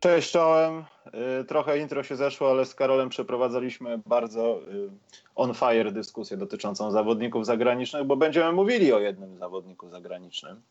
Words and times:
Cześć, 0.00 0.32
czołem. 0.32 0.84
Y, 1.40 1.44
trochę 1.44 1.78
intro 1.78 2.02
się 2.02 2.16
zeszło, 2.16 2.50
ale 2.50 2.66
z 2.66 2.74
Karolem 2.74 3.08
przeprowadzaliśmy 3.08 3.98
bardzo 4.06 4.60
y, 4.68 4.90
on 5.34 5.54
fire 5.54 5.92
dyskusję 5.92 6.36
dotyczącą 6.36 6.90
zawodników 6.90 7.46
zagranicznych, 7.46 8.04
bo 8.04 8.16
będziemy 8.16 8.52
mówili 8.52 8.92
o 8.92 8.98
jednym 8.98 9.38
zawodniku 9.38 9.88
zagranicznym, 9.88 10.62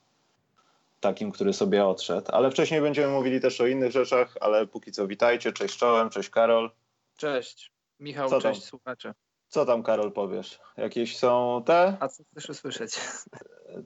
takim, 1.00 1.32
który 1.32 1.54
sobie 1.54 1.86
odszedł, 1.86 2.32
ale 2.32 2.52
wcześniej 2.52 2.82
będziemy 2.82 3.14
mówili 3.14 3.42
też 3.42 3.62
o 3.62 3.68
innych 3.68 3.92
rzeczach, 3.92 4.38
ale 4.42 4.68
póki 4.68 4.92
co 4.92 5.08
witajcie, 5.08 5.54
cześć 5.54 5.78
czołem, 5.78 6.10
cześć 6.10 6.30
Karol. 6.30 6.72
Cześć, 7.18 7.72
Michał, 8.00 8.30
Co 8.30 8.42
tam? 8.42 8.54
cześć 8.54 8.66
słuchacze. 8.66 9.14
Co 9.48 9.66
tam 9.66 9.84
Karol 9.84 10.12
powiesz? 10.12 10.60
Jakieś 10.78 11.18
są 11.18 11.64
te? 11.66 11.98
A 12.00 12.08
co 12.08 12.24
chcesz 12.24 12.50
usłyszeć? 12.50 13.00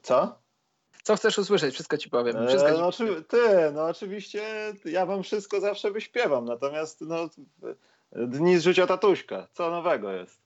Co? 0.02 0.43
Co 1.04 1.16
chcesz 1.16 1.38
usłyszeć? 1.38 1.74
Wszystko 1.74 1.98
ci 1.98 2.10
powiem. 2.10 2.48
Wszystko 2.48 2.70
E, 2.70 2.74
ci 2.74 2.80
no, 2.80 2.92
powiem. 2.92 3.24
ty, 3.24 3.70
no 3.74 3.86
oczywiście 3.86 4.42
ja 4.84 5.06
wam 5.06 5.22
wszystko 5.22 5.60
zawsze 5.60 5.90
wyśpiewam, 5.90 6.44
natomiast 6.44 7.00
no, 7.00 7.28
dni 8.12 8.58
z 8.58 8.62
życia 8.62 8.86
tatuśka, 8.86 9.48
co 9.52 9.70
nowego 9.70 10.12
jest? 10.12 10.40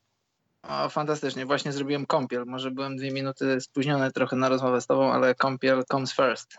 O, 0.62 0.88
fantastycznie. 0.88 1.46
Właśnie 1.46 1.72
zrobiłem 1.72 2.06
kąpiel. 2.06 2.44
Może 2.46 2.70
byłem 2.70 2.96
dwie 2.96 3.10
minuty 3.10 3.60
spóźniony 3.60 4.12
trochę 4.12 4.36
na 4.36 4.48
rozmowę 4.48 4.80
z 4.80 4.86
tobą, 4.86 5.12
ale 5.12 5.34
kąpiel 5.34 5.84
comes 5.84 6.14
first. 6.14 6.58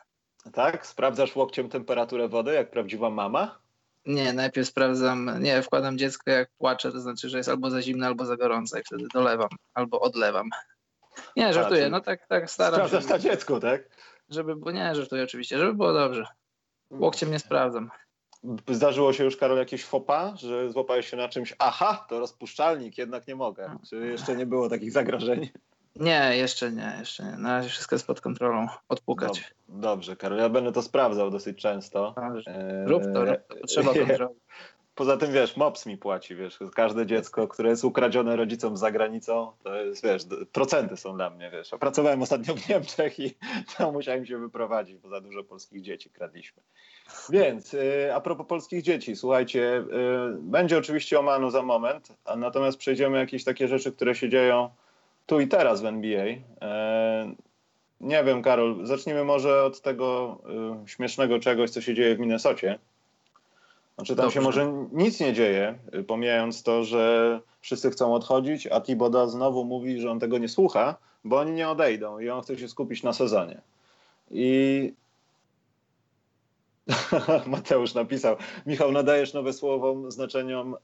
Tak? 0.54 0.88
Sprawdzasz 0.88 1.36
łokciem 1.36 1.70
temperaturę 1.70 2.28
wody, 2.28 2.54
jak 2.54 2.72
prawdziwa 2.72 3.10
mama? 3.10 3.60
Nie, 4.06 4.34
najpierw 4.34 4.68
sprawdzam, 4.68 5.32
nie, 5.40 5.62
wkładam 5.62 5.98
dziecko 5.98 6.32
jak 6.32 6.50
płacze, 6.58 6.92
to 6.92 7.00
znaczy, 7.00 7.30
że 7.30 7.38
jest 7.38 7.50
albo 7.50 7.70
za 7.70 7.82
zimne, 7.82 8.08
albo 8.08 8.26
za 8.26 8.38
gorące 8.38 8.80
i 8.80 8.84
wtedy 8.84 9.08
dolewam, 9.14 9.50
albo 9.74 10.00
odlewam. 10.00 10.50
Nie, 11.36 11.54
żartuję, 11.54 11.90
no 11.90 12.02
tak, 12.02 12.28
tak 12.28 12.52
staram 12.52 12.74
Sprawdzasz 12.74 13.04
się, 13.04 13.10
na 13.10 13.20
dziecku, 13.20 13.60
tak? 13.60 13.82
żeby, 14.30 14.56
bo 14.56 14.72
nie, 14.72 14.96
żartuję 14.96 15.24
oczywiście, 15.24 15.58
żeby 15.58 15.74
było 15.74 15.94
dobrze. 15.94 16.26
Łokciem 16.92 17.32
nie 17.32 17.40
sprawdzam. 17.40 17.90
Zdarzyło 18.70 19.14
się 19.14 19.24
już, 19.24 19.38
Karol, 19.38 19.58
jakieś 19.58 19.86
fopa, 19.86 20.34
że 20.36 20.72
złapałeś 20.72 21.10
się 21.10 21.18
na 21.18 21.30
czymś, 21.30 21.56
aha, 21.60 22.06
to 22.10 22.20
rozpuszczalnik, 22.20 22.98
jednak 22.98 23.28
nie 23.28 23.36
mogę. 23.36 23.78
Czy 23.90 23.96
jeszcze 23.96 24.36
nie 24.36 24.46
było 24.46 24.70
takich 24.70 24.92
zagrożeń? 24.92 25.50
Nie, 25.96 26.32
jeszcze 26.38 26.72
nie, 26.72 26.96
jeszcze 27.00 27.24
nie. 27.24 27.38
Na 27.38 27.58
razie 27.58 27.70
wszystko 27.70 27.96
jest 27.96 28.08
pod 28.08 28.22
kontrolą. 28.22 28.68
Odpukać. 28.90 29.54
Dob- 29.70 29.80
Dobrze, 29.82 30.16
Karol, 30.16 30.38
ja 30.38 30.50
będę 30.50 30.72
to 30.72 30.82
sprawdzał 30.82 31.32
dosyć 31.32 31.62
często. 31.62 32.14
Dobrze. 32.16 32.52
Eee, 32.52 32.88
Rób 32.88 33.04
to, 33.14 33.26
rób 33.26 33.38
to. 33.48 33.68
Trzeba 33.68 33.94
to 33.94 34.06
zrobić. 34.06 34.38
Poza 35.00 35.18
tym, 35.18 35.32
wiesz, 35.32 35.58
MOPS 35.58 35.86
mi 35.86 35.98
płaci, 35.98 36.36
wiesz, 36.36 36.60
każde 36.76 37.06
dziecko, 37.06 37.48
które 37.48 37.70
jest 37.70 37.84
ukradzione 37.84 38.36
rodzicom 38.36 38.78
za 38.78 38.92
granicą, 38.92 39.52
to 39.64 39.76
jest, 39.76 40.04
wiesz, 40.04 40.24
procenty 40.52 40.98
są 40.98 41.16
dla 41.16 41.30
mnie, 41.30 41.50
wiesz. 41.52 41.72
Pracowałem 41.80 42.22
ostatnio 42.22 42.56
w 42.56 42.70
Niemczech 42.70 43.20
i 43.20 43.34
tam 43.78 43.94
musiałem 43.94 44.26
się 44.26 44.38
wyprowadzić, 44.38 44.98
bo 44.98 45.10
za 45.10 45.22
dużo 45.22 45.44
polskich 45.44 45.82
dzieci 45.82 46.10
kradliśmy. 46.10 46.62
Więc 47.30 47.74
y, 47.74 48.14
a 48.14 48.22
propos 48.22 48.48
polskich 48.48 48.82
dzieci, 48.82 49.16
słuchajcie, 49.16 49.78
y, 49.78 49.84
będzie 50.40 50.78
oczywiście 50.78 51.20
o 51.20 51.22
Manu 51.22 51.50
za 51.50 51.62
moment, 51.62 52.08
a 52.26 52.36
natomiast 52.36 52.78
przejdziemy 52.78 53.18
jakieś 53.18 53.44
takie 53.44 53.68
rzeczy, 53.68 53.92
które 53.92 54.16
się 54.16 54.30
dzieją 54.30 54.70
tu 55.26 55.40
i 55.40 55.48
teraz 55.48 55.82
w 55.82 55.86
NBA. 55.86 56.26
E, 56.62 57.34
nie 58.02 58.24
wiem, 58.24 58.42
Karol, 58.42 58.86
zacznijmy 58.86 59.24
może 59.24 59.64
od 59.64 59.82
tego 59.82 60.38
y, 60.86 60.90
śmiesznego 60.90 61.40
czegoś, 61.40 61.70
co 61.70 61.82
się 61.82 61.94
dzieje 61.94 62.16
w 62.16 62.20
Minnesocie. 62.20 62.80
Znaczy 64.00 64.16
tam 64.16 64.32
się 64.32 64.42
Dobrze. 64.42 64.62
może 64.62 64.88
nic 64.92 65.20
nie 65.20 65.34
dzieje, 65.34 65.80
y, 65.96 66.04
pomijając 66.04 66.64
to, 66.64 66.84
że 66.84 67.40
wszyscy 67.62 67.90
chcą 67.92 68.14
odchodzić, 68.14 68.68
a 68.68 68.82
Tiboda 68.82 69.28
znowu 69.28 69.66
mówi, 69.66 70.02
że 70.02 70.12
on 70.12 70.20
tego 70.20 70.38
nie 70.38 70.50
słucha, 70.50 70.96
bo 71.24 71.38
oni 71.40 71.52
nie 71.52 71.70
odejdą 71.70 72.20
i 72.20 72.30
on 72.30 72.42
chce 72.42 72.58
się 72.58 72.68
skupić 72.68 73.04
na 73.04 73.14
sezonie. 73.14 73.62
I 74.32 74.94
Mateusz 77.46 77.94
napisał, 77.94 78.36
Michał, 78.66 78.92
nadajesz 78.92 79.34
nowe 79.34 79.54
słowom 79.54 80.12
znaczeniom, 80.12 80.76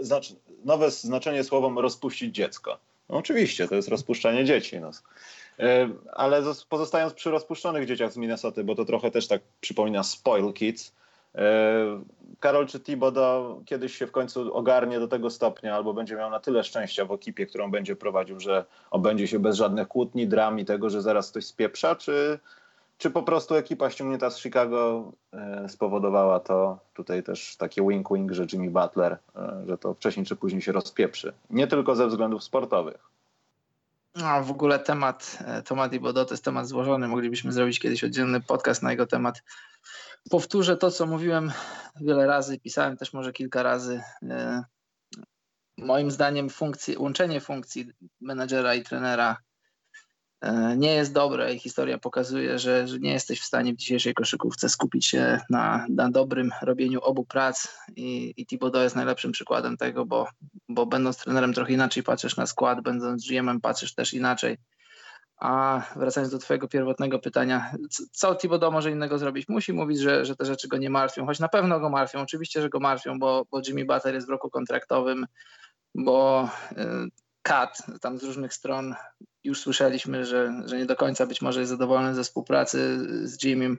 y, 0.00 0.04
znacz, 0.04 0.32
nowe 0.64 0.90
znaczenie 0.90 1.44
słowom 1.44 1.78
rozpuścić 1.78 2.34
dziecko. 2.34 2.78
No 3.08 3.16
oczywiście, 3.18 3.68
to 3.68 3.74
jest 3.74 3.88
rozpuszczanie 3.88 4.44
dzieci. 4.44 4.80
No. 4.80 4.90
Y, 4.90 5.64
Ale 6.12 6.42
zos- 6.42 6.66
pozostając 6.68 7.14
przy 7.14 7.30
rozpuszczonych 7.30 7.86
dzieciach 7.86 8.12
z 8.12 8.16
Minnesoty, 8.16 8.64
bo 8.64 8.74
to 8.74 8.84
trochę 8.84 9.10
też 9.10 9.28
tak 9.28 9.42
przypomina 9.60 10.02
spoil 10.02 10.52
kids, 10.52 10.92
Karol 12.40 12.66
czy 12.66 12.80
Thibodeau 12.80 13.62
kiedyś 13.64 13.96
się 13.96 14.06
w 14.06 14.12
końcu 14.12 14.54
ogarnie 14.54 15.00
do 15.00 15.08
tego 15.08 15.30
stopnia, 15.30 15.74
albo 15.74 15.94
będzie 15.94 16.16
miał 16.16 16.30
na 16.30 16.40
tyle 16.40 16.64
szczęścia 16.64 17.04
w 17.04 17.12
ekipie, 17.12 17.46
którą 17.46 17.70
będzie 17.70 17.96
prowadził, 17.96 18.40
że 18.40 18.64
obędzie 18.90 19.28
się 19.28 19.38
bez 19.38 19.56
żadnych 19.56 19.88
kłótni, 19.88 20.28
dram 20.28 20.58
i 20.58 20.64
tego, 20.64 20.90
że 20.90 21.02
zaraz 21.02 21.30
ktoś 21.30 21.46
spieprza, 21.46 21.96
czy, 21.96 22.38
czy 22.98 23.10
po 23.10 23.22
prostu 23.22 23.54
ekipa 23.54 23.90
ściągnięta 23.90 24.30
z 24.30 24.40
Chicago 24.40 25.12
e, 25.32 25.68
spowodowała 25.68 26.40
to, 26.40 26.78
tutaj 26.94 27.22
też 27.22 27.56
takie 27.56 27.82
wink-wink, 27.82 28.32
że 28.32 28.46
Jimmy 28.52 28.70
Butler, 28.70 29.18
e, 29.36 29.62
że 29.66 29.78
to 29.78 29.94
wcześniej 29.94 30.26
czy 30.26 30.36
później 30.36 30.62
się 30.62 30.72
rozpieprzy. 30.72 31.32
Nie 31.50 31.66
tylko 31.66 31.96
ze 31.96 32.06
względów 32.06 32.44
sportowych. 32.44 33.17
No, 34.18 34.44
w 34.44 34.50
ogóle 34.50 34.78
temat 34.78 35.38
e, 35.44 35.62
Toma 35.62 35.88
Thibodeau 35.88 36.26
to 36.26 36.34
jest 36.34 36.44
temat 36.44 36.68
złożony. 36.68 37.08
Moglibyśmy 37.08 37.52
zrobić 37.52 37.80
kiedyś 37.80 38.04
oddzielny 38.04 38.40
podcast 38.40 38.82
na 38.82 38.90
jego 38.90 39.06
temat. 39.06 39.42
Powtórzę 40.30 40.76
to, 40.76 40.90
co 40.90 41.06
mówiłem 41.06 41.52
wiele 42.00 42.26
razy, 42.26 42.58
pisałem 42.58 42.96
też 42.96 43.12
może 43.12 43.32
kilka 43.32 43.62
razy. 43.62 44.02
E, 44.22 44.64
Moim 45.78 46.10
zdaniem 46.10 46.50
funkcji, 46.50 46.98
łączenie 46.98 47.40
funkcji 47.40 47.92
menedżera 48.20 48.74
i 48.74 48.82
trenera 48.82 49.36
nie 50.76 50.94
jest 50.94 51.12
dobre 51.12 51.54
i 51.54 51.58
historia 51.58 51.98
pokazuje, 51.98 52.58
że, 52.58 52.88
że 52.88 52.98
nie 52.98 53.12
jesteś 53.12 53.40
w 53.40 53.44
stanie 53.44 53.72
w 53.72 53.76
dzisiejszej 53.76 54.14
koszykówce 54.14 54.68
skupić 54.68 55.06
się 55.06 55.40
na, 55.50 55.86
na 55.88 56.10
dobrym 56.10 56.50
robieniu 56.62 57.00
obu 57.00 57.24
prac 57.24 57.68
i, 57.96 58.34
i 58.36 58.46
Thibodeau 58.46 58.82
jest 58.82 58.96
najlepszym 58.96 59.32
przykładem 59.32 59.76
tego, 59.76 60.06
bo, 60.06 60.28
bo 60.68 60.86
będąc 60.86 61.16
trenerem 61.16 61.54
trochę 61.54 61.72
inaczej 61.72 62.02
patrzysz 62.02 62.36
na 62.36 62.46
skład, 62.46 62.80
będąc 62.80 63.28
GM-em 63.28 63.60
patrzysz 63.60 63.94
też 63.94 64.14
inaczej. 64.14 64.58
A 65.36 65.82
wracając 65.96 66.32
do 66.32 66.38
twojego 66.38 66.68
pierwotnego 66.68 67.18
pytania, 67.18 67.72
co 68.12 68.34
Thibodeau 68.34 68.72
może 68.72 68.90
innego 68.90 69.18
zrobić? 69.18 69.48
Musi 69.48 69.72
mówić, 69.72 69.98
że, 69.98 70.24
że 70.24 70.36
te 70.36 70.44
rzeczy 70.44 70.68
go 70.68 70.76
nie 70.76 70.90
martwią, 70.90 71.26
choć 71.26 71.38
na 71.38 71.48
pewno 71.48 71.80
go 71.80 71.90
martwią, 71.90 72.20
oczywiście, 72.20 72.62
że 72.62 72.68
go 72.68 72.80
martwią, 72.80 73.18
bo, 73.18 73.46
bo 73.50 73.60
Jimmy 73.66 73.84
Butler 73.84 74.14
jest 74.14 74.26
w 74.26 74.30
roku 74.30 74.50
kontraktowym, 74.50 75.26
bo 75.94 76.48
y, 76.72 76.76
Kat 77.48 77.82
tam 78.00 78.18
z 78.18 78.22
różnych 78.22 78.54
stron 78.54 78.94
już 79.48 79.60
słyszeliśmy, 79.60 80.24
że, 80.24 80.52
że 80.66 80.76
nie 80.76 80.86
do 80.86 80.96
końca 80.96 81.26
być 81.26 81.42
może 81.42 81.60
jest 81.60 81.70
zadowolony 81.70 82.14
ze 82.14 82.24
współpracy 82.24 82.98
z 83.28 83.44
Jimmym. 83.44 83.78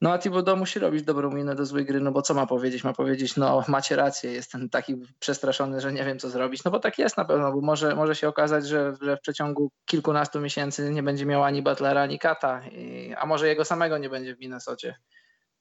No 0.00 0.12
a 0.12 0.18
Thibodeau 0.18 0.56
musi 0.56 0.78
robić 0.78 1.02
dobrą 1.02 1.30
minę 1.30 1.54
do 1.54 1.66
złej 1.66 1.84
gry, 1.84 2.00
no 2.00 2.12
bo 2.12 2.22
co 2.22 2.34
ma 2.34 2.46
powiedzieć? 2.46 2.84
Ma 2.84 2.92
powiedzieć, 2.92 3.36
no 3.36 3.64
macie 3.68 3.96
rację, 3.96 4.32
jestem 4.32 4.68
taki 4.68 5.02
przestraszony, 5.18 5.80
że 5.80 5.92
nie 5.92 6.04
wiem 6.04 6.18
co 6.18 6.30
zrobić. 6.30 6.64
No 6.64 6.70
bo 6.70 6.78
tak 6.78 6.98
jest 6.98 7.16
na 7.16 7.24
pewno, 7.24 7.52
bo 7.52 7.60
może, 7.60 7.94
może 7.94 8.14
się 8.14 8.28
okazać, 8.28 8.68
że, 8.68 8.94
że 9.02 9.16
w 9.16 9.20
przeciągu 9.20 9.70
kilkunastu 9.84 10.40
miesięcy 10.40 10.90
nie 10.90 11.02
będzie 11.02 11.26
miał 11.26 11.44
ani 11.44 11.62
Butlera, 11.62 12.02
ani 12.02 12.18
Kata, 12.18 12.62
i, 12.68 13.14
a 13.18 13.26
może 13.26 13.48
jego 13.48 13.64
samego 13.64 13.98
nie 13.98 14.08
będzie 14.08 14.36
w 14.36 14.40
Minnesocie. 14.40 14.94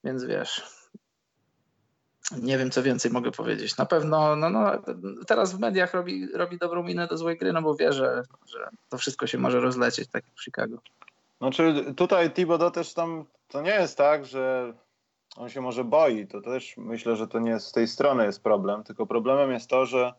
Więc 0.04 0.24
wiesz, 0.24 0.62
nie 2.42 2.58
wiem, 2.58 2.72
co 2.72 2.84
więcej 2.84 3.12
mogę 3.12 3.32
powiedzieć. 3.32 3.78
Na 3.78 3.86
pewno 3.86 4.36
no, 4.36 4.50
no, 4.50 4.72
teraz 5.28 5.54
w 5.54 5.60
mediach 5.60 5.94
robi, 5.94 6.28
robi 6.34 6.58
dobrą 6.58 6.84
minę 6.84 7.08
do 7.08 7.18
złej 7.18 7.38
gry, 7.38 7.54
no 7.54 7.62
bo 7.62 7.76
wie, 7.76 7.94
że, 7.94 8.24
że 8.46 8.70
to 8.90 8.98
wszystko 8.98 9.28
się 9.28 9.38
może 9.38 9.60
rozlecieć, 9.60 10.10
tak 10.10 10.24
jak 10.26 10.36
w 10.36 10.44
Chicago. 10.44 10.78
Znaczy 11.38 11.94
tutaj 11.98 12.32
Thibodeau 12.32 12.72
też 12.72 12.94
tam, 12.94 13.26
to 13.48 13.62
nie 13.62 13.72
jest 13.72 13.98
tak, 13.98 14.26
że 14.26 14.74
on 15.36 15.50
się 15.50 15.62
może 15.62 15.84
boi, 15.84 16.28
to 16.28 16.42
też 16.42 16.78
myślę, 16.78 17.16
że 17.16 17.28
to 17.28 17.40
nie 17.40 17.60
z 17.60 17.72
tej 17.72 17.88
strony 17.88 18.26
jest 18.26 18.44
problem, 18.44 18.84
tylko 18.84 19.06
problemem 19.06 19.52
jest 19.52 19.70
to, 19.70 19.86
że 19.86 20.14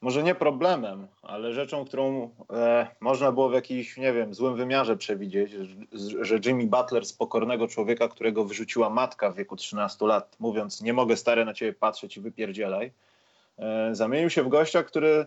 może 0.00 0.22
nie 0.22 0.34
problemem, 0.34 1.06
ale 1.22 1.52
rzeczą, 1.52 1.84
którą 1.84 2.30
e, 2.52 2.86
można 3.00 3.32
było 3.32 3.48
w 3.48 3.52
jakimś, 3.52 3.96
nie 3.96 4.12
wiem, 4.12 4.34
złym 4.34 4.56
wymiarze 4.56 4.96
przewidzieć, 4.96 5.52
że, 6.20 6.38
Jimmy 6.44 6.66
Butler 6.66 7.06
z 7.06 7.12
pokornego 7.12 7.68
człowieka, 7.68 8.08
którego 8.08 8.44
wyrzuciła 8.44 8.90
matka 8.90 9.30
w 9.30 9.36
wieku 9.36 9.56
13 9.56 10.06
lat, 10.06 10.36
mówiąc 10.38 10.82
nie 10.82 10.92
mogę 10.92 11.16
stary 11.16 11.44
na 11.44 11.54
ciebie 11.54 11.72
patrzeć 11.72 12.16
i 12.16 12.20
wypierdzielaj, 12.20 12.92
e, 13.58 13.94
zamienił 13.94 14.30
się 14.30 14.42
w 14.42 14.48
gościa, 14.48 14.82
który 14.82 15.26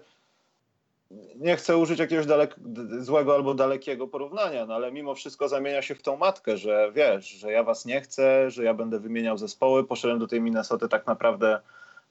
nie 1.35 1.55
chcę 1.55 1.77
użyć 1.77 1.99
jakiegoś 1.99 2.25
dalek, 2.25 2.55
złego 2.99 3.35
albo 3.35 3.53
dalekiego 3.53 4.07
porównania, 4.07 4.65
no 4.65 4.75
ale 4.75 4.91
mimo 4.91 5.15
wszystko 5.15 5.47
zamienia 5.47 5.81
się 5.81 5.95
w 5.95 6.01
tą 6.01 6.17
matkę, 6.17 6.57
że 6.57 6.91
wiesz, 6.95 7.29
że 7.29 7.51
ja 7.51 7.63
was 7.63 7.85
nie 7.85 8.01
chcę, 8.01 8.51
że 8.51 8.63
ja 8.63 8.73
będę 8.73 8.99
wymieniał 8.99 9.37
zespoły. 9.37 9.83
Poszedłem 9.83 10.19
do 10.19 10.27
tej 10.27 10.41
Minnesoty 10.41 10.89
tak 10.89 11.07
naprawdę 11.07 11.59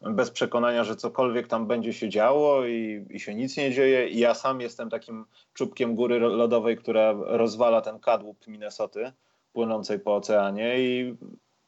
bez 0.00 0.30
przekonania, 0.30 0.84
że 0.84 0.96
cokolwiek 0.96 1.46
tam 1.46 1.66
będzie 1.66 1.92
się 1.92 2.08
działo 2.08 2.66
i, 2.66 3.06
i 3.10 3.20
się 3.20 3.34
nic 3.34 3.56
nie 3.56 3.72
dzieje. 3.72 4.08
I 4.08 4.18
ja 4.18 4.34
sam 4.34 4.60
jestem 4.60 4.90
takim 4.90 5.24
czubkiem 5.54 5.94
góry 5.94 6.18
lodowej, 6.20 6.76
która 6.76 7.12
rozwala 7.12 7.80
ten 7.80 7.98
kadłub 8.00 8.46
Minnesoty 8.46 9.12
płynącej 9.52 9.98
po 9.98 10.16
oceanie 10.16 10.80
i, 10.80 11.16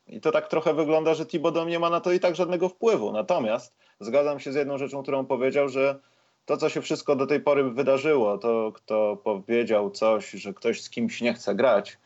i 0.06 0.20
to 0.20 0.32
tak 0.32 0.48
trochę 0.48 0.74
wygląda, 0.74 1.14
że 1.14 1.26
Thibodeau 1.26 1.68
nie 1.68 1.78
ma 1.78 1.90
na 1.90 2.00
to 2.00 2.12
i 2.12 2.20
tak 2.20 2.36
żadnego 2.36 2.68
wpływu. 2.68 3.12
Natomiast 3.12 3.76
zgadzam 4.00 4.40
się 4.40 4.52
z 4.52 4.54
jedną 4.54 4.78
rzeczą, 4.78 5.02
którą 5.02 5.26
powiedział, 5.26 5.68
że 5.68 5.98
to, 6.44 6.56
co 6.56 6.68
się 6.68 6.82
wszystko 6.82 7.16
do 7.16 7.26
tej 7.26 7.40
pory 7.40 7.70
wydarzyło, 7.70 8.38
to 8.38 8.72
kto 8.74 9.16
powiedział 9.24 9.90
coś, 9.90 10.30
że 10.30 10.54
ktoś 10.54 10.82
z 10.82 10.90
kimś 10.90 11.20
nie 11.20 11.34
chce 11.34 11.54
grać, 11.54 11.98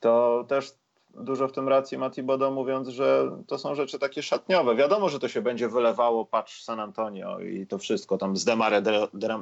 to 0.00 0.44
też 0.48 0.72
dużo 1.14 1.48
w 1.48 1.52
tym 1.52 1.68
racji 1.68 1.98
Mati 1.98 2.22
Bodo, 2.22 2.50
mówiąc, 2.50 2.88
że 2.88 3.30
to 3.46 3.58
są 3.58 3.74
rzeczy 3.74 3.98
takie 3.98 4.22
szatniowe. 4.22 4.76
Wiadomo, 4.76 5.08
że 5.08 5.18
to 5.18 5.28
się 5.28 5.42
będzie 5.42 5.68
wylewało, 5.68 6.24
patrz 6.24 6.62
San 6.62 6.80
Antonio 6.80 7.40
i 7.40 7.66
to 7.66 7.78
wszystko 7.78 8.18
tam 8.18 8.36
z 8.36 8.44
Demarem, 8.44 8.84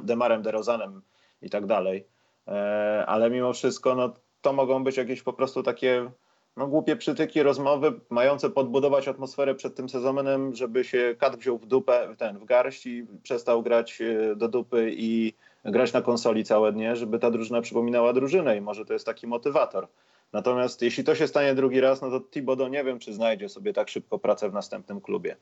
Demarem 0.03 0.41
DeRozanem 0.41 1.01
i 1.41 1.49
tak 1.49 1.65
dalej. 1.65 2.05
E, 2.47 3.03
ale 3.07 3.29
mimo 3.29 3.53
wszystko 3.53 3.95
no, 3.95 4.13
to 4.41 4.53
mogą 4.53 4.83
być 4.83 4.97
jakieś 4.97 5.21
po 5.21 5.33
prostu 5.33 5.63
takie 5.63 6.11
no, 6.57 6.67
głupie 6.67 6.95
przytyki, 6.95 7.43
rozmowy 7.43 7.99
mające 8.09 8.49
podbudować 8.49 9.07
atmosferę 9.07 9.55
przed 9.55 9.75
tym 9.75 9.89
sezonem, 9.89 10.55
żeby 10.55 10.83
się 10.83 11.15
kat 11.19 11.35
wziął 11.35 11.57
w 11.57 11.65
dupę, 11.65 12.15
ten, 12.17 12.39
w 12.39 12.45
garść 12.45 12.85
i 12.85 13.05
przestał 13.23 13.63
grać 13.63 14.01
e, 14.01 14.35
do 14.35 14.47
dupy 14.47 14.91
i 14.97 15.33
grać 15.65 15.93
na 15.93 16.01
konsoli 16.01 16.43
całe 16.43 16.71
dnie, 16.71 16.95
żeby 16.95 17.19
ta 17.19 17.31
drużyna 17.31 17.61
przypominała 17.61 18.13
drużynę 18.13 18.57
i 18.57 18.61
może 18.61 18.85
to 18.85 18.93
jest 18.93 19.05
taki 19.05 19.27
motywator. 19.27 19.87
Natomiast 20.33 20.81
jeśli 20.81 21.03
to 21.03 21.15
się 21.15 21.27
stanie 21.27 21.55
drugi 21.55 21.81
raz, 21.81 22.01
no 22.01 22.09
to 22.09 22.19
Thibodeau 22.19 22.69
nie 22.69 22.83
wiem, 22.83 22.99
czy 22.99 23.13
znajdzie 23.13 23.49
sobie 23.49 23.73
tak 23.73 23.89
szybko 23.89 24.19
pracę 24.19 24.49
w 24.49 24.53
następnym 24.53 25.01
klubie. 25.01 25.35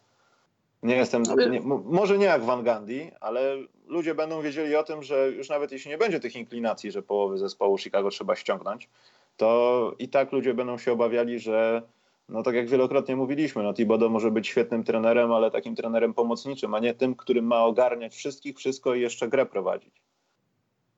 Nie 0.84 0.96
jestem, 0.96 1.24
nie, 1.52 1.62
może 1.86 2.18
nie 2.18 2.26
jak 2.26 2.44
Van 2.44 2.64
Gandhi, 2.64 3.12
ale 3.20 3.58
ludzie 3.88 4.16
będą 4.16 4.42
wiedzieli 4.42 4.76
o 4.76 4.84
tym, 4.84 5.04
że 5.04 5.32
już 5.32 5.50
nawet 5.50 5.72
jeśli 5.72 5.92
nie 5.92 5.98
będzie 5.98 6.20
tych 6.20 6.36
inklinacji, 6.36 6.92
że 6.92 7.02
połowy 7.02 7.38
zespołu 7.38 7.78
Chicago 7.78 8.10
trzeba 8.10 8.36
ściągnąć, 8.36 8.90
to 9.38 9.96
i 10.00 10.10
tak 10.10 10.32
ludzie 10.32 10.54
będą 10.54 10.78
się 10.78 10.92
obawiali, 10.92 11.40
że 11.40 11.82
no 12.30 12.44
tak 12.44 12.56
jak 12.56 12.70
wielokrotnie 12.70 13.16
mówiliśmy, 13.16 13.64
no 13.64 13.74
Thibodeau 13.74 14.10
może 14.10 14.32
być 14.32 14.48
świetnym 14.48 14.84
trenerem, 14.84 15.32
ale 15.32 15.52
takim 15.52 15.76
trenerem 15.76 16.14
pomocniczym, 16.14 16.74
a 16.74 16.80
nie 16.80 16.94
tym, 16.94 17.16
którym 17.16 17.46
ma 17.46 17.66
ogarniać 17.66 18.16
wszystkich, 18.16 18.58
wszystko 18.58 18.96
i 18.96 19.02
jeszcze 19.02 19.28
grę 19.28 19.46
prowadzić. 19.46 19.94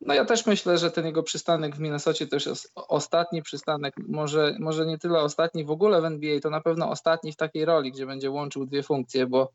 No 0.05 0.13
ja 0.13 0.25
też 0.25 0.45
myślę, 0.45 0.77
że 0.77 0.91
ten 0.91 1.05
jego 1.05 1.23
przystanek 1.23 1.75
w 1.75 1.79
Minnesocie 1.79 2.27
to 2.27 2.35
już 2.35 2.45
jest 2.45 2.71
ostatni 2.75 3.41
przystanek, 3.41 3.93
może, 4.07 4.55
może 4.59 4.85
nie 4.85 4.97
tyle 4.97 5.19
ostatni 5.19 5.65
w 5.65 5.71
ogóle 5.71 6.01
w 6.01 6.05
NBA, 6.05 6.39
to 6.39 6.49
na 6.49 6.61
pewno 6.61 6.89
ostatni 6.89 7.31
w 7.33 7.35
takiej 7.35 7.65
roli, 7.65 7.91
gdzie 7.91 8.05
będzie 8.05 8.31
łączył 8.31 8.65
dwie 8.65 8.83
funkcje, 8.83 9.27
bo 9.27 9.51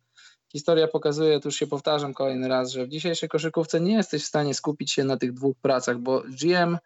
historia 0.53 0.89
pokazuje, 0.89 1.41
tu 1.41 1.49
już 1.49 1.57
się 1.57 1.67
powtarzam 1.67 2.15
kolejny 2.15 2.49
raz, 2.49 2.71
że 2.71 2.87
w 2.87 2.89
dzisiejszej 2.89 3.29
koszykówce 3.29 3.81
nie 3.81 3.95
jesteś 3.95 4.23
w 4.23 4.27
stanie 4.27 4.55
skupić 4.55 4.93
się 4.93 5.05
na 5.05 5.17
tych 5.17 5.33
dwóch 5.33 5.57
pracach, 5.63 5.99
bo 5.99 6.23
GM 6.43 6.79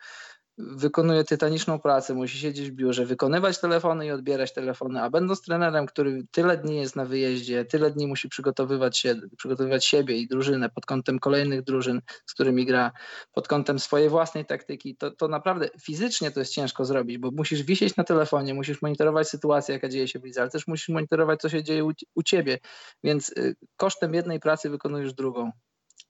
wykonuje 0.61 1.25
tytaniczną 1.25 1.79
pracę, 1.79 2.15
musi 2.15 2.39
siedzieć 2.39 2.71
w 2.71 2.75
biurze, 2.75 3.07
wykonywać 3.07 3.61
telefony 3.61 4.07
i 4.07 4.11
odbierać 4.11 4.53
telefony, 4.53 5.03
a 5.03 5.11
będąc 5.11 5.43
trenerem, 5.43 5.87
który 5.87 6.27
tyle 6.31 6.57
dni 6.57 6.77
jest 6.77 6.97
na 6.97 7.05
wyjeździe, 7.05 7.65
tyle 7.65 7.91
dni 7.91 8.07
musi 8.07 8.29
przygotowywać 8.29 8.99
się, 8.99 9.15
przygotowywać 9.37 9.85
siebie 9.85 10.17
i 10.17 10.29
drużynę 10.29 10.71
pod 10.71 10.87
kątem 10.87 11.19
kolejnych 11.19 11.63
drużyn, 11.63 12.01
z 12.27 12.35
którymi 12.35 12.67
gra, 12.67 12.93
pod 13.33 13.49
kątem 13.49 13.79
swojej 13.79 14.09
własnej 14.09 14.45
taktyki, 14.45 14.97
to, 14.97 15.11
to 15.11 15.29
naprawdę 15.29 15.69
fizycznie 15.83 16.31
to 16.31 16.41
jest 16.41 16.53
ciężko 16.53 16.85
zrobić, 16.85 17.19
bo 17.19 17.31
musisz 17.31 17.63
wisieć 17.63 17.97
na 17.97 18.05
telefonie, 18.05 18.55
musisz 18.55 18.83
monitorować 18.83 19.29
sytuację, 19.29 19.73
jaka 19.73 19.89
dzieje 19.89 20.09
się 20.09 20.19
w 20.19 20.25
lidze, 20.25 20.41
ale 20.41 20.51
też 20.51 20.67
musisz 20.67 20.89
monitorować, 20.89 21.41
co 21.41 21.49
się 21.49 21.63
dzieje 21.63 21.85
u, 21.85 21.93
u 22.15 22.23
ciebie, 22.23 22.59
więc 23.05 23.29
y, 23.29 23.57
kosztem 23.77 24.15
jednej 24.15 24.41
pracy 24.41 24.71
wykonujesz 24.71 25.15
drugą. 25.15 25.51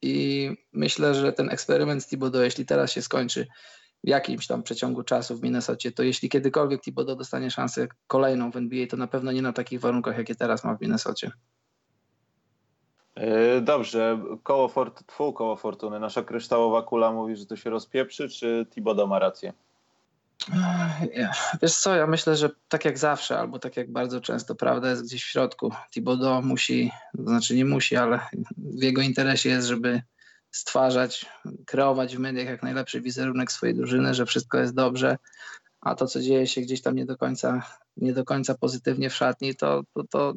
I 0.03 0.51
myślę, 0.73 1.15
że 1.15 1.33
ten 1.33 1.51
eksperyment 1.51 2.03
z 2.03 2.07
Thibodeau, 2.07 2.45
jeśli 2.45 2.67
teraz 2.67 2.93
się 2.93 3.03
skończy, 3.03 3.47
w 4.05 4.09
jakimś 4.09 4.47
tam 4.47 4.63
przeciągu 4.63 5.03
czasu 5.03 5.37
w 5.37 5.43
Minnesocie, 5.43 5.93
to 5.93 6.03
jeśli 6.03 6.29
kiedykolwiek 6.29 6.83
Thibodeau 6.83 7.17
dostanie 7.17 7.51
szansę 7.51 7.89
kolejną 8.07 8.51
w 8.51 8.57
NBA, 8.57 8.87
to 8.87 8.97
na 8.97 9.07
pewno 9.07 9.33
nie 9.33 9.43
na 9.43 9.53
takich 9.53 9.81
warunkach, 9.81 10.19
jakie 10.19 10.35
teraz 10.35 10.65
ma 10.65 10.77
w 10.77 10.81
Minnesocie. 10.81 11.31
E, 13.15 13.61
dobrze, 13.61 14.23
koło, 14.43 14.69
fort, 14.69 15.07
tfu, 15.07 15.33
koło 15.33 15.57
fortuny. 15.57 16.01
Nasza 16.01 16.23
kryształowa 16.23 16.83
kula 16.83 17.13
mówi, 17.13 17.37
że 17.37 17.47
to 17.47 17.57
się 17.57 17.71
rozpieprzy, 17.71 18.29
czy 18.29 18.67
Thibodeau 18.71 19.09
ma 19.09 19.19
rację? 19.19 19.53
Wiesz 21.63 21.77
co, 21.77 21.97
ja 21.97 22.07
myślę, 22.07 22.37
że 22.37 22.51
tak 22.69 22.85
jak 22.85 22.99
zawsze, 22.99 23.39
albo 23.39 23.59
tak 23.59 23.77
jak 23.77 23.93
bardzo 23.93 24.21
często, 24.21 24.55
prawda 24.55 24.91
jest 24.91 25.05
gdzieś 25.05 25.25
w 25.25 25.29
środku. 25.29 25.73
Thibodeau 25.91 26.43
musi, 26.43 26.91
to 27.17 27.23
znaczy 27.23 27.57
nie 27.57 27.65
musi, 27.65 27.97
ale 27.97 28.21
w 28.57 28.83
jego 28.83 29.03
interesie 29.03 29.49
jest, 29.49 29.69
żeby 29.69 30.03
stwarzać, 30.51 31.27
kreować 31.67 32.17
w 32.17 32.21
mediach 32.21 32.47
jak 32.47 32.63
najlepszy 32.63 33.01
wizerunek 33.01 33.53
swojej 33.53 33.75
drużyny, 33.75 34.15
że 34.15 34.27
wszystko 34.27 34.59
jest 34.59 34.75
dobrze, 34.75 35.17
a 35.81 35.95
to, 35.95 36.07
co 36.07 36.21
dzieje 36.21 36.47
się 36.47 36.61
gdzieś 36.61 36.83
tam 36.83 36.97
nie 36.97 37.07
do 37.07 37.17
końca, 37.17 37.63
nie 37.97 38.13
do 38.13 38.25
końca 38.25 38.55
pozytywnie 38.55 39.11
w 39.11 39.15
szatni, 39.15 39.57
to, 39.57 39.83
to, 39.95 40.05
to 40.11 40.35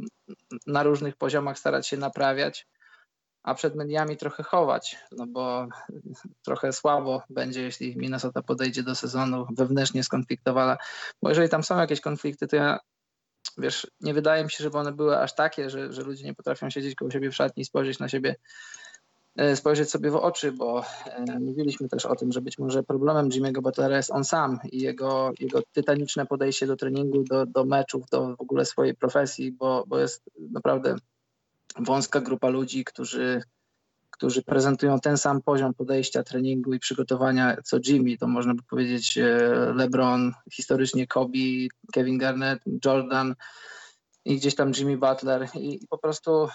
na 0.67 0.83
różnych 0.83 1.15
poziomach 1.15 1.59
starać 1.59 1.87
się 1.87 1.97
naprawiać, 1.97 2.67
a 3.43 3.53
przed 3.55 3.75
mediami 3.75 4.17
trochę 4.17 4.43
chować, 4.43 4.97
no 5.11 5.27
bo 5.27 5.67
trochę 6.45 6.73
słabo 6.73 7.23
będzie, 7.29 7.61
jeśli 7.61 7.97
Minnesota 7.97 8.41
podejdzie 8.41 8.83
do 8.83 8.95
sezonu 8.95 9.47
wewnętrznie 9.57 10.03
skonfliktowana, 10.03 10.77
bo 11.21 11.29
jeżeli 11.29 11.49
tam 11.49 11.63
są 11.63 11.77
jakieś 11.77 12.01
konflikty, 12.01 12.47
to 12.47 12.55
ja 12.55 12.79
wiesz, 13.57 13.87
nie 14.01 14.13
wydaje 14.13 14.43
mi 14.43 14.51
się, 14.51 14.63
żeby 14.63 14.77
one 14.77 14.91
były 14.91 15.19
aż 15.19 15.35
takie, 15.35 15.69
że, 15.69 15.93
że 15.93 16.01
ludzie 16.01 16.25
nie 16.25 16.33
potrafią 16.33 16.69
siedzieć 16.69 16.95
koło 16.95 17.11
siebie 17.11 17.31
w 17.31 17.35
szatni 17.35 17.61
i 17.61 17.65
spojrzeć 17.65 17.99
na 17.99 18.09
siebie 18.09 18.35
spojrzeć 19.55 19.89
sobie 19.89 20.11
w 20.11 20.15
oczy, 20.15 20.51
bo 20.51 20.83
e, 21.05 21.39
mówiliśmy 21.39 21.89
też 21.89 22.05
o 22.05 22.15
tym, 22.15 22.31
że 22.31 22.41
być 22.41 22.57
może 22.57 22.83
problemem 22.83 23.29
Jimmy'ego 23.29 23.61
Butlera 23.61 23.97
jest 23.97 24.11
on 24.11 24.23
sam 24.23 24.59
i 24.71 24.81
jego, 24.81 25.31
jego 25.39 25.61
tytaniczne 25.71 26.25
podejście 26.25 26.67
do 26.67 26.75
treningu, 26.75 27.23
do, 27.23 27.45
do 27.45 27.65
meczów, 27.65 28.09
do 28.11 28.35
w 28.35 28.41
ogóle 28.41 28.65
swojej 28.65 28.95
profesji, 28.95 29.51
bo, 29.51 29.83
bo 29.87 29.99
jest 29.99 30.23
naprawdę 30.51 30.95
wąska 31.79 32.21
grupa 32.21 32.49
ludzi, 32.49 32.85
którzy, 32.85 33.41
którzy 34.11 34.43
prezentują 34.43 34.99
ten 34.99 35.17
sam 35.17 35.41
poziom 35.41 35.73
podejścia, 35.73 36.23
treningu 36.23 36.73
i 36.73 36.79
przygotowania 36.79 37.57
co 37.63 37.77
Jimmy. 37.87 38.17
To 38.17 38.27
można 38.27 38.53
by 38.53 38.63
powiedzieć 38.63 39.17
e, 39.17 39.27
LeBron, 39.75 40.33
historycznie 40.51 41.07
Kobe, 41.07 41.39
Kevin 41.93 42.17
Garnett, 42.17 42.59
Jordan 42.85 43.35
i 44.25 44.35
gdzieś 44.35 44.55
tam 44.55 44.71
Jimmy 44.77 44.97
Butler 44.97 45.47
i, 45.55 45.83
i 45.83 45.87
po 45.87 45.97
prostu 45.97 46.47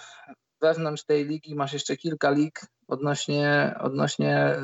wewnątrz 0.61 1.03
tej 1.03 1.25
ligi 1.25 1.55
masz 1.55 1.73
jeszcze 1.73 1.97
kilka 1.97 2.29
lig 2.31 2.61
odnośnie, 2.87 3.75
odnośnie 3.79 4.55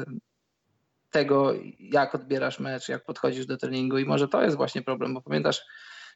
tego, 1.10 1.54
jak 1.80 2.16
odbierasz 2.16 2.60
mecz, 2.60 2.90
jak 2.90 3.06
podchodzisz 3.06 3.46
do 3.46 3.58
treningu. 3.58 3.98
I 3.98 4.06
może 4.06 4.28
to 4.28 4.42
jest 4.42 4.58
właśnie 4.58 4.82
problem, 4.82 5.14
bo 5.14 5.22
pamiętasz, 5.22 5.66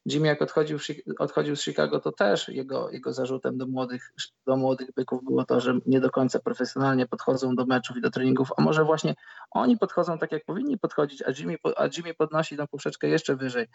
Jimmy 0.05 0.27
jak 0.27 0.41
odchodził, 0.41 0.77
odchodził 1.19 1.55
z 1.55 1.63
Chicago, 1.63 1.99
to 1.99 2.11
też 2.11 2.47
jego, 2.47 2.89
jego 2.89 3.13
zarzutem 3.13 3.57
do 3.57 3.67
młodych, 3.67 4.13
do 4.45 4.57
młodych 4.57 4.93
byków 4.93 5.23
było 5.23 5.45
to, 5.45 5.59
że 5.59 5.79
nie 5.85 5.99
do 5.99 6.09
końca 6.09 6.39
profesjonalnie 6.39 7.07
podchodzą 7.07 7.55
do 7.55 7.65
meczów 7.65 7.97
i 7.97 8.01
do 8.01 8.11
treningów, 8.11 8.49
a 8.57 8.61
może 8.61 8.83
właśnie 8.83 9.15
oni 9.51 9.77
podchodzą 9.77 10.17
tak, 10.17 10.31
jak 10.31 10.45
powinni 10.45 10.77
podchodzić, 10.77 11.21
a 11.21 11.31
Jimmy, 11.37 11.57
a 11.77 11.85
Jimmy 11.97 12.13
podnosi 12.13 12.57
tą 12.57 12.67
poprzeczkę 12.67 13.07
jeszcze 13.07 13.35
wyżej, 13.35 13.67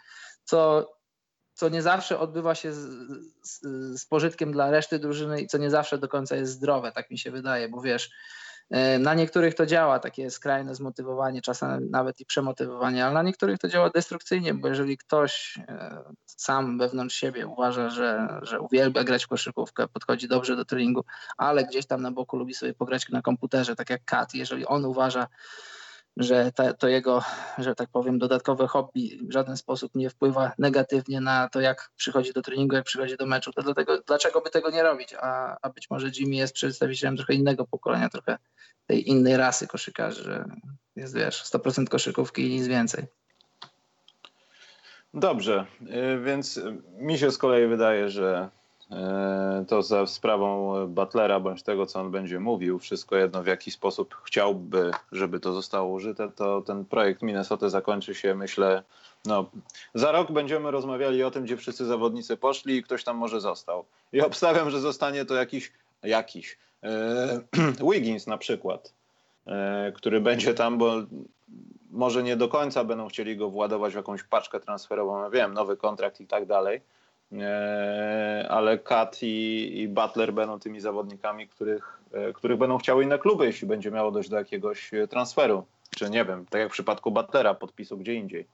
co 0.43 0.87
co 1.55 1.69
nie 1.69 1.81
zawsze 1.81 2.19
odbywa 2.19 2.55
się 2.55 2.73
z, 2.73 2.87
z, 3.41 3.61
z, 4.01 4.05
pożytkiem 4.05 4.51
dla 4.51 4.71
reszty 4.71 4.99
drużyny 4.99 5.41
i 5.41 5.47
co 5.47 5.57
nie 5.57 5.69
zawsze 5.69 5.97
do 5.97 6.07
końca 6.07 6.35
jest 6.35 6.51
zdrowe, 6.51 6.91
tak 6.91 7.11
mi 7.11 7.17
się 7.17 7.31
wydaje, 7.31 7.69
bo 7.69 7.81
wiesz, 7.81 8.09
e, 8.69 8.99
na 8.99 9.13
niektórych 9.13 9.55
to 9.55 9.65
działa 9.65 9.99
takie 9.99 10.31
skrajne 10.31 10.75
zmotywowanie, 10.75 11.41
czasem 11.41 11.89
nawet 11.89 12.19
i 12.19 12.25
przemotywowanie, 12.25 13.05
ale 13.05 13.13
na 13.13 13.23
niektórych 13.23 13.59
to 13.59 13.67
działa 13.67 13.89
destrukcyjnie, 13.89 14.53
bo 14.53 14.67
jeżeli 14.67 14.97
ktoś 14.97 15.59
e, 15.67 16.03
sam 16.25 16.77
wewnątrz 16.77 17.15
siebie 17.15 17.47
uważa, 17.47 17.89
że, 17.89 18.39
że 18.41 18.59
uwielbia 18.59 19.03
grać 19.03 19.25
w 19.25 19.27
koszykówkę, 19.27 19.87
podchodzi 19.87 20.27
dobrze 20.27 20.55
do 20.55 20.65
treningu, 20.65 21.03
ale 21.37 21.65
gdzieś 21.65 21.85
tam 21.85 22.01
na 22.01 22.11
boku 22.11 22.37
lubi 22.37 22.53
sobie 22.53 22.73
pograć 22.73 23.09
na 23.09 23.21
komputerze, 23.21 23.75
tak 23.75 23.89
jak 23.89 24.05
Kat, 24.05 24.33
jeżeli 24.33 24.65
on 24.65 24.85
uważa, 24.85 25.27
że 26.17 26.51
ta, 26.51 26.73
to 26.73 26.87
jego, 26.87 27.23
że 27.57 27.75
tak 27.75 27.89
powiem, 27.89 28.19
dodatkowe 28.19 28.67
hobby 28.67 29.19
w 29.29 29.31
żaden 29.31 29.57
sposób 29.57 29.95
nie 29.95 30.09
wpływa 30.09 30.51
negatywnie 30.57 31.21
na 31.21 31.49
to, 31.49 31.61
jak 31.61 31.91
przychodzi 31.95 32.33
do 32.33 32.41
treningu, 32.41 32.75
jak 32.75 32.85
przychodzi 32.85 33.17
do 33.17 33.25
meczu. 33.25 33.53
To 33.53 33.61
dlatego, 33.61 34.01
dlaczego 34.07 34.41
by 34.41 34.49
tego 34.49 34.69
nie 34.69 34.83
robić? 34.83 35.13
A, 35.21 35.57
a 35.61 35.69
być 35.69 35.89
może 35.89 36.07
Jimmy 36.19 36.35
jest 36.35 36.53
przedstawicielem 36.53 37.17
trochę 37.17 37.33
innego 37.33 37.67
pokolenia, 37.67 38.09
trochę 38.09 38.37
tej 38.87 39.09
innej 39.09 39.37
rasy 39.37 39.67
koszykarzy, 39.67 40.23
że 40.23 40.45
jest, 40.95 41.15
wiesz, 41.15 41.43
100% 41.43 41.87
koszykówki 41.87 42.47
i 42.47 42.49
nic 42.49 42.67
więcej. 42.67 43.05
Dobrze, 45.13 45.65
y, 45.81 46.19
więc 46.23 46.59
mi 46.97 47.17
się 47.17 47.31
z 47.31 47.37
kolei 47.37 47.67
wydaje, 47.67 48.09
że 48.09 48.49
to 49.67 49.83
za 49.83 50.07
sprawą 50.07 50.73
Butlera 50.87 51.39
bądź 51.39 51.63
tego, 51.63 51.85
co 51.85 51.99
on 51.99 52.11
będzie 52.11 52.39
mówił, 52.39 52.79
wszystko 52.79 53.15
jedno 53.15 53.43
w 53.43 53.47
jaki 53.47 53.71
sposób 53.71 54.15
chciałby, 54.23 54.91
żeby 55.11 55.39
to 55.39 55.53
zostało 55.53 55.91
użyte, 55.91 56.31
to 56.31 56.61
ten 56.61 56.85
projekt 56.85 57.21
Minnesota 57.21 57.69
zakończy 57.69 58.15
się, 58.15 58.35
myślę, 58.35 58.83
no, 59.25 59.49
za 59.93 60.11
rok 60.11 60.31
będziemy 60.31 60.71
rozmawiali 60.71 61.23
o 61.23 61.31
tym, 61.31 61.43
gdzie 61.43 61.57
wszyscy 61.57 61.85
zawodnicy 61.85 62.37
poszli 62.37 62.75
i 62.75 62.83
ktoś 62.83 63.03
tam 63.03 63.17
może 63.17 63.41
został. 63.41 63.85
I 64.13 64.21
obstawiam, 64.21 64.69
że 64.69 64.79
zostanie 64.79 65.25
to 65.25 65.35
jakiś, 65.35 65.71
jakiś, 66.03 66.57
e, 66.83 67.39
Wiggins 67.91 68.27
na 68.27 68.37
przykład, 68.37 68.93
e, 69.47 69.91
który 69.95 70.21
będzie 70.21 70.53
tam, 70.53 70.77
bo 70.77 70.93
może 71.91 72.23
nie 72.23 72.37
do 72.37 72.47
końca 72.47 72.83
będą 72.83 73.07
chcieli 73.07 73.37
go 73.37 73.49
władować 73.49 73.93
w 73.93 73.95
jakąś 73.95 74.23
paczkę 74.23 74.59
transferową, 74.59 75.23
ja 75.23 75.29
wiem, 75.29 75.53
nowy 75.53 75.77
kontrakt 75.77 76.21
i 76.21 76.27
tak 76.27 76.45
dalej, 76.45 76.81
E, 76.81 76.94
ale 78.49 78.79
Kat 78.79 79.23
i, 79.23 79.71
i, 79.81 79.87
Butler 79.87 80.33
będą 80.33 80.59
tymi 80.59 80.81
zawodnikami, 80.81 81.47
których, 81.47 81.99
e, 82.11 82.33
których 82.33 82.57
będą 82.57 82.77
chciały 82.77 83.03
inne 83.03 83.19
kluby, 83.19 83.45
jeśli 83.45 83.67
będzie 83.67 83.91
miało 83.91 84.11
dojść 84.11 84.29
do 84.29 84.37
jakiegoś 84.37 84.91
transferu. 85.09 85.65
Czy 85.95 86.09
nie 86.09 86.25
wiem, 86.25 86.45
tak 86.45 86.61
jak 86.61 86.69
w 86.69 86.73
przypadku 86.73 87.11
Butlera, 87.11 87.53
podpisu 87.53 87.97
gdzie 87.97 88.13
indziej. 88.13 88.47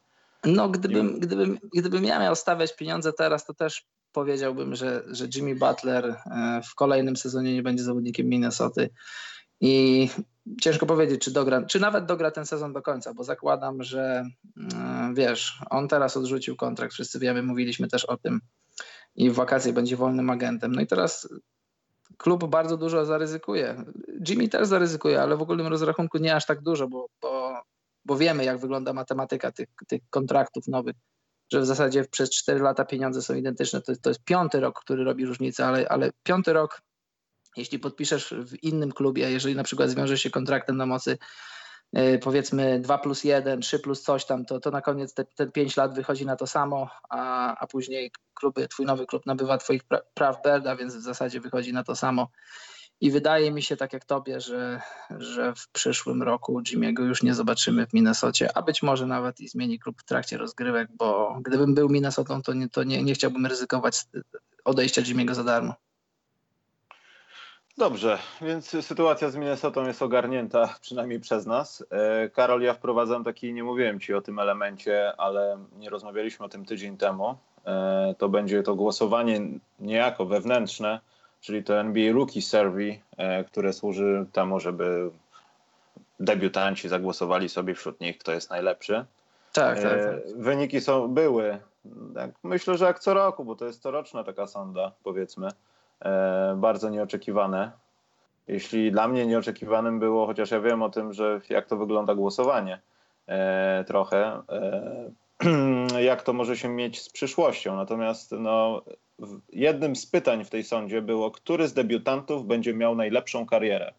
No, 0.45 0.69
gdybym, 0.69 1.19
gdybym, 1.19 1.57
gdybym 1.73 2.03
ja 2.03 2.19
miał 2.19 2.35
stawiać 2.35 2.75
pieniądze 2.75 3.13
teraz, 3.13 3.45
to 3.45 3.53
też 3.53 3.85
powiedziałbym, 4.11 4.75
że, 4.75 5.03
że 5.07 5.27
Jimmy 5.35 5.55
Butler 5.55 6.05
e, 6.05 6.61
w 6.69 6.75
kolejnym 6.75 7.17
sezonie 7.17 7.53
nie 7.53 7.63
będzie 7.63 7.83
zawodnikiem 7.83 8.27
Minnesoty. 8.27 8.89
I 9.61 10.09
ciężko 10.61 10.85
powiedzieć, 10.85 11.21
czy 11.21 11.31
dogra, 11.31 11.65
czy 11.65 11.79
nawet 11.79 12.05
dogra 12.05 12.31
ten 12.31 12.45
sezon 12.45 12.73
do 12.73 12.81
końca, 12.81 13.13
bo 13.13 13.23
zakładam, 13.23 13.83
że 13.83 14.25
e, 14.73 15.11
wiesz, 15.13 15.59
on 15.69 15.87
teraz 15.87 16.17
odrzucił 16.17 16.55
kontrakt, 16.55 16.93
wszyscy 16.93 17.19
wiemy, 17.19 17.43
mówiliśmy 17.43 17.87
też 17.87 18.05
o 18.05 18.17
tym 18.17 18.41
i 19.15 19.29
w 19.29 19.33
wakacje 19.33 19.73
będzie 19.73 19.97
wolnym 19.97 20.29
agentem. 20.29 20.71
No 20.71 20.81
i 20.81 20.87
teraz 20.87 21.29
klub 22.17 22.45
bardzo 22.45 22.77
dużo 22.77 23.05
zaryzykuje. 23.05 23.83
Jimmy 24.29 24.49
też 24.49 24.67
zaryzykuje, 24.67 25.21
ale 25.21 25.37
w 25.37 25.41
ogólnym 25.41 25.67
rozrachunku 25.67 26.17
nie 26.17 26.35
aż 26.35 26.45
tak 26.45 26.61
dużo, 26.61 26.87
bo, 26.87 27.07
bo, 27.21 27.61
bo 28.05 28.17
wiemy, 28.17 28.45
jak 28.45 28.57
wygląda 28.57 28.93
matematyka 28.93 29.51
tych, 29.51 29.67
tych 29.87 30.01
kontraktów 30.09 30.67
nowych, 30.67 30.95
że 31.51 31.61
w 31.61 31.65
zasadzie 31.65 32.03
przez 32.03 32.29
4 32.29 32.59
lata 32.59 32.85
pieniądze 32.85 33.21
są 33.21 33.35
identyczne. 33.35 33.81
To, 33.81 33.93
to 34.01 34.09
jest 34.09 34.23
piąty 34.23 34.59
rok, 34.59 34.79
który 34.79 35.03
robi 35.03 35.25
różnicę, 35.25 35.65
ale, 35.65 35.89
ale 35.89 36.11
piąty 36.23 36.53
rok, 36.53 36.81
jeśli 37.57 37.79
podpiszesz 37.79 38.33
w 38.47 38.63
innym 38.63 38.91
klubie, 38.91 39.31
jeżeli 39.31 39.55
na 39.55 39.63
przykład 39.63 39.89
zwiążesz 39.89 40.21
się 40.21 40.29
kontraktem 40.29 40.77
na 40.77 40.85
mocy 40.85 41.17
powiedzmy 42.21 42.79
2 42.79 42.97
plus 42.97 43.23
1, 43.23 43.61
3 43.61 43.79
plus 43.79 44.01
coś 44.01 44.25
tam, 44.25 44.45
to, 44.45 44.59
to 44.59 44.71
na 44.71 44.81
koniec 44.81 45.13
te, 45.13 45.25
te 45.25 45.47
5 45.47 45.77
lat 45.77 45.95
wychodzi 45.95 46.25
na 46.25 46.35
to 46.35 46.47
samo, 46.47 46.89
a, 47.09 47.55
a 47.57 47.67
później 47.67 48.11
kluby, 48.33 48.67
twój 48.67 48.85
nowy 48.85 49.05
klub 49.05 49.25
nabywa 49.25 49.57
twoich 49.57 49.83
pra, 49.83 50.01
praw 50.13 50.41
Berda, 50.43 50.75
więc 50.75 50.95
w 50.95 51.01
zasadzie 51.01 51.39
wychodzi 51.39 51.73
na 51.73 51.83
to 51.83 51.95
samo. 51.95 52.27
I 53.01 53.11
wydaje 53.11 53.51
mi 53.51 53.63
się, 53.63 53.77
tak 53.77 53.93
jak 53.93 54.05
tobie, 54.05 54.41
że, 54.41 54.81
że 55.09 55.53
w 55.55 55.67
przyszłym 55.71 56.23
roku 56.23 56.61
Jimmy'ego 56.61 57.03
już 57.03 57.23
nie 57.23 57.33
zobaczymy 57.33 57.87
w 57.87 57.93
Minnesocie, 57.93 58.57
a 58.57 58.61
być 58.61 58.83
może 58.83 59.07
nawet 59.07 59.39
i 59.39 59.47
zmieni 59.47 59.79
klub 59.79 60.01
w 60.01 60.05
trakcie 60.05 60.37
rozgrywek, 60.37 60.89
bo 60.97 61.39
gdybym 61.41 61.75
był 61.75 61.89
Minnesotą, 61.89 62.41
to 62.41 62.53
nie, 62.53 62.69
to 62.69 62.83
nie, 62.83 63.03
nie 63.03 63.13
chciałbym 63.13 63.45
ryzykować 63.45 64.05
odejścia 64.65 65.01
Jimmy'ego 65.01 65.33
za 65.33 65.43
darmo. 65.43 65.73
Dobrze, 67.77 68.17
więc 68.41 68.85
sytuacja 68.85 69.29
z 69.29 69.35
Minnesotą 69.35 69.87
jest 69.87 70.01
ogarnięta 70.01 70.75
przynajmniej 70.81 71.19
przez 71.19 71.45
nas. 71.45 71.85
E, 71.89 72.29
Karol, 72.29 72.61
ja 72.61 72.73
wprowadzam 72.73 73.23
taki, 73.23 73.53
nie 73.53 73.63
mówiłem 73.63 73.99
ci 73.99 74.13
o 74.13 74.21
tym 74.21 74.39
elemencie, 74.39 75.13
ale 75.17 75.57
nie 75.79 75.89
rozmawialiśmy 75.89 76.45
o 76.45 76.49
tym 76.49 76.65
tydzień 76.65 76.97
temu. 76.97 77.35
E, 77.65 78.15
to 78.17 78.29
będzie 78.29 78.63
to 78.63 78.75
głosowanie 78.75 79.41
niejako 79.79 80.25
wewnętrzne, 80.25 80.99
czyli 81.41 81.63
to 81.63 81.79
NBA 81.79 82.13
Rookie 82.13 82.41
Survey, 82.41 83.01
e, 83.17 83.43
które 83.43 83.73
służy 83.73 84.25
temu, 84.31 84.59
żeby 84.59 85.11
debiutanci 86.19 86.89
zagłosowali 86.89 87.49
sobie 87.49 87.75
wśród 87.75 88.01
nich, 88.01 88.17
kto 88.17 88.31
jest 88.31 88.49
najlepszy. 88.49 89.05
Tak, 89.53 89.81
tak. 89.81 89.83
tak. 89.83 90.35
Wyniki 90.35 90.81
są, 90.81 91.07
były, 91.07 91.59
tak, 92.15 92.31
myślę, 92.43 92.77
że 92.77 92.85
jak 92.85 92.99
co 92.99 93.13
roku, 93.13 93.45
bo 93.45 93.55
to 93.55 93.65
jest 93.65 93.81
coroczna 93.81 94.23
taka 94.23 94.47
sonda, 94.47 94.91
powiedzmy. 95.03 95.49
E, 96.01 96.55
bardzo 96.57 96.89
nieoczekiwane. 96.89 97.71
Jeśli 98.47 98.91
dla 98.91 99.07
mnie 99.07 99.25
nieoczekiwanym 99.25 99.99
było, 99.99 100.25
chociaż 100.25 100.51
ja 100.51 100.59
wiem 100.59 100.81
o 100.81 100.89
tym, 100.89 101.13
że 101.13 101.41
jak 101.49 101.65
to 101.65 101.77
wygląda 101.77 102.15
głosowanie 102.15 102.81
e, 103.27 103.83
trochę, 103.87 104.41
e, 104.49 106.01
jak 106.11 106.23
to 106.23 106.33
może 106.33 106.57
się 106.57 106.69
mieć 106.69 107.01
z 107.01 107.09
przyszłością. 107.09 107.75
Natomiast 107.75 108.31
no, 108.31 108.81
jednym 109.53 109.95
z 109.95 110.05
pytań 110.05 110.45
w 110.45 110.49
tej 110.49 110.63
sądzie 110.63 111.01
było, 111.01 111.31
który 111.31 111.67
z 111.67 111.73
debiutantów 111.73 112.47
będzie 112.47 112.73
miał 112.73 112.95
najlepszą 112.95 113.45
karierę. 113.45 113.93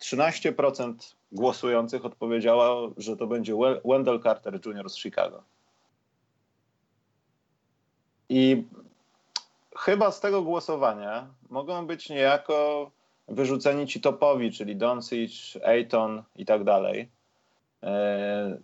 13% 0.00 0.94
głosujących 1.32 2.04
odpowiedziało, 2.04 2.90
że 2.96 3.16
to 3.16 3.26
będzie 3.26 3.54
Wendell 3.84 4.20
Carter 4.22 4.60
Jr. 4.66 4.90
z 4.90 4.98
Chicago. 4.98 5.42
I 8.28 8.64
chyba 9.84 10.10
z 10.10 10.20
tego 10.20 10.42
głosowania 10.42 11.26
mogą 11.50 11.86
być 11.86 12.10
niejako 12.10 12.90
wyrzuceni 13.28 13.86
ci 13.86 14.00
topowi, 14.00 14.52
czyli 14.52 14.76
Doncic, 14.76 15.58
Ayton 15.64 16.22
i 16.36 16.44
tak 16.44 16.64
dalej. 16.64 17.08
E, 17.82 18.58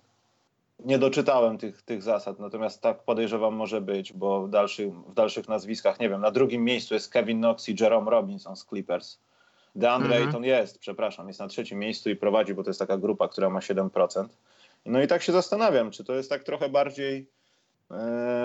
nie 0.85 0.99
doczytałem 0.99 1.59
tych, 1.59 1.83
tych 1.83 2.03
zasad, 2.03 2.39
natomiast 2.39 2.83
tak 2.83 3.03
podejrzewam 3.03 3.55
może 3.55 3.81
być, 3.81 4.13
bo 4.13 4.43
w 4.43 4.51
dalszych, 4.51 4.95
w 4.95 5.15
dalszych 5.15 5.49
nazwiskach, 5.49 6.01
nie 6.01 6.09
wiem, 6.09 6.21
na 6.21 6.31
drugim 6.31 6.65
miejscu 6.65 6.95
jest 6.95 7.13
Kevin 7.13 7.39
Knox 7.39 7.69
i 7.69 7.77
Jerome 7.81 8.11
Robinson 8.11 8.57
z 8.57 8.65
Clippers. 8.65 9.19
DeAndre 9.75 10.17
mhm. 10.17 10.27
Ayton 10.27 10.45
jest, 10.45 10.79
przepraszam, 10.79 11.29
jest 11.29 11.41
na 11.41 11.49
trzecim 11.49 11.79
miejscu 11.79 12.11
i 12.11 12.17
prowadzi, 12.17 12.55
bo 12.55 12.63
to 12.63 12.71
jest 12.71 12.81
taka 12.81 12.99
grupa, 12.99 13.29
która 13.29 13.51
ma 13.51 13.61
7%. 13.61 14.29
No 14.87 15.03
i 15.03 15.07
tak 15.07 15.23
się 15.23 15.33
zastanawiam, 15.33 15.91
czy 15.91 16.05
to 16.05 16.15
jest 16.15 16.31
tak 16.31 16.45
trochę 16.45 16.69
bardziej 16.69 17.27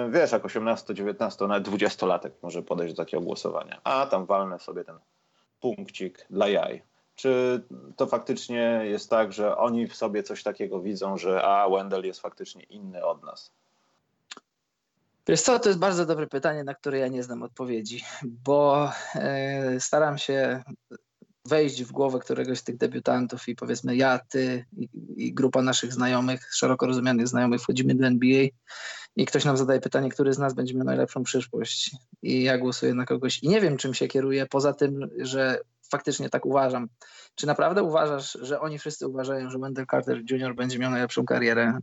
wiesz, 0.09 0.31
jak 0.31 0.45
18, 0.45 0.93
19, 0.93 1.47
nawet 1.47 1.67
20-latek 1.67 2.31
może 2.41 2.63
podejść 2.63 2.93
do 2.93 3.03
takiego 3.03 3.23
głosowania. 3.23 3.81
A 3.83 4.05
tam 4.05 4.25
walnę 4.25 4.59
sobie 4.59 4.83
ten 4.83 4.99
punkcik 5.61 6.25
dla 6.29 6.47
jaj. 6.47 6.81
Czy 7.15 7.63
to 7.95 8.07
faktycznie 8.07 8.81
jest 8.83 9.09
tak, 9.09 9.33
że 9.33 9.57
oni 9.57 9.87
w 9.87 9.95
sobie 9.95 10.23
coś 10.23 10.43
takiego 10.43 10.81
widzą, 10.81 11.17
że 11.17 11.43
a 11.43 11.69
Wendell 11.69 12.05
jest 12.05 12.19
faktycznie 12.19 12.63
inny 12.63 13.05
od 13.05 13.23
nas? 13.23 13.51
Wiesz 15.27 15.41
co, 15.41 15.59
to 15.59 15.69
jest 15.69 15.79
bardzo 15.79 16.05
dobre 16.05 16.27
pytanie, 16.27 16.63
na 16.63 16.73
które 16.73 16.99
ja 16.99 17.07
nie 17.07 17.23
znam 17.23 17.43
odpowiedzi, 17.43 18.03
bo 18.23 18.89
e, 19.15 19.79
staram 19.79 20.17
się 20.17 20.63
wejść 21.45 21.83
w 21.83 21.91
głowę 21.91 22.19
któregoś 22.19 22.59
z 22.59 22.63
tych 22.63 22.77
debiutantów 22.77 23.47
i 23.47 23.55
powiedzmy 23.55 23.95
ja, 23.95 24.19
ty 24.29 24.65
i, 24.77 24.89
i, 25.15 25.33
grupa 25.33 25.61
naszych 25.61 25.93
znajomych, 25.93 26.49
szeroko 26.53 26.85
rozumianych 26.85 27.27
znajomych 27.27 27.61
wchodzimy 27.61 27.95
do 27.95 28.07
NBA 28.07 28.47
i 29.15 29.25
ktoś 29.25 29.45
nam 29.45 29.57
zadaje 29.57 29.79
pytanie, 29.79 30.09
który 30.09 30.33
z 30.33 30.39
nas 30.39 30.53
będzie 30.53 30.73
miał 30.73 30.85
najlepszą 30.85 31.23
przyszłość 31.23 31.91
i 32.21 32.43
ja 32.43 32.57
głosuję 32.57 32.93
na 32.93 33.05
kogoś 33.05 33.43
i 33.43 33.49
nie 33.49 33.61
wiem 33.61 33.77
czym 33.77 33.93
się 33.93 34.07
kieruję, 34.07 34.45
poza 34.45 34.73
tym, 34.73 35.09
że 35.17 35.59
faktycznie 35.91 36.29
tak 36.29 36.45
uważam. 36.45 36.87
Czy 37.35 37.47
naprawdę 37.47 37.83
uważasz, 37.83 38.37
że 38.41 38.59
oni 38.59 38.79
wszyscy 38.79 39.07
uważają, 39.07 39.49
że 39.49 39.59
Wendell 39.59 39.85
Carter 39.91 40.21
Jr. 40.31 40.55
będzie 40.55 40.79
miał 40.79 40.91
najlepszą 40.91 41.25
karierę 41.25 41.79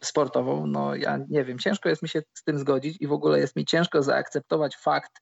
sportową? 0.00 0.66
No 0.66 0.94
ja 0.94 1.18
nie 1.28 1.44
wiem, 1.44 1.58
ciężko 1.58 1.88
jest 1.88 2.02
mi 2.02 2.08
się 2.08 2.22
z 2.34 2.44
tym 2.44 2.58
zgodzić 2.58 2.96
i 3.00 3.06
w 3.06 3.12
ogóle 3.12 3.38
jest 3.38 3.56
mi 3.56 3.64
ciężko 3.64 4.02
zaakceptować 4.02 4.76
fakt, 4.76 5.12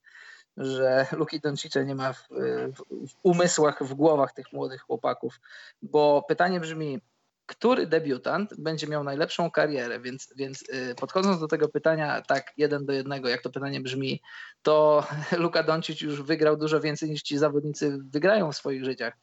że 0.57 1.07
Luki 1.19 1.41
Doncice 1.41 1.85
nie 1.85 1.95
ma 1.95 2.13
w, 2.13 2.29
w, 2.77 3.15
umysłach, 3.23 3.85
w 3.85 3.95
głowach 3.95 4.33
tych 4.33 4.53
młodych 4.53 4.81
chłopaków, 4.81 5.41
bo 5.83 6.25
pytanie 6.29 6.61
brzmi, 6.61 7.01
który 7.47 7.87
debiutant 7.87 8.55
będzie 8.59 8.87
miał 8.87 9.05
najlepszą 9.05 9.51
karierę, 9.51 10.01
więc, 10.01 10.33
więc 10.37 10.63
y, 10.63 10.95
podchodząc 10.95 11.41
do 11.41 11.49
tego 11.49 11.69
pytania 11.69 12.23
tak 12.23 12.53
jeden 12.57 12.87
do 12.87 12.93
jednego, 12.93 13.29
jak 13.29 13.43
to 13.43 13.51
pytanie 13.51 13.81
brzmi, 13.81 14.21
to 14.63 15.07
Luka 15.39 15.63
Doncic 15.63 16.01
już 16.01 16.23
wygrał 16.23 16.57
dużo 16.57 16.81
więcej 16.81 17.11
niż 17.11 17.23
ci 17.23 17.39
zawodnicy 17.39 17.99
wygrają 18.11 18.53
w 18.53 18.57
swoich 18.57 18.85
życiach. 18.85 19.15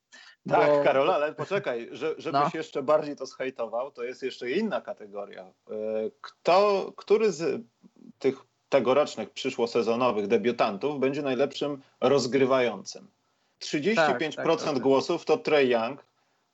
Tak, 0.50 0.72
bo... 0.72 0.84
Karol, 0.84 1.12
ale 1.12 1.34
poczekaj, 1.34 1.90
że, 1.92 2.16
żebyś 2.18 2.42
no. 2.42 2.52
jeszcze 2.54 2.84
bardziej 2.84 3.16
to 3.16 3.26
zhejtował, 3.26 3.92
to 3.92 4.04
jest 4.04 4.24
jeszcze 4.24 4.52
inna 4.52 4.82
kategoria. 4.82 5.48
Y, 5.48 6.12
kto, 6.22 6.92
który 6.98 7.32
z 7.32 7.62
tych 8.20 8.49
tegorocznych 8.70 9.30
przyszłosezonowych 9.30 10.28
debiutantów 10.28 11.00
będzie 11.00 11.22
najlepszym 11.22 11.82
rozgrywającym. 12.02 13.08
35% 13.62 13.96
tak, 13.96 14.20
tak, 14.36 14.60
tak, 14.60 14.80
głosów 14.80 15.26
to 15.26 15.38
Trey 15.38 15.70
Young, 15.70 16.06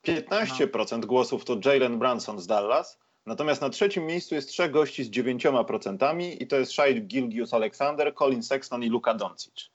15% 0.06 1.00
no. 1.00 1.06
głosów 1.06 1.44
to 1.44 1.56
Jalen 1.64 1.98
Brunson 1.98 2.40
z 2.40 2.46
Dallas, 2.46 2.98
natomiast 3.26 3.60
na 3.60 3.70
trzecim 3.70 4.06
miejscu 4.06 4.34
jest 4.34 4.48
trzech 4.48 4.70
gości 4.70 5.04
z 5.04 5.10
9% 5.10 6.22
i 6.40 6.46
to 6.46 6.56
jest 6.56 6.72
Shai 6.72 7.02
Gilgius 7.02 7.54
Alexander, 7.54 8.14
Colin 8.14 8.42
Sexton 8.42 8.82
i 8.82 8.88
Luka 8.88 9.14
Doncic. 9.14 9.70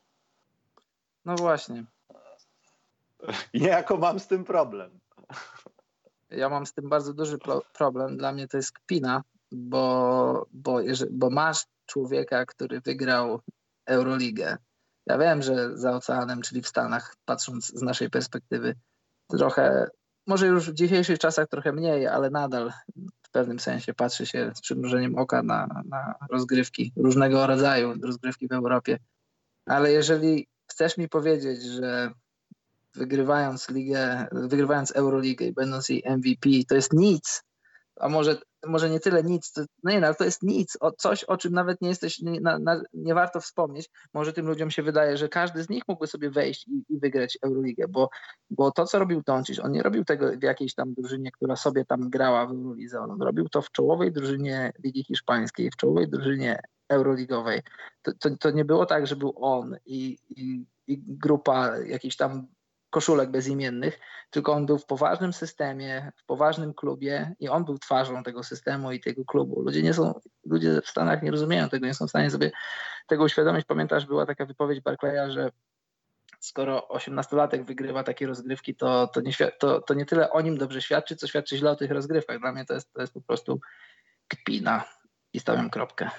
No 1.26 1.36
właśnie. 1.36 1.86
I 3.54 3.62
niejako 3.62 3.98
mam 3.98 4.20
z 4.20 4.28
tym 4.28 4.44
problem. 4.44 5.00
Ja 6.30 6.50
mam 6.50 6.66
z 6.66 6.74
tym 6.74 6.90
bardzo 6.90 7.14
duży 7.14 7.38
problem. 7.74 8.18
Dla 8.18 8.32
mnie 8.32 8.48
to 8.48 8.58
jest 8.58 8.72
kpina, 8.72 9.24
bo, 9.52 10.46
bo, 10.52 10.80
bo 11.12 11.30
masz 11.30 11.66
człowieka, 11.92 12.46
który 12.46 12.82
wygrał 12.82 13.42
Euroligę. 13.86 14.58
Ja 15.06 15.18
wiem, 15.18 15.42
że 15.42 15.78
za 15.78 15.92
oceanem, 15.92 16.42
czyli 16.42 16.62
w 16.62 16.68
Stanach, 16.68 17.16
patrząc 17.26 17.68
z 17.68 17.82
naszej 17.82 18.10
perspektywy, 18.10 18.76
trochę, 19.30 19.88
może 20.28 20.48
już 20.48 20.72
w 20.72 20.74
dzisiejszych 20.74 21.20
czasach 21.20 21.48
trochę 21.48 21.72
mniej, 21.72 22.08
ale 22.08 22.30
nadal 22.30 22.72
w 23.24 23.30
pewnym 23.32 23.60
sensie 23.60 23.94
patrzy 23.94 24.26
się 24.26 24.52
z 24.56 24.62
przymrużeniem 24.62 25.18
oka 25.18 25.44
na, 25.44 25.82
na 25.86 26.16
rozgrywki 26.30 26.94
różnego 26.96 27.48
rodzaju, 27.48 27.94
rozgrywki 28.04 28.48
w 28.48 28.52
Europie. 28.52 29.00
Ale 29.66 29.92
jeżeli 29.92 30.48
chcesz 30.72 30.98
mi 30.98 31.10
powiedzieć, 31.10 31.64
że 31.64 32.12
wygrywając 32.96 33.70
ligę, 33.70 34.28
wygrywając 34.32 34.92
Euroligę 34.92 35.46
i 35.46 35.54
będąc 35.54 35.90
jej 35.90 36.04
MVP, 36.06 36.50
to 36.68 36.76
jest 36.76 36.94
nic 36.94 37.44
a 38.02 38.10
może, 38.10 38.38
może 38.66 38.90
nie 38.90 39.00
tyle 39.00 39.24
nic, 39.24 39.52
to, 39.52 39.62
no 39.84 39.92
nie, 39.92 40.00
no, 40.00 40.14
to 40.14 40.24
jest 40.24 40.44
nic, 40.44 40.78
o, 40.80 40.92
coś, 40.92 41.24
o 41.24 41.38
czym 41.38 41.54
nawet 41.54 41.82
nie 41.82 41.90
jesteś, 41.90 42.20
nie, 42.20 42.42
na, 42.42 42.60
na, 42.60 42.82
nie 42.94 43.14
warto 43.14 43.40
wspomnieć. 43.40 43.90
Może 44.14 44.34
tym 44.34 44.48
ludziom 44.48 44.72
się 44.72 44.84
wydaje, 44.84 45.18
że 45.18 45.30
każdy 45.30 45.64
z 45.64 45.70
nich 45.70 45.84
mógłby 45.88 46.08
sobie 46.08 46.30
wejść 46.30 46.68
i, 46.68 46.84
i 46.90 47.00
wygrać 47.00 47.38
Euroligę, 47.44 47.86
bo, 47.90 48.10
bo 48.50 48.72
to, 48.72 48.86
co 48.86 49.00
robił 49.00 49.22
Doncic, 49.26 49.60
on 49.60 49.72
nie 49.72 49.84
robił 49.84 50.06
tego 50.06 50.32
w 50.38 50.44
jakiejś 50.44 50.74
tam 50.74 50.94
drużynie, 50.94 51.32
która 51.32 51.56
sobie 51.56 51.86
tam 51.86 52.10
grała 52.10 52.46
w 52.46 52.52
Eurolidze, 52.52 53.00
on 53.00 53.22
robił 53.22 53.50
to 53.50 53.62
w 53.62 53.72
czołowej 53.72 54.12
drużynie 54.12 54.72
Ligi 54.84 55.04
Hiszpańskiej, 55.04 55.72
w 55.72 55.76
czołowej 55.76 56.10
drużynie 56.10 56.60
Euroligowej. 56.90 57.62
To, 58.02 58.12
to, 58.20 58.30
to 58.38 58.52
nie 58.52 58.66
było 58.66 58.86
tak, 58.86 59.08
że 59.08 59.16
był 59.16 59.34
on 59.36 59.78
i, 59.86 60.18
i, 60.30 60.66
i 60.88 61.04
grupa 61.08 61.78
jakichś 61.78 62.16
tam 62.16 62.48
koszulek 62.92 63.32
bezimiennych, 63.32 64.00
tylko 64.30 64.54
on 64.54 64.66
był 64.66 64.78
w 64.78 64.86
poważnym 64.86 65.34
systemie, 65.34 66.12
w 66.18 66.26
poważnym 66.26 66.74
klubie 66.74 67.36
i 67.40 67.50
on 67.50 67.66
był 67.66 67.80
twarzą 67.80 68.24
tego 68.24 68.44
systemu 68.44 68.92
i 68.92 69.00
tego 69.00 69.26
klubu. 69.26 69.62
Ludzie 69.62 69.84
nie 69.84 69.94
są, 69.94 70.20
ludzie 70.46 70.82
w 70.82 70.88
Stanach 70.88 71.24
nie 71.24 71.32
rozumieją 71.32 71.70
tego, 71.70 71.86
nie 71.86 71.94
są 71.94 72.08
w 72.08 72.10
stanie 72.10 72.32
sobie 72.32 72.52
tego 73.08 73.24
uświadomić. 73.24 73.66
Pamiętasz, 73.66 74.06
była 74.06 74.26
taka 74.26 74.46
wypowiedź 74.46 74.82
Barclaya, 74.82 75.32
że 75.32 75.52
skoro 76.40 76.88
18-latek 76.90 77.66
wygrywa 77.66 78.04
takie 78.04 78.28
rozgrywki, 78.28 78.76
to, 78.76 79.08
to, 79.08 79.22
nie, 79.22 79.34
to, 79.60 79.82
to 79.82 79.94
nie 79.94 80.06
tyle 80.06 80.32
o 80.32 80.42
nim 80.42 80.58
dobrze 80.58 80.82
świadczy, 80.82 81.16
co 81.16 81.28
świadczy 81.28 81.58
źle 81.58 81.72
o 81.72 81.76
tych 81.76 81.92
rozgrywkach. 81.92 82.40
Dla 82.40 82.52
mnie 82.52 82.66
to 82.66 82.74
jest, 82.74 82.94
to 82.94 83.02
jest 83.02 83.14
po 83.14 83.22
prostu 83.22 83.60
kpina 84.28 84.84
i 85.34 85.40
stawiam 85.40 85.70
kropkę. 85.70 86.10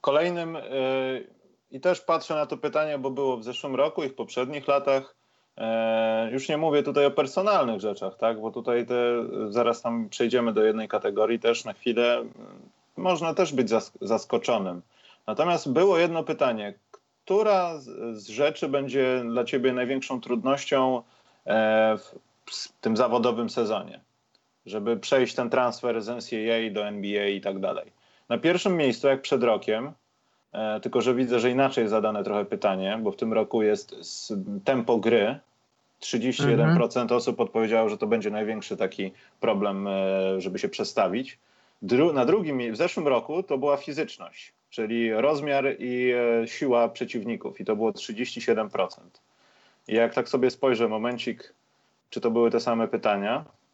Kolejnym 0.00 0.54
yy 0.54 1.35
i 1.70 1.80
też 1.80 2.00
patrzę 2.00 2.34
na 2.34 2.46
to 2.46 2.56
pytanie, 2.56 2.98
bo 2.98 3.10
było 3.10 3.36
w 3.36 3.44
zeszłym 3.44 3.74
roku 3.74 4.04
i 4.04 4.08
w 4.08 4.14
poprzednich 4.14 4.68
latach. 4.68 5.14
E, 5.56 6.30
już 6.32 6.48
nie 6.48 6.56
mówię 6.56 6.82
tutaj 6.82 7.06
o 7.06 7.10
personalnych 7.10 7.80
rzeczach, 7.80 8.16
tak? 8.16 8.40
bo 8.40 8.50
tutaj 8.50 8.86
te, 8.86 8.94
zaraz 9.48 9.82
tam 9.82 10.08
przejdziemy 10.08 10.52
do 10.52 10.64
jednej 10.64 10.88
kategorii 10.88 11.38
też 11.38 11.64
na 11.64 11.72
chwilę. 11.72 12.24
Można 12.96 13.34
też 13.34 13.52
być 13.52 13.70
zaskoczonym. 14.00 14.82
Natomiast 15.26 15.72
było 15.72 15.98
jedno 15.98 16.24
pytanie. 16.24 16.74
Która 17.24 17.78
z 18.12 18.28
rzeczy 18.28 18.68
będzie 18.68 19.22
dla 19.30 19.44
ciebie 19.44 19.72
największą 19.72 20.20
trudnością 20.20 21.02
e, 21.46 21.98
w 22.46 22.68
tym 22.80 22.96
zawodowym 22.96 23.50
sezonie? 23.50 24.00
Żeby 24.66 24.96
przejść 24.96 25.34
ten 25.34 25.50
transfer 25.50 26.02
z 26.02 26.08
NCAA 26.08 26.72
do 26.72 26.86
NBA 26.86 27.26
i 27.26 27.40
tak 27.40 27.60
dalej. 27.60 27.92
Na 28.28 28.38
pierwszym 28.38 28.76
miejscu, 28.76 29.06
jak 29.06 29.22
przed 29.22 29.42
rokiem, 29.42 29.92
tylko 30.82 31.00
że 31.00 31.14
widzę, 31.14 31.40
że 31.40 31.50
inaczej 31.50 31.82
jest 31.82 31.90
zadane 31.90 32.24
trochę 32.24 32.44
pytanie, 32.44 32.98
bo 33.02 33.10
w 33.10 33.16
tym 33.16 33.32
roku 33.32 33.62
jest 33.62 33.96
tempo 34.64 34.98
gry. 34.98 35.38
31% 36.00 37.00
mhm. 37.00 37.12
osób 37.12 37.40
odpowiedziało, 37.40 37.88
że 37.88 37.98
to 37.98 38.06
będzie 38.06 38.30
największy 38.30 38.76
taki 38.76 39.12
problem, 39.40 39.86
e, 39.86 40.40
żeby 40.40 40.58
się 40.58 40.68
przestawić. 40.68 41.38
Dru 41.82 42.12
na 42.12 42.24
drugim, 42.24 42.72
w 42.72 42.76
zeszłym 42.76 43.08
roku 43.08 43.42
to 43.42 43.58
była 43.58 43.76
fizyczność, 43.76 44.52
czyli 44.70 45.12
rozmiar 45.12 45.64
i 45.78 46.12
e, 46.42 46.48
siła 46.48 46.88
przeciwników 46.88 47.60
i 47.60 47.64
to 47.64 47.76
było 47.76 47.90
37%. 47.90 48.88
I 49.88 49.94
jak 49.94 50.14
tak 50.14 50.28
sobie 50.28 50.50
spojrzę, 50.50 50.88
momencik, 50.88 51.54
czy 52.10 52.20
to 52.20 52.30
były 52.30 52.50
te 52.50 52.60
same 52.60 52.88
pytania, 52.88 53.44
E, 53.44 53.65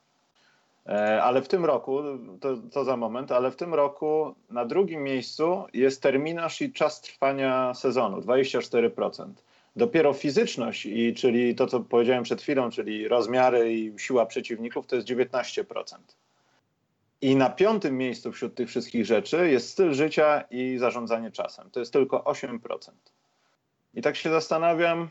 ale 1.22 1.42
w 1.42 1.48
tym 1.48 1.64
roku, 1.64 2.02
to, 2.40 2.56
to, 2.56 2.84
za 2.84 2.96
moment, 2.96 3.32
ale 3.32 3.50
w 3.50 3.56
tym 3.56 3.74
roku 3.74 4.34
na 4.50 4.64
drugim 4.64 5.02
miejscu 5.02 5.64
jest 5.72 6.02
terminarz 6.02 6.62
i 6.62 6.72
czas 6.72 7.00
trwania 7.00 7.74
sezonu 7.74 8.20
24%. 8.20 9.32
Dopiero 9.76 10.12
fizyczność, 10.12 10.86
i, 10.86 11.14
czyli 11.14 11.54
to, 11.54 11.66
co 11.66 11.80
powiedziałem 11.80 12.24
przed 12.24 12.42
chwilą, 12.42 12.70
czyli 12.70 13.08
rozmiary 13.08 13.74
i 13.74 13.98
siła 13.98 14.26
przeciwników, 14.26 14.86
to 14.86 14.96
jest 14.96 15.08
19%. 15.08 15.96
I 17.20 17.36
na 17.36 17.50
piątym 17.50 17.98
miejscu 17.98 18.32
wśród 18.32 18.54
tych 18.54 18.68
wszystkich 18.68 19.06
rzeczy 19.06 19.50
jest 19.50 19.68
styl 19.68 19.94
życia 19.94 20.44
i 20.50 20.78
zarządzanie 20.78 21.30
czasem. 21.30 21.70
To 21.70 21.80
jest 21.80 21.92
tylko 21.92 22.18
8%. 22.18 22.58
I 23.94 24.02
tak 24.02 24.16
się 24.16 24.30
zastanawiam, 24.30 25.08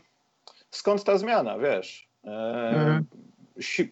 skąd 0.70 1.04
ta 1.04 1.18
zmiana, 1.18 1.58
wiesz? 1.58 2.08
E, 2.24 2.28
mhm 2.68 3.04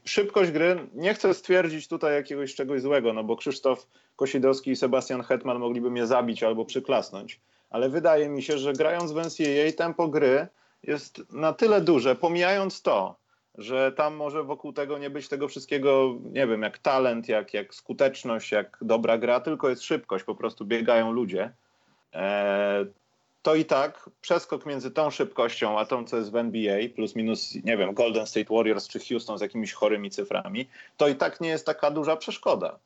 szybkość 0.05 0.51
gry, 0.51 0.89
nie 0.95 1.15
chcę 1.15 1.35
stwierdzić 1.35 1.89
tutaj 1.89 2.15
jakiegoś 2.15 2.55
czegoś 2.55 2.83
złego, 2.83 3.13
no 3.13 3.25
bo 3.25 3.37
Krzysztof 3.37 3.87
Kosidowski 4.17 4.71
i 4.71 4.77
Sebastian 4.77 5.23
Hetman 5.23 5.59
mogliby 5.59 5.91
mnie 5.91 6.07
zabić 6.07 6.43
albo 6.43 6.65
przyklasnąć, 6.65 7.41
ale 7.71 7.89
wydaje 7.89 8.29
mi 8.29 8.43
się, 8.43 8.59
że 8.59 8.73
grając 8.73 9.13
w 9.13 9.17
NCAA 9.17 9.73
tempo 9.77 10.09
gry 10.09 10.47
jest 10.83 11.33
na 11.33 11.53
tyle 11.53 11.81
duże, 11.81 12.17
pomijając 12.17 12.83
to, 12.83 13.21
że 13.55 13.93
tam 13.93 14.15
może 14.15 14.45
wokół 14.45 14.73
tego 14.73 14.99
nie 14.99 15.11
być 15.11 15.29
tego 15.29 15.49
wszystkiego, 15.49 16.19
nie 16.25 16.47
wiem, 16.47 16.63
jak 16.63 16.79
talent, 16.79 17.29
jak, 17.29 17.55
jak 17.55 17.75
skuteczność, 17.75 18.53
jak 18.53 18.79
dobra 18.83 19.19
gra, 19.19 19.41
tylko 19.41 19.69
jest 19.69 19.83
szybkość, 19.83 20.25
po 20.25 20.35
prostu 20.35 20.65
biegają 20.65 21.13
ludzie. 21.13 21.53
E, 22.15 22.87
to 23.43 23.55
i 23.55 23.65
tak 23.65 24.11
przeskok 24.21 24.67
między 24.67 24.91
tą 24.91 25.11
szybkością, 25.11 25.79
a 25.79 25.85
tą, 25.85 26.05
co 26.05 26.17
jest 26.17 26.33
w 26.33 26.37
NBA, 26.37 26.79
plus 26.95 27.17
minus, 27.17 27.55
nie 27.55 27.77
wiem, 27.77 27.95
Golden 27.95 28.27
State 28.27 28.55
Warriors 28.55 28.89
czy 28.89 29.01
Houston 29.01 29.39
z 29.39 29.41
jakimiś 29.41 29.73
chorymi 29.73 30.11
cyframi, 30.11 30.69
to 30.97 31.09
i 31.09 31.15
tak 31.15 31.41
nie 31.41 31.49
jest 31.49 31.67
taka 31.67 31.91
duża 31.91 32.17
przeszkoda. 32.17 32.79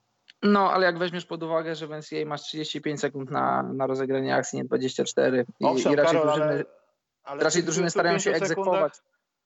No, 0.43 0.73
ale 0.73 0.87
jak 0.87 0.99
weźmiesz 0.99 1.27
pod 1.27 1.43
uwagę, 1.43 1.75
że 1.75 1.87
w 1.87 1.91
NCAA 1.91 2.27
masz 2.27 2.43
35 2.43 3.01
sekund 3.01 3.31
na, 3.31 3.63
na 3.63 3.87
rozegranie 3.87 4.35
akcji, 4.35 4.59
nie 4.59 4.65
24 4.65 5.47
i, 5.61 5.65
Owszem, 5.65 5.93
i 5.93 5.97
raczej 5.97 6.13
Karol, 6.13 6.27
drużyny, 6.27 6.53
ale, 6.53 6.65
ale 7.25 7.45
raczej 7.45 7.63
drużyny 7.63 7.91
starają 7.91 8.19
się 8.19 8.33
egzekwować. 8.33 8.93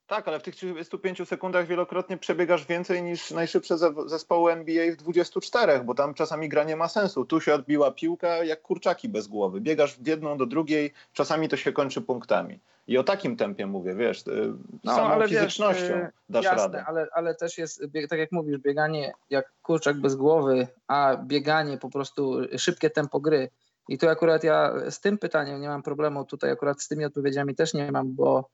Tak, 0.08 0.28
ale 0.28 0.40
w 0.40 0.42
tych 0.42 0.56
35 0.56 1.28
sekundach 1.28 1.66
wielokrotnie 1.66 2.16
przebiegasz 2.16 2.66
więcej 2.66 3.02
niż 3.02 3.30
najszybsze 3.30 3.76
zespoły 4.06 4.52
NBA 4.52 4.92
w 4.92 4.96
24, 4.96 5.80
bo 5.84 5.94
tam 5.94 6.14
czasami 6.14 6.48
gra 6.48 6.64
nie 6.64 6.76
ma 6.76 6.88
sensu. 6.88 7.24
Tu 7.24 7.40
się 7.40 7.54
odbiła 7.54 7.90
piłka 7.90 8.28
jak 8.44 8.62
kurczaki 8.62 9.08
bez 9.08 9.26
głowy. 9.26 9.60
Biegasz 9.60 9.98
w 9.98 10.06
jedną 10.06 10.38
do 10.38 10.46
drugiej, 10.46 10.92
czasami 11.12 11.48
to 11.48 11.56
się 11.56 11.72
kończy 11.72 12.00
punktami. 12.00 12.60
I 12.86 12.98
o 12.98 13.04
takim 13.04 13.36
tempie 13.36 13.66
mówię, 13.66 13.94
wiesz, 13.94 14.26
y, 14.26 14.52
no, 14.84 14.94
samą 14.94 15.08
ale 15.08 15.28
fizycznością 15.28 15.88
wiesz, 15.88 16.12
dasz 16.28 16.44
jasne, 16.44 16.62
radę. 16.62 16.84
Ale, 16.86 17.06
ale 17.12 17.34
też 17.34 17.58
jest, 17.58 17.82
tak 18.10 18.18
jak 18.18 18.32
mówisz, 18.32 18.58
bieganie 18.58 19.12
jak 19.30 19.52
kurczak 19.62 20.00
bez 20.00 20.16
głowy, 20.16 20.66
a 20.86 21.16
bieganie 21.16 21.78
po 21.78 21.90
prostu 21.90 22.36
szybkie 22.58 22.90
tempo 22.90 23.20
gry. 23.20 23.50
I 23.88 23.98
tu 23.98 24.08
akurat 24.08 24.44
ja 24.44 24.72
z 24.90 25.00
tym 25.00 25.18
pytaniem 25.18 25.60
nie 25.60 25.68
mam 25.68 25.82
problemu, 25.82 26.24
tutaj 26.24 26.50
akurat 26.50 26.82
z 26.82 26.88
tymi 26.88 27.04
odpowiedziami 27.04 27.54
też 27.54 27.74
nie 27.74 27.92
mam, 27.92 28.14
bo 28.14 28.48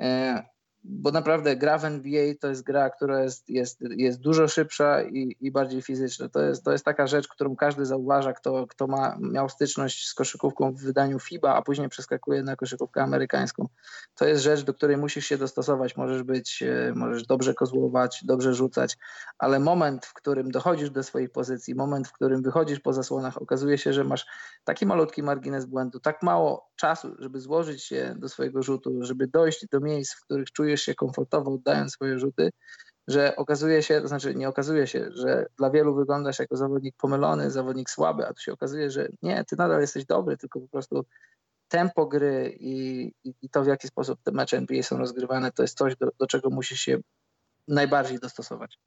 e, 0.00 0.42
bo 0.84 1.10
naprawdę 1.10 1.56
gra 1.56 1.78
w 1.78 1.84
NBA 1.84 2.34
to 2.40 2.48
jest 2.48 2.62
gra, 2.62 2.90
która 2.90 3.22
jest, 3.22 3.48
jest, 3.48 3.80
jest 3.80 4.20
dużo 4.20 4.48
szybsza 4.48 5.02
i, 5.02 5.36
i 5.40 5.50
bardziej 5.50 5.82
fizyczna. 5.82 6.28
To 6.28 6.42
jest, 6.42 6.64
to 6.64 6.72
jest 6.72 6.84
taka 6.84 7.06
rzecz, 7.06 7.28
którą 7.28 7.56
każdy 7.56 7.86
zauważa, 7.86 8.32
kto, 8.32 8.66
kto 8.66 8.86
ma, 8.86 9.16
miał 9.20 9.48
styczność 9.48 10.08
z 10.08 10.14
koszykówką 10.14 10.72
w 10.72 10.80
wydaniu 10.80 11.18
FIBA, 11.18 11.54
a 11.54 11.62
później 11.62 11.88
przeskakuje 11.88 12.42
na 12.42 12.56
koszykówkę 12.56 13.02
amerykańską. 13.02 13.68
To 14.14 14.24
jest 14.24 14.42
rzecz, 14.42 14.62
do 14.62 14.74
której 14.74 14.96
musisz 14.96 15.26
się 15.26 15.38
dostosować. 15.38 15.96
Możesz 15.96 16.22
być, 16.22 16.62
e, 16.62 16.92
możesz 16.96 17.26
dobrze 17.26 17.54
kozłować, 17.54 18.20
dobrze 18.24 18.54
rzucać, 18.54 18.98
ale 19.38 19.58
moment, 19.58 20.06
w 20.06 20.14
którym 20.14 20.50
dochodzisz 20.50 20.90
do 20.90 21.02
swojej 21.02 21.28
pozycji, 21.28 21.74
moment, 21.74 22.08
w 22.08 22.12
którym 22.12 22.42
wychodzisz 22.42 22.80
po 22.80 22.92
zasłonach, 22.92 23.42
okazuje 23.42 23.78
się, 23.78 23.92
że 23.92 24.04
masz 24.04 24.26
taki 24.64 24.86
malutki 24.86 25.22
margines 25.22 25.66
błędu, 25.66 26.00
tak 26.00 26.22
mało 26.22 26.70
czasu, 26.76 27.14
żeby 27.18 27.40
złożyć 27.40 27.84
się 27.84 28.14
do 28.18 28.28
swojego 28.28 28.62
rzutu, 28.62 28.98
żeby 29.00 29.26
dojść 29.26 29.66
do 29.72 29.80
miejsc, 29.80 30.14
w 30.14 30.24
których 30.24 30.52
czujesz 30.52 30.69
się 30.76 30.94
komfortowo 30.94 31.54
oddając 31.54 31.92
swoje 31.92 32.18
rzuty, 32.18 32.50
że 33.08 33.36
okazuje 33.36 33.82
się, 33.82 34.00
to 34.00 34.08
znaczy 34.08 34.34
nie 34.34 34.48
okazuje 34.48 34.86
się, 34.86 35.10
że 35.12 35.46
dla 35.56 35.70
wielu 35.70 35.94
wyglądasz 35.94 36.38
jako 36.38 36.56
zawodnik 36.56 36.96
pomylony, 36.96 37.50
zawodnik 37.50 37.90
słaby, 37.90 38.26
a 38.26 38.34
tu 38.34 38.40
się 38.40 38.52
okazuje, 38.52 38.90
że 38.90 39.08
nie, 39.22 39.44
ty 39.44 39.56
nadal 39.56 39.80
jesteś 39.80 40.04
dobry, 40.04 40.36
tylko 40.36 40.60
po 40.60 40.68
prostu 40.68 41.04
tempo 41.68 42.06
gry 42.06 42.56
i, 42.60 43.12
i, 43.42 43.48
to, 43.48 43.62
w 43.62 43.66
jaki 43.66 43.88
sposób 43.88 44.18
te 44.22 44.32
mecze 44.32 44.56
NBA 44.56 44.82
są 44.82 44.98
rozgrywane, 44.98 45.52
to 45.52 45.62
jest 45.62 45.78
coś, 45.78 45.96
do, 45.96 46.08
do 46.18 46.26
czego 46.26 46.50
musisz 46.50 46.80
się 46.80 46.98
najbardziej 47.68 48.18
dostosować. 48.18 48.78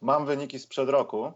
Mam 0.00 0.26
wyniki 0.26 0.58
sprzed 0.58 0.88
roku 0.88 1.32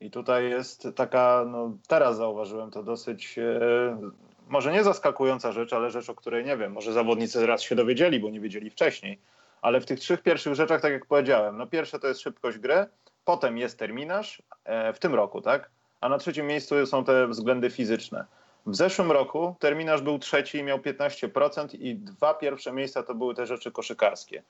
i 0.00 0.10
tutaj 0.10 0.50
jest 0.50 0.88
taka, 0.96 1.44
no 1.50 1.78
teraz 1.88 2.16
zauważyłem 2.16 2.70
to 2.70 2.82
dosyć, 2.82 3.38
e, 3.38 4.10
może 4.50 4.72
nie 4.72 4.84
zaskakująca 4.84 5.52
rzecz, 5.52 5.72
ale 5.72 5.90
rzecz, 5.90 6.10
o 6.10 6.14
której 6.14 6.44
nie 6.44 6.56
wiem, 6.56 6.72
może 6.72 6.92
zawodnicy 6.92 7.46
raz 7.46 7.62
się 7.62 7.74
dowiedzieli, 7.74 8.20
bo 8.20 8.30
nie 8.30 8.40
wiedzieli 8.40 8.70
wcześniej, 8.70 9.18
ale 9.62 9.80
w 9.80 9.86
tych 9.86 10.00
trzech 10.00 10.22
pierwszych 10.22 10.54
rzeczach, 10.54 10.80
tak 10.80 10.92
jak 10.92 11.06
powiedziałem, 11.06 11.56
no 11.56 11.66
pierwsze 11.66 11.98
to 11.98 12.08
jest 12.08 12.20
szybkość 12.20 12.58
gry, 12.58 12.86
potem 13.24 13.58
jest 13.58 13.78
terminarz 13.78 14.42
e, 14.64 14.92
w 14.92 14.98
tym 14.98 15.14
roku, 15.14 15.40
tak? 15.40 15.70
A 16.00 16.08
na 16.08 16.18
trzecim 16.18 16.46
miejscu 16.46 16.86
są 16.86 17.04
te 17.04 17.26
względy 17.26 17.70
fizyczne. 17.70 18.24
W 18.66 18.76
zeszłym 18.76 19.12
roku 19.12 19.54
terminarz 19.58 20.02
był 20.02 20.18
trzeci 20.18 20.58
i 20.58 20.62
miał 20.62 20.78
15% 20.78 21.68
i 21.80 21.94
dwa 21.94 22.34
pierwsze 22.34 22.72
miejsca 22.72 23.02
to 23.02 23.14
były 23.14 23.34
te 23.34 23.46
rzeczy 23.46 23.72
koszykarskie. 23.72 24.42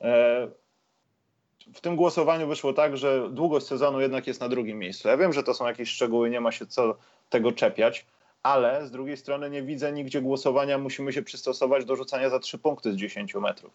E, 0.00 0.48
w 1.74 1.80
tym 1.80 1.96
głosowaniu 1.96 2.48
wyszło 2.48 2.72
tak, 2.72 2.96
że 2.96 3.30
długość 3.30 3.66
sezonu 3.66 4.00
jednak 4.00 4.26
jest 4.26 4.40
na 4.40 4.48
drugim 4.48 4.78
miejscu. 4.78 5.08
Ja 5.08 5.16
wiem, 5.16 5.32
że 5.32 5.42
to 5.42 5.54
są 5.54 5.66
jakieś 5.66 5.88
szczegóły, 5.88 6.30
nie 6.30 6.40
ma 6.40 6.52
się 6.52 6.66
co 6.66 6.96
tego 7.30 7.52
czepiać, 7.52 8.06
ale 8.46 8.86
z 8.86 8.90
drugiej 8.90 9.16
strony 9.16 9.50
nie 9.50 9.62
widzę 9.62 9.92
nigdzie 9.92 10.22
głosowania, 10.22 10.78
musimy 10.78 11.12
się 11.12 11.22
przystosować 11.22 11.84
do 11.84 11.96
rzucania 11.96 12.30
za 12.30 12.38
trzy 12.38 12.58
punkty 12.58 12.92
z 12.92 12.96
10 12.96 13.34
metrów. 13.34 13.72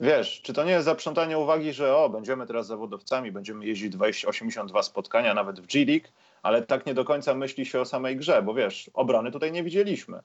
Wiesz, 0.00 0.42
czy 0.42 0.52
to 0.52 0.64
nie 0.64 0.72
jest 0.72 0.84
zaprzątanie 0.84 1.38
uwagi, 1.38 1.72
że 1.72 1.96
o, 1.96 2.08
będziemy 2.08 2.46
teraz 2.46 2.66
zawodowcami, 2.66 3.32
będziemy 3.32 3.66
jeździć 3.66 3.90
20, 3.90 4.28
82 4.28 4.82
spotkania, 4.82 5.34
nawet 5.34 5.60
w 5.60 5.66
G-League, 5.66 6.08
ale 6.42 6.62
tak 6.62 6.86
nie 6.86 6.94
do 6.94 7.04
końca 7.04 7.34
myśli 7.34 7.66
się 7.66 7.80
o 7.80 7.84
samej 7.84 8.16
grze, 8.16 8.42
bo 8.42 8.54
wiesz, 8.54 8.90
obrony 8.94 9.30
tutaj 9.30 9.52
nie 9.52 9.62
widzieliśmy. 9.64 10.20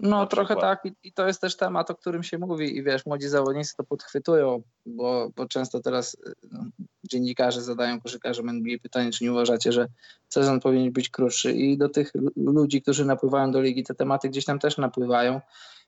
No 0.00 0.26
trochę 0.26 0.56
tak. 0.56 0.84
I, 0.84 0.92
i, 1.02 1.12
to 1.12 1.26
jest 1.26 1.40
też 1.40 1.56
temat, 1.56 1.90
o 1.90 1.94
którym 1.94 2.22
się 2.22 2.38
mówi. 2.38 2.76
I 2.76 2.82
wiesz, 2.82 3.06
młodzi 3.06 3.28
zawodnicy 3.28 3.76
to 3.76 3.84
podchwytują, 3.84 4.62
bo, 4.86 5.30
bo 5.36 5.48
często 5.48 5.80
teraz 5.80 6.16
no, 6.52 6.64
dziennikarze 7.04 7.62
zadają 7.62 8.00
koszykarzom 8.00 8.48
NBA 8.48 8.78
pytanie, 8.82 9.10
czy 9.10 9.24
nie 9.24 9.32
uważacie, 9.32 9.72
że 9.72 9.86
sezon 10.28 10.60
powinien 10.60 10.92
być 10.92 11.08
krótszy. 11.08 11.52
I 11.52 11.78
do 11.78 11.88
tych 11.88 12.12
ludzi, 12.36 12.82
którzy 12.82 13.04
napływają 13.04 13.50
do 13.52 13.60
ligi, 13.60 13.84
te 13.84 13.94
tematy 13.94 14.28
gdzieś 14.28 14.44
tam 14.44 14.58
też 14.58 14.78
napływają 14.78 15.40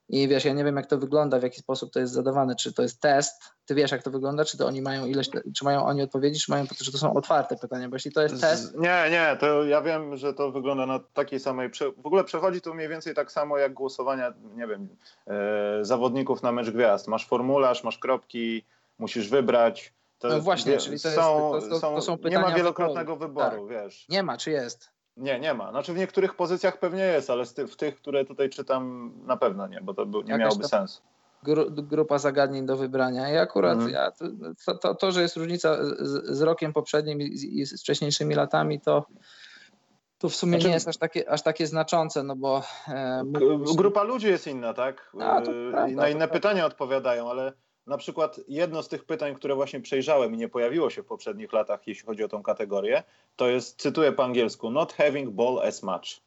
i 0.09 0.27
wiesz, 0.27 0.45
ja 0.45 0.53
nie 0.53 0.63
wiem, 0.63 0.75
jak 0.75 0.85
to 0.85 0.97
wygląda, 0.97 1.39
w 1.39 1.43
jaki 1.43 1.59
sposób 1.59 1.93
to 1.93 1.99
jest 1.99 2.13
zadawane, 2.13 2.55
czy 2.55 2.73
to 2.73 2.81
jest 2.81 3.01
test, 3.01 3.41
ty 3.65 3.75
wiesz, 3.75 3.91
jak 3.91 4.03
to 4.03 4.11
wygląda, 4.11 4.45
czy 4.45 4.57
to 4.57 4.65
oni 4.67 4.81
mają 4.81 5.05
ileś, 5.05 5.29
czy 5.55 5.65
mają 5.65 5.85
oni 5.85 6.01
odpowiedzi, 6.01 6.39
czy 6.39 6.51
mają, 6.51 6.67
czy 6.67 6.91
to 6.91 6.97
są 6.97 7.13
otwarte 7.13 7.55
pytania, 7.55 7.89
bo 7.89 7.95
jeśli 7.95 8.11
to 8.11 8.21
jest 8.21 8.41
test... 8.41 8.77
Nie, 8.77 9.05
nie, 9.11 9.37
to 9.39 9.63
ja 9.63 9.81
wiem, 9.81 10.17
że 10.17 10.33
to 10.33 10.51
wygląda 10.51 10.85
na 10.85 10.99
takiej 10.99 11.39
samej, 11.39 11.69
w 11.97 12.05
ogóle 12.05 12.23
przechodzi 12.23 12.61
to 12.61 12.73
mniej 12.73 12.89
więcej 12.89 13.13
tak 13.15 13.31
samo 13.31 13.57
jak 13.57 13.73
głosowania, 13.73 14.33
nie 14.55 14.67
wiem, 14.67 14.87
e, 15.27 15.85
zawodników 15.85 16.43
na 16.43 16.51
mecz 16.51 16.69
gwiazd. 16.71 17.07
Masz 17.07 17.27
formularz, 17.27 17.83
masz 17.83 17.97
kropki, 17.97 18.63
musisz 18.99 19.29
wybrać. 19.29 19.93
To, 20.19 20.27
no 20.27 20.39
właśnie, 20.39 20.77
czyli 20.77 20.99
to, 20.99 21.11
są, 21.11 21.55
jest, 21.55 21.69
to, 21.69 21.79
to, 21.79 21.95
to 21.95 22.01
są 22.01 22.17
pytania... 22.17 22.37
Nie 22.37 22.45
ma 22.45 22.55
wielokrotnego 22.55 23.15
wyboru, 23.15 23.67
tak. 23.67 23.69
wiesz. 23.69 24.05
Nie 24.09 24.23
ma, 24.23 24.37
czy 24.37 24.51
jest? 24.51 24.94
Nie, 25.17 25.39
nie 25.39 25.53
ma. 25.53 25.71
Znaczy 25.71 25.93
w 25.93 25.97
niektórych 25.97 26.35
pozycjach 26.35 26.79
pewnie 26.79 27.03
jest, 27.03 27.29
ale 27.29 27.45
w 27.45 27.75
tych, 27.75 27.95
które 27.95 28.25
tutaj 28.25 28.49
czytam, 28.49 29.13
na 29.25 29.37
pewno 29.37 29.67
nie, 29.67 29.81
bo 29.81 29.93
to 29.93 30.05
by, 30.05 30.17
nie 30.17 30.23
Jakaś 30.23 30.39
miałoby 30.39 30.67
sensu. 30.67 31.01
Gru, 31.43 31.71
grupa 31.71 32.17
zagadnień 32.17 32.65
do 32.65 32.77
wybrania. 32.77 33.33
I 33.33 33.37
akurat 33.37 33.73
mhm. 33.73 33.91
ja, 33.91 34.11
to, 34.65 34.77
to, 34.77 34.95
to, 34.95 35.11
że 35.11 35.21
jest 35.21 35.37
różnica 35.37 35.77
z, 35.83 36.37
z 36.37 36.41
rokiem 36.41 36.73
poprzednim 36.73 37.21
i, 37.21 37.59
i, 37.59 37.65
z 37.65 37.81
wcześniejszymi 37.81 38.35
latami, 38.35 38.81
to, 38.81 39.05
to 40.17 40.29
w 40.29 40.35
sumie 40.35 40.51
znaczy, 40.51 40.67
nie 40.67 40.73
jest 40.73 40.87
aż 40.87 40.97
takie, 40.97 41.29
aż 41.29 41.41
takie 41.41 41.67
znaczące, 41.67 42.23
no 42.23 42.35
bo... 42.35 42.63
E, 42.87 43.23
grupa 43.75 44.03
ludzi 44.03 44.27
jest 44.27 44.47
inna, 44.47 44.73
tak? 44.73 45.11
A, 45.21 45.41
to 45.41 45.51
e, 45.51 45.71
prawda, 45.71 45.95
na 45.95 46.09
inne 46.09 46.27
pytania 46.27 46.65
odpowiadają, 46.65 47.29
ale 47.29 47.53
na 47.87 47.97
przykład 47.97 48.39
jedno 48.47 48.83
z 48.83 48.87
tych 48.87 49.05
pytań, 49.05 49.35
które 49.35 49.55
właśnie 49.55 49.81
przejrzałem 49.81 50.33
i 50.33 50.37
nie 50.37 50.49
pojawiło 50.49 50.89
się 50.89 51.03
w 51.03 51.05
poprzednich 51.05 51.53
latach, 51.53 51.87
jeśli 51.87 52.05
chodzi 52.05 52.23
o 52.23 52.27
tą 52.27 52.43
kategorię, 52.43 53.03
to 53.35 53.47
jest, 53.47 53.81
cytuję 53.81 54.11
po 54.11 54.23
angielsku, 54.23 54.69
not 54.69 54.93
having 54.93 55.29
ball 55.29 55.59
as 55.59 55.83
much. 55.83 56.25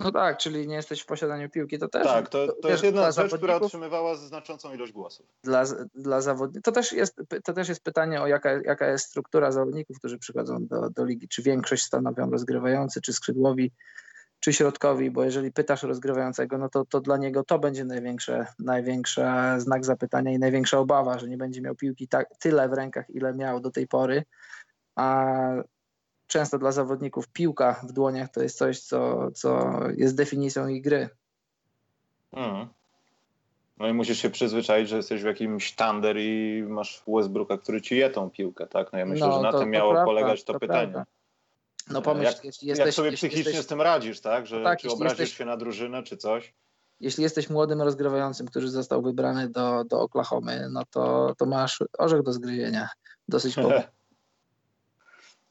No 0.00 0.12
tak, 0.12 0.38
czyli 0.38 0.68
nie 0.68 0.74
jesteś 0.74 1.00
w 1.00 1.06
posiadaniu 1.06 1.50
piłki, 1.50 1.78
to 1.78 1.88
też. 1.88 2.06
Tak, 2.06 2.28
to, 2.28 2.52
to 2.62 2.68
jest 2.68 2.84
jedna 2.84 3.10
rzecz, 3.12 3.34
która 3.34 3.56
otrzymywała 3.56 4.14
znaczącą 4.14 4.74
ilość 4.74 4.92
głosów. 4.92 5.26
Dla, 5.44 5.64
dla 5.94 6.20
zawodników. 6.20 6.62
To 6.62 6.72
też, 6.72 6.92
jest, 6.92 7.20
to 7.44 7.52
też 7.52 7.68
jest 7.68 7.84
pytanie 7.84 8.22
o 8.22 8.26
jaka, 8.26 8.52
jaka 8.52 8.86
jest 8.86 9.06
struktura 9.06 9.52
zawodników, 9.52 9.98
którzy 9.98 10.18
przychodzą 10.18 10.66
do, 10.66 10.90
do 10.90 11.04
ligi. 11.04 11.28
Czy 11.28 11.42
większość 11.42 11.82
stanowią 11.82 12.30
rozgrywający, 12.30 13.00
czy 13.00 13.12
skrzydłowi, 13.12 13.72
czy 14.40 14.52
środkowi, 14.52 15.10
bo 15.10 15.24
jeżeli 15.24 15.52
pytasz 15.52 15.82
rozgrywającego, 15.82 16.58
no 16.58 16.68
to, 16.68 16.84
to 16.84 17.00
dla 17.00 17.16
niego 17.16 17.44
to 17.44 17.58
będzie 17.58 17.84
największe, 17.84 18.46
największy 18.58 19.22
znak 19.56 19.84
zapytania 19.84 20.32
i 20.32 20.38
największa 20.38 20.78
obawa, 20.78 21.18
że 21.18 21.28
nie 21.28 21.36
będzie 21.36 21.60
miał 21.60 21.74
piłki 21.74 22.08
tak, 22.08 22.28
tyle 22.38 22.68
w 22.68 22.72
rękach, 22.72 23.10
ile 23.10 23.34
miał 23.34 23.60
do 23.60 23.70
tej 23.70 23.86
pory. 23.86 24.24
A 24.96 25.32
często 26.26 26.58
dla 26.58 26.72
zawodników 26.72 27.28
piłka 27.28 27.80
w 27.88 27.92
dłoniach 27.92 28.30
to 28.30 28.42
jest 28.42 28.58
coś, 28.58 28.80
co, 28.80 29.30
co 29.30 29.80
jest 29.96 30.16
definicją 30.16 30.68
ich 30.68 30.82
gry. 30.82 31.08
Hmm. 32.34 32.68
No 33.78 33.88
i 33.88 33.92
musisz 33.92 34.18
się 34.18 34.30
przyzwyczaić, 34.30 34.88
że 34.88 34.96
jesteś 34.96 35.22
w 35.22 35.26
jakimś 35.26 35.72
tander 35.72 36.16
i 36.18 36.64
masz 36.68 37.02
Westbrooka, 37.08 37.58
który 37.58 37.82
ci 37.82 37.96
je 37.96 38.10
tą 38.10 38.30
piłkę, 38.30 38.66
tak? 38.66 38.92
No 38.92 38.98
ja 38.98 39.06
myślę, 39.06 39.26
no, 39.26 39.36
że 39.36 39.42
na 39.42 39.52
to, 39.52 39.58
tym 39.58 39.70
miało 39.70 39.92
prawda, 39.92 40.06
polegać 40.06 40.44
to, 40.44 40.52
to 40.52 40.60
pytanie. 40.60 40.92
Prawda. 40.92 41.17
No 41.90 42.02
pomyśl, 42.02 42.32
jak, 42.32 42.44
jeśli 42.44 42.68
jesteś, 42.68 42.86
jak 42.86 42.94
sobie 42.94 43.12
psychicznie 43.12 43.44
jesteś, 43.44 43.64
z 43.64 43.66
tym 43.66 43.80
radzisz, 43.80 44.20
tak? 44.20 44.46
Że 44.46 44.62
tak, 44.62 44.78
czy 44.78 44.88
obrazisz 44.88 45.18
jesteś, 45.18 45.38
się 45.38 45.44
na 45.44 45.56
drużynę, 45.56 46.02
czy 46.02 46.16
coś? 46.16 46.54
Jeśli 47.00 47.22
jesteś 47.22 47.50
młodym 47.50 47.82
rozgrywającym, 47.82 48.46
który 48.46 48.68
został 48.68 49.02
wybrany 49.02 49.48
do, 49.48 49.84
do 49.84 50.00
Oklahomy, 50.00 50.68
no 50.70 50.82
to, 50.90 51.34
to 51.38 51.46
masz 51.46 51.82
orzech 51.98 52.22
do 52.22 52.32
zgryzienia. 52.32 52.88
Dosyć 53.28 53.56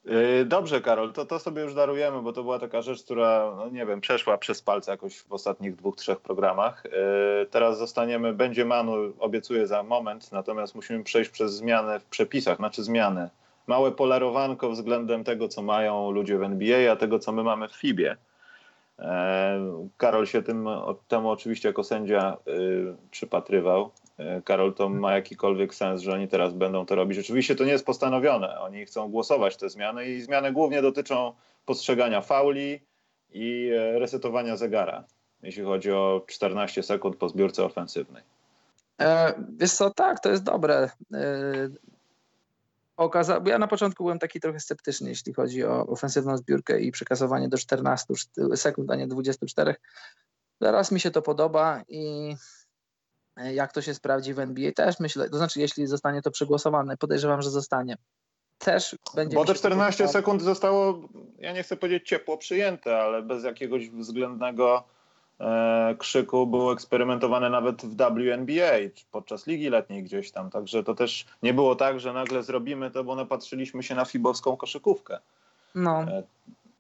yy, 0.06 0.46
Dobrze, 0.46 0.82
Karol, 0.82 1.14
to, 1.14 1.26
to 1.26 1.40
sobie 1.40 1.62
już 1.62 1.74
darujemy, 1.74 2.22
bo 2.22 2.34
to 2.34 2.44
była 2.44 2.60
taka 2.60 2.82
rzecz, 2.82 3.04
która, 3.04 3.54
no 3.58 3.70
nie 3.70 3.86
wiem, 3.86 4.02
przeszła 4.02 4.38
przez 4.38 4.62
palce 4.62 4.92
jakoś 4.92 5.20
w 5.20 5.34
ostatnich 5.34 5.76
dwóch, 5.76 5.96
trzech 5.96 6.20
programach. 6.20 6.84
Yy, 6.86 7.46
teraz 7.46 7.78
zostaniemy, 7.78 8.34
będzie 8.34 8.66
Manu, 8.66 9.14
obiecuję 9.20 9.68
za 9.68 9.84
moment, 9.84 10.32
natomiast 10.32 10.76
musimy 10.76 11.04
przejść 11.04 11.32
przez 11.32 11.54
zmianę 11.54 12.00
w 12.00 12.06
przepisach, 12.06 12.58
znaczy 12.58 12.84
zmiany 12.84 13.30
małe 13.68 13.92
polarowanko 13.92 14.70
względem 14.70 15.24
tego, 15.24 15.48
co 15.48 15.62
mają 15.62 16.12
ludzie 16.12 16.38
w 16.38 16.44
NBA, 16.44 16.92
a 16.92 16.96
tego, 16.96 17.20
co 17.20 17.32
my 17.32 17.44
mamy 17.44 17.68
w 17.68 17.76
FIBie. 17.76 18.18
E, 19.00 19.88
Karol 19.98 20.26
się 20.26 20.42
tym, 20.42 20.68
temu 21.08 21.30
oczywiście 21.30 21.70
jako 21.70 21.84
sędzia 21.84 22.38
y, 22.48 22.96
przypatrywał. 23.12 23.92
E, 24.18 24.42
Karol, 24.42 24.74
to 24.74 24.90
ma 24.90 25.14
jakikolwiek 25.14 25.76
sens, 25.76 26.02
że 26.02 26.14
oni 26.14 26.28
teraz 26.28 26.54
będą 26.54 26.86
to 26.86 26.96
robić. 26.96 27.20
Oczywiście 27.20 27.56
to 27.56 27.66
nie 27.66 27.72
jest 27.72 27.86
postanowione. 27.86 28.60
Oni 28.60 28.86
chcą 28.86 29.12
głosować 29.12 29.58
te 29.58 29.70
zmiany 29.70 30.06
i 30.06 30.22
zmiany 30.22 30.52
głównie 30.52 30.82
dotyczą 30.82 31.34
postrzegania 31.66 32.22
fauli 32.22 32.80
i 33.34 33.72
e, 33.78 34.00
resetowania 34.00 34.58
zegara, 34.58 35.04
jeśli 35.44 35.64
chodzi 35.64 35.92
o 35.92 36.24
14 36.28 36.84
sekund 36.84 37.16
po 37.16 37.30
zbiórce 37.30 37.64
ofensywnej. 37.66 38.24
E, 39.02 39.34
wiesz 39.58 39.74
co, 39.74 39.90
tak, 39.90 40.20
to 40.20 40.30
jest 40.30 40.44
dobre 40.44 40.90
okazało, 42.98 43.42
bo 43.42 43.50
ja 43.50 43.60
na 43.60 43.68
początku 43.68 44.04
byłem 44.04 44.20
taki 44.20 44.40
trochę 44.40 44.60
sceptyczny, 44.60 45.10
jeśli 45.10 45.34
chodzi 45.34 45.64
o 45.64 45.88
ofensywną 45.88 46.38
zbiórkę 46.38 46.80
i 46.80 46.92
przekasowanie 46.92 47.50
do 47.50 47.58
14 47.58 48.14
sekund, 48.56 48.92
a 48.92 48.96
nie 48.96 49.08
24. 49.08 49.76
Teraz 50.60 50.92
mi 50.92 51.00
się 51.00 51.12
to 51.12 51.22
podoba 51.22 51.84
i 51.88 52.36
jak 53.54 53.74
to 53.74 53.82
się 53.82 53.94
sprawdzi 53.94 54.34
w 54.34 54.40
NBA 54.40 54.72
też 54.72 55.00
myślę, 55.00 55.30
to 55.30 55.38
znaczy 55.38 55.60
jeśli 55.60 55.88
zostanie 55.88 56.22
to 56.22 56.32
przegłosowane, 56.32 56.98
podejrzewam, 56.98 57.42
że 57.42 57.50
zostanie. 57.50 57.98
Też 58.58 58.98
będzie 59.16 59.36
Bo 59.36 59.46
te 59.46 59.54
14 59.54 60.08
sekund 60.08 60.42
zostało, 60.42 61.10
ja 61.38 61.54
nie 61.54 61.64
chcę 61.64 61.78
powiedzieć 61.78 62.08
ciepło 62.08 62.38
przyjęte, 62.38 62.98
ale 62.98 63.22
bez 63.22 63.44
jakiegoś 63.44 63.90
względnego 63.90 64.84
E, 64.97 64.97
krzyku 65.98 66.48
był 66.48 66.72
eksperymentowany 66.72 67.50
nawet 67.50 67.82
w 67.82 67.96
WNBA 67.96 68.78
podczas 69.12 69.48
ligi 69.48 69.70
letniej 69.70 70.04
gdzieś 70.04 70.32
tam. 70.32 70.50
Także 70.50 70.84
to 70.84 70.96
też 70.96 71.26
nie 71.44 71.54
było 71.54 71.76
tak, 71.76 72.00
że 72.00 72.14
nagle 72.14 72.44
zrobimy 72.44 72.92
to, 72.92 73.04
bo 73.04 73.16
napatrzyliśmy 73.16 73.84
się 73.84 73.96
na 73.96 74.06
fibowską 74.06 74.58
koszykówkę. 74.58 75.20
No. 75.76 76.02
E, 76.02 76.24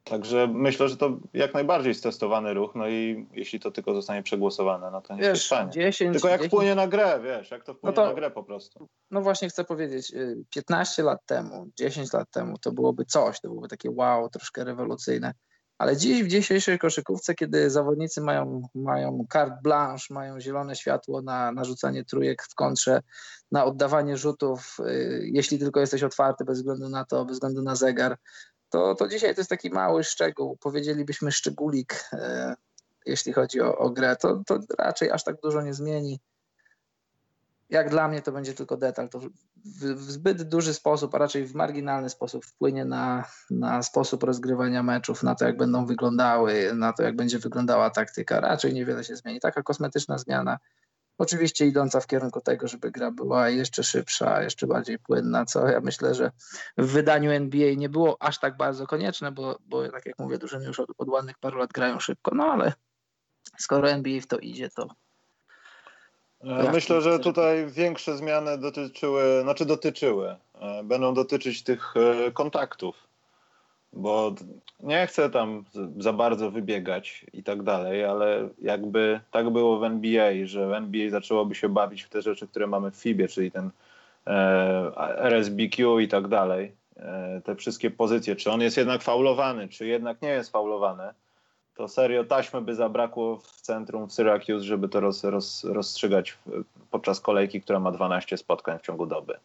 także 0.03 0.47
myślę, 0.53 0.89
że 0.89 0.97
to 0.97 1.17
jak 1.33 1.53
najbardziej 1.53 1.95
stestowany 1.95 2.53
ruch, 2.53 2.75
no 2.75 2.87
i 2.87 3.27
jeśli 3.33 3.59
to 3.59 3.71
tylko 3.71 3.93
zostanie 3.93 4.23
przegłosowane, 4.23 4.91
no 4.91 5.01
to 5.01 5.15
nie 5.15 5.21
wiesz, 5.21 5.49
się 5.49 5.67
10, 5.71 6.13
Tylko 6.13 6.27
jak 6.27 6.41
10... 6.41 6.53
wpłynie 6.53 6.75
na 6.75 6.87
grę, 6.87 7.19
wiesz, 7.23 7.51
jak 7.51 7.63
to 7.63 7.73
wpłynie 7.73 7.95
no 7.95 8.03
to, 8.03 8.09
na 8.09 8.13
grę 8.13 8.31
po 8.31 8.43
prostu. 8.43 8.87
No 9.11 9.21
właśnie 9.21 9.49
chcę 9.49 9.63
powiedzieć, 9.63 10.13
15 10.49 11.01
y, 11.01 11.05
lat 11.05 11.25
temu, 11.25 11.67
10 11.77 12.13
lat 12.13 12.31
temu 12.31 12.57
to 12.57 12.71
byłoby 12.71 13.05
coś, 13.05 13.39
to 13.41 13.47
byłoby 13.47 13.67
takie 13.67 13.91
wow, 13.91 14.29
troszkę 14.29 14.63
rewolucyjne. 14.63 15.33
Ale 15.77 15.97
dziś 15.97 16.23
w 16.23 16.27
dzisiejszej 16.27 16.79
koszykówce, 16.79 17.35
kiedy 17.35 17.69
zawodnicy 17.69 18.21
mają, 18.21 18.61
mają 18.75 19.25
carte 19.33 19.59
blanche, 19.63 20.13
mają 20.13 20.39
zielone 20.39 20.75
światło 20.75 21.21
na 21.21 21.51
narzucanie 21.51 22.05
trójek 22.05 22.43
w 22.43 22.55
kontrze, 22.55 23.01
na 23.51 23.65
oddawanie 23.65 24.17
rzutów, 24.17 24.77
y, 24.79 25.29
jeśli 25.33 25.59
tylko 25.59 25.79
jesteś 25.79 26.03
otwarty 26.03 26.45
bez 26.45 26.57
względu 26.57 26.89
na 26.89 27.05
to, 27.05 27.25
bez 27.25 27.35
względu 27.35 27.61
na 27.61 27.75
zegar, 27.75 28.17
to, 28.69 28.95
to 28.95 29.07
dzisiaj 29.07 29.35
to 29.35 29.41
jest 29.41 29.49
taki 29.49 29.69
mały 29.69 30.03
szczegół, 30.03 30.57
powiedzielibyśmy 30.57 31.31
szczególik, 31.31 32.09
y, 32.13 32.17
jeśli 33.05 33.33
chodzi 33.33 33.61
o, 33.61 33.77
o 33.77 33.89
grę. 33.89 34.15
To, 34.15 34.43
to 34.47 34.59
raczej 34.77 35.11
aż 35.11 35.23
tak 35.23 35.35
dużo 35.43 35.61
nie 35.61 35.73
zmieni 35.73 36.19
jak 37.69 37.89
dla 37.89 38.07
mnie 38.07 38.21
to 38.21 38.31
będzie 38.31 38.53
tylko 38.53 38.77
detal. 38.77 39.09
To 39.09 39.19
w, 39.19 39.29
w, 39.65 40.11
zbyt 40.11 40.43
duży 40.43 40.73
sposób, 40.73 41.15
a 41.15 41.17
raczej 41.17 41.45
w 41.45 41.55
marginalny 41.55 42.09
sposób 42.09 42.45
wpłynie 42.45 42.85
na, 42.85 43.25
na 43.49 43.83
sposób 43.83 44.23
rozgrywania 44.23 44.83
meczów, 44.83 45.23
na 45.23 45.35
to, 45.35 45.45
jak 45.45 45.57
będą 45.57 45.85
wyglądały, 45.85 46.73
na 46.73 46.93
to, 46.93 47.03
jak 47.03 47.15
będzie 47.15 47.39
wyglądała 47.39 47.89
taktyka. 47.89 48.39
Raczej 48.39 48.73
niewiele 48.73 49.03
się 49.03 49.15
zmieni. 49.15 49.39
Taka 49.39 49.63
kosmetyczna 49.63 50.17
zmiana, 50.17 50.57
oczywiście 51.17 51.65
idąca 51.65 51.99
w 51.99 52.07
kierunku 52.07 52.41
tego, 52.41 52.67
żeby 52.67 52.91
gra 52.91 53.11
była 53.11 53.49
jeszcze 53.49 53.83
szybsza, 53.83 54.43
jeszcze 54.43 54.67
bardziej 54.67 54.99
płynna, 54.99 55.45
co 55.45 55.67
ja 55.67 55.81
myślę, 55.81 56.15
że 56.15 56.31
w 56.77 56.85
wydaniu 56.85 57.31
NBA 57.31 57.73
nie 57.75 57.89
było 57.89 58.17
aż 58.21 58.39
tak 58.39 58.57
bardzo 58.57 58.87
konieczne, 58.87 59.31
bo, 59.31 59.59
bo 59.65 59.89
tak 59.89 60.05
jak 60.05 60.19
mówię, 60.19 60.37
drużyny 60.37 60.65
już 60.65 60.79
od, 60.79 60.89
od 60.97 61.09
ładnych 61.09 61.37
paru 61.37 61.57
lat 61.57 61.73
grają 61.73 61.99
szybko, 61.99 62.31
no 62.35 62.43
ale 62.43 62.73
skoro 63.57 63.89
NBA 63.89 64.21
w 64.21 64.27
to 64.27 64.37
idzie, 64.37 64.69
to 64.69 64.87
myślę, 66.73 67.01
że 67.01 67.19
tutaj 67.19 67.67
większe 67.67 68.17
zmiany 68.17 68.57
dotyczyły, 68.57 69.41
znaczy 69.41 69.65
dotyczyły, 69.65 70.35
e, 70.61 70.83
będą 70.83 71.13
dotyczyć 71.13 71.63
tych 71.63 71.93
e, 71.97 72.31
kontaktów. 72.31 73.07
bo 73.93 74.35
nie 74.79 75.07
chcę 75.07 75.29
tam 75.29 75.65
za 75.97 76.13
bardzo 76.13 76.51
wybiegać 76.51 77.25
i 77.33 77.43
tak 77.43 77.63
dalej, 77.63 78.05
ale 78.05 78.49
jakby 78.61 79.19
tak 79.31 79.49
było 79.49 79.79
w 79.79 79.83
NBA, 79.83 80.31
że 80.43 80.67
w 80.67 80.73
NBA 80.73 81.09
zaczęłoby 81.09 81.55
się 81.55 81.69
bawić 81.69 82.03
w 82.03 82.09
te 82.09 82.21
rzeczy, 82.21 82.47
które 82.47 82.67
mamy 82.67 82.91
w 82.91 82.95
FIBie, 82.95 83.27
czyli 83.27 83.51
ten 83.51 83.69
e, 84.27 84.91
RSBQ 85.17 85.99
i 85.99 86.07
tak 86.07 86.27
dalej, 86.27 86.71
e, 86.97 87.41
te 87.45 87.55
wszystkie 87.55 87.91
pozycje, 87.91 88.35
czy 88.35 88.51
on 88.51 88.61
jest 88.61 88.77
jednak 88.77 89.01
faulowany, 89.01 89.67
czy 89.67 89.87
jednak 89.87 90.21
nie 90.21 90.29
jest 90.29 90.51
faulowany, 90.51 91.03
to 91.77 91.87
serio 91.87 92.23
taśmy 92.23 92.61
by 92.61 92.75
zabrakło 92.75 93.37
w 93.37 93.61
centrum 93.61 94.09
w 94.09 94.13
Syracuse, 94.13 94.65
żeby 94.65 94.89
to 94.89 94.99
roz, 94.99 95.23
roz, 95.23 95.63
rozstrzygać 95.63 96.37
podczas 96.91 97.19
kolejki, 97.19 97.61
która 97.61 97.79
ma 97.79 97.91
12 97.91 98.37
spotkań 98.37 98.79
w 98.79 98.81
ciągu 98.81 99.05
doby. 99.05 99.39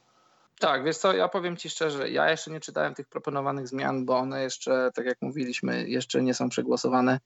Tak, 0.58 0.84
wiesz 0.84 0.96
co, 0.96 1.12
ja 1.12 1.28
powiem 1.28 1.56
Ci 1.56 1.70
szczerze, 1.70 2.10
ja 2.10 2.30
jeszcze 2.30 2.50
nie 2.50 2.60
czytałem 2.60 2.94
tych 2.94 3.08
proponowanych 3.08 3.68
zmian, 3.68 4.04
bo 4.04 4.18
one 4.18 4.42
jeszcze, 4.42 4.90
tak 4.94 5.06
jak 5.06 5.22
mówiliśmy, 5.22 5.88
jeszcze 5.88 6.22
nie 6.22 6.34
są 6.34 6.48
przegłosowane. 6.48 7.20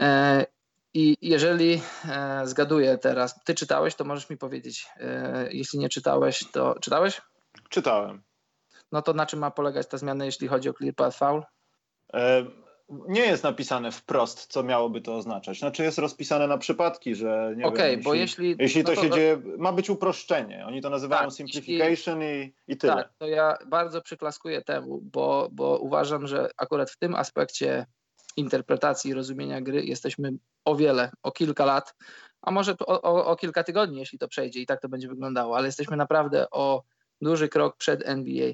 E, 0.00 0.46
I 0.94 1.16
jeżeli 1.22 1.82
e, 2.08 2.46
zgaduję 2.46 2.98
teraz, 2.98 3.44
Ty 3.44 3.54
czytałeś, 3.54 3.94
to 3.94 4.04
możesz 4.04 4.30
mi 4.30 4.36
powiedzieć. 4.36 4.86
E, 4.96 5.48
jeśli 5.52 5.78
nie 5.78 5.88
czytałeś, 5.88 6.44
to 6.52 6.74
czytałeś? 6.80 7.22
Czytałem. 7.68 8.22
No 8.92 9.02
to 9.02 9.12
na 9.12 9.26
czym 9.26 9.38
ma 9.38 9.50
polegać 9.50 9.86
ta 9.86 9.98
zmiana, 9.98 10.24
jeśli 10.24 10.48
chodzi 10.48 10.68
o 10.68 10.74
clear 10.74 10.94
path 10.94 11.16
foul? 11.16 11.42
Nie 13.08 13.20
jest 13.20 13.44
napisane 13.44 13.92
wprost, 13.92 14.46
co 14.46 14.62
miałoby 14.62 15.00
to 15.00 15.16
oznaczać. 15.16 15.58
Znaczy 15.58 15.82
jest 15.82 15.98
rozpisane 15.98 16.46
na 16.46 16.58
przypadki, 16.58 17.14
że 17.14 17.54
nie 17.56 17.66
okay, 17.66 17.90
wiem, 17.90 18.02
bo 18.02 18.14
jeśli, 18.14 18.48
jeśli, 18.48 18.62
jeśli 18.62 18.84
to, 18.84 18.90
no 18.90 18.96
to, 18.96 19.02
się 19.02 19.10
dzieje, 19.10 19.42
ma 19.58 19.72
być 19.72 19.90
uproszczenie. 19.90 20.66
Oni 20.66 20.82
to 20.82 20.90
nazywają 20.90 21.22
tak, 21.22 21.32
simplification 21.32 22.22
i, 22.22 22.54
i 22.68 22.76
tyle. 22.76 22.94
Tak, 22.94 23.12
to 23.18 23.26
ja 23.26 23.58
bardzo 23.66 24.02
przyklaskuję 24.02 24.62
temu, 24.62 25.00
bo, 25.02 25.48
bo 25.52 25.78
uważam, 25.78 26.26
że 26.26 26.50
akurat 26.56 26.90
w 26.90 26.98
tym 26.98 27.14
aspekcie 27.14 27.86
interpretacji 28.36 29.10
i 29.10 29.14
rozumienia 29.14 29.60
gry 29.60 29.84
jesteśmy 29.84 30.32
o 30.64 30.76
wiele, 30.76 31.10
o 31.22 31.32
kilka 31.32 31.64
lat, 31.64 31.94
a 32.42 32.50
może 32.50 32.74
o, 32.86 33.02
o, 33.02 33.26
o 33.26 33.36
kilka 33.36 33.64
tygodni, 33.64 33.98
jeśli 33.98 34.18
to 34.18 34.28
przejdzie 34.28 34.60
i 34.60 34.66
tak 34.66 34.80
to 34.80 34.88
będzie 34.88 35.08
wyglądało, 35.08 35.56
ale 35.56 35.66
jesteśmy 35.66 35.96
naprawdę 35.96 36.50
o 36.50 36.82
duży 37.20 37.48
krok 37.48 37.76
przed 37.76 38.08
NBA, 38.08 38.52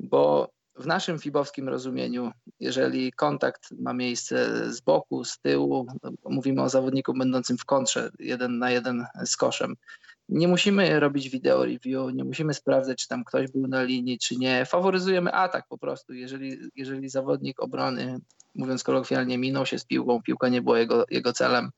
bo 0.00 0.50
w 0.78 0.86
naszym 0.86 1.18
fibowskim 1.18 1.68
rozumieniu, 1.68 2.30
jeżeli 2.60 3.12
kontakt 3.12 3.70
ma 3.80 3.92
miejsce 3.92 4.64
z 4.72 4.80
boku, 4.80 5.24
z 5.24 5.38
tyłu, 5.38 5.86
mówimy 6.24 6.62
o 6.62 6.68
zawodniku 6.68 7.14
będącym 7.14 7.58
w 7.58 7.64
kontrze 7.64 8.10
jeden 8.18 8.58
na 8.58 8.70
jeden 8.70 9.06
z 9.24 9.36
koszem, 9.36 9.74
nie 10.28 10.48
musimy 10.48 11.00
robić 11.00 11.28
video 11.28 11.64
review, 11.64 12.14
nie 12.14 12.24
musimy 12.24 12.54
sprawdzać, 12.54 12.98
czy 12.98 13.08
tam 13.08 13.24
ktoś 13.24 13.50
był 13.50 13.66
na 13.66 13.82
linii, 13.82 14.18
czy 14.18 14.36
nie. 14.36 14.64
Faworyzujemy 14.64 15.32
atak 15.32 15.66
po 15.68 15.78
prostu. 15.78 16.14
Jeżeli, 16.14 16.58
jeżeli 16.76 17.08
zawodnik 17.08 17.60
obrony, 17.60 18.18
mówiąc 18.54 18.82
kolokwialnie, 18.82 19.38
minął 19.38 19.66
się 19.66 19.78
z 19.78 19.84
piłką, 19.84 20.22
piłka 20.22 20.48
nie 20.48 20.62
była 20.62 20.78
jego, 20.78 21.04
jego 21.10 21.32
celem, 21.32 21.70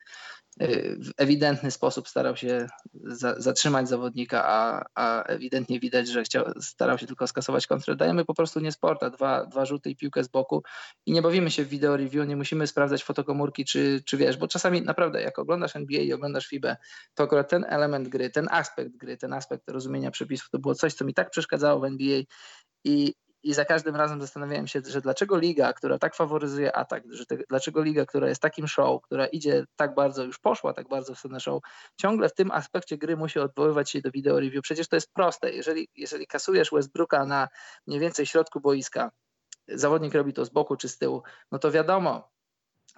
w 0.58 1.10
ewidentny 1.16 1.70
sposób 1.70 2.08
starał 2.08 2.36
się 2.36 2.66
za, 3.04 3.40
zatrzymać 3.40 3.88
zawodnika, 3.88 4.44
a, 4.46 4.84
a, 4.94 5.22
ewidentnie 5.22 5.80
widać, 5.80 6.08
że 6.08 6.22
chciał, 6.22 6.44
starał 6.60 6.98
się 6.98 7.06
tylko 7.06 7.26
skasować 7.26 7.66
kontrę. 7.66 7.96
Dajemy 7.96 8.24
po 8.24 8.34
prostu 8.34 8.60
nie 8.60 8.72
sporta, 8.72 9.10
dwa, 9.10 9.46
dwa 9.46 9.66
rzuty 9.66 9.90
i 9.90 9.96
piłkę 9.96 10.24
z 10.24 10.28
boku 10.28 10.62
i 11.06 11.12
nie 11.12 11.22
bawimy 11.22 11.50
się 11.50 11.64
w 11.64 11.68
video 11.68 11.96
review, 11.96 12.28
nie 12.28 12.36
musimy 12.36 12.66
sprawdzać 12.66 13.04
fotokomórki, 13.04 13.64
czy, 13.64 14.02
czy 14.06 14.16
wiesz, 14.16 14.36
bo 14.36 14.48
czasami 14.48 14.82
naprawdę 14.82 15.22
jak 15.22 15.38
oglądasz 15.38 15.76
NBA 15.76 16.00
i 16.00 16.12
oglądasz 16.12 16.46
FIBę, 16.46 16.76
to 17.14 17.24
akurat 17.24 17.50
ten 17.50 17.64
element 17.68 18.08
gry, 18.08 18.30
ten 18.30 18.48
aspekt 18.50 18.96
gry, 18.96 19.16
ten 19.16 19.32
aspekt 19.32 19.70
rozumienia 19.70 20.10
przepisów, 20.10 20.50
to 20.50 20.58
było 20.58 20.74
coś, 20.74 20.94
co 20.94 21.04
mi 21.04 21.14
tak 21.14 21.30
przeszkadzało 21.30 21.80
w 21.80 21.84
NBA 21.84 22.22
i, 22.84 23.14
i 23.42 23.54
za 23.54 23.64
każdym 23.64 23.96
razem 23.96 24.20
zastanawiałem 24.20 24.66
się, 24.66 24.80
że 24.86 25.00
dlaczego 25.00 25.38
liga, 25.38 25.72
która 25.72 25.98
tak 25.98 26.14
faworyzuje 26.14 26.76
atak, 26.76 27.02
że 27.10 27.26
te, 27.26 27.36
dlaczego 27.48 27.82
liga, 27.82 28.06
która 28.06 28.28
jest 28.28 28.42
takim 28.42 28.68
show, 28.68 29.02
która 29.02 29.26
idzie 29.26 29.64
tak 29.76 29.94
bardzo, 29.94 30.24
już 30.24 30.38
poszła 30.38 30.72
tak 30.72 30.88
bardzo 30.88 31.14
w 31.14 31.18
stronę 31.18 31.40
show, 31.40 31.62
ciągle 31.96 32.28
w 32.28 32.34
tym 32.34 32.50
aspekcie 32.50 32.98
gry 32.98 33.16
musi 33.16 33.38
odwoływać 33.38 33.90
się 33.90 34.00
do 34.00 34.10
video 34.10 34.40
review. 34.40 34.62
Przecież 34.62 34.88
to 34.88 34.96
jest 34.96 35.12
proste. 35.12 35.52
Jeżeli, 35.52 35.88
jeżeli 35.96 36.26
kasujesz 36.26 36.70
Westbrooka 36.70 37.26
na 37.26 37.48
mniej 37.86 38.00
więcej 38.00 38.26
środku 38.26 38.60
boiska, 38.60 39.10
zawodnik 39.68 40.14
robi 40.14 40.32
to 40.32 40.44
z 40.44 40.50
boku 40.50 40.76
czy 40.76 40.88
z 40.88 40.98
tyłu, 40.98 41.22
no 41.52 41.58
to 41.58 41.70
wiadomo, 41.70 42.30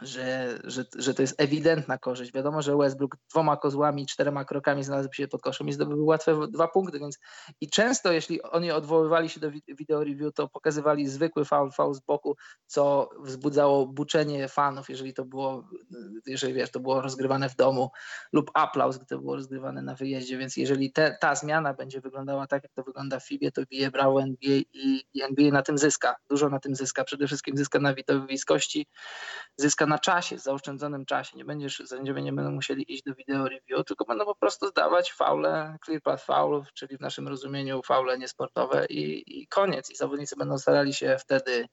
że, 0.02 0.58
że, 0.64 0.84
że 0.98 1.14
to 1.14 1.22
jest 1.22 1.40
ewidentna 1.40 1.98
korzyść. 1.98 2.32
Wiadomo, 2.32 2.62
że 2.62 2.76
Westbrook 2.76 3.16
dwoma 3.30 3.56
kozłami, 3.56 4.06
czterema 4.06 4.44
krokami 4.44 4.84
znalazł 4.84 5.12
się 5.12 5.28
pod 5.28 5.42
koszem 5.42 5.68
i 5.68 5.72
zdobył 5.72 6.06
łatwe 6.06 6.46
dwa 6.48 6.68
punkty, 6.68 6.98
więc 6.98 7.18
i 7.60 7.70
często 7.70 8.12
jeśli 8.12 8.42
oni 8.42 8.70
odwoływali 8.70 9.28
się 9.28 9.40
do 9.40 9.50
video 9.50 10.04
review, 10.04 10.34
to 10.34 10.48
pokazywali 10.48 11.08
zwykły 11.08 11.44
foul, 11.44 11.70
foul 11.70 11.94
z 11.94 12.00
boku, 12.00 12.36
co 12.66 13.10
wzbudzało 13.20 13.86
buczenie 13.86 14.48
fanów, 14.48 14.90
jeżeli 14.90 15.14
to 15.14 15.24
było, 15.24 15.68
jeżeli 16.26 16.54
wiesz, 16.54 16.70
to 16.70 16.80
było 16.80 17.00
rozgrywane 17.00 17.48
w 17.48 17.56
domu 17.56 17.90
lub 18.32 18.50
aplauz, 18.54 18.96
gdy 18.96 19.06
to 19.06 19.18
było 19.18 19.36
rozgrywane 19.36 19.82
na 19.82 19.94
wyjeździe, 19.94 20.38
więc 20.38 20.56
jeżeli 20.56 20.92
te, 20.92 21.16
ta 21.20 21.34
zmiana 21.34 21.74
będzie 21.74 22.00
wyglądała 22.00 22.46
tak, 22.46 22.62
jak 22.62 22.72
to 22.72 22.82
wygląda 22.82 23.20
w 23.20 23.26
FIBie, 23.26 23.52
to 23.52 23.62
bije 23.66 23.90
brawo 23.90 24.22
NBA 24.22 24.56
i, 24.72 25.04
i 25.14 25.22
NBA 25.22 25.50
na 25.52 25.62
tym 25.62 25.78
zyska, 25.78 26.16
dużo 26.30 26.48
na 26.48 26.60
tym 26.60 26.76
zyska, 26.76 27.04
przede 27.04 27.26
wszystkim 27.26 27.56
zyska 27.56 27.78
na 27.78 27.94
widowiskości, 27.94 28.86
zyska 29.56 29.86
na 29.86 29.91
czasie, 29.98 30.38
zaoszczędzonym 30.38 31.06
czasie. 31.06 31.36
Nie 31.36 31.44
będziesz, 31.44 31.82
sędziowie 31.86 32.22
nie 32.22 32.32
będą 32.32 32.50
musieli 32.50 32.94
iść 32.94 33.02
do 33.02 33.14
video 33.14 33.48
review, 33.48 33.84
tylko 33.86 34.04
będą 34.04 34.24
po 34.24 34.34
prostu 34.34 34.68
zdawać 34.68 35.12
faule, 35.12 35.78
clear 35.84 36.02
path 36.02 36.24
foulów, 36.24 36.72
czyli 36.72 36.96
w 36.96 37.00
naszym 37.00 37.28
rozumieniu 37.28 37.82
faule 37.82 38.18
niesportowe 38.18 38.86
i, 38.86 39.40
i 39.40 39.46
koniec. 39.46 39.90
I 39.90 39.96
zawodnicy 39.96 40.36
będą 40.36 40.58
starali 40.58 40.94
się 40.94 41.16
wtedy 41.20 41.66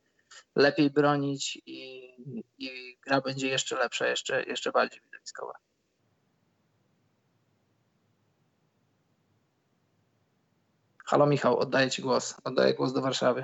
lepiej 0.55 0.89
bronić 0.89 1.61
i, 1.65 2.09
i 2.57 2.97
gra 3.07 3.21
będzie 3.21 3.47
jeszcze 3.47 3.75
lepsza, 3.75 4.07
jeszcze, 4.07 4.43
jeszcze 4.43 4.71
bardziej 4.71 5.01
widowiskowa. 5.01 5.53
Halo 11.05 11.25
Michał, 11.25 11.57
oddaję 11.57 11.89
Ci 11.89 12.01
głos. 12.01 12.35
Oddaję 12.43 12.73
głos 12.73 12.93
do 12.93 13.01
Warszawy. 13.01 13.43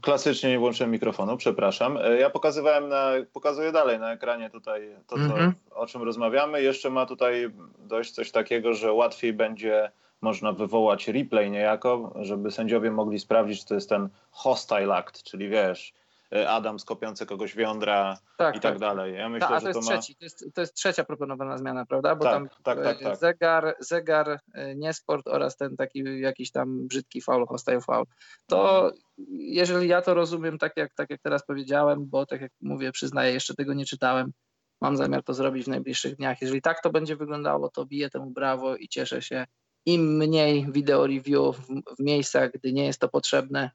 Klasycznie 0.00 0.50
nie 0.50 0.58
włączyłem 0.58 0.90
mikrofonu, 0.90 1.36
przepraszam. 1.36 1.96
E, 1.96 2.16
ja 2.16 2.30
pokazywałem, 2.30 2.88
na, 2.88 3.10
pokazuję 3.32 3.72
dalej 3.72 3.98
na 3.98 4.12
ekranie 4.12 4.50
tutaj 4.50 4.96
to, 5.06 5.16
mm 5.16 5.30
-hmm. 5.30 5.52
o 5.70 5.86
czym 5.86 6.02
rozmawiamy. 6.02 6.62
Jeszcze 6.62 6.90
ma 6.90 7.06
tutaj 7.06 7.50
dość 7.78 8.10
coś 8.10 8.30
takiego, 8.30 8.74
że 8.74 8.92
łatwiej 8.92 9.32
będzie 9.32 9.90
można 10.20 10.52
wywołać 10.52 11.08
replay 11.08 11.50
niejako, 11.50 12.12
żeby 12.20 12.50
sędziowie 12.50 12.90
mogli 12.90 13.18
sprawdzić, 13.18 13.60
czy 13.60 13.66
to 13.66 13.74
jest 13.74 13.88
ten 13.88 14.08
hostile 14.30 14.94
act, 14.94 15.22
czyli 15.22 15.48
wiesz, 15.48 15.92
E, 16.34 16.50
Adam 16.50 16.78
skopiący 16.78 17.26
kogoś 17.26 17.56
wiądra 17.56 18.18
tak, 18.38 18.56
i 18.56 18.60
tak, 18.60 18.72
tak, 18.72 18.80
dalej. 18.80 19.14
Ja 19.14 19.28
myślę, 19.28 19.48
Ta, 19.48 19.60
to, 19.60 19.68
jest 19.68 19.90
ma... 19.90 19.98
trzeci, 19.98 20.16
to, 20.16 20.24
jest, 20.24 20.44
to 20.54 20.60
jest 20.60 20.74
trzecia 20.74 21.04
proponowana 21.04 21.58
zmiana, 21.58 21.86
prawda? 21.86 22.16
Bo 22.16 22.24
tak, 22.24 22.32
tam 22.32 22.48
tak, 22.62 22.82
tak, 22.82 23.00
tak. 23.00 23.16
zegar, 23.16 23.76
zegar, 23.80 24.40
e, 24.54 24.76
niesport 24.76 25.28
oraz 25.28 25.56
ten 25.56 25.76
taki 25.76 26.20
jakiś 26.20 26.50
tam 26.50 26.88
brzydki 26.88 27.20
faul, 27.20 27.46
hostile 27.46 27.80
faul. 27.80 28.04
To 28.46 28.90
jeżeli 29.28 29.88
ja 29.88 30.02
to 30.02 30.14
rozumiem 30.14 30.58
tak 30.58 30.76
jak, 30.76 30.94
tak 30.94 31.10
jak 31.10 31.20
teraz 31.22 31.46
powiedziałem, 31.46 32.06
bo 32.06 32.26
tak 32.26 32.40
jak 32.40 32.52
mówię, 32.60 32.92
przyznaję, 32.92 33.32
jeszcze 33.32 33.54
tego 33.54 33.74
nie 33.74 33.84
czytałem, 33.84 34.32
mam 34.80 34.96
zamiar 34.96 35.22
to 35.22 35.34
zrobić 35.34 35.64
w 35.64 35.68
najbliższych 35.68 36.16
dniach. 36.16 36.42
Jeżeli 36.42 36.62
tak 36.62 36.82
to 36.82 36.90
będzie 36.90 37.16
wyglądało, 37.16 37.68
to 37.68 37.86
biję 37.86 38.10
temu 38.10 38.30
brawo 38.30 38.76
i 38.76 38.88
cieszę 38.88 39.22
się. 39.22 39.46
Im 39.86 40.16
mniej 40.16 40.72
wideo 40.72 41.06
review 41.06 41.56
w, 41.56 41.96
w 41.96 42.02
miejscach, 42.02 42.52
gdy 42.52 42.72
nie 42.72 42.86
jest 42.86 43.00
to 43.00 43.08
potrzebne, 43.08 43.70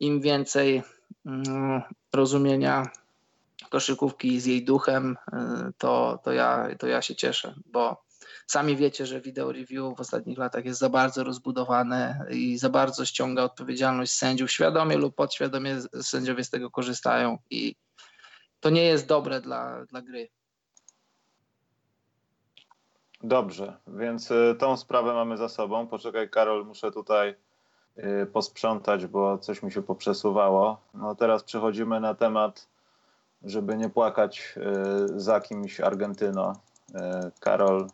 im 0.00 0.20
więcej 0.20 0.82
rozumienia 2.12 2.90
koszykówki 3.70 4.40
z 4.40 4.46
jej 4.46 4.64
duchem, 4.64 5.16
y, 5.32 5.36
to, 5.78 6.18
to, 6.24 6.32
ja, 6.32 6.68
to 6.78 6.86
ja 6.86 7.02
się 7.02 7.16
cieszę, 7.16 7.54
bo 7.66 8.04
sami 8.46 8.76
wiecie, 8.76 9.06
że 9.06 9.20
video 9.20 9.52
review 9.52 9.96
w 9.96 10.00
ostatnich 10.00 10.38
latach 10.38 10.64
jest 10.64 10.80
za 10.80 10.88
bardzo 10.88 11.24
rozbudowane 11.24 12.26
i 12.30 12.58
za 12.58 12.68
bardzo 12.68 13.04
ściąga 13.04 13.42
odpowiedzialność 13.42 14.12
sędziów. 14.12 14.50
Świadomie 14.50 14.96
lub 14.96 15.14
podświadomie 15.14 15.80
sędziowie 16.02 16.44
z 16.44 16.50
tego 16.50 16.70
korzystają 16.70 17.38
i 17.50 17.74
to 18.60 18.70
nie 18.70 18.84
jest 18.84 19.06
dobre 19.06 19.40
dla, 19.40 19.86
dla 19.86 20.02
gry. 20.02 20.28
Dobrze, 23.22 23.76
więc 23.86 24.30
y, 24.30 24.56
tą 24.58 24.76
sprawę 24.76 25.14
mamy 25.14 25.36
za 25.36 25.48
sobą. 25.48 25.86
Poczekaj, 25.86 26.30
Karol, 26.30 26.66
muszę 26.66 26.92
tutaj 26.92 27.34
posprzątać, 28.32 29.06
bo 29.06 29.38
coś 29.38 29.62
mi 29.62 29.72
się 29.72 29.82
poprzesuwało. 29.82 30.80
No 30.94 31.14
teraz 31.14 31.42
przechodzimy 31.42 32.00
na 32.00 32.14
temat, 32.14 32.68
żeby 33.42 33.76
nie 33.76 33.88
płakać 33.88 34.54
y, 35.16 35.20
za 35.20 35.40
kimś 35.40 35.80
Argentyno. 35.80 36.52
Y, 36.52 36.94
Karol, 37.40 37.86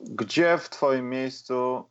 gdzie 0.00 0.58
w 0.58 0.68
twoim 0.68 1.10
miejscu 1.10 1.84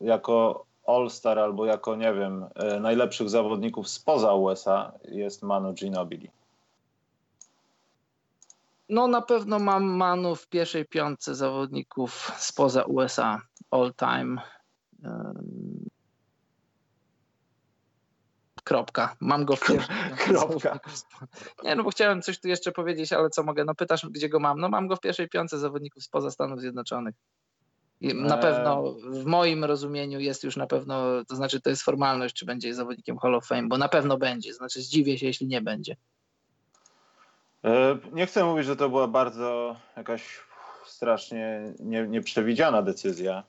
jako 0.00 0.64
All-Star 0.86 1.38
albo 1.38 1.66
jako, 1.66 1.96
nie 1.96 2.14
wiem, 2.14 2.46
najlepszych 2.80 3.28
zawodników 3.28 3.88
spoza 3.88 4.34
USA 4.34 4.92
jest 5.04 5.42
Manu 5.42 5.72
Ginobili? 5.72 6.30
No 8.88 9.08
na 9.08 9.22
pewno 9.22 9.58
mam 9.58 9.84
Manu 9.84 10.36
w 10.36 10.46
pierwszej 10.46 10.84
piątce 10.84 11.34
zawodników 11.34 12.32
spoza 12.36 12.82
USA 12.82 13.40
all 13.74 13.94
time. 13.94 14.36
Kropka. 18.64 19.16
Mam 19.20 19.44
go 19.44 19.56
w 19.56 19.66
pierwszej. 19.66 19.96
Kropka. 20.24 20.80
Nie, 21.64 21.76
no 21.76 21.84
bo 21.84 21.90
chciałem 21.90 22.22
coś 22.22 22.40
tu 22.40 22.48
jeszcze 22.48 22.72
powiedzieć, 22.72 23.12
ale 23.12 23.30
co 23.30 23.42
mogę? 23.42 23.64
No 23.64 23.74
pytasz, 23.74 24.06
gdzie 24.06 24.28
go 24.28 24.40
mam? 24.40 24.60
No 24.60 24.68
mam 24.68 24.86
go 24.86 24.96
w 24.96 25.00
pierwszej 25.00 25.28
piątce 25.28 25.58
zawodników 25.58 26.04
spoza 26.04 26.30
Stanów 26.30 26.60
Zjednoczonych. 26.60 27.14
I 28.00 28.14
na 28.14 28.36
pewno 28.36 28.94
w 29.10 29.24
moim 29.24 29.64
rozumieniu 29.64 30.20
jest 30.20 30.44
już 30.44 30.56
na 30.56 30.66
pewno, 30.66 31.24
to 31.24 31.36
znaczy 31.36 31.60
to 31.60 31.70
jest 31.70 31.82
formalność, 31.82 32.34
czy 32.34 32.46
będzie 32.46 32.74
zawodnikiem 32.74 33.18
Hall 33.18 33.34
of 33.34 33.46
Fame, 33.46 33.68
bo 33.68 33.78
na 33.78 33.88
pewno 33.88 34.18
będzie. 34.18 34.54
Znaczy 34.54 34.82
zdziwię 34.82 35.18
się, 35.18 35.26
jeśli 35.26 35.46
nie 35.46 35.62
będzie. 35.62 35.96
E, 37.64 37.98
nie 38.12 38.26
chcę 38.26 38.44
mówić, 38.44 38.66
że 38.66 38.76
to 38.76 38.88
była 38.88 39.08
bardzo 39.08 39.76
jakaś 39.96 40.40
strasznie 40.86 41.74
nie, 41.80 42.08
nieprzewidziana 42.08 42.82
decyzja 42.82 43.44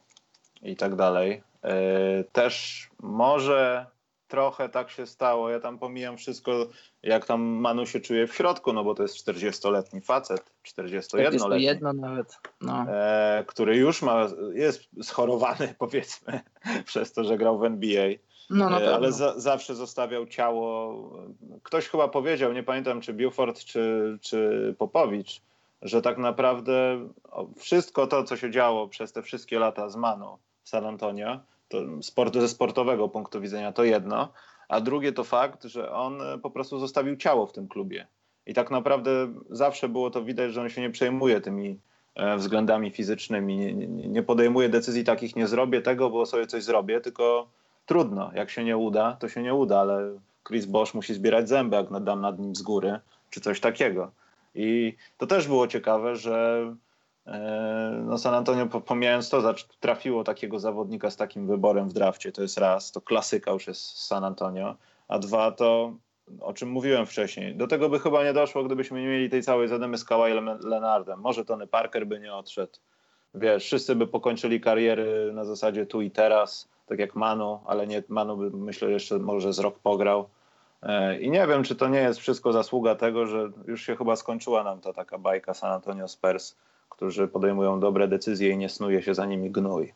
i 0.66 0.76
tak 0.76 0.96
dalej. 0.96 1.44
E, 1.64 2.24
też 2.24 2.88
może 3.00 3.86
trochę 4.28 4.70
tak 4.70 4.90
się 4.90 5.06
stało. 5.06 5.50
Ja 5.50 5.60
tam 5.60 5.80
pomijam 5.80 6.18
wszystko, 6.18 6.68
jak 7.04 7.26
tam 7.26 7.42
Manu 7.42 7.86
się 7.86 8.00
czuje 8.00 8.28
w 8.28 8.36
środku, 8.36 8.74
no 8.74 8.84
bo 8.84 8.96
to 8.96 9.04
jest 9.04 9.28
40-letni 9.28 10.02
facet, 10.02 10.52
41-letni. 10.68 11.40
41 11.40 12.00
nawet. 12.00 12.40
No. 12.62 12.86
E, 12.90 13.44
który 13.48 13.78
już 13.78 14.02
ma, 14.02 14.28
jest 14.54 14.84
schorowany 15.04 15.76
powiedzmy 15.80 16.40
przez 16.86 17.14
to, 17.14 17.24
że 17.24 17.38
grał 17.38 17.60
w 17.60 17.64
NBA. 17.64 18.10
No, 18.50 18.70
no 18.70 18.78
ale 18.78 19.12
za, 19.12 19.40
zawsze 19.40 19.76
zostawiał 19.76 20.28
ciało. 20.28 20.96
Ktoś 21.64 21.88
chyba 21.88 22.08
powiedział, 22.08 22.54
nie 22.54 22.64
pamiętam 22.64 23.02
czy 23.02 23.14
Buford, 23.14 23.60
czy, 23.60 24.18
czy 24.22 24.76
Popowicz, 24.78 25.42
że 25.82 26.02
tak 26.02 26.18
naprawdę 26.18 27.08
wszystko 27.58 28.08
to, 28.08 28.24
co 28.24 28.38
się 28.38 28.52
działo 28.52 28.88
przez 28.88 29.12
te 29.14 29.22
wszystkie 29.22 29.60
lata 29.60 29.90
z 29.90 29.96
Manu 29.96 30.38
San 30.66 30.86
Antonio, 30.86 31.40
to 31.70 31.78
sport, 32.02 32.36
ze 32.36 32.48
sportowego 32.48 33.10
punktu 33.10 33.42
widzenia 33.42 33.72
to 33.72 33.84
jedno, 33.84 34.30
a 34.70 34.82
drugie 34.82 35.12
to 35.12 35.24
fakt, 35.24 35.64
że 35.64 35.92
on 35.92 36.20
po 36.42 36.52
prostu 36.52 36.80
zostawił 36.80 37.16
ciało 37.16 37.48
w 37.48 37.54
tym 37.54 37.68
klubie. 37.68 38.08
I 38.46 38.54
tak 38.54 38.72
naprawdę 38.72 39.34
zawsze 39.50 39.90
było 39.90 40.10
to 40.10 40.24
widać, 40.24 40.54
że 40.54 40.62
on 40.62 40.70
się 40.70 40.82
nie 40.82 40.90
przejmuje 40.90 41.42
tymi 41.42 41.80
e, 42.16 42.38
względami 42.38 42.92
fizycznymi, 42.92 43.58
nie, 43.58 43.74
nie, 43.74 43.88
nie 43.88 44.24
podejmuje 44.24 44.70
decyzji 44.70 45.04
takich, 45.04 45.36
nie 45.36 45.48
zrobię 45.48 45.82
tego, 45.82 46.10
bo 46.10 46.26
sobie 46.26 46.48
coś 46.48 46.64
zrobię, 46.64 47.02
tylko 47.02 47.48
trudno. 47.86 48.32
Jak 48.34 48.50
się 48.50 48.64
nie 48.64 48.78
uda, 48.78 49.18
to 49.20 49.30
się 49.30 49.44
nie 49.44 49.54
uda, 49.54 49.80
ale 49.80 50.20
Chris 50.48 50.66
Bosch 50.66 50.94
musi 50.94 51.14
zbierać 51.14 51.50
zęby, 51.50 51.76
jak 51.76 52.04
dam 52.04 52.22
nad 52.22 52.40
nim 52.40 52.56
z 52.56 52.62
góry, 52.62 53.00
czy 53.30 53.42
coś 53.42 53.60
takiego. 53.60 54.12
I 54.56 54.96
to 55.18 55.28
też 55.28 55.48
było 55.48 55.68
ciekawe, 55.68 56.16
że 56.16 56.66
e, 56.72 56.76
no 58.04 58.18
San 58.18 58.34
Antonio, 58.34 58.66
pomijając 58.66 59.30
to, 59.30 59.54
trafiło 59.80 60.24
takiego 60.24 60.60
zawodnika 60.60 61.10
z 61.10 61.16
takim 61.16 61.48
wyborem 61.48 61.90
w 61.90 61.94
drafcie. 61.94 62.32
To 62.32 62.42
jest 62.42 62.58
raz, 62.58 62.92
to 62.92 63.02
klasyka 63.02 63.52
już 63.52 63.68
jest 63.68 64.06
San 64.06 64.24
Antonio, 64.24 64.76
a 65.08 65.20
dwa 65.20 65.52
to, 65.52 65.94
o 66.40 66.54
czym 66.54 66.70
mówiłem 66.70 67.06
wcześniej, 67.06 67.56
do 67.56 67.68
tego 67.68 67.90
by 67.90 68.00
chyba 68.00 68.24
nie 68.24 68.34
doszło, 68.34 68.64
gdybyśmy 68.64 69.02
nie 69.02 69.08
mieli 69.08 69.30
tej 69.30 69.44
całej 69.44 69.68
zademy 69.68 69.98
z 69.98 70.06
Kawhi 70.06 70.34
Leonardem. 70.64 71.20
Może 71.20 71.46
Tony 71.46 71.68
Parker 71.68 72.08
by 72.08 72.20
nie 72.20 72.34
odszedł. 72.34 72.74
Wiesz, 73.34 73.66
wszyscy 73.66 73.96
by 73.96 74.08
pokończyli 74.08 74.62
kariery 74.62 75.32
na 75.34 75.46
zasadzie 75.46 75.86
tu 75.86 76.02
i 76.02 76.12
teraz 76.12 76.70
tak 76.86 77.00
jak 77.00 77.16
Manu, 77.16 77.60
ale 77.66 77.88
nie 77.88 78.04
Manu 78.10 78.38
by 78.38 78.58
myślę 78.58 78.92
jeszcze 78.92 79.20
może 79.20 79.54
z 79.54 79.60
rok 79.60 79.80
pograł. 79.80 80.30
E, 80.84 81.20
I 81.20 81.32
nie 81.32 81.48
wiem, 81.48 81.64
czy 81.64 81.76
to 81.76 81.88
nie 81.88 82.00
jest 82.00 82.20
wszystko 82.20 82.54
zasługa 82.54 82.96
tego, 82.96 83.28
że 83.28 83.52
już 83.68 83.82
się 83.82 83.96
chyba 83.96 84.16
skończyła 84.16 84.64
nam 84.64 84.82
ta 84.82 84.94
taka 84.94 85.18
bajka 85.18 85.54
San 85.54 85.72
Antonio 85.72 86.08
Spurs, 86.08 86.56
którzy 86.96 87.28
podejmują 87.28 87.80
dobre 87.80 88.08
decyzje 88.08 88.50
i 88.50 88.58
nie 88.58 88.70
snuje 88.70 89.02
się 89.02 89.16
za 89.16 89.26
nimi 89.26 89.52
gnój. 89.52 89.94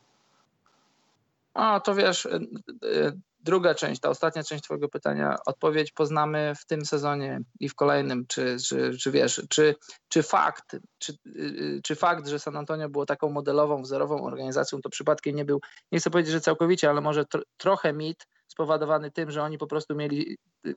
A 1.54 1.80
to 1.80 1.96
wiesz, 1.96 2.26
e, 2.26 2.36
e, 2.36 3.12
druga 3.40 3.76
część, 3.76 4.02
ta 4.02 4.10
ostatnia 4.10 4.44
część 4.44 4.64
Twojego 4.64 4.90
pytania, 4.90 5.36
odpowiedź 5.46 5.92
poznamy 5.92 6.54
w 6.60 6.66
tym 6.66 6.86
sezonie 6.86 7.40
i 7.60 7.70
w 7.70 7.76
kolejnym. 7.76 8.26
Czy, 8.28 8.58
czy, 8.68 8.98
czy 8.98 9.12
wiesz, 9.12 9.42
czy, 9.50 9.76
czy 10.10 10.24
fakt, 10.24 10.76
czy, 10.98 11.14
y, 11.28 11.80
czy 11.84 11.96
fakt, 11.96 12.28
że 12.28 12.40
San 12.40 12.58
Antonio 12.58 12.90
było 12.90 13.06
taką 13.06 13.30
modelową, 13.30 13.82
wzorową 13.82 14.24
organizacją, 14.24 14.82
to 14.82 14.90
przypadkiem 14.90 15.36
nie 15.36 15.46
był, 15.46 15.62
nie 15.92 16.00
chcę 16.00 16.10
powiedzieć, 16.10 16.32
że 16.32 16.42
całkowicie, 16.42 16.90
ale 16.90 17.02
może 17.02 17.26
tr 17.26 17.44
trochę 17.58 17.94
mit 17.94 18.28
spowodowany 18.48 19.12
tym, 19.12 19.32
że 19.32 19.44
oni 19.44 19.58
po 19.58 19.68
prostu 19.68 19.96
mieli 19.96 20.38
y, 20.66 20.76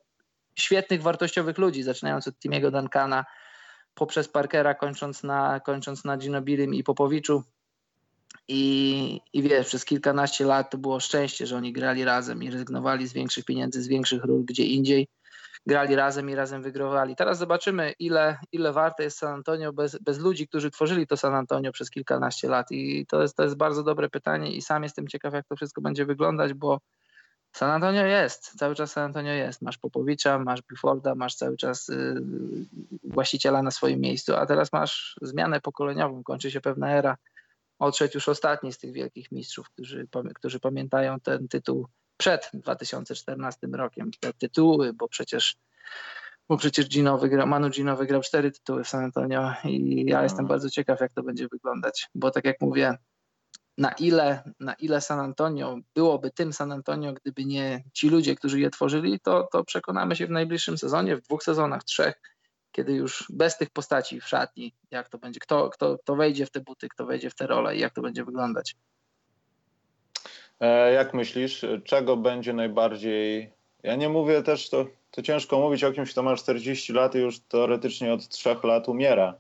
świetnych, 0.54 1.02
wartościowych 1.02 1.58
ludzi, 1.58 1.82
zaczynając 1.82 2.28
od 2.28 2.38
Timiego 2.38 2.70
Duncana, 2.70 3.24
poprzez 3.94 4.28
Parkera, 4.28 4.74
kończąc 4.74 5.22
na, 5.22 5.60
kończąc 5.60 6.04
na 6.04 6.16
Ginobilim 6.16 6.74
i 6.74 6.84
Popowiczu 6.84 7.42
i, 8.48 9.20
I 9.32 9.42
wiesz, 9.42 9.66
przez 9.66 9.84
kilkanaście 9.84 10.44
lat 10.44 10.70
to 10.70 10.78
było 10.78 11.00
szczęście, 11.00 11.46
że 11.46 11.56
oni 11.56 11.72
grali 11.72 12.04
razem 12.04 12.42
i 12.42 12.50
rezygnowali 12.50 13.06
z 13.08 13.12
większych 13.12 13.44
pieniędzy, 13.44 13.82
z 13.82 13.88
większych 13.88 14.24
ról 14.24 14.44
gdzie 14.44 14.64
indziej. 14.64 15.08
Grali 15.66 15.96
razem 15.96 16.30
i 16.30 16.34
razem 16.34 16.62
wygrywali. 16.62 17.16
Teraz 17.16 17.38
zobaczymy, 17.38 17.94
ile, 17.98 18.38
ile 18.52 18.72
warte 18.72 19.02
jest 19.02 19.18
San 19.18 19.34
Antonio 19.34 19.72
bez, 19.72 19.98
bez 19.98 20.18
ludzi, 20.18 20.48
którzy 20.48 20.70
tworzyli 20.70 21.06
to 21.06 21.16
San 21.16 21.34
Antonio 21.34 21.72
przez 21.72 21.90
kilkanaście 21.90 22.48
lat. 22.48 22.66
I 22.70 23.06
to 23.06 23.22
jest, 23.22 23.36
to 23.36 23.42
jest 23.42 23.56
bardzo 23.56 23.82
dobre 23.82 24.08
pytanie 24.08 24.52
i 24.52 24.62
sam 24.62 24.82
jestem 24.82 25.08
ciekaw, 25.08 25.34
jak 25.34 25.46
to 25.46 25.56
wszystko 25.56 25.80
będzie 25.80 26.06
wyglądać, 26.06 26.54
bo 26.54 26.80
San 27.52 27.70
Antonio 27.70 28.06
jest, 28.06 28.58
cały 28.58 28.74
czas 28.74 28.92
San 28.92 29.04
Antonio 29.04 29.32
jest. 29.32 29.62
Masz 29.62 29.78
Popowicza, 29.78 30.38
masz 30.38 30.62
Bufforda, 30.62 31.14
masz 31.14 31.34
cały 31.34 31.56
czas 31.56 31.88
y, 31.88 32.22
właściciela 33.04 33.62
na 33.62 33.70
swoim 33.70 34.00
miejscu, 34.00 34.36
a 34.36 34.46
teraz 34.46 34.72
masz 34.72 35.16
zmianę 35.22 35.60
pokoleniową, 35.60 36.22
kończy 36.22 36.50
się 36.50 36.60
pewna 36.60 36.92
era 36.92 37.16
odszedł 37.82 38.12
już 38.14 38.28
ostatni 38.28 38.72
z 38.72 38.78
tych 38.78 38.92
wielkich 38.92 39.32
mistrzów, 39.32 39.70
którzy, 39.70 40.08
którzy 40.34 40.60
pamiętają 40.60 41.20
ten 41.20 41.48
tytuł 41.48 41.86
przed 42.16 42.50
2014 42.54 43.66
rokiem. 43.72 44.10
Te 44.20 44.32
tytuły, 44.32 44.92
bo 44.92 45.08
przecież 45.08 45.56
bo 46.48 46.56
przecież 46.56 46.88
Gino 46.88 47.18
wygrał, 47.18 47.46
Manu 47.46 47.70
Gino 47.70 47.96
wygrał 47.96 48.20
cztery 48.20 48.50
tytuły 48.50 48.84
w 48.84 48.88
San 48.88 49.04
Antonio 49.04 49.52
i 49.64 50.04
ja 50.06 50.16
no. 50.16 50.22
jestem 50.22 50.46
bardzo 50.46 50.70
ciekaw, 50.70 51.00
jak 51.00 51.12
to 51.12 51.22
będzie 51.22 51.48
wyglądać, 51.48 52.08
bo 52.14 52.30
tak 52.30 52.44
jak 52.44 52.60
mówię, 52.60 52.98
na 53.78 53.92
ile, 53.92 54.42
na 54.60 54.74
ile 54.74 55.00
San 55.00 55.20
Antonio 55.20 55.78
byłoby 55.94 56.30
tym 56.30 56.52
San 56.52 56.72
Antonio, 56.72 57.12
gdyby 57.12 57.44
nie 57.44 57.84
ci 57.92 58.08
ludzie, 58.08 58.34
którzy 58.34 58.60
je 58.60 58.70
tworzyli, 58.70 59.20
to, 59.20 59.48
to 59.52 59.64
przekonamy 59.64 60.16
się 60.16 60.26
w 60.26 60.30
najbliższym 60.30 60.78
sezonie, 60.78 61.16
w 61.16 61.20
dwóch 61.20 61.42
sezonach, 61.42 61.84
trzech, 61.84 62.20
kiedy 62.72 62.92
już 62.92 63.26
bez 63.30 63.58
tych 63.58 63.70
postaci 63.70 64.20
w 64.20 64.28
szatni, 64.28 64.74
jak 64.90 65.08
to 65.08 65.18
będzie, 65.18 65.40
kto, 65.40 65.70
kto, 65.70 65.98
kto 65.98 66.16
wejdzie 66.16 66.46
w 66.46 66.50
te 66.50 66.60
buty, 66.60 66.88
kto 66.88 67.06
wejdzie 67.06 67.30
w 67.30 67.34
te 67.34 67.46
role 67.46 67.76
i 67.76 67.80
jak 67.80 67.94
to 67.94 68.02
będzie 68.02 68.24
wyglądać. 68.24 68.76
E, 70.60 70.92
jak 70.92 71.14
myślisz, 71.14 71.64
czego 71.84 72.16
będzie 72.16 72.52
najbardziej. 72.52 73.52
Ja 73.82 73.96
nie 73.96 74.08
mówię 74.08 74.42
też, 74.42 74.70
to, 74.70 74.86
to 75.10 75.22
ciężko 75.22 75.58
mówić 75.58 75.84
o 75.84 75.92
kimś, 75.92 76.12
kto 76.12 76.22
ma 76.22 76.36
40 76.36 76.92
lat 76.92 77.14
i 77.14 77.18
już 77.18 77.40
teoretycznie 77.40 78.12
od 78.12 78.28
3 78.28 78.56
lat 78.62 78.88
umiera 78.88 79.34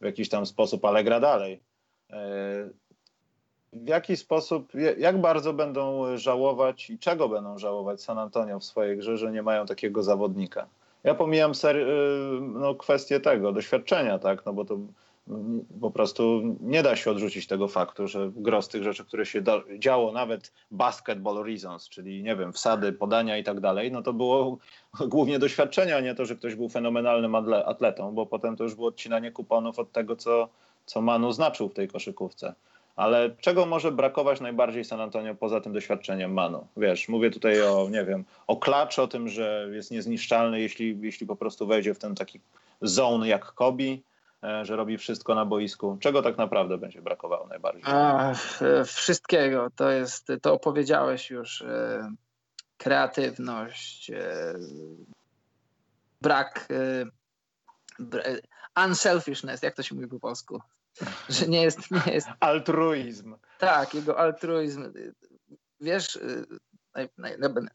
w 0.00 0.04
jakiś 0.04 0.28
tam 0.28 0.46
sposób, 0.46 0.84
ale 0.84 1.04
gra 1.04 1.20
dalej. 1.20 1.60
W 3.84 3.88
jaki 3.88 4.16
sposób, 4.16 4.72
jak 4.98 5.20
bardzo 5.20 5.52
będą 5.52 6.04
żałować 6.16 6.90
i 6.90 6.98
czego 6.98 7.28
będą 7.28 7.58
żałować 7.58 8.02
San 8.02 8.18
Antonio 8.18 8.58
w 8.60 8.64
swojej 8.64 8.98
grze, 8.98 9.16
że 9.16 9.32
nie 9.32 9.42
mają 9.42 9.66
takiego 9.66 10.02
zawodnika? 10.02 10.66
Ja 11.04 11.14
pomijam 11.14 11.54
ser, 11.54 11.76
y, 11.76 11.86
no, 12.40 12.74
kwestię 12.74 13.20
tego, 13.20 13.52
doświadczenia, 13.52 14.18
tak, 14.18 14.46
no 14.46 14.52
bo 14.52 14.64
to 14.64 14.78
po 15.80 15.90
prostu 15.90 16.42
nie 16.60 16.82
da 16.82 16.96
się 16.96 17.10
odrzucić 17.10 17.46
tego 17.46 17.68
faktu, 17.68 18.08
że 18.08 18.30
gros 18.36 18.68
tych 18.68 18.82
rzeczy, 18.82 19.04
które 19.04 19.26
się 19.26 19.40
da, 19.40 19.60
działo, 19.78 20.12
nawet 20.12 20.52
basketball 20.70 21.44
reasons, 21.44 21.88
czyli 21.88 22.22
nie 22.22 22.36
wiem, 22.36 22.52
wsady, 22.52 22.92
podania 22.92 23.38
i 23.38 23.44
tak 23.44 23.60
dalej, 23.60 23.92
no 23.92 24.02
to 24.02 24.12
było 24.12 24.58
głównie 25.14 25.38
doświadczenia, 25.38 25.96
a 25.96 26.00
nie 26.00 26.14
to, 26.14 26.24
że 26.24 26.36
ktoś 26.36 26.54
był 26.54 26.68
fenomenalnym 26.68 27.34
atletą, 27.64 28.14
bo 28.14 28.26
potem 28.26 28.56
to 28.56 28.64
już 28.64 28.74
było 28.74 28.88
odcinanie 28.88 29.32
kuponów 29.32 29.78
od 29.78 29.92
tego, 29.92 30.16
co, 30.16 30.48
co 30.86 31.00
Manu 31.00 31.32
znaczył 31.32 31.68
w 31.68 31.74
tej 31.74 31.88
koszykówce. 31.88 32.54
Ale 32.98 33.30
czego 33.40 33.66
może 33.66 33.92
brakować 33.92 34.40
najbardziej 34.40 34.84
San 34.84 35.00
Antonio 35.00 35.34
poza 35.34 35.60
tym 35.60 35.72
doświadczeniem 35.72 36.32
Manu? 36.32 36.66
Wiesz, 36.76 37.08
mówię 37.08 37.30
tutaj 37.30 37.62
o, 37.62 37.88
nie 37.90 38.04
wiem, 38.04 38.24
o 38.46 38.56
klacz, 38.56 38.98
o 38.98 39.08
tym, 39.08 39.28
że 39.28 39.68
jest 39.72 39.90
niezniszczalny, 39.90 40.60
jeśli, 40.60 40.98
jeśli 41.00 41.26
po 41.26 41.36
prostu 41.36 41.66
wejdzie 41.66 41.94
w 41.94 41.98
ten 41.98 42.14
taki 42.14 42.40
zone 42.82 43.28
jak 43.28 43.44
Kobi, 43.44 44.02
e, 44.42 44.64
że 44.64 44.76
robi 44.76 44.98
wszystko 44.98 45.34
na 45.34 45.44
boisku. 45.44 45.96
Czego 46.00 46.22
tak 46.22 46.38
naprawdę 46.38 46.78
będzie 46.78 47.02
brakowało 47.02 47.46
najbardziej? 47.46 47.84
A, 47.86 48.32
wszystkiego. 48.86 49.68
To 49.76 49.90
jest, 49.90 50.32
to 50.42 50.52
opowiedziałeś 50.52 51.30
już. 51.30 51.62
E, 51.62 52.10
kreatywność, 52.78 54.10
e, 54.10 54.54
brak 56.20 56.68
unselfishness, 58.86 59.62
jak 59.62 59.74
to 59.74 59.82
się 59.82 59.94
mówi 59.94 60.08
po 60.08 60.20
polsku? 60.20 60.60
że 61.28 61.46
nie 61.46 61.62
jest, 61.62 61.90
nie 61.90 62.12
jest. 62.12 62.28
Altruizm. 62.40 63.36
Tak, 63.58 63.94
jego 63.94 64.18
altruizm. 64.18 64.92
Wiesz, 65.80 66.18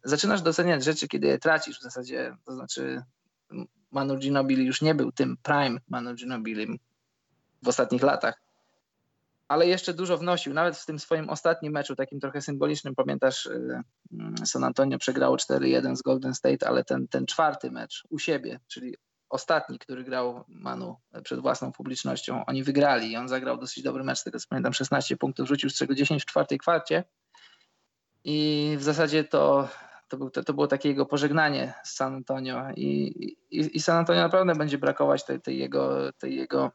zaczynasz 0.04 0.42
doceniać 0.42 0.84
rzeczy, 0.84 1.08
kiedy 1.08 1.28
je 1.28 1.40
tracisz 1.40 1.80
w 1.80 1.82
zasadzie. 1.82 2.38
To 2.46 2.54
znaczy, 2.54 3.04
Manu 3.92 4.18
Ginobili 4.18 4.66
już 4.66 4.82
nie 4.82 4.96
był 4.96 5.12
tym 5.12 5.38
prime 5.44 5.80
Manu 5.90 6.14
Ginobili 6.16 6.80
w 7.64 7.68
ostatnich 7.68 8.04
latach. 8.04 8.42
ale 9.48 9.68
jeszcze 9.68 9.94
dużo 9.94 10.18
wnosił. 10.18 10.54
Nawet 10.54 10.78
w 10.78 10.86
tym 10.86 11.00
swoim 11.00 11.30
ostatnim 11.30 11.74
meczu, 11.74 11.96
takim 11.96 12.20
trochę 12.20 12.42
symbolicznym, 12.42 12.96
pamiętasz, 12.96 13.46
y, 13.46 13.82
mm, 14.12 14.38
San 14.46 14.64
Antonio 14.64 14.98
przegrało 14.98 15.38
4-1 15.38 15.96
z 15.96 16.02
Golden 16.02 16.34
State, 16.34 16.68
ale 16.68 16.84
ten, 16.84 17.08
ten 17.08 17.26
czwarty 17.26 17.72
mecz 17.72 18.04
u 18.10 18.20
siebie, 18.20 18.60
czyli 18.68 18.96
ostatni, 19.34 19.80
który 19.80 20.04
grał 20.04 20.44
Manu 20.48 20.96
przed 21.24 21.40
własną 21.40 21.72
publicznością, 21.72 22.46
oni 22.46 22.64
wygrali 22.64 23.12
i 23.12 23.18
on 23.18 23.28
zagrał 23.28 23.58
dosyć 23.58 23.84
dobry 23.84 24.04
mecz, 24.04 24.24
tego 24.24 24.40
co 24.40 24.48
pamiętam, 24.50 24.74
16 24.74 25.18
punktów 25.18 25.48
rzucił, 25.48 25.70
z 25.70 25.78
czego 25.78 25.96
10 25.96 26.24
w 26.24 26.26
czwartej 26.26 26.58
kwarcie. 26.58 27.04
I 28.24 28.76
w 28.80 28.84
zasadzie 28.84 29.24
to, 29.24 29.70
to, 30.08 30.18
był, 30.18 30.30
to, 30.30 30.44
to 30.44 30.54
było 30.54 30.68
takie 30.68 30.90
jego 30.90 31.06
pożegnanie 31.06 31.74
z 31.84 31.96
San 31.96 32.16
Antonio 32.16 32.64
i, 32.76 32.88
i, 33.52 33.78
i 33.78 33.80
San 33.80 33.98
Antonio 33.98 34.22
naprawdę 34.22 34.56
będzie 34.56 34.78
brakować 34.78 35.26
tej, 35.26 35.42
tej 35.42 35.60
jego, 35.60 36.14
tej 36.14 36.36
jego 36.36 36.72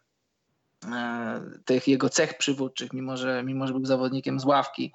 e, 0.92 1.40
tych 1.64 1.88
jego 1.88 2.08
cech 2.08 2.38
przywódczych, 2.38 2.92
mimo 2.92 3.16
że, 3.16 3.42
mimo 3.44 3.66
że 3.66 3.72
był 3.72 3.84
zawodnikiem 3.84 4.40
z 4.40 4.44
ławki 4.44 4.92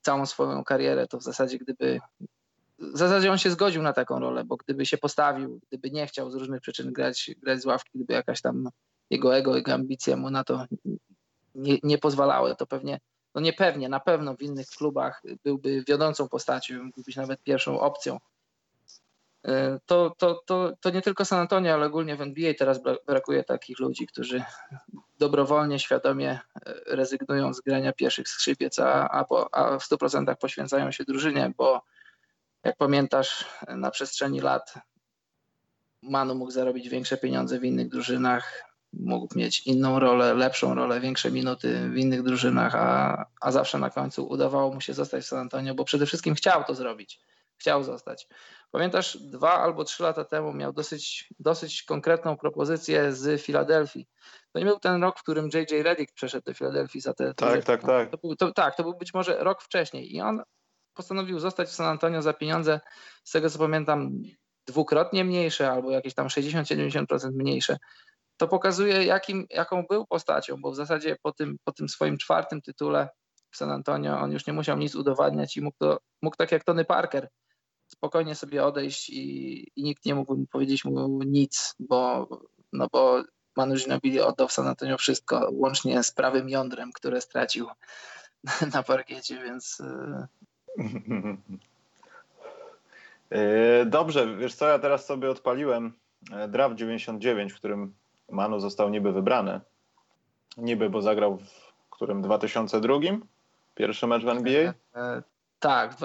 całą 0.00 0.26
swoją 0.26 0.64
karierę, 0.64 1.06
to 1.06 1.18
w 1.18 1.22
zasadzie 1.22 1.58
gdyby 1.58 2.00
w 2.78 2.98
zasadzie 2.98 3.32
on 3.32 3.38
się 3.38 3.50
zgodził 3.50 3.82
na 3.82 3.92
taką 3.92 4.18
rolę, 4.18 4.44
bo 4.44 4.56
gdyby 4.56 4.86
się 4.86 4.98
postawił, 4.98 5.60
gdyby 5.68 5.90
nie 5.90 6.06
chciał 6.06 6.30
z 6.30 6.34
różnych 6.34 6.60
przyczyn 6.60 6.92
grać, 6.92 7.30
grać 7.42 7.62
z 7.62 7.66
ławki, 7.66 7.90
gdyby 7.94 8.12
jakaś 8.12 8.40
tam 8.40 8.68
jego 9.10 9.36
ego, 9.36 9.56
jego 9.56 9.72
ambicje 9.72 10.16
mu 10.16 10.30
na 10.30 10.44
to 10.44 10.66
nie, 11.54 11.78
nie 11.82 11.98
pozwalały, 11.98 12.56
to 12.56 12.66
pewnie, 12.66 13.00
no 13.34 13.40
nie 13.40 13.52
pewnie, 13.52 13.88
na 13.88 14.00
pewno 14.00 14.36
w 14.36 14.42
innych 14.42 14.66
klubach 14.66 15.22
byłby 15.44 15.84
wiodącą 15.88 16.28
postacią, 16.28 16.82
mógłby 16.82 17.02
być 17.02 17.16
nawet 17.16 17.42
pierwszą 17.42 17.80
opcją. 17.80 18.18
E, 19.44 19.78
to, 19.86 20.14
to, 20.18 20.42
to, 20.46 20.72
to 20.80 20.90
nie 20.90 21.02
tylko 21.02 21.24
San 21.24 21.40
Antonio, 21.40 21.74
ale 21.74 21.86
ogólnie 21.86 22.16
w 22.16 22.20
NBA 22.20 22.54
teraz 22.58 22.80
brakuje 23.06 23.44
takich 23.44 23.78
ludzi, 23.78 24.06
którzy 24.06 24.42
dobrowolnie, 25.18 25.78
świadomie 25.78 26.30
e, 26.30 26.74
rezygnują 26.86 27.54
z 27.54 27.60
grania 27.60 27.92
pierwszych 27.92 28.28
skrzypiec, 28.28 28.78
a, 28.78 29.08
a, 29.08 29.24
po, 29.24 29.54
a 29.54 29.78
w 29.78 29.82
100% 29.82 30.36
poświęcają 30.36 30.90
się 30.90 31.04
drużynie, 31.04 31.52
bo 31.56 31.82
jak 32.64 32.76
pamiętasz, 32.76 33.44
na 33.68 33.90
przestrzeni 33.90 34.40
lat 34.40 34.74
Manu 36.02 36.34
mógł 36.34 36.50
zarobić 36.50 36.88
większe 36.88 37.16
pieniądze 37.16 37.58
w 37.58 37.64
innych 37.64 37.88
drużynach, 37.88 38.74
mógł 38.92 39.38
mieć 39.38 39.66
inną 39.66 39.98
rolę, 39.98 40.34
lepszą 40.34 40.74
rolę, 40.74 41.00
większe 41.00 41.30
minuty 41.30 41.88
w 41.90 41.96
innych 41.96 42.22
drużynach, 42.22 42.74
a, 42.74 43.24
a 43.40 43.52
zawsze 43.52 43.78
na 43.78 43.90
końcu 43.90 44.28
udawało 44.28 44.74
mu 44.74 44.80
się 44.80 44.94
zostać 44.94 45.24
w 45.24 45.26
San 45.26 45.38
Antonio, 45.38 45.74
bo 45.74 45.84
przede 45.84 46.06
wszystkim 46.06 46.34
chciał 46.34 46.64
to 46.64 46.74
zrobić. 46.74 47.20
Chciał 47.56 47.84
zostać. 47.84 48.28
Pamiętasz, 48.70 49.18
dwa 49.18 49.52
albo 49.52 49.84
trzy 49.84 50.02
lata 50.02 50.24
temu 50.24 50.52
miał 50.52 50.72
dosyć, 50.72 51.28
dosyć 51.38 51.82
konkretną 51.82 52.36
propozycję 52.36 53.12
z 53.12 53.42
Filadelfii. 53.42 54.08
To 54.52 54.58
nie 54.58 54.64
był 54.64 54.78
ten 54.78 55.02
rok, 55.02 55.18
w 55.18 55.22
którym 55.22 55.48
J.J. 55.54 55.82
Redick 55.82 56.14
przeszedł 56.14 56.44
do 56.44 56.54
Filadelfii 56.54 57.00
za 57.00 57.14
te. 57.14 57.34
Tak, 57.34 57.64
tak, 57.64 57.82
tak. 57.82 58.10
To 58.10 58.18
był, 58.18 58.36
to, 58.36 58.52
tak, 58.52 58.76
to 58.76 58.82
był 58.82 58.94
być 58.94 59.14
może 59.14 59.36
rok 59.44 59.62
wcześniej. 59.62 60.14
I 60.14 60.20
on 60.20 60.42
postanowił 60.94 61.38
zostać 61.38 61.68
w 61.68 61.72
San 61.72 61.86
Antonio 61.86 62.22
za 62.22 62.32
pieniądze, 62.32 62.80
z 63.24 63.30
tego 63.30 63.50
co 63.50 63.58
pamiętam, 63.58 64.22
dwukrotnie 64.66 65.24
mniejsze 65.24 65.70
albo 65.70 65.90
jakieś 65.90 66.14
tam 66.14 66.26
60-70% 66.26 67.32
mniejsze. 67.32 67.76
To 68.36 68.48
pokazuje, 68.48 69.04
jakim, 69.04 69.46
jaką 69.50 69.84
był 69.90 70.06
postacią, 70.06 70.60
bo 70.60 70.70
w 70.70 70.76
zasadzie 70.76 71.16
po 71.22 71.32
tym, 71.32 71.56
po 71.64 71.72
tym 71.72 71.88
swoim 71.88 72.18
czwartym 72.18 72.62
tytule 72.62 73.08
w 73.50 73.56
San 73.56 73.70
Antonio 73.70 74.18
on 74.20 74.32
już 74.32 74.46
nie 74.46 74.52
musiał 74.52 74.78
nic 74.78 74.94
udowadniać 74.94 75.56
i 75.56 75.60
mógł, 75.60 75.76
to, 75.78 75.98
mógł 76.22 76.36
tak 76.36 76.52
jak 76.52 76.64
Tony 76.64 76.84
Parker 76.84 77.28
spokojnie 77.88 78.34
sobie 78.34 78.64
odejść 78.64 79.10
i, 79.10 79.72
i 79.76 79.82
nikt 79.82 80.04
nie 80.04 80.14
mógł 80.14 80.36
mu 80.36 80.46
powiedzieć 80.46 80.84
mu 80.84 81.22
nic, 81.26 81.74
bo, 81.78 82.28
no 82.72 82.88
bo 82.92 83.22
Manu 83.56 83.74
Ginobili 83.74 84.20
oddał 84.20 84.48
w 84.48 84.52
San 84.52 84.68
Antonio 84.68 84.98
wszystko, 84.98 85.48
łącznie 85.52 86.02
z 86.02 86.10
prawym 86.10 86.48
jądrem, 86.48 86.92
które 86.92 87.20
stracił 87.20 87.68
na 88.74 88.82
parkiecie, 88.82 89.42
więc 89.42 89.80
E, 89.80 90.26
dobrze, 93.86 94.36
wiesz 94.36 94.54
co, 94.54 94.68
ja 94.68 94.78
teraz 94.78 95.06
sobie 95.06 95.30
odpaliłem 95.30 95.92
e, 96.32 96.48
draft 96.48 96.74
99, 96.74 97.52
w 97.52 97.56
którym 97.56 97.94
Manu 98.30 98.60
został 98.60 98.90
niby 98.90 99.12
wybrany. 99.12 99.60
Niby, 100.56 100.90
bo 100.90 101.02
zagrał 101.02 101.38
w 101.38 101.90
którym 101.90 102.22
2002? 102.22 102.94
Pierwszy 103.74 104.06
mecz 104.06 104.24
w 104.24 104.28
NBA? 104.28 104.74
E, 104.96 105.22
tak, 105.60 105.96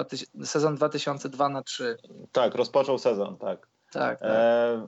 sezon 0.43 0.75
2002 0.75 1.49
na 1.49 1.63
3. 1.63 1.97
Tak, 2.31 2.55
rozpoczął 2.55 2.97
sezon, 2.97 3.37
tak. 3.37 3.67
Tak. 3.91 4.19
tak. 4.19 4.29
E, 4.31 4.87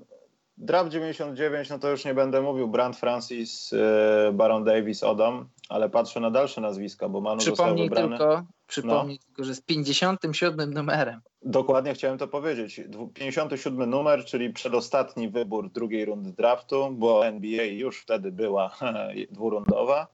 draft 0.57 0.89
99, 0.89 1.69
no 1.69 1.79
to 1.79 1.89
już 1.89 2.05
nie 2.05 2.13
będę 2.13 2.41
mówił, 2.41 2.67
Brand 2.67 2.97
Francis, 2.97 3.73
e, 3.73 4.31
Baron 4.33 4.63
Davis, 4.63 5.03
Odom, 5.03 5.49
ale 5.69 5.89
patrzę 5.89 6.19
na 6.19 6.31
dalsze 6.31 6.61
nazwiska, 6.61 7.09
bo 7.09 7.21
Manu 7.21 7.39
Przypomnij 7.39 7.89
został 7.89 8.09
wybrany. 8.09 8.17
Tylko, 8.17 8.45
przypomnij 8.71 9.19
no. 9.21 9.25
tylko, 9.25 9.43
że 9.43 9.55
z 9.55 9.61
57 9.61 10.73
numerem. 10.73 11.21
Dokładnie 11.41 11.93
chciałem 11.93 12.17
to 12.17 12.27
powiedzieć. 12.27 12.81
57 13.13 13.89
numer, 13.89 14.25
czyli 14.25 14.53
przedostatni 14.53 15.29
wybór 15.29 15.71
drugiej 15.71 16.05
rundy 16.05 16.31
draftu, 16.31 16.89
bo 16.91 17.27
NBA 17.27 17.63
już 17.63 18.01
wtedy 18.01 18.31
była 18.31 18.77
dwurundowa, 19.31 20.07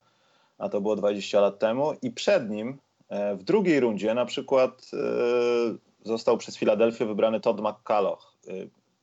a 0.58 0.68
to 0.68 0.80
było 0.80 0.96
20 0.96 1.40
lat 1.40 1.58
temu. 1.58 1.92
I 2.02 2.10
przed 2.10 2.50
nim 2.50 2.78
e, 3.08 3.36
w 3.36 3.42
drugiej 3.42 3.80
rundzie 3.80 4.14
na 4.14 4.24
przykład 4.24 4.90
e, 4.92 4.98
został 6.04 6.38
przez 6.38 6.56
Filadelfię 6.56 7.06
wybrany 7.06 7.40
Todd 7.40 7.60
McCulloch. 7.60 8.36
E, 8.48 8.52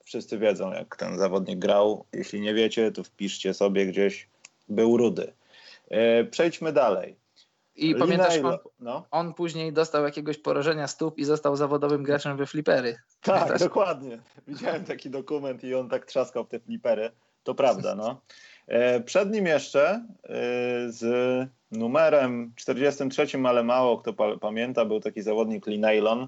wszyscy 0.04 0.38
wiedzą, 0.38 0.74
jak 0.74 0.96
ten 0.96 1.18
zawodnik 1.18 1.60
grał. 1.60 2.06
Jeśli 2.14 2.42
nie 2.42 2.54
wiecie, 2.54 2.92
to 2.92 3.04
wpiszcie 3.04 3.54
sobie 3.54 3.86
gdzieś, 3.86 4.30
był 4.70 4.98
rudy. 4.98 5.34
Przejdźmy 6.32 6.74
dalej. 6.74 7.16
I 7.76 7.96
pamiętasz, 7.96 8.38
on, 8.38 8.58
no. 8.80 9.06
on, 9.12 9.34
później 9.34 9.74
dostał 9.74 10.04
jakiegoś 10.04 10.38
porażenia 10.38 10.88
stóp 10.88 11.18
i 11.18 11.26
został 11.26 11.56
zawodowym 11.56 12.04
graczem 12.04 12.38
we 12.38 12.46
flipery. 12.46 12.98
Tak, 13.22 13.36
Pamiętasz? 13.36 13.60
dokładnie. 13.60 14.20
Widziałem 14.48 14.86
taki 14.86 15.10
dokument 15.10 15.64
i 15.64 15.76
on 15.76 15.90
tak 15.90 16.06
trzaskał 16.06 16.46
w 16.46 16.50
te 16.50 16.60
flipery. 16.60 17.12
To 17.44 17.56
prawda, 17.56 17.96
no. 17.96 18.22
E, 18.68 19.00
przed 19.00 19.32
nim 19.32 19.46
jeszcze 19.46 19.90
e, 19.90 20.30
z 20.88 21.04
numerem 21.72 22.54
43, 22.56 23.28
ale 23.46 23.64
mało 23.64 23.98
kto 23.98 24.38
pamięta, 24.38 24.86
był 24.86 25.00
taki 25.00 25.22
zawodnik 25.22 25.68
Lee 25.68 25.80
Nailon, 25.80 26.28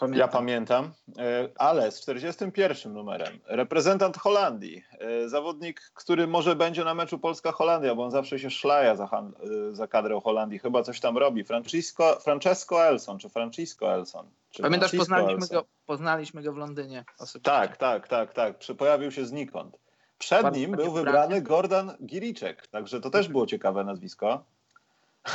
Pamiętam. 0.00 0.20
Ja 0.20 0.28
pamiętam, 0.28 0.92
e, 1.18 1.48
ale 1.56 1.92
z 1.92 2.00
41 2.00 2.92
numerem 2.92 3.38
reprezentant 3.46 4.16
Holandii, 4.16 4.82
e, 4.98 5.28
zawodnik, 5.28 5.80
który 5.94 6.26
może 6.26 6.56
będzie 6.56 6.84
na 6.84 6.94
meczu 6.94 7.18
Polska-Holandia, 7.18 7.94
bo 7.94 8.04
on 8.04 8.10
zawsze 8.10 8.38
się 8.38 8.50
szlaja 8.50 8.96
za, 8.96 9.04
e, 9.04 9.74
za 9.74 9.86
kadrę 9.88 10.20
Holandii, 10.24 10.58
chyba 10.58 10.82
coś 10.82 11.00
tam 11.00 11.18
robi. 11.18 11.44
Francisco, 11.44 12.20
Francesco 12.20 12.84
Elson, 12.84 13.18
czy 13.18 13.28
Francisco 13.28 13.94
Elson. 13.94 14.26
Czy 14.50 14.62
Pamiętasz, 14.62 14.92
poznaliśmy 14.96 15.46
go, 15.46 15.64
poznaliśmy 15.86 16.42
go 16.42 16.52
w 16.52 16.56
Londynie 16.56 17.04
osobiście. 17.18 17.50
Tak, 17.50 17.76
tak, 17.76 18.08
tak, 18.08 18.34
tak. 18.34 18.56
Pojawił 18.78 19.10
się 19.10 19.26
znikąd. 19.26 19.78
Przed 20.18 20.42
Bardzo 20.42 20.60
nim 20.60 20.72
był 20.72 20.92
wybrany 20.92 21.42
Gordon 21.42 21.92
Giriczek, 22.06 22.66
także 22.66 23.00
to 23.00 23.10
też 23.10 23.28
było 23.28 23.46
ciekawe 23.46 23.84
nazwisko. 23.84 24.44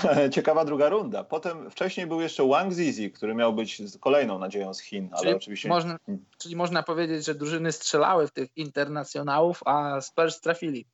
Ciekawa 0.33 0.65
druga 0.65 0.89
runda. 0.89 1.23
Potem 1.23 1.71
wcześniej 1.71 2.07
był 2.07 2.21
jeszcze 2.21 2.47
Wang 2.47 2.73
Zizi, 2.73 3.11
który 3.11 3.35
miał 3.35 3.53
być 3.53 3.81
kolejną 3.99 4.39
nadzieją 4.39 4.73
z 4.73 4.79
Chin, 4.79 5.09
ale 5.11 5.21
czyli 5.21 5.35
oczywiście. 5.35 5.69
Można, 5.69 5.97
czyli 6.37 6.55
można 6.55 6.83
powiedzieć, 6.83 7.25
że 7.25 7.35
drużyny 7.35 7.71
strzelały 7.71 8.27
w 8.27 8.31
tych 8.31 8.57
internacjonałów, 8.57 9.61
a 9.65 10.01
Spurs 10.01 10.41
trafili. 10.41 10.85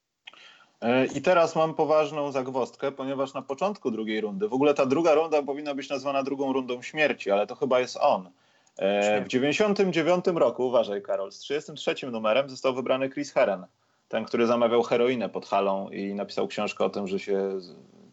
E, 0.82 1.06
I 1.06 1.22
teraz 1.22 1.56
mam 1.56 1.74
poważną 1.74 2.32
zagwostkę, 2.32 2.92
ponieważ 2.92 3.34
na 3.34 3.42
początku 3.42 3.92
drugiej 3.92 4.22
rundy, 4.22 4.48
w 4.48 4.54
ogóle 4.54 4.74
ta 4.74 4.86
druga 4.86 5.14
runda 5.14 5.44
powinna 5.44 5.76
być 5.76 5.90
nazwana 5.90 6.24
drugą 6.24 6.54
rundą 6.54 6.82
śmierci, 6.82 7.32
ale 7.32 7.48
to 7.48 7.56
chyba 7.56 7.80
jest 7.80 7.98
on. 8.02 8.30
E, 8.78 9.22
w 9.22 9.28
99 9.28 10.26
roku, 10.28 10.68
uważaj 10.68 11.02
Karol, 11.02 11.32
z 11.32 11.40
33 11.40 12.12
numerem 12.12 12.50
został 12.50 12.74
wybrany 12.74 13.10
Chris 13.10 13.32
Herren, 13.32 13.66
ten, 14.10 14.26
który 14.26 14.48
zamawiał 14.48 14.84
heroinę 14.84 15.30
pod 15.30 15.46
halą 15.46 15.90
i 15.90 16.14
napisał 16.14 16.48
książkę 16.48 16.86
o 16.86 16.90
tym, 16.90 17.08
że 17.08 17.20
się 17.20 17.60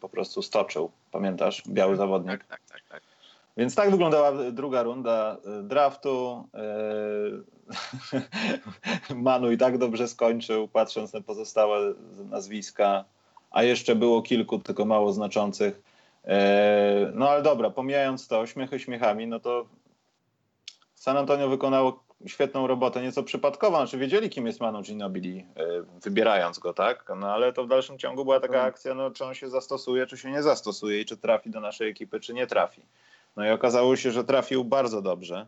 po 0.01 0.09
prostu 0.09 0.41
stoczył. 0.41 0.91
Pamiętasz? 1.11 1.63
Biały 1.67 1.91
tak, 1.91 1.97
zawodnik. 1.97 2.45
Tak, 2.45 2.47
tak, 2.47 2.61
tak, 2.67 2.81
tak. 2.89 3.01
Więc 3.57 3.75
tak 3.75 3.91
wyglądała 3.91 4.31
druga 4.51 4.83
runda 4.83 5.37
e, 5.45 5.63
draftu. 5.63 6.43
E, 9.09 9.13
Manu 9.15 9.51
i 9.51 9.57
tak 9.57 9.77
dobrze 9.77 10.07
skończył, 10.07 10.67
patrząc 10.67 11.13
na 11.13 11.21
pozostałe 11.21 11.93
nazwiska, 12.29 13.05
a 13.51 13.63
jeszcze 13.63 13.95
było 13.95 14.21
kilku, 14.21 14.59
tylko 14.59 14.85
mało 14.85 15.13
znaczących. 15.13 15.81
E, 16.25 17.11
no 17.13 17.29
ale 17.29 17.41
dobra, 17.41 17.69
pomijając 17.69 18.27
to, 18.27 18.47
śmiechy 18.47 18.79
śmiechami, 18.79 19.27
no 19.27 19.39
to 19.39 19.65
San 20.95 21.17
Antonio 21.17 21.49
wykonało 21.49 22.06
świetną 22.25 22.67
robotę, 22.67 23.01
nieco 23.01 23.23
przypadkową, 23.23 23.77
znaczy 23.77 23.97
wiedzieli, 23.97 24.29
kim 24.29 24.47
jest 24.47 24.61
Manu 24.61 24.81
Ginobili, 24.81 25.45
e, 25.55 25.65
wybierając 26.03 26.59
go, 26.59 26.73
tak? 26.73 27.11
No 27.19 27.31
ale 27.31 27.53
to 27.53 27.63
w 27.63 27.67
dalszym 27.67 27.97
ciągu 27.97 28.23
była 28.23 28.39
taka 28.39 28.53
mhm. 28.53 28.69
akcja, 28.69 28.93
no 28.93 29.11
czy 29.11 29.25
on 29.25 29.33
się 29.33 29.49
zastosuje, 29.49 30.07
czy 30.07 30.17
się 30.17 30.31
nie 30.31 30.43
zastosuje 30.43 31.01
i 31.01 31.05
czy 31.05 31.17
trafi 31.17 31.49
do 31.49 31.59
naszej 31.59 31.89
ekipy, 31.89 32.19
czy 32.19 32.33
nie 32.33 32.47
trafi. 32.47 32.81
No 33.35 33.45
i 33.45 33.49
okazało 33.49 33.95
się, 33.95 34.11
że 34.11 34.23
trafił 34.23 34.63
bardzo 34.63 35.01
dobrze. 35.01 35.47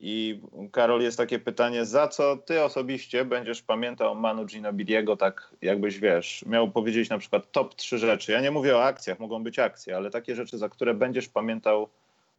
I 0.00 0.40
Karol, 0.72 1.02
jest 1.02 1.16
takie 1.16 1.38
pytanie, 1.38 1.84
za 1.84 2.08
co 2.08 2.36
ty 2.36 2.62
osobiście 2.62 3.24
będziesz 3.24 3.62
pamiętał 3.62 4.14
Manu 4.14 4.46
Ginobiliego, 4.46 5.16
tak 5.16 5.50
jakbyś 5.62 5.98
wiesz, 5.98 6.44
miał 6.46 6.70
powiedzieć 6.70 7.10
na 7.10 7.18
przykład 7.18 7.52
top 7.52 7.74
trzy 7.74 7.98
rzeczy. 7.98 8.32
Ja 8.32 8.40
nie 8.40 8.50
mówię 8.50 8.76
o 8.76 8.84
akcjach, 8.84 9.18
mogą 9.18 9.42
być 9.42 9.58
akcje, 9.58 9.96
ale 9.96 10.10
takie 10.10 10.34
rzeczy, 10.34 10.58
za 10.58 10.68
które 10.68 10.94
będziesz 10.94 11.28
pamiętał 11.28 11.88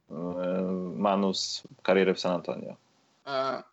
yy, 0.09 0.15
Manu 0.95 1.33
z 1.33 1.63
kariery 1.83 2.13
w 2.13 2.19
San 2.19 2.31
Antonio. 2.31 2.75
E, 3.29 3.63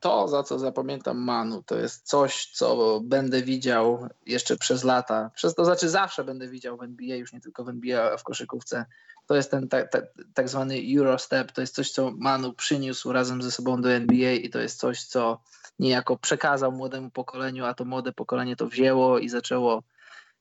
to, 0.00 0.28
za 0.28 0.42
co 0.42 0.58
zapamiętam 0.58 1.18
Manu, 1.18 1.62
to 1.62 1.78
jest 1.78 2.08
coś, 2.08 2.46
co 2.46 3.00
będę 3.04 3.42
widział 3.42 4.08
jeszcze 4.26 4.56
przez 4.56 4.84
lata. 4.84 5.30
Przez 5.34 5.54
to 5.54 5.64
znaczy 5.64 5.88
zawsze 5.88 6.24
będę 6.24 6.48
widział 6.48 6.76
w 6.76 6.82
NBA, 6.82 7.16
już 7.16 7.32
nie 7.32 7.40
tylko 7.40 7.64
w 7.64 7.68
NBA, 7.68 8.12
a 8.12 8.16
w 8.16 8.24
koszykówce. 8.24 8.84
To 9.26 9.36
jest 9.36 9.50
ten 9.50 9.68
tak, 9.68 9.92
tak, 9.92 10.04
tak 10.34 10.48
zwany 10.48 10.74
Eurostep. 10.96 11.52
To 11.52 11.60
jest 11.60 11.74
coś, 11.74 11.90
co 11.90 12.12
Manu 12.18 12.52
przyniósł 12.52 13.12
razem 13.12 13.42
ze 13.42 13.50
sobą 13.50 13.82
do 13.82 13.90
NBA 13.90 14.32
i 14.32 14.50
to 14.50 14.58
jest 14.58 14.78
coś, 14.78 15.04
co 15.04 15.42
niejako 15.78 16.16
przekazał 16.16 16.72
młodemu 16.72 17.10
pokoleniu, 17.10 17.64
a 17.64 17.74
to 17.74 17.84
młode 17.84 18.12
pokolenie 18.12 18.56
to 18.56 18.66
wzięło 18.66 19.18
i 19.18 19.28
zaczęło 19.28 19.82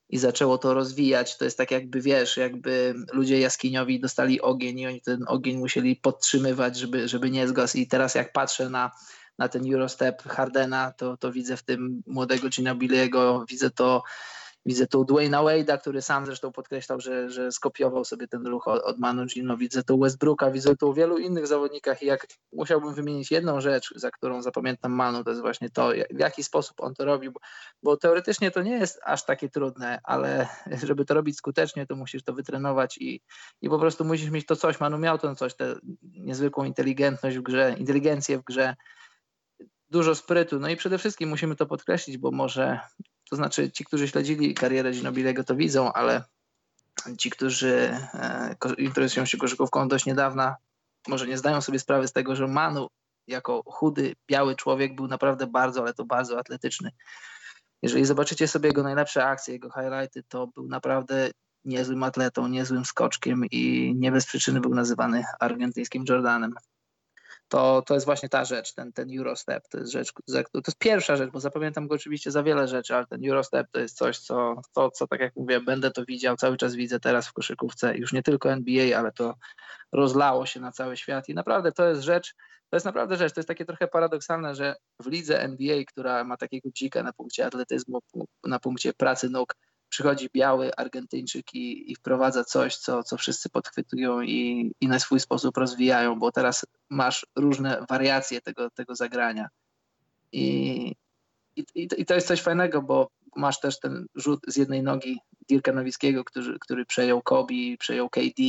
i 0.10 0.18
zaczęło 0.18 0.58
to 0.58 0.74
rozwijać. 0.74 1.38
To 1.38 1.46
jest 1.46 1.58
tak 1.58 1.72
jakby, 1.72 2.02
wiesz, 2.02 2.38
jakby 2.38 2.96
ludzie 3.14 3.40
jaskiniowi 3.40 4.00
dostali 4.00 4.42
ogień 4.42 4.80
i 4.80 4.88
oni 4.88 5.02
ten 5.02 5.26
ogień 5.28 5.58
musieli 5.58 5.96
podtrzymywać, 5.96 6.78
żeby, 6.78 7.08
żeby 7.08 7.32
nie 7.32 7.48
zgasł. 7.48 7.78
I 7.78 7.88
teraz 7.88 8.16
jak 8.16 8.34
patrzę 8.34 8.70
na 8.70 8.92
na 9.40 9.48
ten 9.48 9.74
Eurostep 9.74 10.24
Hardena, 10.24 10.94
to, 10.98 11.18
to 11.18 11.32
widzę 11.32 11.58
w 11.58 11.64
tym 11.64 12.04
młodego 12.08 12.50
Ginobiliego, 12.50 13.46
widzę 13.50 13.72
to 13.72 14.04
Widzę 14.66 14.88
tu 14.88 15.06
Dwayna 15.06 15.44
Wade'a, 15.44 15.80
który 15.80 16.02
sam 16.02 16.26
zresztą 16.26 16.52
podkreślał, 16.52 17.00
że, 17.00 17.30
że 17.30 17.52
skopiował 17.52 18.06
sobie 18.06 18.28
ten 18.28 18.48
ruch 18.48 18.68
od, 18.68 18.84
od 18.84 19.00
Manu 19.00 19.26
Gino. 19.26 19.58
Widzę 19.58 19.84
tu 19.84 20.00
Westbrooka, 20.00 20.52
widzę 20.52 20.76
tu 20.76 20.94
wielu 20.94 21.18
innych 21.18 21.48
zawodnikach 21.48 22.04
i 22.04 22.06
jak 22.06 22.28
musiałbym 22.54 22.94
wymienić 22.94 23.32
jedną 23.32 23.62
rzecz, 23.62 23.94
za 23.96 24.12
którą 24.12 24.42
zapamiętam 24.42 24.92
Manu, 24.92 25.24
to 25.24 25.30
jest 25.30 25.42
właśnie 25.42 25.70
to, 25.70 25.92
w 26.12 26.20
jaki 26.20 26.44
sposób 26.44 26.82
on 26.82 26.94
to 26.94 27.06
robi, 27.06 27.30
bo, 27.30 27.40
bo 27.84 27.98
teoretycznie 27.98 28.52
to 28.52 28.62
nie 28.62 28.78
jest 28.78 29.00
aż 29.06 29.26
takie 29.26 29.50
trudne, 29.50 30.00
ale 30.04 30.48
żeby 30.88 31.06
to 31.06 31.14
robić 31.14 31.38
skutecznie, 31.38 31.86
to 31.86 31.96
musisz 31.96 32.24
to 32.24 32.34
wytrenować 32.34 32.98
i, 32.98 33.22
i 33.62 33.70
po 33.70 33.80
prostu 33.80 34.06
musisz 34.06 34.30
mieć 34.30 34.46
to 34.46 34.56
coś. 34.56 34.80
Manu 34.80 34.98
miał 34.98 35.18
to 35.18 35.36
coś, 35.36 35.56
tę 35.56 35.76
niezwykłą 36.02 36.64
inteligentność 36.64 37.38
w 37.38 37.42
grze, 37.42 37.76
inteligencję 37.78 38.38
w 38.38 38.44
grze, 38.44 38.76
dużo 39.90 40.16
sprytu. 40.16 40.60
No 40.60 40.70
i 40.70 40.76
przede 40.76 40.98
wszystkim 40.98 41.30
musimy 41.30 41.56
to 41.56 41.66
podkreślić, 41.66 42.18
bo 42.18 42.32
może, 42.32 42.80
to 43.30 43.36
znaczy 43.36 43.72
ci, 43.72 43.86
którzy 43.86 44.08
śledzili 44.08 44.54
karierę 44.54 44.92
Ginobilego 44.92 45.44
to 45.44 45.56
widzą, 45.56 45.94
ale 45.94 46.24
ci, 47.18 47.30
którzy 47.30 47.98
e, 48.14 48.56
interesują 48.78 49.26
się 49.26 49.38
koszykówką 49.38 49.88
dość 49.88 50.06
niedawna, 50.06 50.56
może 51.08 51.28
nie 51.28 51.38
zdają 51.38 51.62
sobie 51.62 51.80
sprawy 51.80 52.08
z 52.08 52.14
tego, 52.14 52.36
że 52.36 52.48
Manu 52.48 52.88
jako 53.28 53.64
chudy, 53.66 54.16
biały 54.28 54.56
człowiek 54.56 54.96
był 54.96 55.08
naprawdę 55.08 55.48
bardzo, 55.48 55.82
ale 55.82 55.94
to 55.94 56.06
bardzo 56.06 56.40
atletyczny. 56.40 56.92
Jeżeli 57.82 58.06
zobaczycie 58.06 58.48
sobie 58.48 58.70
jego 58.70 58.84
najlepsze 58.84 59.26
akcje, 59.26 59.54
jego 59.54 59.70
highlighty, 59.70 60.24
to 60.24 60.48
był 60.48 60.68
naprawdę 60.68 61.32
niezłym 61.66 62.04
atletą, 62.04 62.48
niezłym 62.48 62.86
skoczkiem 62.86 63.46
i 63.52 63.94
nie 63.98 64.12
bez 64.12 64.26
przyczyny 64.26 64.62
był 64.62 64.76
nazywany 64.76 65.24
argentyńskim 65.40 66.04
Jordanem 66.10 66.54
to, 67.50 67.82
to 67.82 67.94
jest 67.94 68.06
właśnie 68.06 68.30
ta 68.30 68.46
rzecz, 68.46 68.74
ten, 68.74 68.94
ten 68.94 69.20
Eurostep, 69.20 69.68
to 69.68 69.78
jest 69.78 69.92
rzecz, 69.92 70.14
to 70.52 70.62
jest 70.68 70.78
pierwsza 70.78 71.16
rzecz, 71.16 71.32
bo 71.32 71.40
zapamiętam 71.40 71.88
go 71.88 71.96
oczywiście 71.96 72.32
za 72.32 72.44
wiele 72.44 72.68
rzeczy, 72.68 72.96
ale 72.96 73.06
ten 73.06 73.30
Eurostep 73.30 73.68
to 73.72 73.80
jest 73.80 73.98
coś, 73.98 74.18
co, 74.20 74.62
to, 74.74 74.92
co 74.92 75.08
tak 75.08 75.20
jak 75.20 75.36
mówię, 75.36 75.60
będę 75.60 75.92
to 75.92 76.06
widział, 76.06 76.36
cały 76.36 76.58
czas 76.58 76.76
widzę 76.76 77.00
teraz 77.00 77.28
w 77.28 77.34
koszykówce, 77.34 77.98
już 77.98 78.14
nie 78.14 78.24
tylko 78.24 78.52
NBA, 78.52 79.00
ale 79.00 79.12
to 79.12 79.36
rozlało 79.92 80.46
się 80.46 80.60
na 80.60 80.72
cały 80.72 80.98
świat 80.98 81.30
i 81.30 81.34
naprawdę 81.34 81.72
to 81.72 81.90
jest 81.90 82.02
rzecz, 82.02 82.36
to 82.70 82.76
jest 82.76 82.86
naprawdę 82.86 83.18
rzecz, 83.18 83.34
to 83.34 83.40
jest 83.40 83.48
takie 83.48 83.66
trochę 83.66 83.88
paradoksalne, 83.88 84.56
że 84.56 84.76
w 85.02 85.08
lidze 85.08 85.42
NBA, 85.42 85.84
która 85.88 86.24
ma 86.24 86.38
takiego 86.38 86.70
dzika 86.76 87.04
na 87.04 87.14
punkcie 87.14 87.46
atletyzmu, 87.46 88.00
na 88.44 88.60
punkcie 88.60 88.94
pracy 88.94 89.30
nóg, 89.30 89.56
przychodzi 89.90 90.30
biały 90.34 90.76
Argentyńczyk 90.76 91.54
i, 91.54 91.92
i 91.92 91.96
wprowadza 91.96 92.44
coś, 92.44 92.76
co, 92.78 93.04
co 93.04 93.18
wszyscy 93.18 93.50
podchwytują 93.50 94.22
i, 94.22 94.72
i 94.82 94.88
na 94.88 95.00
swój 95.00 95.20
sposób 95.20 95.58
rozwijają, 95.58 96.20
bo 96.20 96.32
teraz 96.32 96.66
masz 96.90 97.26
różne 97.36 97.86
wariacje 97.90 98.42
tego, 98.42 98.70
tego 98.70 98.96
zagrania. 98.96 99.48
I, 100.32 100.96
i, 101.56 101.66
I 101.98 102.06
to 102.06 102.14
jest 102.14 102.28
coś 102.28 102.42
fajnego, 102.42 102.82
bo 102.82 103.10
masz 103.36 103.60
też 103.60 103.80
ten 103.80 104.06
rzut 104.16 104.40
z 104.48 104.58
jednej 104.58 104.84
nogi 104.84 105.20
Dirka 105.50 105.74
Nowickiego, 105.74 106.24
który, 106.24 106.60
który 106.60 106.86
przejął 106.86 107.22
Kobe, 107.22 107.78
przejął 107.80 108.10
KD, 108.10 108.44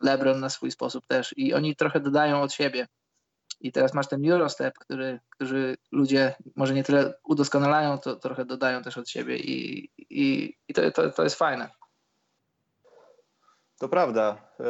LeBron 0.00 0.40
na 0.40 0.50
swój 0.50 0.70
sposób 0.70 1.06
też 1.06 1.34
i 1.36 1.54
oni 1.54 1.76
trochę 1.76 2.00
dodają 2.00 2.42
od 2.42 2.52
siebie. 2.52 2.86
I 3.60 3.72
teraz 3.72 3.94
masz 3.94 4.08
ten 4.08 4.30
Eurostep, 4.30 4.78
który, 4.78 5.20
który 5.28 5.76
ludzie 5.92 6.34
może 6.56 6.74
nie 6.74 6.84
tyle 6.84 7.14
udoskonalają, 7.24 7.98
to 7.98 8.16
trochę 8.16 8.44
dodają 8.44 8.82
też 8.82 8.98
od 8.98 9.08
siebie 9.08 9.36
i, 9.36 9.90
i, 9.98 10.54
i 10.68 10.74
to, 10.74 10.90
to, 10.90 11.10
to 11.10 11.24
jest 11.24 11.36
fajne. 11.36 11.68
To 13.78 13.88
prawda. 13.88 14.36
E, 14.60 14.64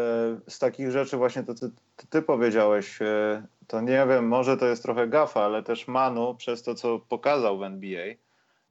z 0.48 0.58
takich 0.58 0.90
rzeczy 0.90 1.16
właśnie 1.16 1.42
to 1.42 1.54
ty, 1.54 1.70
ty, 2.10 2.22
powiedziałeś, 2.22 3.02
e, 3.02 3.46
to 3.66 3.80
nie 3.80 4.06
wiem, 4.08 4.28
może 4.28 4.56
to 4.56 4.66
jest 4.66 4.82
trochę 4.82 5.08
gafa, 5.08 5.44
ale 5.44 5.62
też 5.62 5.88
Manu 5.88 6.34
przez 6.34 6.62
to, 6.62 6.74
co 6.74 6.98
pokazał 6.98 7.58
w 7.58 7.62
NBA, 7.62 8.06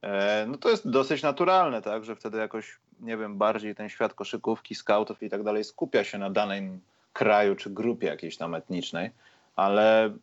e, 0.02 0.46
no 0.48 0.58
to 0.58 0.70
jest 0.70 0.90
dosyć 0.90 1.24
naturalne, 1.24 1.82
tak, 1.82 2.04
że 2.04 2.16
wtedy 2.16 2.38
jakoś, 2.38 2.80
nie 3.00 3.18
wiem, 3.18 3.38
bardziej 3.38 3.76
ten 3.76 3.90
świat 3.90 4.14
koszykówki, 4.14 4.76
scoutów 4.76 5.24
i 5.24 5.30
tak 5.30 5.44
dalej 5.44 5.64
skupia 5.64 6.04
się 6.04 6.18
na 6.18 6.30
danym 6.30 6.82
kraju 7.14 7.56
czy 7.56 7.70
grupie 7.70 8.08
jakiejś 8.08 8.38
tam 8.38 8.56
etnicznej 8.56 9.12
ale 9.58 10.14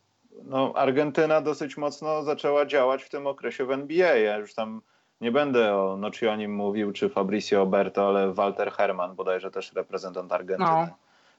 no, 0.44 0.72
Argentyna 0.76 1.40
dosyć 1.40 1.76
mocno 1.76 2.22
zaczęła 2.22 2.66
działać 2.66 3.04
w 3.04 3.08
tym 3.08 3.26
okresie 3.26 3.64
w 3.64 3.70
NBA. 3.70 4.14
Ja 4.16 4.36
już 4.36 4.54
tam 4.54 4.80
nie 5.20 5.32
będę 5.32 5.76
o 5.76 5.96
Nocionim 5.96 6.54
mówił, 6.54 6.92
czy 6.92 7.08
Fabricio 7.08 7.62
Oberto, 7.62 8.08
ale 8.08 8.32
Walter 8.32 8.72
Herman, 8.72 9.14
bodajże 9.14 9.50
też 9.50 9.72
reprezentant 9.72 10.32
Argentyny. 10.32 10.70
No. 10.70 10.88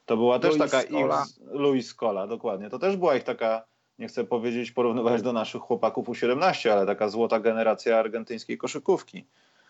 To 0.06 0.16
była 0.16 0.38
też 0.38 0.58
taka 0.58 0.80
Scola. 0.80 1.24
ich, 1.26 1.52
Luis 1.52 1.88
Scola, 1.88 2.26
dokładnie. 2.26 2.70
To 2.70 2.78
też 2.78 2.96
była 2.96 3.16
ich 3.16 3.24
taka, 3.24 3.64
nie 3.98 4.08
chcę 4.08 4.24
powiedzieć 4.24 4.72
porównywać 4.72 5.22
do 5.22 5.32
naszych 5.32 5.62
chłopaków 5.62 6.08
U17, 6.08 6.68
ale 6.70 6.86
taka 6.86 7.08
złota 7.08 7.40
generacja 7.40 7.98
argentyńskiej 7.98 8.58
koszykówki. 8.58 9.24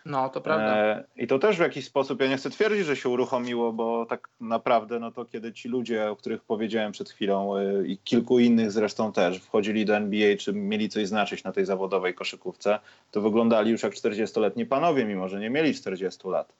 No, 0.07 0.29
to 0.29 0.41
prawda. 0.41 0.77
E, 0.77 1.03
I 1.15 1.27
to 1.27 1.39
też 1.39 1.57
w 1.57 1.59
jakiś 1.59 1.85
sposób, 1.85 2.21
ja 2.21 2.27
nie 2.27 2.37
chcę 2.37 2.49
twierdzić, 2.49 2.85
że 2.85 2.95
się 2.95 3.09
uruchomiło, 3.09 3.73
bo 3.73 4.05
tak 4.05 4.29
naprawdę, 4.39 4.99
no 4.99 5.11
to 5.11 5.25
kiedy 5.25 5.53
ci 5.53 5.69
ludzie, 5.69 6.11
o 6.11 6.15
których 6.15 6.43
powiedziałem 6.43 6.91
przed 6.91 7.09
chwilą 7.09 7.57
e, 7.57 7.87
i 7.87 7.97
kilku 7.97 8.39
innych 8.39 8.71
zresztą 8.71 9.11
też, 9.11 9.39
wchodzili 9.39 9.85
do 9.85 9.95
NBA, 9.95 10.37
czy 10.37 10.53
mieli 10.53 10.89
coś 10.89 11.07
znaczyć 11.07 11.43
na 11.43 11.51
tej 11.51 11.65
zawodowej 11.65 12.13
koszykówce, 12.13 12.79
to 13.11 13.21
wyglądali 13.21 13.71
już 13.71 13.83
jak 13.83 13.93
40-letni 13.93 14.65
panowie, 14.65 15.05
mimo 15.05 15.29
że 15.29 15.39
nie 15.39 15.49
mieli 15.49 15.73
40 15.75 16.27
lat. 16.27 16.53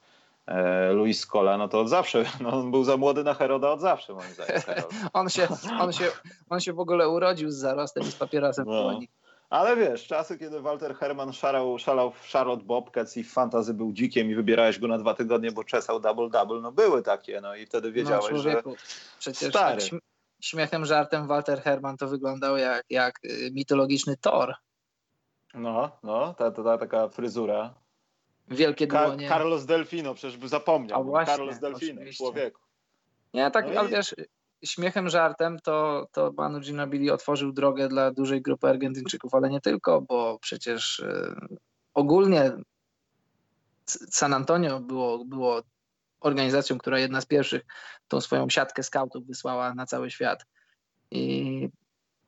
E, 0.46 0.92
Luis 0.92 1.20
Scola, 1.20 1.58
no 1.58 1.68
to 1.68 1.80
od 1.80 1.88
zawsze, 1.88 2.24
no 2.40 2.50
on 2.50 2.70
był 2.70 2.84
za 2.84 2.96
młody 2.96 3.24
na 3.24 3.34
Heroda 3.34 3.70
od 3.70 3.80
zawsze, 3.80 4.14
moim 4.14 4.32
zdaniem. 4.32 4.62
on, 5.12 5.28
się, 5.28 5.48
on, 5.80 5.92
się, 5.92 6.04
on 6.50 6.60
się 6.60 6.72
w 6.72 6.80
ogóle 6.80 7.08
urodził 7.08 7.50
z 7.50 7.56
zarostem 7.56 8.02
i 8.02 8.06
z 8.06 8.14
papierosem 8.14 8.64
no. 8.68 9.00
w 9.00 9.02
ale 9.50 9.76
wiesz, 9.76 10.06
czasy, 10.06 10.38
kiedy 10.38 10.60
Walter 10.60 10.96
Herman 10.96 11.32
szarał, 11.32 11.78
szalał 11.78 12.12
w 12.12 12.28
Charlotte 12.32 12.64
Bobcats 12.64 13.16
i 13.16 13.24
w 13.24 13.32
fantazy 13.32 13.74
był 13.74 13.92
dzikiem 13.92 14.30
i 14.30 14.34
wybierałeś 14.34 14.78
go 14.78 14.88
na 14.88 14.98
dwa 14.98 15.14
tygodnie, 15.14 15.52
bo 15.52 15.64
czesał 15.64 16.00
double-double, 16.00 16.62
no 16.62 16.72
były 16.72 17.02
takie, 17.02 17.40
no 17.40 17.56
i 17.56 17.66
wtedy 17.66 17.92
wiedziałeś, 17.92 18.24
no, 18.24 18.30
człowieku, 18.30 18.70
że 18.70 18.76
przecież 19.18 19.50
stary. 19.50 19.82
Tak 19.90 20.00
śmiechem, 20.40 20.84
żartem 20.84 21.26
Walter 21.26 21.62
Herman 21.62 21.96
to 21.96 22.08
wyglądał 22.08 22.56
jak, 22.56 22.84
jak 22.90 23.24
y, 23.24 23.50
mitologiczny 23.52 24.16
Thor. 24.16 24.54
No, 25.54 25.98
no, 26.02 26.34
ta, 26.34 26.50
ta, 26.50 26.62
ta 26.62 26.78
taka 26.78 27.08
fryzura. 27.08 27.74
Wielkie 28.48 28.86
dłonie. 28.86 29.28
Carlos 29.28 29.66
Delfino, 29.66 30.14
przecież 30.14 30.36
by 30.36 30.48
zapomniał. 30.48 31.04
właśnie, 31.04 31.34
Carlos 31.34 31.58
Delfino, 31.58 31.94
oczywiście. 31.94 32.24
człowieku. 32.24 32.60
Nie, 33.34 33.50
tak, 33.50 33.66
no 33.74 33.80
ale 33.80 33.88
i... 33.88 33.92
wiesz, 33.92 34.14
śmiechem, 34.64 35.08
żartem, 35.08 35.58
to, 35.60 36.08
to 36.12 36.32
Manu 36.36 36.60
Ginobili 36.60 37.10
otworzył 37.10 37.52
drogę 37.52 37.88
dla 37.88 38.10
dużej 38.10 38.42
grupy 38.42 38.68
Argentyńczyków, 38.68 39.34
ale 39.34 39.50
nie 39.50 39.60
tylko, 39.60 40.00
bo 40.00 40.38
przecież 40.38 40.98
y, 40.98 41.36
ogólnie 41.94 42.52
San 43.86 44.34
Antonio 44.34 44.80
było, 44.80 45.24
było 45.24 45.62
organizacją, 46.20 46.78
która 46.78 46.98
jedna 46.98 47.20
z 47.20 47.26
pierwszych 47.26 47.62
tą 48.08 48.20
swoją 48.20 48.48
siatkę 48.48 48.82
scoutów 48.82 49.26
wysłała 49.26 49.74
na 49.74 49.86
cały 49.86 50.10
świat. 50.10 50.46
I 51.10 51.68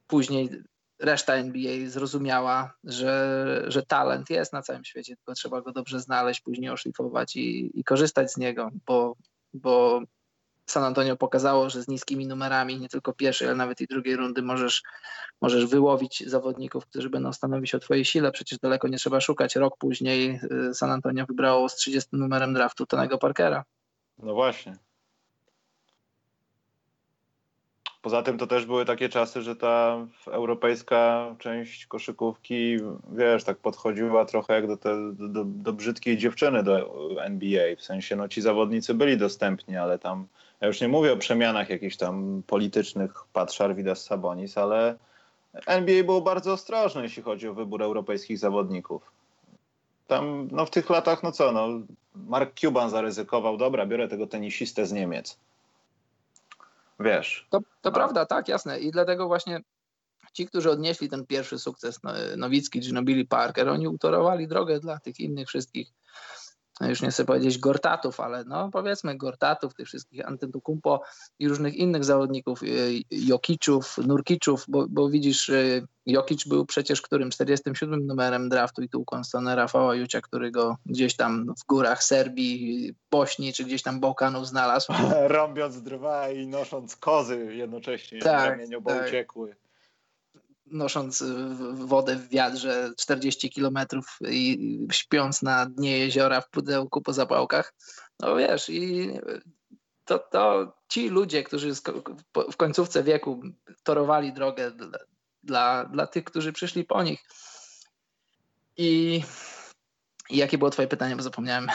później 0.07 0.63
reszta 0.99 1.35
NBA 1.35 1.89
zrozumiała, 1.89 2.75
że, 2.85 3.65
że 3.69 3.83
talent 3.83 4.31
jest 4.31 4.53
na 4.53 4.63
całym 4.63 4.85
świecie, 4.85 5.17
tylko 5.17 5.35
trzeba 5.35 5.61
go 5.61 5.73
dobrze 5.73 6.01
znaleźć, 6.01 6.41
później 6.41 6.71
oszlifować 6.71 7.37
i, 7.37 7.81
i 7.81 7.85
korzystać 7.85 8.33
z 8.33 8.37
niego, 8.37 8.71
bo, 8.87 9.17
bo 9.55 10.03
San 10.71 10.85
Antonio 10.85 11.17
pokazało, 11.17 11.71
że 11.71 11.83
z 11.83 11.89
niskimi 11.89 12.27
numerami, 12.27 12.81
nie 12.81 12.89
tylko 12.89 13.13
pierwszej, 13.13 13.49
ale 13.49 13.57
nawet 13.57 13.81
i 13.81 13.87
drugiej 13.87 14.17
rundy 14.17 14.43
możesz, 14.43 14.83
możesz 15.41 15.67
wyłowić 15.67 16.25
zawodników, 16.27 16.87
którzy 16.87 17.11
będą 17.11 17.33
stanowić 17.33 17.75
o 17.75 17.79
twojej 17.79 18.05
sile. 18.05 18.33
Przecież 18.33 18.59
daleko 18.59 18.89
nie 18.89 18.99
trzeba 18.99 19.21
szukać. 19.21 19.57
Rok 19.57 19.77
później 19.79 20.41
y, 20.71 20.75
San 20.75 20.91
Antonio 20.91 21.27
wybrało 21.27 21.69
z 21.69 21.77
30 21.77 22.09
numerem 22.13 22.55
draftu 22.55 22.87
Tonego 22.87 23.19
Parkera. 23.19 23.65
No 24.19 24.35
właśnie. 24.35 24.77
Poza 28.03 28.23
tym 28.23 28.39
to 28.39 28.47
też 28.47 28.67
były 28.67 28.85
takie 28.85 29.09
czasy, 29.09 29.43
że 29.43 29.57
ta 29.57 30.07
europejska 30.27 31.35
część 31.39 31.87
koszykówki, 31.87 32.77
wiesz, 33.13 33.45
tak 33.45 33.59
podchodziła 33.59 34.25
trochę 34.25 34.55
jak 34.55 34.67
do, 34.67 34.77
te, 34.77 35.13
do, 35.13 35.45
do 35.45 35.73
brzydkiej 35.73 36.19
dziewczyny 36.19 36.63
do 36.63 36.91
NBA. 37.23 37.77
W 37.77 37.83
sensie, 37.83 38.17
no 38.17 38.29
ci 38.29 38.43
zawodnicy 38.43 38.95
byli 38.95 39.17
dostępni, 39.17 39.77
ale 39.77 39.99
tam, 39.99 40.27
ja 40.61 40.67
już 40.67 40.81
nie 40.81 40.89
mówię 40.89 41.13
o 41.13 41.17
przemianach 41.17 41.71
jakichś 41.71 41.97
tam 41.97 42.43
politycznych, 42.47 43.13
patrz 43.33 43.61
Arvidas 43.61 44.05
Sabonis, 44.05 44.59
ale 44.59 44.97
NBA 45.67 46.05
było 46.05 46.21
bardzo 46.21 46.53
ostrożne, 46.53 47.03
jeśli 47.03 47.23
chodzi 47.23 47.49
o 47.49 47.55
wybór 47.55 47.83
europejskich 47.83 48.39
zawodników. 48.39 49.03
Tam, 50.07 50.49
no 50.53 50.67
w 50.67 50.71
tych 50.71 50.91
latach, 50.91 51.23
no 51.23 51.33
co, 51.33 51.53
no, 51.53 51.69
Mark 52.15 52.61
Cuban 52.61 52.91
zaryzykował, 52.91 53.57
dobra, 53.57 53.87
biorę 53.87 54.09
tego 54.09 54.27
tenisistę 54.27 54.87
z 54.87 54.93
Niemiec 54.93 55.39
Wiesz. 57.01 57.47
To, 57.51 57.61
to 57.81 57.93
prawda, 57.93 58.27
tak, 58.27 58.49
jasne. 58.49 58.81
I 58.81 58.91
dlatego 58.91 59.27
właśnie 59.27 59.61
ci, 60.33 60.47
którzy 60.47 60.71
odnieśli 60.71 61.09
ten 61.09 61.27
pierwszy 61.27 61.59
sukces, 61.59 62.03
no, 62.03 62.13
Nowicki, 62.37 62.81
Ginobili, 62.81 63.27
Parker, 63.27 63.69
oni 63.69 63.89
utorowali 63.89 64.49
drogę 64.49 64.81
dla 64.81 64.99
tych 64.99 65.21
innych 65.21 65.49
wszystkich 65.49 65.93
no 66.81 66.89
już 66.89 67.03
nie 67.03 67.11
chcę 67.11 67.25
powiedzieć 67.25 67.59
Gortatów, 67.59 68.21
ale 68.21 68.45
no 68.45 68.71
powiedzmy 68.73 69.17
Gortatów, 69.17 69.75
tych 69.75 69.87
wszystkich 69.87 70.27
Antetokounmpo 70.27 71.03
i 71.39 71.49
różnych 71.49 71.75
innych 71.75 72.05
zawodników, 72.05 72.63
y, 72.63 73.03
Jokiczów, 73.11 73.99
Nurkiczów, 73.99 74.65
bo, 74.69 74.87
bo 74.89 75.09
widzisz, 75.09 75.49
y, 75.49 75.87
Jokic 76.07 76.45
był 76.45 76.67
przecież 76.67 77.03
którym 77.03 77.31
47 77.31 78.07
numerem 78.07 78.49
draftu 78.49 78.83
i 78.83 78.89
tu 78.89 79.05
konstone 79.05 79.57
Rafała 79.57 79.95
Jucia, 79.95 80.21
który 80.21 80.51
go 80.51 80.77
gdzieś 80.87 81.17
tam 81.17 81.55
w 81.61 81.67
górach 81.67 82.05
Serbii, 82.05 82.95
Bośni 83.11 83.53
czy 83.53 83.65
gdzieś 83.65 83.83
tam 83.83 84.01
Bałkanów 84.01 84.49
znalazł. 84.49 84.93
Rąbiąc 85.29 85.83
drwa 85.83 86.31
i 86.31 86.47
nosząc 86.47 86.97
kozy 86.97 87.55
jednocześnie 87.55 88.19
tak, 88.19 88.33
na 88.33 88.51
ramieniu, 88.51 88.81
bo 88.81 88.91
tak. 88.91 89.07
uciekły 89.07 89.57
nosząc 90.71 91.25
wodę 91.73 92.17
w 92.17 92.29
wiadrze 92.29 92.91
40 92.97 93.51
kilometrów 93.51 94.19
i 94.31 94.79
śpiąc 94.93 95.43
na 95.43 95.67
dnie 95.67 95.99
jeziora 95.99 96.41
w 96.41 96.51
pudełku 96.51 97.03
po 97.03 97.13
zapałkach. 97.13 97.75
No 98.21 98.37
wiesz, 98.37 98.69
i 98.69 99.11
to, 100.05 100.19
to 100.19 100.73
ci 100.89 101.09
ludzie, 101.09 101.43
którzy 101.43 101.75
w 102.53 102.57
końcówce 102.57 103.03
wieku 103.03 103.43
torowali 103.83 104.33
drogę 104.33 104.71
dla, 104.71 104.99
dla, 105.43 105.85
dla 105.85 106.07
tych, 106.07 106.25
którzy 106.25 106.53
przyszli 106.53 106.85
po 106.85 107.03
nich. 107.03 107.25
I, 108.77 109.23
I 110.31 110.37
jakie 110.37 110.59
było 110.59 110.71
twoje 110.71 110.89
pytanie, 110.89 111.17
bo 111.17 111.23
zapomniałem. 111.23 111.69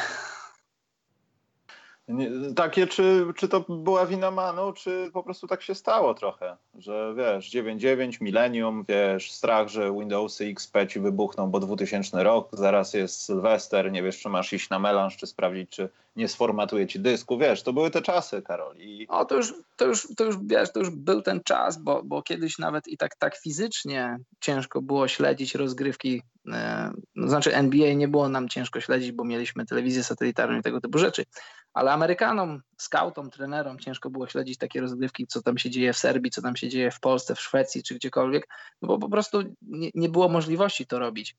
Nie, 2.08 2.30
takie, 2.56 2.88
czy, 2.88 3.26
czy 3.36 3.48
to 3.48 3.60
była 3.70 4.06
wina 4.06 4.32
Manu, 4.32 4.74
czy 4.74 5.10
po 5.14 5.24
prostu 5.24 5.48
tak 5.48 5.62
się 5.62 5.76
stało 5.76 6.14
trochę, 6.14 6.58
że 6.78 7.14
wiesz, 7.18 7.50
9.9, 7.52 8.22
Millennium, 8.22 8.86
wiesz, 8.88 9.32
strach, 9.32 9.68
że 9.68 9.92
Windowsy 9.92 10.46
XP 10.46 10.78
ci 10.88 11.00
wybuchną, 11.00 11.52
bo 11.52 11.60
2000 11.60 12.24
rok, 12.24 12.50
zaraz 12.54 12.94
jest 12.94 13.22
Sylwester, 13.22 13.92
nie 13.92 14.04
wiesz, 14.04 14.20
czy 14.20 14.30
masz 14.30 14.54
iść 14.54 14.70
na 14.70 14.80
melanż, 14.80 15.18
czy 15.18 15.28
sprawdzić, 15.28 15.70
czy 15.70 15.90
nie 16.16 16.28
sformatuje 16.28 16.88
ci 16.88 17.00
dysku, 17.00 17.38
wiesz, 17.38 17.64
to 17.64 17.74
były 17.74 17.92
te 17.92 18.02
czasy, 18.02 18.42
Karol. 18.42 18.78
I... 18.78 19.08
O, 19.08 19.26
to 19.26 19.36
już, 19.36 19.54
to 19.76 19.86
już, 19.86 20.08
to 20.18 20.24
już, 20.24 20.36
wiesz, 20.46 20.72
to 20.72 20.80
już 20.80 20.90
był 20.90 21.22
ten 21.22 21.42
czas, 21.44 21.84
bo, 21.84 22.04
bo 22.04 22.22
kiedyś 22.22 22.60
nawet 22.60 22.88
i 22.88 22.98
tak, 22.98 23.16
tak 23.16 23.38
fizycznie 23.38 24.18
ciężko 24.40 24.82
było 24.82 25.08
śledzić 25.08 25.56
rozgrywki, 25.56 26.22
e, 26.52 26.92
no, 27.16 27.30
znaczy 27.30 27.56
NBA 27.56 27.94
nie 27.94 28.08
było 28.08 28.30
nam 28.30 28.50
ciężko 28.50 28.82
śledzić, 28.82 29.12
bo 29.12 29.24
mieliśmy 29.24 29.66
telewizję 29.66 30.04
satelitarną 30.04 30.60
i 30.60 30.62
tego 30.62 30.82
typu 30.82 30.98
rzeczy, 30.98 31.26
ale 31.74 31.92
Amerykanom, 31.92 32.62
scoutom, 32.78 33.30
trenerom 33.30 33.80
ciężko 33.80 34.10
było 34.10 34.28
śledzić 34.28 34.58
takie 34.58 34.82
rozgrywki, 34.82 35.28
co 35.28 35.42
tam 35.42 35.58
się 35.58 35.70
dzieje 35.70 35.94
w 35.94 35.98
Serbii, 35.98 36.32
co 36.32 36.42
tam 36.42 36.56
się 36.56 36.70
dzieje 36.70 36.92
w 36.92 37.00
Polsce, 37.00 37.36
w 37.36 37.42
Szwecji 37.42 37.84
czy 37.84 37.96
gdziekolwiek, 37.96 38.48
no 38.82 38.88
bo 38.88 38.98
po 38.98 39.10
prostu 39.10 39.44
nie, 39.62 39.90
nie 39.94 40.10
było 40.10 40.30
możliwości 40.30 40.88
to 40.88 41.00
robić 41.00 41.36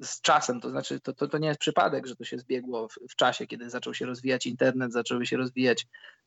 z 0.00 0.20
czasem, 0.20 0.60
to 0.60 0.70
znaczy 0.70 1.00
to, 1.00 1.12
to, 1.12 1.28
to 1.28 1.38
nie 1.38 1.48
jest 1.48 1.60
przypadek, 1.60 2.06
że 2.06 2.16
to 2.16 2.24
się 2.24 2.38
zbiegło 2.38 2.88
w, 2.88 2.94
w, 3.10 3.16
czasie, 3.16 3.46
kiedy 3.46 3.70
zaczął 3.70 3.94
się 3.94 4.06
rozwijać 4.06 4.46
internet, 4.46 4.92
zaczęły 4.92 5.26
się 5.26 5.36
rozwijać 5.36 5.86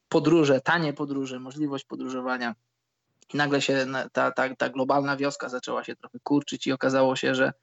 podróże, 0.10 0.62
tanie 0.62 0.94
podróże, 0.94 1.40
możliwość 1.40 1.86
podróżowania. 1.86 2.56
I 3.34 3.38
nagle 3.38 3.62
się 3.62 3.86
ta, 4.12 4.32
ta, 4.32 4.56
ta 4.56 4.70
globalna 4.70 5.18
wioska 5.18 5.50
zaczęła 5.50 5.84
się 5.84 5.96
trochę 5.96 6.20
kurczyć 6.24 6.68
i 6.68 6.72
okazało 6.72 7.16
się, 7.16 7.36
że 7.36 7.54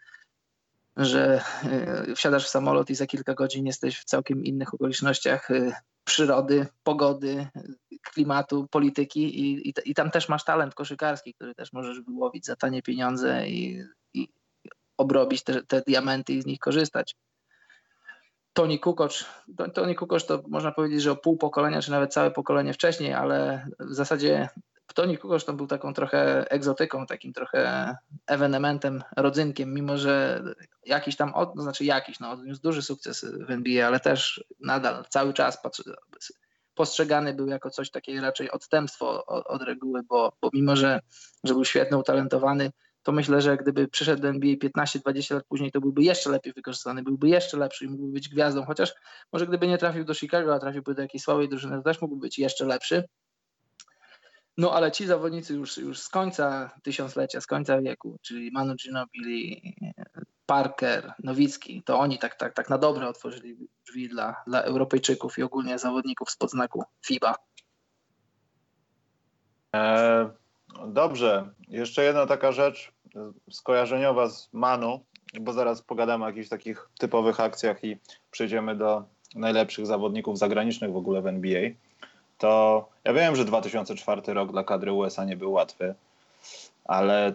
że 0.97 1.45
e, 1.65 2.15
wsiadasz 2.15 2.47
w 2.47 2.49
samolot 2.49 2.91
i 2.91 2.95
za 2.95 3.07
kilka 3.07 3.35
godzin 3.35 3.67
jesteś 3.67 3.99
w 3.99 4.05
całkiem 4.05 4.45
innych 4.45 4.75
okolicznościach 4.75 5.51
e, 5.51 5.73
przyrody, 6.05 6.67
pogody, 6.83 7.47
klimatu, 8.03 8.69
polityki 8.71 9.41
i, 9.41 9.69
i, 9.69 9.75
i 9.85 9.95
tam 9.95 10.11
też 10.11 10.29
masz 10.29 10.45
talent 10.45 10.75
koszykarski, 10.75 11.35
który 11.35 11.55
też 11.55 11.73
możesz 11.73 12.01
wyłowić 12.01 12.47
za 12.47 12.57
tanie 12.57 12.83
pieniądze 12.83 13.49
i, 13.49 13.75
i 13.75 13.85
obrobić 15.01 15.43
te, 15.43 15.63
te 15.63 15.81
diamenty 15.81 16.33
i 16.33 16.43
z 16.43 16.47
nich 16.47 16.59
korzystać. 16.59 17.17
Tony 18.53 18.79
Kukoc, 18.79 19.25
Tony 19.75 19.95
Kukoc 19.95 20.27
to 20.27 20.43
można 20.49 20.73
powiedzieć, 20.73 21.03
że 21.03 21.13
o 21.13 21.17
pół 21.17 21.37
pokolenia, 21.37 21.83
czy 21.83 21.91
nawet 21.91 22.13
całe 22.13 22.31
pokolenie 22.31 22.73
wcześniej, 22.73 23.15
ale 23.15 23.67
w 23.81 23.95
zasadzie 23.95 24.49
Toni 24.95 25.19
Kukoc 25.19 25.45
to 25.45 25.53
był 25.53 25.67
taką 25.67 25.95
trochę 25.95 26.51
egzotyką, 26.51 27.07
takim 27.07 27.33
trochę 27.33 27.97
ewenementem, 28.27 29.03
rodzynkiem, 29.17 29.75
mimo 29.75 29.99
że 29.99 30.43
jakiś 30.87 31.17
tam, 31.17 31.35
od, 31.35 31.55
no 31.57 31.63
znaczy 31.63 31.85
jakiś, 31.85 32.21
no 32.21 32.31
odniósł 32.31 32.63
duży 32.63 32.83
sukces 32.83 33.25
w 33.25 33.51
NBA, 33.51 33.87
ale 33.87 34.01
też 34.01 34.45
nadal 34.61 35.05
cały 35.09 35.33
czas 35.33 35.59
postrzegany 36.75 37.35
był 37.35 37.47
jako 37.47 37.71
coś 37.71 37.91
takiego 37.91 38.23
raczej 38.23 38.51
odstępstwo 38.51 39.27
od, 39.27 39.47
od 39.47 39.63
reguły, 39.63 40.03
bo, 40.03 40.33
bo 40.43 40.51
mimo, 40.53 40.77
że, 40.77 41.01
że 41.45 41.55
był 41.55 41.65
świetny, 41.65 41.97
utalentowany, 41.97 42.71
to 43.03 43.13
myślę, 43.13 43.41
że 43.41 43.57
gdyby 43.57 43.89
przyszedł 43.89 44.23
do 44.23 44.29
NBA 44.29 44.55
15-20 44.55 45.35
lat 45.35 45.45
później, 45.49 45.73
to 45.73 45.81
byłby 45.81 46.03
jeszcze 46.03 46.31
lepiej 46.31 46.53
wykorzystany, 46.53 47.03
byłby 47.03 47.29
jeszcze 47.29 47.57
lepszy 47.57 47.85
i 47.85 47.89
mógłby 47.89 48.13
być 48.13 48.29
gwiazdą, 48.29 48.65
chociaż 48.65 48.95
może 49.33 49.47
gdyby 49.47 49.67
nie 49.67 49.79
trafił 49.79 50.05
do 50.05 50.15
Chicago, 50.15 50.55
a 50.55 50.59
trafiłby 50.59 50.95
do 50.95 51.03
jakiejś 51.03 51.23
słabej 51.23 51.49
drużyny, 51.49 51.77
to 51.77 51.83
też 51.83 52.01
mógłby 52.01 52.21
być 52.21 52.39
jeszcze 52.39 52.65
lepszy. 52.65 53.05
No 54.57 54.73
ale 54.73 54.93
ci 54.93 55.07
zawodnicy 55.07 55.55
już, 55.55 55.77
już 55.77 55.99
z 55.99 56.09
końca 56.09 56.71
tysiąclecia, 56.83 57.41
z 57.41 57.47
końca 57.47 57.81
wieku, 57.81 58.19
czyli 58.23 58.51
Manu 58.51 58.75
Ginobili, 58.75 59.75
Parker, 60.47 61.15
Nowicki, 61.25 61.83
to 61.83 61.99
oni 61.99 62.19
tak, 62.19 62.35
tak, 62.35 62.55
tak 62.55 62.71
na 62.71 62.79
dobre 62.79 63.09
otworzyli 63.09 63.57
drzwi 63.87 64.09
dla, 64.09 64.37
dla 64.47 64.63
Europejczyków 64.63 65.39
i 65.39 65.43
ogólnie 65.43 65.79
zawodników 65.79 66.31
z 66.31 66.37
podznaku 66.37 66.85
FIBA. 67.07 67.35
E, 69.75 70.31
dobrze. 70.87 71.49
Jeszcze 71.69 72.05
jedna 72.05 72.27
taka 72.27 72.53
rzecz 72.53 72.93
skojarzeniowa 73.51 74.29
z 74.29 74.49
Manu, 74.53 75.01
bo 75.41 75.53
zaraz 75.53 75.83
pogadamy 75.83 76.25
o 76.25 76.29
jakichś 76.29 76.49
takich 76.49 76.89
typowych 76.99 77.41
akcjach 77.41 77.85
i 77.85 77.97
przejdziemy 78.31 78.77
do 78.77 79.05
najlepszych 79.35 79.87
zawodników 79.87 80.39
zagranicznych 80.39 80.93
w 80.93 80.97
ogóle 80.97 81.23
w 81.23 81.27
NBA 81.27 81.71
to 82.41 82.89
ja 83.05 83.13
wiem, 83.13 83.37
że 83.37 83.45
2004 83.45 84.35
rok 84.35 84.53
dla 84.53 84.65
kadry 84.65 84.93
USA 84.93 85.25
nie 85.25 85.37
był 85.37 85.53
łatwy, 85.53 85.95
ale 86.85 87.33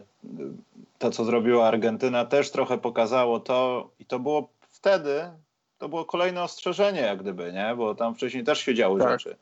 to, 0.99 1.11
co 1.11 1.25
zrobiła 1.25 1.67
Argentyna, 1.67 2.25
też 2.25 2.51
trochę 2.51 2.77
pokazało 2.77 3.39
to 3.39 3.89
i 3.99 4.05
to 4.05 4.19
było 4.19 4.47
wtedy, 4.71 5.29
to 5.77 5.89
było 5.89 6.05
kolejne 6.05 6.43
ostrzeżenie, 6.43 7.01
jak 7.01 7.21
gdyby, 7.21 7.53
nie? 7.53 7.75
Bo 7.77 7.95
tam 7.95 8.15
wcześniej 8.15 8.43
też 8.43 8.59
się 8.59 8.75
działy 8.75 8.99
tak. 8.99 9.09
rzeczy. 9.09 9.35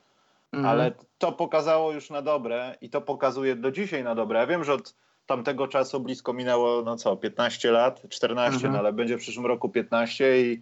Mhm. 0.53 0.65
Ale 0.65 0.91
to 1.17 1.31
pokazało 1.31 1.91
już 1.91 2.09
na 2.09 2.21
dobre 2.21 2.75
i 2.81 2.89
to 2.89 3.01
pokazuje 3.01 3.55
do 3.55 3.71
dzisiaj 3.71 4.03
na 4.03 4.15
dobre. 4.15 4.39
Ja 4.39 4.47
wiem, 4.47 4.63
że 4.63 4.73
od 4.73 4.95
tamtego 5.25 5.67
czasu 5.67 5.99
blisko 5.99 6.33
minęło, 6.33 6.81
no 6.81 6.95
co, 6.95 7.17
15 7.17 7.71
lat, 7.71 8.01
14, 8.09 8.55
mhm. 8.55 8.73
no 8.73 8.79
ale 8.79 8.93
będzie 8.93 9.17
w 9.17 9.21
przyszłym 9.21 9.45
roku 9.45 9.69
15 9.69 10.41
i 10.41 10.61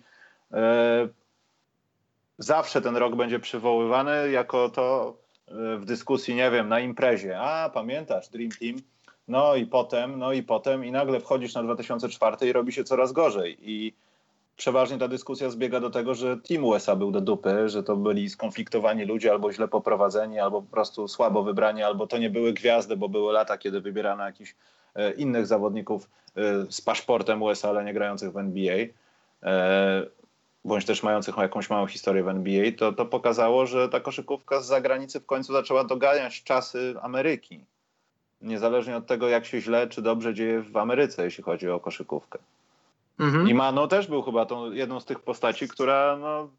yy, 0.51 0.57
zawsze 2.37 2.81
ten 2.81 2.97
rok 2.97 3.15
będzie 3.15 3.39
przywoływany 3.39 4.31
jako 4.31 4.69
to 4.69 5.17
e, 5.47 5.77
w 5.77 5.85
dyskusji, 5.85 6.35
nie 6.35 6.51
wiem, 6.51 6.69
na 6.69 6.79
imprezie. 6.79 7.39
A, 7.39 7.69
pamiętasz, 7.69 8.29
Dream 8.29 8.51
Team? 8.51 8.75
No 9.27 9.55
i 9.55 9.65
potem, 9.65 10.19
no 10.19 10.33
i 10.33 10.43
potem 10.43 10.85
i 10.85 10.91
nagle 10.91 11.19
wchodzisz 11.19 11.53
na 11.53 11.63
2004 11.63 12.47
i 12.47 12.53
robi 12.53 12.73
się 12.73 12.83
coraz 12.83 13.11
gorzej. 13.11 13.57
I 13.61 13.93
przeważnie 14.61 14.97
ta 14.97 15.07
dyskusja 15.07 15.49
zbiega 15.49 15.79
do 15.79 15.89
tego, 15.89 16.15
że 16.15 16.37
Team 16.37 16.65
USA 16.65 16.95
był 16.95 17.11
do 17.11 17.21
dupy, 17.21 17.69
że 17.69 17.83
to 17.83 17.95
byli 17.95 18.29
skonfliktowani 18.29 19.05
ludzie 19.05 19.31
albo 19.31 19.53
źle 19.53 19.67
poprowadzeni, 19.67 20.39
albo 20.39 20.61
po 20.61 20.71
prostu 20.71 21.07
słabo 21.07 21.43
wybrani, 21.43 21.83
albo 21.83 22.07
to 22.07 22.17
nie 22.17 22.29
były 22.29 22.53
gwiazdy, 22.53 22.97
bo 22.97 23.09
były 23.09 23.33
lata, 23.33 23.57
kiedy 23.57 23.81
wybierano 23.81 24.25
jakichś 24.25 24.55
e, 24.95 25.11
innych 25.11 25.47
zawodników 25.47 26.09
e, 26.35 26.41
z 26.71 26.81
paszportem 26.81 27.41
USA, 27.41 27.69
ale 27.69 27.83
nie 27.83 27.93
grających 27.93 28.31
w 28.31 28.37
NBA 28.37 28.77
bądź 30.65 30.85
też 30.85 31.03
mających 31.03 31.37
jakąś 31.37 31.69
małą 31.69 31.87
historię 31.87 32.23
w 32.23 32.27
NBA, 32.27 32.71
to, 32.77 32.93
to 32.93 33.05
pokazało, 33.05 33.65
że 33.65 33.89
ta 33.89 33.99
koszykówka 33.99 34.61
z 34.61 34.65
zagranicy 34.65 35.19
w 35.19 35.25
końcu 35.25 35.53
zaczęła 35.53 35.83
doganiać 35.83 36.43
czasy 36.43 36.93
Ameryki. 37.01 37.65
Niezależnie 38.41 38.97
od 38.97 39.07
tego, 39.07 39.29
jak 39.29 39.45
się 39.45 39.61
źle 39.61 39.87
czy 39.87 40.01
dobrze 40.01 40.33
dzieje 40.33 40.61
w 40.61 40.77
Ameryce, 40.77 41.23
jeśli 41.23 41.43
chodzi 41.43 41.69
o 41.69 41.79
koszykówkę. 41.79 42.39
Mhm. 43.19 43.47
I 43.47 43.53
Mano 43.53 43.87
też 43.87 44.07
był 44.07 44.21
chyba 44.21 44.45
tą, 44.45 44.71
jedną 44.71 44.99
z 44.99 45.05
tych 45.05 45.19
postaci, 45.19 45.67
która 45.67 46.17
no, 46.17 46.49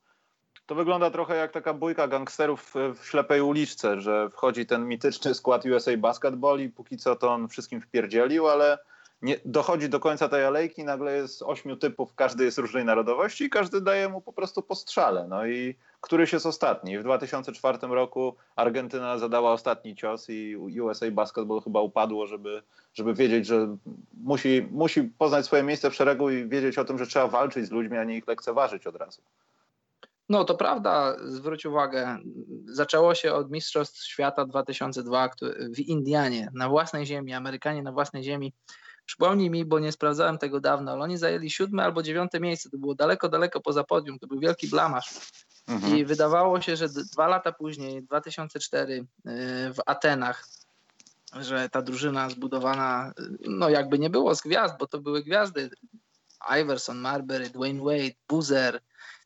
to 0.66 0.74
wygląda 0.74 1.11
trochę 1.11 1.36
jak 1.36 1.53
taka 1.53 1.74
bójka 1.74 2.09
gangsterów 2.09 2.74
w 2.94 3.07
ślepej 3.07 3.40
uliczce, 3.40 4.00
że 4.00 4.30
wchodzi 4.30 4.66
ten 4.66 4.88
mityczny 4.88 5.34
skład 5.34 5.66
USA 5.66 5.96
Basketball 5.96 6.61
i 6.61 6.68
póki 6.68 6.96
co 6.96 7.16
to 7.16 7.32
on 7.32 7.48
wszystkim 7.48 7.80
wpierdzielił, 7.80 8.48
ale 8.48 8.78
nie, 9.22 9.36
dochodzi 9.44 9.88
do 9.88 10.00
końca 10.00 10.28
tej 10.28 10.44
alejki, 10.44 10.84
nagle 10.84 11.16
jest 11.16 11.42
ośmiu 11.42 11.76
typów, 11.76 12.14
każdy 12.14 12.44
jest 12.44 12.59
różnej 12.59 12.84
narodowości 12.84 13.44
i 13.44 13.50
każdy 13.50 13.80
daje 13.80 14.09
mu 14.09 14.20
po 14.20 14.32
prostu 14.32 14.62
postrzale. 14.62 15.26
No 15.28 15.46
i 15.46 15.74
któryś 16.03 16.32
jest 16.32 16.46
ostatni. 16.46 16.98
W 16.98 17.03
2004 17.03 17.78
roku 17.82 18.36
Argentyna 18.57 19.18
zadała 19.18 19.53
ostatni 19.53 19.96
cios 19.96 20.30
i 20.30 20.57
USA 20.57 21.11
Basketball 21.11 21.61
chyba 21.61 21.80
upadło, 21.80 22.26
żeby, 22.26 22.62
żeby 22.94 23.14
wiedzieć, 23.14 23.46
że 23.46 23.76
musi, 24.14 24.68
musi 24.70 25.03
poznać 25.03 25.46
swoje 25.46 25.62
miejsce 25.62 25.90
w 25.90 25.94
szeregu 25.94 26.30
i 26.30 26.48
wiedzieć 26.48 26.78
o 26.78 26.84
tym, 26.84 26.98
że 26.98 27.07
trzeba 27.07 27.28
walczyć 27.28 27.66
z 27.66 27.70
ludźmi, 27.70 27.96
a 27.98 28.05
nie 28.05 28.16
ich 28.16 28.26
lekceważyć 28.26 28.86
od 28.86 28.96
razu. 28.96 29.22
No 30.28 30.44
to 30.44 30.55
prawda, 30.55 31.16
zwróć 31.24 31.66
uwagę, 31.66 32.18
zaczęło 32.64 33.14
się 33.14 33.32
od 33.32 33.50
Mistrzostw 33.50 34.05
Świata 34.05 34.44
2002 34.44 35.30
w 35.76 35.80
Indianie, 35.80 36.48
na 36.55 36.68
własnej 36.68 37.07
ziemi, 37.07 37.32
Amerykanie 37.32 37.82
na 37.82 37.92
własnej 37.92 38.22
ziemi. 38.22 38.53
Przypomnij 39.07 39.50
mi, 39.50 39.64
bo 39.64 39.78
nie 39.78 39.92
sprawdzałem 39.92 40.38
tego 40.38 40.61
dawno, 40.61 40.92
ale 40.92 41.03
oni 41.03 41.18
zajęli 41.18 41.50
siódme 41.50 41.84
albo 41.84 42.03
dziewiąte 42.03 42.40
miejsce, 42.40 42.70
to 42.70 42.78
było 42.78 42.94
daleko, 42.94 43.28
daleko 43.28 43.61
poza 43.61 43.84
podium, 43.84 44.18
to 44.18 44.26
był 44.26 44.40
wielki 44.40 44.68
blamasz. 44.68 45.11
Mhm. 45.68 45.96
I 45.96 46.04
wydawało 46.04 46.60
się, 46.60 46.76
że 46.76 46.88
dwa 46.88 47.26
lata 47.26 47.52
później, 47.52 48.02
2004 48.02 48.94
y, 48.94 49.04
w 49.74 49.78
Atenach, 49.86 50.46
że 51.40 51.68
ta 51.68 51.82
drużyna 51.82 52.30
zbudowana, 52.30 53.12
no 53.40 53.68
jakby 53.68 53.98
nie 53.98 54.10
było 54.10 54.34
z 54.34 54.42
gwiazd, 54.42 54.74
bo 54.78 54.86
to 54.86 54.98
były 54.98 55.22
gwiazdy. 55.22 55.70
Iverson, 56.62 56.98
Marbury, 56.98 57.50
Dwayne 57.50 57.84
Wade, 57.84 58.14
Boozer, 58.28 58.80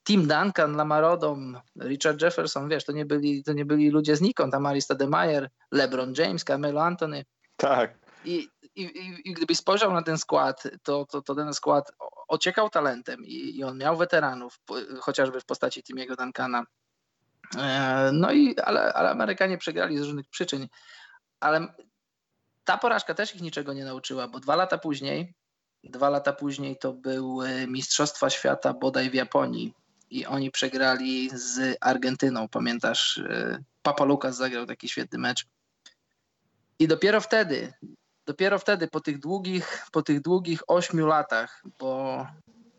Tim 0.05 0.29
Duncan, 0.29 0.77
Lamarodom, 0.77 1.61
Richard 1.81 2.23
Jefferson, 2.23 2.69
wiesz, 2.69 2.85
to 2.85 2.93
nie 2.93 3.05
byli, 3.05 3.45
to 3.45 3.53
nie 3.53 3.65
byli 3.65 3.91
ludzie 3.91 4.17
znikąd, 4.17 4.55
Amari 4.55 4.83
Stademeyer, 4.83 5.51
LeBron 5.73 6.15
James, 6.19 6.45
Camelo 6.45 6.83
Anthony. 6.83 7.25
Tak. 7.57 7.95
I, 8.25 8.49
i, 8.77 9.23
i, 9.25 9.33
gdybyś 9.33 9.59
spojrzał 9.59 9.93
na 9.93 10.03
ten 10.03 10.19
skład, 10.19 10.63
to, 10.83 11.07
to, 11.07 11.23
to 11.23 11.35
ten 11.35 11.55
skład 11.55 11.93
ociekał 12.29 12.71
talentem 12.71 13.25
i, 13.25 13.57
i 13.59 13.65
on 13.65 13.79
miał 13.79 13.97
weteranów, 13.97 14.61
chociażby 15.01 15.41
w 15.41 15.45
postaci 15.45 15.83
Timiego 15.83 16.17
Duncana. 16.17 16.65
E, 17.59 18.11
no 18.13 18.33
i, 18.33 18.59
ale, 18.59 18.93
ale 18.93 19.11
Amerykanie 19.11 19.59
przegrali 19.59 19.99
z 19.99 20.03
różnych 20.03 20.29
przyczyn. 20.29 20.69
Ale 21.41 21.75
ta 22.65 22.79
porażka 22.79 23.15
też 23.15 23.35
ich 23.35 23.43
niczego 23.43 23.73
nie 23.73 23.85
nauczyła, 23.85 24.29
bo 24.29 24.41
dwa 24.41 24.57
lata 24.57 24.79
później, 24.79 25.35
dwa 25.85 26.11
lata 26.11 26.33
później 26.33 26.79
to 26.79 26.93
były 26.93 27.67
Mistrzostwa 27.67 28.31
Świata 28.31 28.75
bodaj 28.75 29.11
w 29.11 29.15
Japonii 29.15 29.75
i 30.11 30.27
oni 30.27 30.51
przegrali 30.51 31.31
z 31.35 31.77
Argentyną. 31.81 32.49
Pamiętasz, 32.49 33.19
e, 33.19 33.59
Papa 33.83 34.05
Lucas 34.05 34.37
zagrał 34.37 34.67
taki 34.67 34.89
świetny 34.89 35.19
mecz. 35.19 35.47
I 36.79 36.89
dopiero 36.89 37.21
wtedy, 37.21 37.73
dopiero 38.27 38.59
wtedy 38.59 38.89
po 38.89 39.01
tych 39.01 39.19
długich, 39.19 39.87
po 39.93 40.03
tych 40.03 40.21
długich 40.21 40.61
ośmiu 40.67 41.07
latach, 41.07 41.63
bo, 41.79 42.27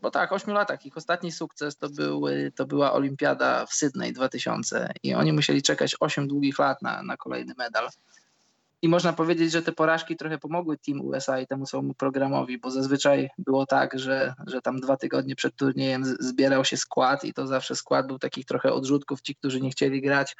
bo 0.01 0.11
tak, 0.11 0.31
ośmiu 0.31 0.53
latach, 0.53 0.85
ich 0.85 0.97
ostatni 0.97 1.31
sukces 1.31 1.77
to, 1.77 1.89
były, 1.89 2.51
to 2.55 2.65
była 2.65 2.93
Olimpiada 2.93 3.65
w 3.65 3.73
Sydney 3.73 4.13
2000 4.13 4.91
i 5.03 5.13
oni 5.13 5.33
musieli 5.33 5.61
czekać 5.61 5.95
osiem 5.99 6.27
długich 6.27 6.59
lat 6.59 6.81
na, 6.81 7.03
na 7.03 7.17
kolejny 7.17 7.53
medal. 7.57 7.89
I 8.81 8.89
można 8.89 9.13
powiedzieć, 9.13 9.51
że 9.51 9.61
te 9.61 9.71
porażki 9.71 10.15
trochę 10.15 10.37
pomogły 10.37 10.77
Team 10.77 11.01
USA 11.01 11.39
i 11.39 11.47
temu 11.47 11.65
całemu 11.65 11.93
programowi, 11.93 12.57
bo 12.57 12.71
zazwyczaj 12.71 13.29
było 13.37 13.65
tak, 13.65 13.99
że, 13.99 14.33
że 14.47 14.61
tam 14.61 14.79
dwa 14.79 14.97
tygodnie 14.97 15.35
przed 15.35 15.55
turniejem 15.55 16.05
zbierał 16.19 16.65
się 16.65 16.77
skład 16.77 17.23
i 17.25 17.33
to 17.33 17.47
zawsze 17.47 17.75
skład 17.75 18.07
był 18.07 18.19
takich 18.19 18.45
trochę 18.45 18.73
odrzutków, 18.73 19.21
ci, 19.21 19.35
którzy 19.35 19.61
nie 19.61 19.69
chcieli 19.69 20.01
grać, 20.01 20.35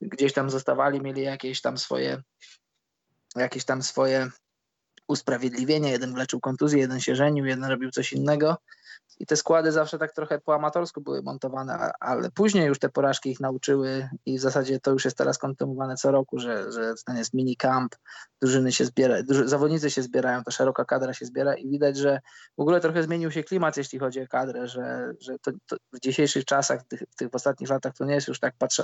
gdzieś 0.00 0.32
tam 0.32 0.50
zostawali, 0.50 1.00
mieli 1.00 1.22
jakieś 1.22 1.60
tam 1.60 1.78
swoje 1.78 2.22
jakieś 3.36 3.64
tam 3.64 3.82
swoje 3.82 4.30
usprawiedliwienia. 5.08 5.90
Jeden 5.90 6.14
wleczył 6.14 6.40
kontuzję, 6.40 6.80
jeden 6.80 7.00
się 7.00 7.16
żenił, 7.16 7.44
jeden 7.44 7.64
robił 7.64 7.90
coś 7.90 8.12
innego. 8.12 8.56
I 9.18 9.26
te 9.26 9.36
składy 9.36 9.72
zawsze 9.72 9.98
tak 9.98 10.12
trochę 10.12 10.38
po 10.38 10.54
amatorsku 10.54 11.00
były 11.00 11.22
montowane, 11.22 11.90
ale 12.00 12.30
później 12.30 12.66
już 12.66 12.78
te 12.78 12.88
porażki 12.88 13.30
ich 13.30 13.40
nauczyły 13.40 14.08
i 14.26 14.38
w 14.38 14.40
zasadzie 14.40 14.80
to 14.80 14.90
już 14.90 15.04
jest 15.04 15.18
teraz 15.18 15.38
kontynuowane 15.38 15.96
co 15.96 16.10
roku, 16.10 16.38
że, 16.38 16.72
że 16.72 16.94
ten 17.06 17.16
jest 17.16 17.34
mini 17.34 17.56
camp, 17.56 17.96
drużyny 18.42 18.72
się 18.72 18.84
zbiera, 18.84 19.16
zawodnicy 19.44 19.90
się 19.90 20.02
zbierają, 20.02 20.44
ta 20.44 20.50
szeroka 20.50 20.84
kadra 20.84 21.14
się 21.14 21.26
zbiera 21.26 21.54
i 21.54 21.68
widać, 21.68 21.96
że 21.96 22.20
w 22.58 22.60
ogóle 22.60 22.80
trochę 22.80 23.02
zmienił 23.02 23.30
się 23.30 23.44
klimat, 23.44 23.76
jeśli 23.76 23.98
chodzi 23.98 24.20
o 24.20 24.26
kadrę, 24.26 24.68
że, 24.68 25.14
że 25.20 25.38
to, 25.38 25.50
to 25.66 25.76
w 25.92 26.00
dzisiejszych 26.00 26.44
czasach, 26.44 26.80
w 26.82 26.88
tych, 26.88 27.02
w 27.10 27.16
tych 27.16 27.28
ostatnich 27.32 27.70
latach 27.70 27.94
to 27.94 28.04
nie 28.04 28.14
jest 28.14 28.28
już 28.28 28.40
tak 28.40 28.54
patrz, 28.58 28.82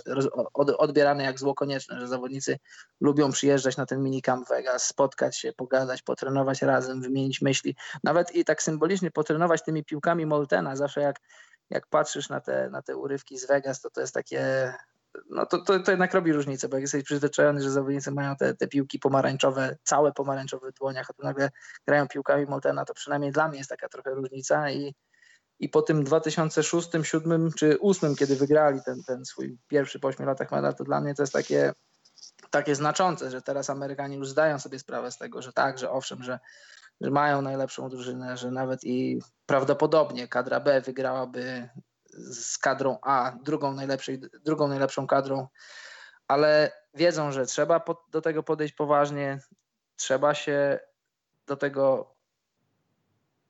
od, 0.54 0.70
odbierane 0.70 1.24
jak 1.24 1.38
zło 1.38 1.54
konieczne, 1.54 2.00
że 2.00 2.08
zawodnicy 2.08 2.58
lubią 3.00 3.32
przyjeżdżać 3.32 3.76
na 3.76 3.86
ten 3.86 4.02
mini 4.02 4.22
camp 4.22 4.48
Vegas, 4.48 4.86
spotkać 4.86 5.38
się, 5.38 5.52
pogadać, 5.52 6.02
potrenować 6.02 6.62
razem, 6.62 7.02
wymienić 7.02 7.42
myśli, 7.42 7.76
nawet 8.04 8.34
i 8.34 8.44
tak 8.44 8.62
symbolicznie 8.62 9.10
potrenować 9.10 9.62
tymi 9.64 9.84
piłkami 9.84 10.21
Moltena, 10.26 10.76
zawsze 10.76 11.00
jak, 11.00 11.16
jak 11.70 11.86
patrzysz 11.86 12.28
na 12.28 12.40
te, 12.40 12.70
na 12.70 12.82
te 12.82 12.96
urywki 12.96 13.38
z 13.38 13.46
Vegas, 13.46 13.80
to 13.80 13.90
to 13.90 14.00
jest 14.00 14.14
takie 14.14 14.72
no 15.30 15.46
to, 15.46 15.58
to, 15.58 15.80
to 15.80 15.90
jednak 15.90 16.14
robi 16.14 16.32
różnicę, 16.32 16.68
bo 16.68 16.76
jak 16.76 16.82
jesteś 16.82 17.04
przyzwyczajony, 17.04 17.62
że 17.62 17.70
zawodnicy 17.70 18.10
mają 18.10 18.36
te, 18.36 18.54
te 18.54 18.68
piłki 18.68 18.98
pomarańczowe, 18.98 19.76
całe 19.82 20.12
pomarańczowe 20.12 20.70
w 20.70 20.74
dłoniach, 20.74 21.06
a 21.10 21.12
tu 21.12 21.22
nagle 21.22 21.50
grają 21.86 22.08
piłkami 22.08 22.46
Moltena, 22.46 22.84
to 22.84 22.94
przynajmniej 22.94 23.32
dla 23.32 23.48
mnie 23.48 23.58
jest 23.58 23.70
taka 23.70 23.88
trochę 23.88 24.10
różnica 24.10 24.70
i, 24.70 24.94
i 25.58 25.68
po 25.68 25.82
tym 25.82 26.04
2006, 26.04 26.88
2007 26.88 27.52
czy 27.52 27.66
2008, 27.66 28.16
kiedy 28.16 28.36
wygrali 28.36 28.80
ten, 28.84 29.02
ten 29.06 29.24
swój 29.24 29.58
pierwszy 29.68 30.00
po 30.00 30.08
8 30.08 30.26
latach 30.26 30.50
medal, 30.50 30.74
to 30.74 30.84
dla 30.84 31.00
mnie 31.00 31.14
to 31.14 31.22
jest 31.22 31.32
takie, 31.32 31.72
takie 32.50 32.74
znaczące, 32.74 33.30
że 33.30 33.42
teraz 33.42 33.70
Amerykanie 33.70 34.16
już 34.16 34.28
zdają 34.28 34.58
sobie 34.58 34.78
sprawę 34.78 35.10
z 35.10 35.18
tego, 35.18 35.42
że 35.42 35.52
tak, 35.52 35.78
że 35.78 35.90
owszem, 35.90 36.22
że, 36.22 36.38
że 37.02 37.10
mają 37.10 37.42
najlepszą 37.42 37.88
drużynę, 37.88 38.36
że 38.36 38.50
nawet 38.50 38.84
i 38.84 39.18
prawdopodobnie 39.46 40.28
kadra 40.28 40.60
B 40.60 40.80
wygrałaby 40.80 41.68
z 42.14 42.58
kadrą 42.58 42.98
A, 43.02 43.32
drugą, 43.42 43.74
najlepszej, 43.74 44.20
drugą 44.44 44.68
najlepszą 44.68 45.06
kadrą, 45.06 45.48
ale 46.28 46.72
wiedzą, 46.94 47.32
że 47.32 47.46
trzeba 47.46 47.84
do 48.10 48.20
tego 48.20 48.42
podejść 48.42 48.74
poważnie, 48.74 49.40
trzeba 49.96 50.34
się 50.34 50.80
do 51.46 51.56
tego, 51.56 52.14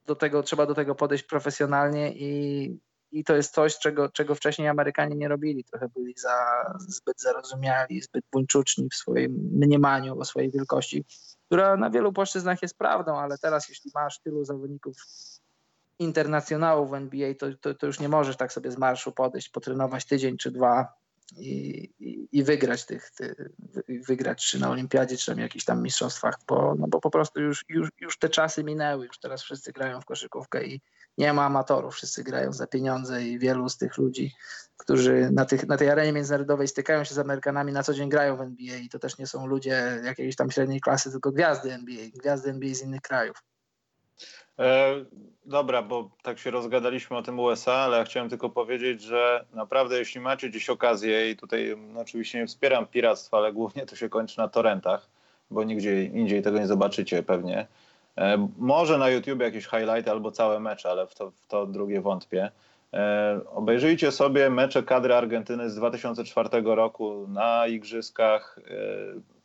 do 0.06 0.16
tego, 0.16 0.42
trzeba 0.42 0.66
do 0.66 0.74
tego 0.74 0.94
podejść 0.94 1.24
profesjonalnie 1.24 2.12
i, 2.12 2.80
i 3.12 3.24
to 3.24 3.36
jest 3.36 3.54
coś, 3.54 3.78
czego, 3.78 4.08
czego 4.08 4.34
wcześniej 4.34 4.68
Amerykanie 4.68 5.16
nie 5.16 5.28
robili. 5.28 5.64
Trochę 5.64 5.88
byli 5.88 6.14
za, 6.16 6.64
zbyt 6.78 7.20
zarozumiali, 7.20 8.00
zbyt 8.00 8.24
buńczuczni 8.32 8.88
w 8.88 8.94
swoim 8.94 9.50
mniemaniu 9.52 10.18
o 10.18 10.24
swojej 10.24 10.50
wielkości, 10.50 11.04
która 11.52 11.76
na 11.76 11.90
wielu 11.90 12.12
płaszczyznach 12.12 12.62
jest 12.62 12.78
prawdą, 12.78 13.18
ale 13.18 13.38
teraz 13.38 13.68
jeśli 13.68 13.90
masz 13.94 14.18
tylu 14.18 14.44
zawodników 14.44 14.96
internacjonałów 15.98 16.90
w 16.90 16.94
NBA, 16.94 17.34
to, 17.34 17.46
to, 17.60 17.74
to, 17.74 17.86
już 17.86 18.00
nie 18.00 18.08
możesz 18.08 18.36
tak 18.36 18.52
sobie 18.52 18.70
z 18.70 18.78
marszu 18.78 19.12
podejść, 19.12 19.48
potrenować 19.48 20.04
tydzień 20.04 20.36
czy 20.36 20.50
dwa 20.50 20.94
i, 21.36 22.28
i, 22.32 22.44
wygrać 22.44 22.86
tych, 22.86 23.10
ty, 23.10 23.52
wygrać 24.08 24.46
czy 24.46 24.58
na 24.58 24.70
olimpiadzie, 24.70 25.16
czy 25.16 25.34
na 25.34 25.42
jakichś 25.42 25.64
tam 25.64 25.82
mistrzostwach, 25.82 26.34
bo, 26.48 26.74
no 26.78 26.86
bo 26.88 27.00
po 27.00 27.10
prostu 27.10 27.40
już, 27.40 27.64
już, 27.68 27.88
już 28.00 28.18
te 28.18 28.28
czasy 28.28 28.64
minęły, 28.64 29.06
już 29.06 29.18
teraz 29.18 29.42
wszyscy 29.42 29.72
grają 29.72 30.00
w 30.00 30.04
koszykówkę 30.04 30.64
i 30.64 30.80
nie 31.18 31.32
ma 31.32 31.44
amatorów, 31.44 31.94
wszyscy 31.94 32.24
grają 32.24 32.52
za 32.52 32.66
pieniądze 32.66 33.24
i 33.24 33.38
wielu 33.38 33.68
z 33.68 33.76
tych 33.76 33.98
ludzi, 33.98 34.32
którzy 34.76 35.30
na, 35.32 35.44
tych, 35.44 35.66
na 35.66 35.76
tej 35.76 35.90
arenie 35.90 36.12
międzynarodowej 36.12 36.68
stykają 36.68 37.04
się 37.04 37.14
z 37.14 37.18
Amerykanami, 37.18 37.72
na 37.72 37.82
co 37.82 37.94
dzień 37.94 38.08
grają 38.08 38.36
w 38.36 38.40
NBA 38.40 38.76
i 38.76 38.88
to 38.88 38.98
też 38.98 39.18
nie 39.18 39.26
są 39.26 39.46
ludzie 39.46 40.00
jakiejś 40.04 40.36
tam 40.36 40.50
średniej 40.50 40.80
klasy, 40.80 41.10
tylko 41.10 41.32
gwiazdy 41.32 41.72
NBA, 41.72 42.04
gwiazdy 42.14 42.50
NBA 42.50 42.74
z 42.74 42.82
innych 42.82 43.00
krajów. 43.00 43.36
E, 44.62 45.04
dobra, 45.46 45.82
bo 45.82 46.10
tak 46.22 46.38
się 46.38 46.50
rozgadaliśmy 46.50 47.16
o 47.16 47.22
tym 47.22 47.40
USA, 47.40 47.74
ale 47.74 47.98
ja 47.98 48.04
chciałem 48.04 48.28
tylko 48.28 48.50
powiedzieć, 48.50 49.02
że 49.02 49.44
naprawdę 49.54 49.98
jeśli 49.98 50.20
macie 50.20 50.50
dziś 50.50 50.70
okazję 50.70 51.30
i 51.30 51.36
tutaj 51.36 51.76
no, 51.94 52.00
oczywiście 52.00 52.38
nie 52.38 52.46
wspieram 52.46 52.86
piractwa, 52.86 53.36
ale 53.36 53.52
głównie 53.52 53.86
to 53.86 53.96
się 53.96 54.08
kończy 54.08 54.38
na 54.38 54.48
torrentach, 54.48 55.08
bo 55.50 55.64
nigdzie 55.64 56.04
indziej 56.04 56.42
tego 56.42 56.58
nie 56.58 56.66
zobaczycie 56.66 57.22
pewnie. 57.22 57.66
E, 58.18 58.48
może 58.58 58.98
na 58.98 59.08
YouTube 59.08 59.40
jakieś 59.40 59.64
highlighty 59.66 60.10
albo 60.10 60.30
całe 60.30 60.60
mecze, 60.60 60.90
ale 60.90 61.06
w 61.06 61.14
to, 61.14 61.30
w 61.30 61.46
to 61.46 61.66
drugie 61.66 62.00
wątpię. 62.00 62.50
E, 62.94 63.40
obejrzyjcie 63.50 64.12
sobie 64.12 64.50
mecze 64.50 64.82
kadry 64.82 65.14
Argentyny 65.14 65.70
z 65.70 65.74
2004 65.74 66.48
roku 66.64 67.26
na 67.28 67.66
igrzyskach. 67.66 68.58
E, 68.58 68.72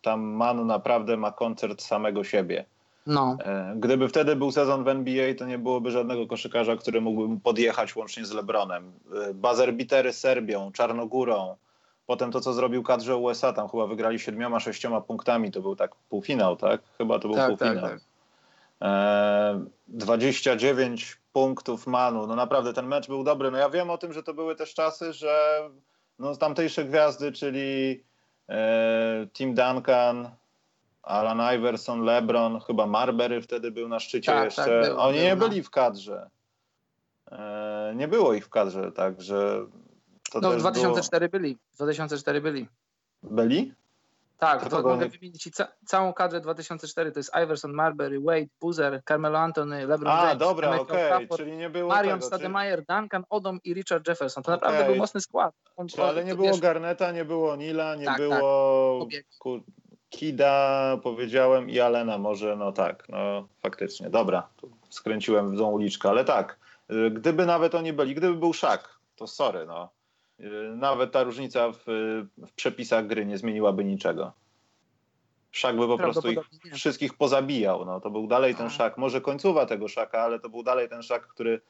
tam 0.01 0.22
Manu 0.22 0.65
naprawdę 0.65 1.18
ma 1.18 1.32
koncert 1.32 1.82
samego 1.82 2.24
siebie. 2.24 2.65
No. 3.08 3.38
E, 3.45 3.74
gdyby 3.76 4.10
wtedy 4.10 4.36
był 4.36 4.51
sezon 4.51 4.84
w 4.84 4.88
NBA, 4.88 5.34
to 5.36 5.45
nie 5.45 5.58
byłoby 5.58 5.91
żadnego 5.91 6.28
koszykarza, 6.28 6.76
który 6.76 7.01
mógłby 7.01 7.39
podjechać 7.39 7.95
łącznie 7.95 8.26
z 8.26 8.32
LeBronem. 8.32 8.91
E, 9.30 9.34
Bazer 9.34 9.74
bitery 9.74 10.14
z 10.14 10.20
Serbią, 10.20 10.72
Czarnogórą, 10.72 11.55
potem 12.05 12.32
to, 12.32 12.41
co 12.41 12.53
zrobił 12.53 12.84
kadrze 12.84 13.18
USA, 13.18 13.53
tam 13.53 13.70
chyba 13.70 13.88
wygrali 13.88 14.20
siedmioma, 14.20 14.60
sześcioma 14.60 15.01
punktami, 15.01 15.51
to 15.51 15.62
był 15.62 15.76
tak 15.76 15.95
półfinał, 15.95 16.55
tak? 16.55 16.82
Chyba 16.97 17.20
to 17.20 17.28
był 17.28 17.38
tak, 17.38 17.49
półfinał. 17.49 17.82
Tak, 17.82 17.91
tak. 17.91 17.99
29 19.88 21.18
punktów 21.34 21.88
Manu. 21.88 22.28
No 22.28 22.36
naprawdę 22.36 22.74
ten 22.74 22.88
mecz 22.88 23.08
był 23.08 23.24
dobry. 23.24 23.51
No 23.51 23.58
ja 23.58 23.70
wiem 23.70 23.89
o 23.89 23.97
tym, 23.97 24.14
że 24.14 24.24
to 24.24 24.34
były 24.34 24.55
też 24.55 24.74
czasy, 24.74 25.14
że 25.14 25.60
no, 26.20 26.36
tamtejsze 26.36 26.86
gwiazdy, 26.86 27.32
czyli 27.32 28.03
e, 28.49 29.28
Tim 29.34 29.53
Duncan, 29.55 30.30
Alan 31.08 31.55
Iverson, 31.55 32.01
LeBron, 32.01 32.60
chyba 32.60 32.86
Marbury 32.86 33.41
wtedy 33.41 33.72
był 33.72 33.88
na 33.88 33.99
szczycie 33.99 34.32
tak, 34.32 34.45
jeszcze. 34.45 34.66
Tak, 34.66 34.82
był, 34.82 34.99
Oni 34.99 35.18
był, 35.18 35.24
nie 35.24 35.36
no. 35.36 35.47
byli 35.47 35.64
w 35.64 35.70
kadrze. 35.70 36.30
E, 37.32 37.93
nie 37.95 38.08
było 38.08 38.34
ich 38.34 38.45
w 38.45 38.49
kadrze, 38.49 38.91
także. 38.91 39.66
To 40.32 40.39
no 40.39 40.51
w 40.51 40.58
2004 40.58 41.30
było... 41.30 41.41
byli. 41.41 41.58
W 41.74 41.76
2004 41.76 42.41
byli. 42.41 42.68
Byli? 43.24 43.74
Tak, 44.38 44.70
to 44.70 44.82
mogę 44.82 45.10
wymienić 45.10 45.49
ca 45.53 45.68
całą 45.86 46.14
kadrę 46.14 46.41
2004. 46.41 47.12
To 47.12 47.20
jest 47.20 47.32
Iverson, 47.43 47.74
Marbury, 47.74 48.20
Wade, 48.20 48.47
Boozer, 48.62 49.01
Carmelo 49.08 49.39
Anthony, 49.39 49.88
LeBron 49.88 50.14
A, 50.14 50.24
James, 50.26 50.38
dobra, 50.38 50.80
okej, 50.80 51.14
okay. 51.14 51.28
czyli 51.38 51.58
nie 51.58 51.70
było 51.70 51.89
Marion 51.89 52.20
tego, 52.20 52.28
Stademeyer, 52.28 52.86
czyli... 52.86 52.99
Duncan, 52.99 53.24
Odom 53.30 53.60
i 53.64 53.74
Richard 53.74 54.08
Jefferson. 54.08 54.43
To 54.43 54.51
naprawdę 54.51 54.80
okay. 54.80 54.89
był 54.89 55.01
mocny 55.01 55.22
skład. 55.22 55.55
On, 55.76 55.88
ale 56.03 56.26
nie 56.26 56.36
było 56.36 56.47
wiesz... 56.47 56.60
Garneta, 56.60 57.12
nie 57.12 57.26
było 57.26 57.55
Nila, 57.55 57.95
nie 57.95 58.05
tak, 58.05 58.18
było 58.18 59.08
tak. 59.12 59.24
Kida, 60.10 60.97
powiedziałem, 61.03 61.70
i 61.70 61.80
Alena 61.80 62.18
może, 62.18 62.55
no 62.55 62.72
tak, 62.72 63.10
no 63.10 63.47
faktycznie. 63.60 64.10
Dobra, 64.10 64.47
skręciłem 64.89 65.55
w 65.55 65.58
tą 65.58 65.72
uliczkę, 65.72 66.10
ale 66.10 66.26
tak, 66.26 66.60
y, 66.91 67.12
gdyby 67.12 67.45
nawet 67.45 67.76
oni 67.76 67.93
byli, 67.93 68.16
gdyby 68.16 68.36
był 68.36 68.53
Szak, 68.53 68.99
to 69.16 69.28
sorry, 69.28 69.66
no. 69.66 69.89
Y, 70.39 70.76
nawet 70.76 71.12
ta 71.12 71.24
różnica 71.24 71.72
w, 71.72 71.84
w 72.38 72.51
przepisach 72.55 73.08
gry 73.08 73.26
nie 73.26 73.38
zmieniłaby 73.38 73.84
niczego. 73.84 74.34
Szak 75.51 75.78
by 75.78 75.88
po 75.88 75.97
prostu 75.97 76.32
ich 76.32 76.39
wszystkich 76.74 77.14
pozabijał. 77.14 77.86
No, 77.86 78.01
to 78.01 78.10
był 78.10 78.28
dalej 78.28 78.55
ten 78.55 78.70
szak, 78.70 78.97
może 78.97 79.22
końcowa 79.22 79.66
tego 79.66 79.88
szaka, 79.88 80.22
ale 80.22 80.39
to 80.39 80.49
był 80.49 80.64
dalej 80.64 80.89
ten 80.89 81.03
szak, 81.03 81.28
który, 81.28 81.62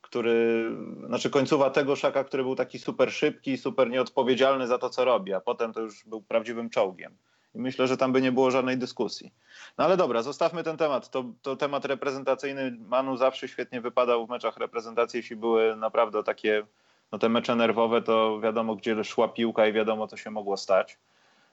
który, 0.00 0.70
znaczy 1.06 1.30
końcowa 1.30 1.70
tego 1.70 1.96
szaka, 1.96 2.24
który 2.24 2.42
był 2.42 2.54
taki 2.54 2.78
super 2.78 3.12
szybki, 3.12 3.58
super 3.58 3.90
nieodpowiedzialny 3.90 4.66
za 4.66 4.78
to, 4.78 4.90
co 4.90 5.04
robi, 5.04 5.34
a 5.34 5.40
potem 5.40 5.72
to 5.72 5.80
już 5.80 6.04
był 6.04 6.22
prawdziwym 6.22 6.70
czołgiem. 6.70 7.16
I 7.54 7.58
myślę, 7.58 7.86
że 7.86 7.96
tam 7.96 8.12
by 8.12 8.22
nie 8.22 8.32
było 8.32 8.50
żadnej 8.50 8.78
dyskusji. 8.78 9.32
No 9.78 9.84
ale 9.84 9.96
dobra, 9.96 10.22
zostawmy 10.22 10.62
ten 10.64 10.76
temat. 10.76 11.10
To, 11.10 11.24
to 11.42 11.56
temat 11.56 11.84
reprezentacyjny. 11.84 12.76
Manu 12.80 13.16
zawsze 13.16 13.48
świetnie 13.48 13.80
wypadał 13.80 14.26
w 14.26 14.30
meczach 14.30 14.56
reprezentacji, 14.56 15.16
jeśli 15.16 15.36
były 15.36 15.76
naprawdę 15.76 16.24
takie, 16.24 16.66
no 17.12 17.18
te 17.18 17.28
mecze 17.28 17.56
nerwowe, 17.56 18.02
to 18.02 18.40
wiadomo, 18.40 18.76
gdzie 18.76 19.04
szła 19.04 19.28
piłka 19.28 19.66
i 19.66 19.72
wiadomo, 19.72 20.08
co 20.08 20.16
się 20.16 20.30
mogło 20.30 20.56
stać. 20.56 20.98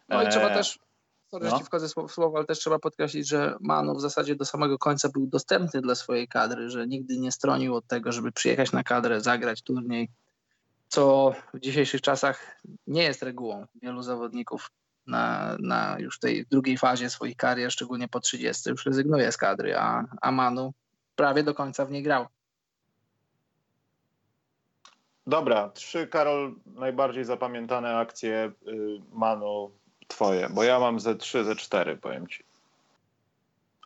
No 0.10 0.24
i 0.24 0.30
trzeba 0.30 0.50
e, 0.50 0.54
też, 0.54 0.80
sorry, 1.32 1.50
no. 1.50 1.60
wchodzę 1.60 1.88
w 1.88 2.12
słowo, 2.12 2.38
ale 2.38 2.46
też 2.46 2.60
trzeba 2.60 2.80
podkreślić, 2.80 3.28
że 3.28 3.56
Manu 3.60 3.96
w 3.96 4.02
zasadzie 4.02 4.36
do 4.36 4.46
samego 4.46 4.78
końca 4.78 5.10
był 5.10 5.28
dostępny 5.28 5.82
dla 5.82 5.96
swojej 5.96 6.28
kadry, 6.28 6.70
że 6.70 6.88
nigdy 6.88 7.18
nie 7.18 7.32
stronił 7.32 7.76
od 7.76 7.88
tego, 7.88 8.12
żeby 8.12 8.32
przyjechać 8.32 8.72
na 8.72 8.84
kadrę, 8.84 9.22
zagrać 9.22 9.62
turniej, 9.62 10.10
co 10.88 11.34
w 11.54 11.60
dzisiejszych 11.60 12.02
czasach 12.02 12.62
nie 12.88 13.04
jest 13.04 13.24
regułą. 13.24 13.66
Wielu 13.82 14.02
zawodników 14.02 14.72
na, 15.08 15.56
na 15.60 16.00
już 16.00 16.20
tej 16.20 16.46
drugiej 16.46 16.78
fazie 16.78 17.10
swoich 17.10 17.38
karier, 17.38 17.72
szczególnie 17.72 18.08
po 18.08 18.20
30, 18.20 18.70
już 18.70 18.86
rezygnuje 18.86 19.32
z 19.32 19.38
kadry, 19.38 19.78
a, 19.78 20.04
a 20.22 20.32
Manu 20.32 20.74
prawie 21.16 21.44
do 21.44 21.54
końca 21.54 21.86
w 21.86 21.92
niej 21.92 22.04
grał. 22.04 22.28
Dobra, 25.28 25.70
trzy, 25.70 26.08
Karol, 26.08 26.56
najbardziej 26.66 27.26
zapamiętane 27.26 27.98
akcje 27.98 28.52
y, 28.68 29.02
Manu 29.12 29.72
twoje, 30.08 30.50
bo 30.50 30.64
ja 30.64 30.80
mam 30.80 31.00
ze 31.00 31.16
trzy, 31.16 31.44
ze 31.44 31.56
cztery, 31.56 31.98
powiem 31.98 32.28
ci. 32.28 32.44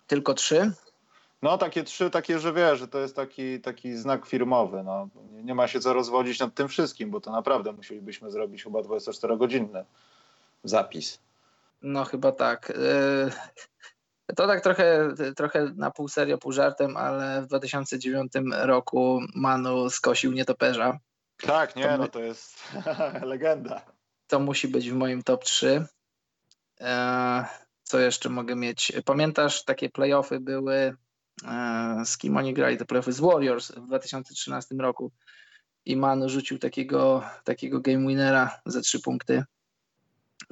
Tylko 0.07 0.33
trzy? 0.33 0.71
No 1.41 1.57
takie 1.57 1.83
trzy, 1.83 2.09
takie, 2.09 2.39
że 2.39 2.53
wiesz, 2.53 2.79
że 2.79 2.87
to 2.87 2.99
jest 2.99 3.15
taki, 3.15 3.61
taki 3.61 3.95
znak 3.95 4.25
firmowy. 4.25 4.83
No. 4.83 5.09
Nie, 5.31 5.43
nie 5.43 5.55
ma 5.55 5.67
się 5.67 5.79
co 5.79 5.93
rozwodzić 5.93 6.39
nad 6.39 6.53
tym 6.53 6.67
wszystkim, 6.67 7.11
bo 7.11 7.21
to 7.21 7.31
naprawdę 7.31 7.71
musielibyśmy 7.71 8.31
zrobić 8.31 8.63
chyba 8.63 8.79
24-godzinny 8.79 9.83
zapis. 10.63 11.19
No 11.81 12.05
chyba 12.05 12.31
tak. 12.31 12.71
E, 12.71 14.35
to 14.35 14.47
tak 14.47 14.61
trochę, 14.61 15.13
trochę 15.35 15.71
na 15.75 15.91
pół 15.91 16.07
serio, 16.07 16.37
pół 16.37 16.51
żartem, 16.51 16.97
ale 16.97 17.41
w 17.41 17.47
2009 17.47 18.33
roku 18.49 19.21
Manu 19.35 19.89
skosił 19.89 20.31
nietoperza. 20.31 20.99
Tak, 21.41 21.75
nie, 21.75 21.83
to 21.83 21.97
no 21.97 22.07
to 22.07 22.19
jest 22.19 22.55
legenda. 23.21 23.81
To 24.27 24.39
musi 24.39 24.67
być 24.67 24.89
w 24.89 24.93
moim 24.93 25.23
top 25.23 25.43
3. 25.43 25.85
E, 26.81 27.45
co 27.83 27.99
jeszcze 27.99 28.29
mogę 28.29 28.55
mieć? 28.55 28.91
Pamiętasz, 29.05 29.65
takie 29.65 29.89
playoffy 29.89 30.39
były, 30.39 30.95
e, 31.47 32.01
z 32.05 32.17
kim 32.17 32.37
oni 32.37 32.53
grali 32.53 32.77
te 32.77 32.85
playoffy? 32.85 33.11
Z 33.11 33.19
Warriors 33.19 33.71
w 33.71 33.87
2013 33.87 34.75
roku. 34.75 35.11
I 35.85 35.95
Manu 35.95 36.29
rzucił 36.29 36.59
takiego, 36.59 37.23
takiego 37.43 37.79
game 37.79 38.07
winnera 38.07 38.59
za 38.65 38.81
trzy 38.81 38.99
punkty. 39.01 39.43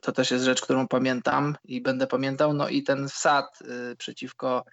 To 0.02 0.12
też 0.12 0.32
jest 0.32 0.46
rzecz, 0.46 0.62
którą 0.62 0.88
pamiętam 0.88 1.56
i 1.64 1.82
będę 1.82 2.08
pamiętał. 2.08 2.54
No 2.54 2.70
i 2.70 2.84
ten 2.84 3.10
wsad 3.10 3.60
y, 3.92 3.96
przeciwko, 3.96 4.66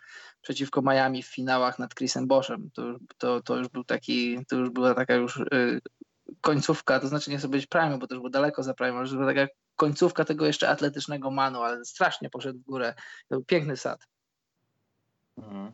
przeciwko 0.43 0.83
Miami 0.83 1.23
w 1.23 1.27
finałach 1.27 1.79
nad 1.79 1.95
Chrisem 1.95 2.27
Boschem. 2.27 2.71
To, 2.75 2.83
to, 3.19 3.41
to 3.43 3.57
już 3.57 3.69
był 3.69 3.85
taki, 3.85 4.47
to 4.47 4.57
już 4.57 4.71
była 4.71 4.95
taka 4.95 5.15
już 5.15 5.37
y, 5.37 5.81
końcówka, 6.41 7.01
to 7.01 7.09
znaczy 7.09 7.31
nie 7.31 7.39
chcę 7.39 7.49
być 7.49 7.67
prime, 7.67 7.99
bo 7.99 8.07
to 8.07 8.15
już 8.15 8.21
było 8.21 8.31
daleko 8.31 8.63
za 8.63 8.75
prime, 8.75 8.99
ale 8.99 9.09
była 9.09 9.35
taka 9.35 9.47
końcówka 9.77 10.25
tego 10.25 10.47
jeszcze 10.47 10.69
atletycznego 10.69 11.31
manu, 11.31 11.63
ale 11.63 11.85
strasznie 11.85 12.31
poszedł 12.31 12.59
w 12.59 12.63
górę. 12.63 12.95
To 13.29 13.35
był 13.35 13.45
piękny 13.45 13.77
sad. 13.77 14.07
Mhm. 15.39 15.73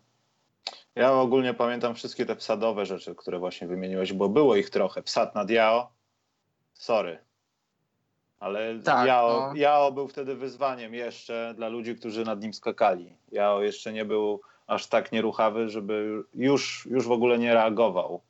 Ja 0.95 1.13
ogólnie 1.13 1.55
pamiętam 1.55 1.95
wszystkie 1.95 2.27
te 2.27 2.37
wsadowe 2.37 2.87
rzeczy, 2.87 3.15
które 3.15 3.39
właśnie 3.39 3.67
wymieniłeś, 3.69 4.13
bo 4.13 4.29
było 4.29 4.57
ich 4.57 4.71
trochę. 4.71 5.03
Wsad 5.03 5.35
nad 5.35 5.51
Jao, 5.51 5.93
sorry, 6.75 7.19
ale 8.41 8.79
tak, 8.85 9.07
Jao, 9.07 9.49
no. 9.49 9.55
Jao 9.55 9.93
był 9.93 10.09
wtedy 10.09 10.35
wyzwaniem 10.35 10.95
jeszcze 10.95 11.55
dla 11.57 11.69
ludzi, 11.69 11.97
którzy 11.97 12.25
nad 12.25 12.43
nim 12.43 12.55
skakali. 12.55 13.17
Jao 13.33 13.63
jeszcze 13.63 13.93
nie 13.93 14.05
był 14.05 14.41
aż 14.67 14.87
tak 14.87 15.13
nieruchawy, 15.13 15.69
żeby 15.69 16.23
już, 16.35 16.89
już 16.91 17.07
w 17.07 17.13
ogóle 17.13 17.39
nie 17.39 17.55
reagował. 17.55 18.21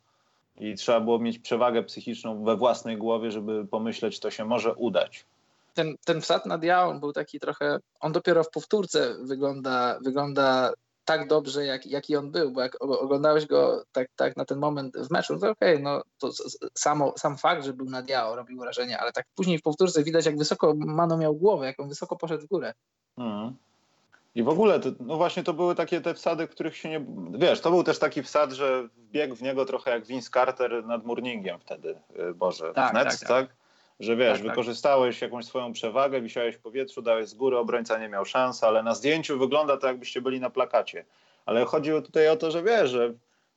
I 0.59 0.75
trzeba 0.75 0.99
było 0.99 1.19
mieć 1.19 1.39
przewagę 1.39 1.83
psychiczną 1.83 2.43
we 2.43 2.57
własnej 2.57 2.97
głowie, 2.97 3.31
żeby 3.31 3.67
pomyśleć, 3.67 4.19
to 4.19 4.31
się 4.31 4.45
może 4.45 4.73
udać. 4.73 5.25
Ten, 5.73 5.95
ten 6.05 6.21
wsad 6.21 6.45
nad 6.45 6.63
Jao 6.63 6.93
był 6.93 7.13
taki 7.13 7.39
trochę, 7.39 7.79
on 7.99 8.11
dopiero 8.11 8.43
w 8.43 8.49
powtórce 8.49 9.15
wygląda, 9.21 9.99
wygląda 10.03 10.73
tak 11.17 11.27
dobrze, 11.27 11.65
jak, 11.65 11.85
jaki 11.85 12.15
on 12.15 12.31
był, 12.31 12.51
bo 12.51 12.61
jak 12.61 12.77
oglądałeś 12.79 13.45
go 13.45 13.83
tak, 13.91 14.07
tak 14.15 14.37
na 14.37 14.45
ten 14.45 14.59
moment 14.59 14.97
w 14.97 15.11
meczu, 15.11 15.39
to 15.39 15.49
okej, 15.49 15.73
okay, 15.73 15.83
no 15.83 16.03
to 16.19 16.31
samo, 16.73 17.13
sam 17.17 17.37
fakt, 17.37 17.65
że 17.65 17.73
był 17.73 17.89
na 17.89 18.01
diao 18.01 18.35
robił 18.35 18.59
wrażenie, 18.59 18.99
ale 18.99 19.11
tak 19.11 19.25
później 19.35 19.57
w 19.57 19.61
powtórce 19.61 20.03
widać, 20.03 20.25
jak 20.25 20.37
wysoko 20.37 20.73
Mano 20.75 21.17
miał 21.17 21.35
głowę, 21.35 21.65
jak 21.65 21.79
on 21.79 21.89
wysoko 21.89 22.15
poszedł 22.15 22.43
w 22.43 22.47
górę. 22.47 22.73
Mhm. 23.17 23.55
I 24.35 24.43
w 24.43 24.49
ogóle, 24.49 24.79
to, 24.79 24.89
no 24.99 25.17
właśnie 25.17 25.43
to 25.43 25.53
były 25.53 25.75
takie 25.75 26.01
te 26.01 26.13
wsady, 26.13 26.47
których 26.47 26.77
się 26.77 26.89
nie... 26.89 27.05
Wiesz, 27.39 27.61
to 27.61 27.71
był 27.71 27.83
też 27.83 27.99
taki 27.99 28.23
wsad, 28.23 28.51
że 28.51 28.87
biegł 29.11 29.35
w 29.35 29.41
niego 29.41 29.65
trochę 29.65 29.91
jak 29.91 30.05
Vince 30.05 30.29
Carter 30.33 30.85
nad 30.85 31.05
Murningiem 31.05 31.59
wtedy, 31.59 31.95
y, 32.29 32.33
Boże, 32.33 32.73
tak, 32.73 32.91
w 32.91 32.93
Nets, 32.93 33.19
tak? 33.19 33.29
tak? 33.29 33.47
tak? 33.47 33.60
Że 34.01 34.15
wiesz, 34.15 34.27
tak, 34.27 34.37
tak, 34.37 34.47
wykorzystałeś 34.47 35.21
jakąś 35.21 35.45
swoją 35.45 35.73
przewagę, 35.73 36.21
wisiałeś 36.21 36.55
w 36.55 36.59
powietrzu, 36.59 37.01
dałeś 37.01 37.29
z 37.29 37.33
góry, 37.33 37.57
obrońca 37.57 37.97
nie 37.97 38.09
miał 38.09 38.25
szans, 38.25 38.63
ale 38.63 38.83
na 38.83 38.95
zdjęciu 38.95 39.39
wygląda 39.39 39.77
to 39.77 39.87
jakbyście 39.87 40.21
byli 40.21 40.39
na 40.39 40.49
plakacie. 40.49 41.05
Ale 41.45 41.65
chodziło 41.65 42.01
tutaj 42.01 42.29
o 42.29 42.35
to, 42.35 42.51
że 42.51 42.63
wiesz, 42.63 42.89
że 42.89 43.13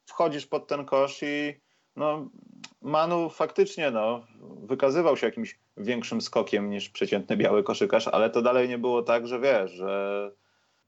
wchodzisz 0.07 0.47
pod 0.47 0.67
ten 0.67 0.85
kosz 0.85 1.23
i 1.23 1.61
no, 1.97 2.29
Manu 2.83 3.31
faktycznie 3.31 3.91
no, 3.91 4.27
wykazywał 4.63 5.17
się 5.17 5.27
jakimś 5.27 5.59
większym 5.77 6.21
skokiem 6.21 6.71
niż 6.71 6.89
przeciętny 6.91 7.37
biały 7.37 7.63
koszykarz, 7.63 8.09
ale 8.09 8.31
to 8.31 8.43
dalej 8.43 8.69
nie 8.69 8.79
było 8.79 9.03
tak, 9.03 9.27
że 9.27 9.41
wiesz, 9.41 9.71
że, 9.71 10.31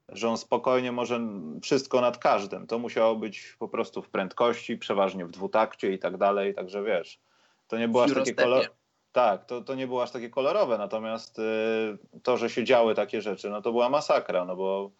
że 0.09 0.29
on 0.29 0.37
spokojnie 0.37 0.91
może 0.91 1.19
wszystko 1.61 2.01
nad 2.01 2.17
każdym. 2.17 2.67
To 2.67 2.79
musiało 2.79 3.15
być 3.15 3.55
po 3.59 3.67
prostu 3.67 4.01
w 4.01 4.09
prędkości, 4.09 4.77
przeważnie 4.77 5.25
w 5.25 5.31
dwutakcie 5.31 5.93
i 5.93 5.99
tak 5.99 6.17
dalej, 6.17 6.53
także 6.53 6.83
wiesz, 6.83 7.19
to 7.67 7.77
nie 7.77 7.87
było 7.87 8.03
aż 8.03 8.13
takie 8.13 8.33
kolor... 8.33 8.69
Tak, 9.17 9.45
to, 9.45 9.61
to 9.61 9.75
nie 9.75 9.87
było 9.87 10.03
aż 10.03 10.11
takie 10.11 10.29
kolorowe, 10.29 10.77
natomiast 10.77 11.39
y, 11.39 11.97
to, 12.23 12.37
że 12.37 12.49
się 12.49 12.63
działy 12.63 12.95
takie 12.95 13.21
rzeczy, 13.21 13.49
no 13.49 13.61
to 13.61 13.71
była 13.71 13.89
masakra, 13.89 14.45
no 14.45 14.55
bo 14.55 14.91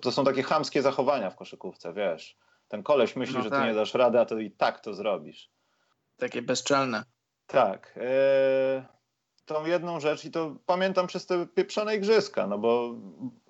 to, 0.00 0.12
są 0.12 0.24
takie 0.24 0.42
chamskie 0.42 0.82
zachowania 0.82 1.30
w 1.30 1.36
koszykówce, 1.36 1.92
wiesz. 1.92 2.36
Ten 2.68 2.82
koleś 2.82 3.16
myśli, 3.16 3.36
no 3.36 3.42
że 3.42 3.50
tak. 3.50 3.60
ty 3.60 3.66
nie 3.66 3.74
dasz 3.74 3.94
rady, 3.94 4.20
a 4.20 4.24
to 4.24 4.38
i 4.38 4.50
tak 4.50 4.80
to 4.80 4.94
zrobisz. 4.94 5.50
Takie 6.16 6.42
bezczelne. 6.42 7.04
Tak. 7.46 7.94
E, 7.96 8.86
tą 9.54 9.66
jedną 9.66 10.00
rzecz 10.00 10.24
i 10.24 10.30
to 10.30 10.54
pamiętam 10.66 11.06
przez 11.06 11.26
te 11.26 11.46
pieprzone 11.46 11.96
igrzyska, 11.96 12.46
no 12.46 12.58
bo 12.58 12.94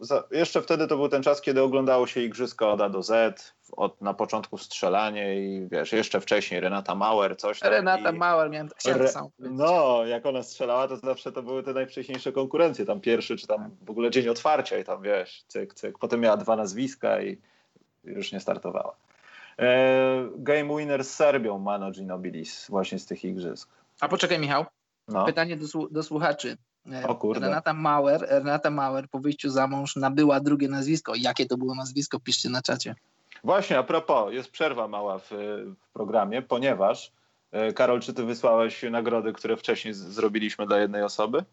za, 0.00 0.24
jeszcze 0.30 0.62
wtedy 0.62 0.86
to 0.86 0.96
był 0.96 1.08
ten 1.08 1.22
czas, 1.22 1.40
kiedy 1.40 1.62
oglądało 1.62 2.06
się 2.06 2.20
igrzyska 2.20 2.68
od 2.68 2.80
A 2.80 2.88
do 2.88 3.02
Z, 3.02 3.52
od, 3.72 4.00
na 4.00 4.14
początku 4.14 4.58
strzelanie 4.58 5.40
i 5.40 5.68
wiesz, 5.68 5.92
jeszcze 5.92 6.20
wcześniej 6.20 6.60
Renata 6.60 6.94
Mauer, 6.94 7.36
coś 7.36 7.60
tam. 7.60 7.70
Renata 7.70 8.10
i... 8.10 8.18
Mauer, 8.18 8.50
miałem, 8.50 8.68
chciałem 8.76 9.02
Re... 9.02 9.12
No, 9.38 10.06
jak 10.06 10.26
ona 10.26 10.42
strzelała, 10.42 10.88
to 10.88 10.96
zawsze 10.96 11.32
to 11.32 11.42
były 11.42 11.62
te 11.62 11.72
najwcześniejsze 11.72 12.32
konkurencje, 12.32 12.84
tam 12.86 13.00
pierwszy, 13.00 13.36
czy 13.36 13.46
tam 13.46 13.70
w 13.82 13.90
ogóle 13.90 14.10
dzień 14.10 14.28
otwarcia 14.28 14.78
i 14.78 14.84
tam 14.84 15.02
wiesz, 15.02 15.44
cyk, 15.48 15.74
cyk. 15.74 15.98
Potem 15.98 16.20
miała 16.20 16.36
dwa 16.36 16.56
nazwiska 16.56 17.22
i 17.22 17.38
już 18.04 18.32
nie 18.32 18.40
startowała. 18.40 18.94
game 20.36 20.78
winner 20.78 21.04
z 21.04 21.14
Serbią 21.14 21.58
Mano 21.58 21.90
Ginobilis 21.90 22.66
właśnie 22.68 22.98
z 22.98 23.06
tych 23.06 23.24
igrzysk. 23.24 23.68
A 24.00 24.08
poczekaj 24.08 24.38
Michał, 24.38 24.64
no. 25.12 25.24
pytanie 25.26 25.56
do, 25.56 25.66
do 25.90 26.02
słuchaczy. 26.02 26.56
E, 26.92 27.06
o 27.06 27.14
kurde. 27.14 27.46
Renata 27.46 27.72
Mauer, 27.72 28.20
Renata 28.28 28.70
Mauer 28.70 29.08
po 29.08 29.18
wyjściu 29.18 29.50
za 29.50 29.66
mąż 29.66 29.96
nabyła 29.96 30.40
drugie 30.40 30.68
nazwisko. 30.68 31.12
Jakie 31.16 31.46
to 31.46 31.56
było 31.56 31.74
nazwisko? 31.74 32.20
Piszcie 32.20 32.48
na 32.48 32.62
czacie. 32.62 32.94
Właśnie, 33.44 33.78
a 33.78 33.82
propos, 33.82 34.32
jest 34.32 34.50
przerwa 34.50 34.88
mała 34.88 35.18
w, 35.18 35.30
w 35.80 35.92
programie, 35.92 36.42
ponieważ 36.42 37.12
e, 37.52 37.72
Karol, 37.72 38.00
czy 38.00 38.14
ty 38.14 38.24
wysłałeś 38.24 38.82
nagrody, 38.90 39.32
które 39.32 39.56
wcześniej 39.56 39.94
zrobiliśmy 39.94 40.66
dla 40.66 40.78
jednej 40.78 41.02
osoby? 41.02 41.44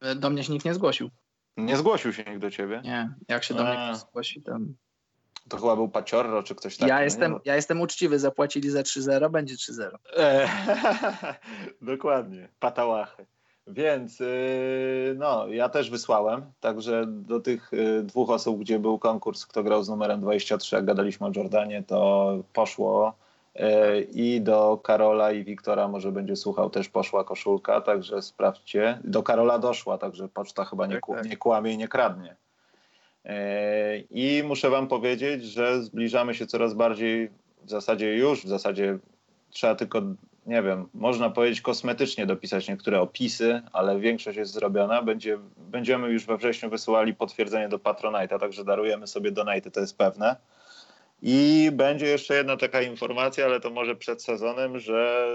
E, 0.00 0.14
do 0.14 0.30
mnie 0.30 0.44
się 0.44 0.52
nikt 0.52 0.64
nie 0.64 0.74
zgłosił. 0.74 1.10
Nie 1.56 1.76
zgłosił 1.76 2.12
się 2.12 2.24
nikt 2.24 2.38
do 2.38 2.50
ciebie? 2.50 2.80
Nie, 2.84 3.14
jak 3.28 3.44
się 3.44 3.54
do 3.54 3.64
mnie 3.64 3.72
ktoś 3.72 3.96
zgłosi, 3.96 4.42
to... 4.42 4.58
To 5.48 5.56
chyba 5.56 5.76
był 5.76 5.88
Paciorro 5.88 6.42
czy 6.42 6.54
ktoś 6.54 6.76
taki. 6.76 6.88
Ja, 6.88 6.96
no 6.96 7.02
jestem, 7.02 7.40
ja 7.44 7.56
jestem 7.56 7.80
uczciwy, 7.80 8.18
zapłacili 8.18 8.70
za 8.70 8.82
3-0, 8.82 9.30
będzie 9.30 9.54
3-0. 9.54 9.88
E, 10.16 10.48
dokładnie, 11.82 12.48
patałachy. 12.60 13.26
Więc 13.66 14.20
yy, 14.20 15.14
no, 15.18 15.48
ja 15.48 15.68
też 15.68 15.90
wysłałem, 15.90 16.42
także 16.60 17.04
do 17.06 17.40
tych 17.40 17.70
yy, 17.72 18.02
dwóch 18.02 18.30
osób, 18.30 18.60
gdzie 18.60 18.78
był 18.78 18.98
konkurs, 18.98 19.46
kto 19.46 19.62
grał 19.62 19.82
z 19.82 19.88
numerem 19.88 20.20
23, 20.20 20.76
jak 20.76 20.84
gadaliśmy 20.84 21.26
o 21.26 21.30
Jordanie, 21.36 21.82
to 21.86 22.32
poszło 22.52 23.14
yy, 23.54 23.62
i 24.00 24.40
do 24.40 24.78
Karola 24.82 25.32
i 25.32 25.44
Wiktora 25.44 25.88
może 25.88 26.12
będzie 26.12 26.36
słuchał, 26.36 26.70
też 26.70 26.88
poszła 26.88 27.24
koszulka, 27.24 27.80
także 27.80 28.22
sprawdźcie. 28.22 28.98
Do 29.04 29.22
Karola 29.22 29.58
doszła, 29.58 29.98
także 29.98 30.28
poczta 30.28 30.64
chyba 30.64 30.86
nie, 30.86 30.94
tak, 30.94 31.16
tak. 31.16 31.28
nie 31.28 31.36
kłamie 31.36 31.72
i 31.72 31.76
nie 31.76 31.88
kradnie. 31.88 32.36
I 34.10 34.42
muszę 34.46 34.70
wam 34.70 34.88
powiedzieć, 34.88 35.44
że 35.44 35.82
zbliżamy 35.82 36.34
się 36.34 36.46
coraz 36.46 36.74
bardziej, 36.74 37.30
w 37.62 37.70
zasadzie 37.70 38.16
już, 38.16 38.44
w 38.44 38.48
zasadzie 38.48 38.98
trzeba 39.50 39.74
tylko 39.74 40.02
nie 40.46 40.62
wiem, 40.62 40.88
można 40.94 41.30
powiedzieć 41.30 41.60
kosmetycznie 41.60 42.26
dopisać 42.26 42.68
niektóre 42.68 43.00
opisy, 43.00 43.62
ale 43.72 44.00
większość 44.00 44.38
jest 44.38 44.52
zrobiona. 44.52 45.02
Będzie, 45.02 45.38
będziemy 45.56 46.08
już 46.08 46.26
we 46.26 46.36
wrześniu 46.36 46.70
wysyłali 46.70 47.14
potwierdzenie 47.14 47.68
do 47.68 47.78
Patronite'a, 47.78 48.40
także 48.40 48.64
darujemy 48.64 49.06
sobie 49.06 49.30
donate, 49.30 49.70
to 49.70 49.80
jest 49.80 49.98
pewne. 49.98 50.36
I 51.22 51.70
będzie 51.72 52.06
jeszcze 52.06 52.34
jedna 52.34 52.56
taka 52.56 52.82
informacja, 52.82 53.44
ale 53.44 53.60
to 53.60 53.70
może 53.70 53.96
przed 53.96 54.22
sezonem, 54.22 54.78
że 54.78 55.28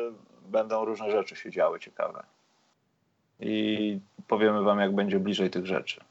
będą 0.47 0.85
różne 0.85 1.11
rzeczy 1.11 1.35
się 1.35 1.51
działy 1.51 1.79
ciekawe. 1.79 2.23
I 3.39 3.99
powiemy 4.27 4.63
wam, 4.63 4.79
jak 4.79 4.95
będzie 4.95 5.19
bliżej 5.19 5.49
tych 5.49 5.65
rzeczy. 5.65 6.01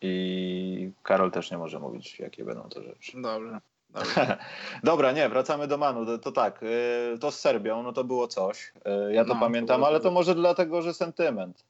I 0.00 0.92
Karol 1.02 1.30
też 1.30 1.50
nie 1.50 1.58
może 1.58 1.80
mówić, 1.80 2.18
jakie 2.18 2.44
będą 2.44 2.68
to 2.68 2.82
rzeczy. 2.82 3.22
Dobrze. 3.22 3.60
Dobra, 4.84 5.12
nie, 5.12 5.28
wracamy 5.28 5.66
do 5.66 5.78
Manu. 5.78 6.06
To, 6.06 6.18
to, 6.18 6.32
tak, 6.32 6.62
y, 6.62 7.18
to 7.20 7.30
z 7.30 7.40
Serbią, 7.40 7.82
no 7.82 7.92
to 7.92 8.04
było 8.04 8.28
coś. 8.28 8.72
Y, 9.08 9.14
ja 9.14 9.24
to 9.24 9.34
no, 9.34 9.40
pamiętam, 9.40 9.84
ale 9.84 10.00
to 10.00 10.10
może 10.10 10.34
dlatego, 10.34 10.82
że 10.82 10.94
sentyment. 10.94 11.64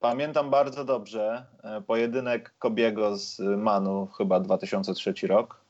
Pamiętam 0.00 0.50
bardzo 0.50 0.84
dobrze 0.84 1.46
y, 1.78 1.82
pojedynek 1.82 2.54
Kobiego 2.58 3.16
z 3.16 3.40
Manu, 3.40 4.08
chyba 4.18 4.40
2003 4.40 5.26
rok. 5.26 5.60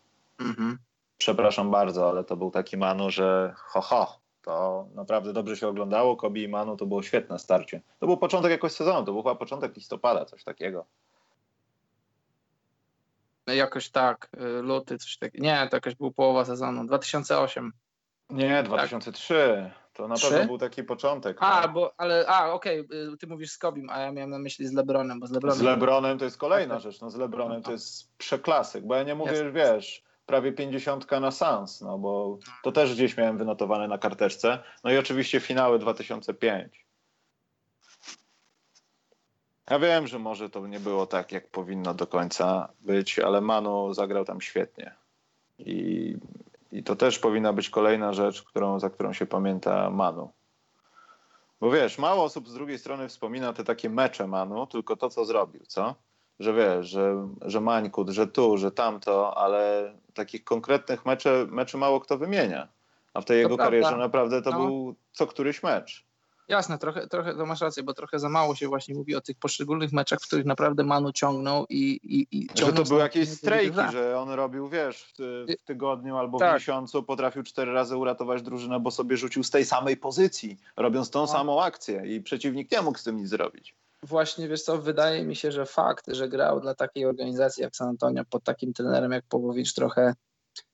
Mhm. 0.40 0.78
Przepraszam 1.18 1.70
bardzo, 1.70 2.10
ale 2.10 2.24
to 2.24 2.36
był 2.36 2.50
taki 2.50 2.76
Manu, 2.76 3.10
że 3.10 3.54
ho, 3.56 3.80
ho, 3.80 4.18
to 4.42 4.86
naprawdę 4.94 5.32
dobrze 5.32 5.56
się 5.56 5.68
oglądało. 5.68 6.16
Kobi 6.16 6.42
i 6.42 6.48
Manu 6.48 6.76
to 6.76 6.86
było 6.86 7.02
świetne 7.02 7.38
starcie. 7.38 7.80
To 7.98 8.06
był 8.06 8.16
początek 8.16 8.50
jakoś 8.50 8.72
sezonu, 8.72 9.06
to 9.06 9.12
był 9.12 9.22
chyba 9.22 9.34
początek 9.34 9.76
listopada, 9.76 10.24
coś 10.24 10.44
takiego. 10.44 10.84
Jakoś 13.46 13.90
tak, 13.90 14.28
y, 14.40 14.62
luty, 14.62 14.98
coś 14.98 15.18
takiego. 15.18 15.44
Nie, 15.44 15.68
to 15.70 15.76
jakoś 15.76 15.94
był 15.94 16.12
połowa 16.12 16.44
sezonu, 16.44 16.86
2008. 16.86 17.72
Nie, 18.30 18.62
2003. 18.62 19.70
Tak. 19.74 19.84
To 19.92 20.08
na 20.08 20.14
pewno 20.14 20.46
był 20.46 20.58
taki 20.58 20.84
początek. 20.84 21.36
A, 21.40 21.62
tak. 21.62 21.72
bo, 21.72 21.94
ale, 21.96 22.26
a, 22.26 22.52
okej, 22.52 22.80
okay. 22.80 23.16
ty 23.20 23.26
mówisz 23.26 23.50
z 23.50 23.58
Kobim, 23.58 23.90
a 23.90 23.98
ja 23.98 24.12
miałem 24.12 24.30
na 24.30 24.38
myśli 24.38 24.66
z 24.66 24.72
Lebronem, 24.72 25.20
bo 25.20 25.26
z 25.26 25.30
Lebronem... 25.30 25.58
Z 25.58 25.62
Lebronem 25.62 26.18
to 26.18 26.24
jest 26.24 26.38
kolejna 26.38 26.74
tak, 26.74 26.82
rzecz, 26.82 27.00
no 27.00 27.10
z 27.10 27.16
Lebronem 27.16 27.62
to 27.62 27.72
jest 27.72 28.16
przeklasyk, 28.18 28.86
bo 28.86 28.94
ja 28.94 29.02
nie 29.02 29.14
mówię, 29.14 29.38
już 29.38 29.52
wiesz, 29.52 30.04
prawie 30.26 30.52
50 30.52 31.10
na 31.10 31.30
sans, 31.30 31.80
no 31.80 31.98
bo 31.98 32.38
to 32.62 32.72
też 32.72 32.94
gdzieś 32.94 33.16
miałem 33.16 33.38
wynotowane 33.38 33.88
na 33.88 33.98
karteczce. 33.98 34.58
No 34.84 34.90
i 34.90 34.98
oczywiście 34.98 35.40
finały 35.40 35.78
2005. 35.78 36.83
Ja 39.70 39.78
wiem, 39.78 40.06
że 40.06 40.18
może 40.18 40.50
to 40.50 40.66
nie 40.66 40.80
było 40.80 41.06
tak, 41.06 41.32
jak 41.32 41.48
powinno 41.48 41.94
do 41.94 42.06
końca 42.06 42.68
być, 42.80 43.18
ale 43.18 43.40
Manu 43.40 43.94
zagrał 43.94 44.24
tam 44.24 44.40
świetnie. 44.40 44.94
I, 45.58 46.16
i 46.72 46.82
to 46.82 46.96
też 46.96 47.18
powinna 47.18 47.52
być 47.52 47.70
kolejna 47.70 48.12
rzecz, 48.12 48.42
którą, 48.42 48.80
za 48.80 48.90
którą 48.90 49.12
się 49.12 49.26
pamięta 49.26 49.90
Manu. 49.90 50.32
Bo 51.60 51.70
wiesz, 51.70 51.98
mało 51.98 52.24
osób 52.24 52.48
z 52.48 52.54
drugiej 52.54 52.78
strony 52.78 53.08
wspomina 53.08 53.52
te 53.52 53.64
takie 53.64 53.90
mecze 53.90 54.26
Manu, 54.26 54.66
tylko 54.66 54.96
to, 54.96 55.10
co 55.10 55.24
zrobił, 55.24 55.60
co? 55.66 55.94
Że 56.40 56.52
wiesz, 56.52 56.88
że, 56.88 57.28
że 57.40 57.60
Mańkut, 57.60 58.08
że 58.08 58.26
tu, 58.26 58.56
że 58.56 58.72
tamto, 58.72 59.38
ale 59.38 59.92
takich 60.14 60.44
konkretnych 60.44 61.06
meczy, 61.06 61.46
meczy 61.50 61.76
mało 61.76 62.00
kto 62.00 62.18
wymienia. 62.18 62.68
A 63.14 63.20
w 63.20 63.24
tej 63.24 63.36
to 63.36 63.38
jego 63.38 63.56
prawda. 63.56 63.64
karierze 63.64 63.96
naprawdę 63.96 64.42
to 64.42 64.50
no. 64.50 64.56
był 64.56 64.94
co 65.12 65.26
któryś 65.26 65.62
mecz. 65.62 66.04
Jasne, 66.48 66.78
trochę, 66.78 67.06
trochę 67.06 67.34
to 67.34 67.46
masz 67.46 67.60
rację, 67.60 67.82
bo 67.82 67.94
trochę 67.94 68.18
za 68.18 68.28
mało 68.28 68.54
się 68.54 68.68
właśnie 68.68 68.94
mówi 68.94 69.14
o 69.14 69.20
tych 69.20 69.38
poszczególnych 69.38 69.92
meczach, 69.92 70.18
w 70.20 70.26
których 70.26 70.44
naprawdę 70.44 70.84
Manu 70.84 71.12
ciągnął 71.12 71.66
i, 71.68 72.00
i, 72.02 72.38
i 72.38 72.48
Że 72.54 72.72
to 72.72 72.82
były 72.82 73.00
jakieś 73.00 73.28
strajki, 73.28 73.78
że 73.92 74.18
on 74.18 74.30
robił, 74.30 74.68
wiesz, 74.68 75.12
w, 75.18 75.46
w 75.62 75.64
tygodniu 75.64 76.16
albo 76.16 76.38
tak. 76.38 76.50
w 76.50 76.54
miesiącu 76.54 77.02
potrafił 77.02 77.42
cztery 77.42 77.72
razy 77.72 77.96
uratować 77.96 78.42
drużynę, 78.42 78.80
bo 78.80 78.90
sobie 78.90 79.16
rzucił 79.16 79.44
z 79.44 79.50
tej 79.50 79.64
samej 79.64 79.96
pozycji, 79.96 80.58
robiąc 80.76 81.10
tą 81.10 81.20
no. 81.20 81.26
samą 81.26 81.62
akcję 81.62 82.02
i 82.06 82.22
przeciwnik 82.22 82.72
nie 82.72 82.82
mógł 82.82 82.98
z 82.98 83.04
tym 83.04 83.16
nic 83.16 83.28
zrobić. 83.28 83.74
Właśnie, 84.02 84.48
wiesz 84.48 84.62
co, 84.62 84.78
wydaje 84.78 85.24
mi 85.24 85.36
się, 85.36 85.52
że 85.52 85.66
fakt, 85.66 86.04
że 86.08 86.28
grał 86.28 86.60
dla 86.60 86.74
takiej 86.74 87.06
organizacji 87.06 87.62
jak 87.62 87.76
San 87.76 87.88
Antonio 87.88 88.24
pod 88.24 88.44
takim 88.44 88.72
trenerem 88.72 89.12
jak 89.12 89.24
Połowicz 89.28 89.74
trochę, 89.74 90.14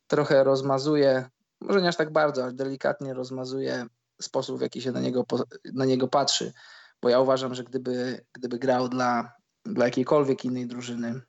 trochę 0.07 0.45
rozmazuje, 0.45 1.29
może 1.61 1.83
nie 1.83 1.89
aż 1.89 1.97
tak 1.97 2.13
bardzo, 2.13 2.43
ale 2.43 2.53
delikatnie 2.53 3.15
rozmazuje 3.15 3.87
sposób, 4.23 4.59
w 4.59 4.63
jaki 4.63 4.83
się 4.83 4.93
na 4.93 5.01
niego, 5.01 5.25
na 5.75 5.85
niego 5.85 6.09
patrzy. 6.09 6.53
Bo 7.03 7.09
ja 7.09 7.21
uważam, 7.21 7.55
że 7.55 7.65
gdyby, 7.65 8.25
gdyby 8.33 8.59
grał 8.59 8.89
dla, 8.89 9.33
dla 9.65 9.85
jakiejkolwiek 9.85 10.45
innej 10.45 10.67
drużyny, 10.67 11.21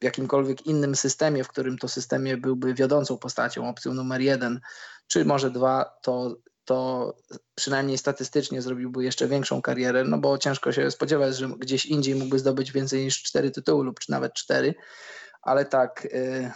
w 0.00 0.04
jakimkolwiek 0.04 0.66
innym 0.66 0.94
systemie, 0.94 1.44
w 1.44 1.48
którym 1.48 1.78
to 1.78 1.88
systemie 1.88 2.36
byłby 2.36 2.74
wiodącą 2.74 3.18
postacią, 3.18 3.68
opcją 3.68 3.94
numer 3.94 4.20
jeden, 4.20 4.60
czy 5.06 5.24
może 5.24 5.50
dwa, 5.50 5.98
to, 6.02 6.36
to 6.64 7.14
przynajmniej 7.54 7.98
statystycznie 7.98 8.62
zrobiłby 8.62 9.04
jeszcze 9.04 9.28
większą 9.28 9.62
karierę, 9.62 10.04
no 10.04 10.18
bo 10.18 10.38
ciężko 10.38 10.72
się 10.72 10.90
spodziewać, 10.90 11.36
że 11.36 11.48
gdzieś 11.48 11.86
indziej 11.86 12.14
mógłby 12.14 12.38
zdobyć 12.38 12.72
więcej 12.72 13.04
niż 13.04 13.22
cztery 13.22 13.50
tytuły 13.50 13.84
lub 13.84 14.00
czy 14.00 14.10
nawet 14.10 14.34
cztery, 14.34 14.74
ale 15.42 15.64
tak. 15.64 16.08
Yy, 16.12 16.50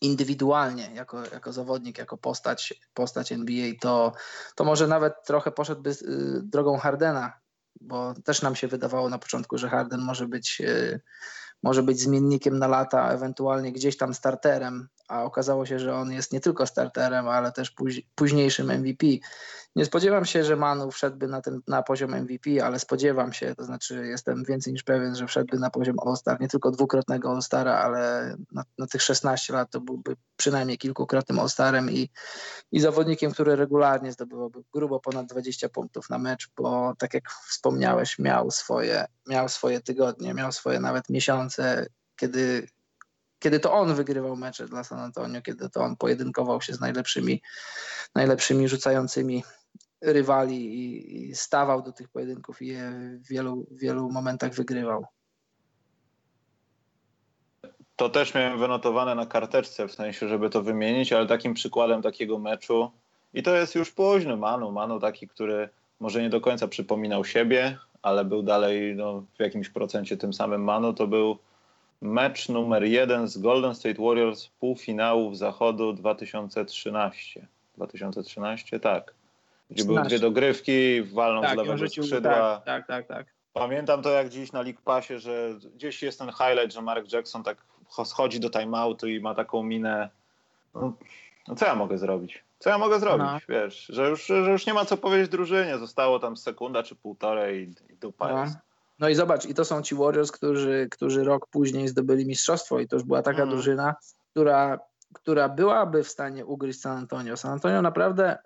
indywidualnie, 0.00 0.90
jako, 0.94 1.22
jako 1.32 1.52
zawodnik, 1.52 1.98
jako 1.98 2.18
postać, 2.18 2.74
postać 2.94 3.32
NBA, 3.32 3.72
to, 3.80 4.12
to 4.54 4.64
może 4.64 4.86
nawet 4.86 5.14
trochę 5.26 5.50
poszedłby 5.50 5.90
y, 5.90 5.96
drogą 6.42 6.78
Hardena, 6.78 7.32
bo 7.80 8.14
też 8.24 8.42
nam 8.42 8.56
się 8.56 8.68
wydawało 8.68 9.08
na 9.08 9.18
początku, 9.18 9.58
że 9.58 9.68
Harden 9.68 10.00
może 10.00 10.28
być, 10.28 10.60
y, 10.60 11.00
może 11.62 11.82
być 11.82 12.00
zmiennikiem 12.00 12.58
na 12.58 12.68
lata, 12.68 13.12
ewentualnie 13.12 13.72
gdzieś 13.72 13.96
tam 13.96 14.14
starterem, 14.14 14.88
a 15.08 15.24
okazało 15.24 15.66
się, 15.66 15.78
że 15.78 15.94
on 15.94 16.12
jest 16.12 16.32
nie 16.32 16.40
tylko 16.40 16.66
starterem, 16.66 17.28
ale 17.28 17.52
też 17.52 17.74
późniejszym 18.14 18.70
MVP. 18.70 19.06
Nie 19.76 19.84
spodziewam 19.84 20.24
się, 20.24 20.44
że 20.44 20.56
Manu 20.56 20.90
wszedłby 20.90 21.28
na, 21.28 21.40
ten, 21.40 21.60
na 21.68 21.82
poziom 21.82 22.14
MVP, 22.14 22.64
ale 22.64 22.78
spodziewam 22.78 23.32
się, 23.32 23.54
to 23.54 23.64
znaczy 23.64 24.06
jestem 24.06 24.44
więcej 24.44 24.72
niż 24.72 24.82
pewien, 24.82 25.16
że 25.16 25.26
wszedłby 25.26 25.58
na 25.58 25.70
poziom 25.70 25.96
All-Star, 26.06 26.40
nie 26.40 26.48
tylko 26.48 26.70
dwukrotnego 26.70 27.30
All-Stara, 27.30 27.78
ale 27.78 28.34
na, 28.52 28.64
na, 28.78 28.86
tych 28.86 29.02
16 29.02 29.52
lat 29.52 29.70
to 29.70 29.80
byłby 29.80 30.16
przynajmniej 30.36 30.78
kilkukrotnym 30.78 31.38
All-Starem 31.38 31.90
i, 31.90 32.10
i 32.72 32.80
zawodnikiem, 32.80 33.32
który 33.32 33.56
regularnie 33.56 34.12
zdobywałby 34.12 34.62
grubo 34.72 35.00
ponad 35.00 35.26
20 35.26 35.68
punktów 35.68 36.10
na 36.10 36.18
mecz, 36.18 36.50
bo 36.56 36.94
tak 36.98 37.14
jak 37.14 37.30
wspomniałeś, 37.30 38.18
miał 38.18 38.50
swoje, 38.50 39.04
miał 39.28 39.48
swoje 39.48 39.80
tygodnie, 39.80 40.34
miał 40.34 40.52
swoje 40.52 40.80
nawet 40.80 41.08
miesiące, 41.08 41.86
kiedy 42.16 42.66
kiedy 43.38 43.60
to 43.60 43.72
on 43.72 43.94
wygrywał 43.94 44.36
mecze 44.36 44.68
dla 44.68 44.84
San 44.84 44.98
Antonio, 44.98 45.42
kiedy 45.42 45.70
to 45.70 45.80
on 45.80 45.96
pojedynkował 45.96 46.62
się 46.62 46.74
z 46.74 46.80
najlepszymi, 46.80 47.42
najlepszymi 48.14 48.68
rzucającymi 48.68 49.44
rywali 50.02 50.74
i, 50.74 51.28
i 51.28 51.34
stawał 51.34 51.82
do 51.82 51.92
tych 51.92 52.08
pojedynków 52.08 52.62
i 52.62 52.66
je 52.66 52.90
w 53.24 53.28
wielu, 53.28 53.66
wielu 53.70 54.10
momentach 54.10 54.54
wygrywał. 54.54 55.06
To 57.96 58.08
też 58.08 58.34
miałem 58.34 58.58
wynotowane 58.58 59.14
na 59.14 59.26
karteczce, 59.26 59.88
w 59.88 59.94
sensie, 59.94 60.28
żeby 60.28 60.50
to 60.50 60.62
wymienić, 60.62 61.12
ale 61.12 61.26
takim 61.26 61.54
przykładem 61.54 62.02
takiego 62.02 62.38
meczu, 62.38 62.90
i 63.34 63.42
to 63.42 63.56
jest 63.56 63.74
już 63.74 63.92
późny 63.92 64.36
Manu, 64.36 64.72
Manu 64.72 65.00
taki, 65.00 65.28
który 65.28 65.68
może 66.00 66.22
nie 66.22 66.30
do 66.30 66.40
końca 66.40 66.68
przypominał 66.68 67.24
siebie, 67.24 67.78
ale 68.02 68.24
był 68.24 68.42
dalej 68.42 68.96
no, 68.96 69.24
w 69.38 69.40
jakimś 69.40 69.68
procencie 69.68 70.16
tym 70.16 70.32
samym 70.32 70.64
Manu, 70.64 70.94
to 70.94 71.06
był 71.06 71.38
mecz 72.00 72.48
numer 72.48 72.84
jeden 72.84 73.28
z 73.28 73.38
Golden 73.38 73.74
State 73.74 74.02
Warriors 74.02 74.48
półfinałów 74.48 75.38
Zachodu 75.38 75.92
2013. 75.92 77.46
2013, 77.76 78.80
tak. 78.80 79.14
Gdzie 79.70 79.84
13. 79.84 79.86
były 79.86 80.08
dwie 80.08 80.18
dogrywki, 80.18 81.02
walną 81.02 81.42
tak, 81.42 81.54
z 81.54 81.56
lewego 81.56 81.88
skrzydła. 81.88 82.62
Tak, 82.64 82.64
tak, 82.64 82.86
tak, 82.86 83.06
tak. 83.06 83.26
Pamiętam 83.52 84.02
to 84.02 84.10
jak 84.10 84.28
dziś 84.28 84.52
na 84.52 84.62
League 84.62 84.80
Passie, 84.84 85.18
że 85.18 85.54
gdzieś 85.74 86.02
jest 86.02 86.18
ten 86.18 86.28
highlight, 86.32 86.72
że 86.72 86.82
Mark 86.82 87.12
Jackson 87.12 87.42
tak 87.42 87.56
schodzi 88.04 88.40
do 88.40 88.50
timeoutu 88.50 89.08
i 89.08 89.20
ma 89.20 89.34
taką 89.34 89.62
minę. 89.62 90.10
No, 90.74 90.92
no 91.48 91.54
co 91.54 91.66
ja 91.66 91.74
mogę 91.74 91.98
zrobić? 91.98 92.44
Co 92.58 92.70
ja 92.70 92.78
mogę 92.78 93.00
zrobić? 93.00 93.26
No. 93.26 93.38
Wiesz, 93.48 93.86
że 93.88 94.08
już, 94.08 94.26
że 94.26 94.50
już 94.50 94.66
nie 94.66 94.74
ma 94.74 94.84
co 94.84 94.96
powiedzieć 94.96 95.28
drużynie. 95.28 95.78
Zostało 95.78 96.18
tam 96.18 96.36
sekunda 96.36 96.82
czy 96.82 96.94
półtorej 96.94 97.68
i, 97.68 97.92
i 97.92 97.96
dupa 97.96 98.28
no. 98.28 98.52
No 98.98 99.08
i 99.08 99.14
zobacz, 99.14 99.46
i 99.46 99.54
to 99.54 99.64
są 99.64 99.82
ci 99.82 99.94
Warriors, 99.94 100.32
którzy, 100.32 100.88
którzy 100.90 101.24
rok 101.24 101.46
później 101.46 101.88
zdobyli 101.88 102.26
mistrzostwo 102.26 102.80
i 102.80 102.88
to 102.88 102.96
już 102.96 103.02
była 103.04 103.22
taka 103.22 103.42
mm. 103.42 103.50
drużyna, 103.50 103.94
która, 104.30 104.78
która 105.12 105.48
byłaby 105.48 106.04
w 106.04 106.08
stanie 106.08 106.46
ugryźć 106.46 106.80
San 106.80 106.96
Antonio. 106.96 107.36
San 107.36 107.52
Antonio 107.52 107.82
naprawdę 107.82 108.38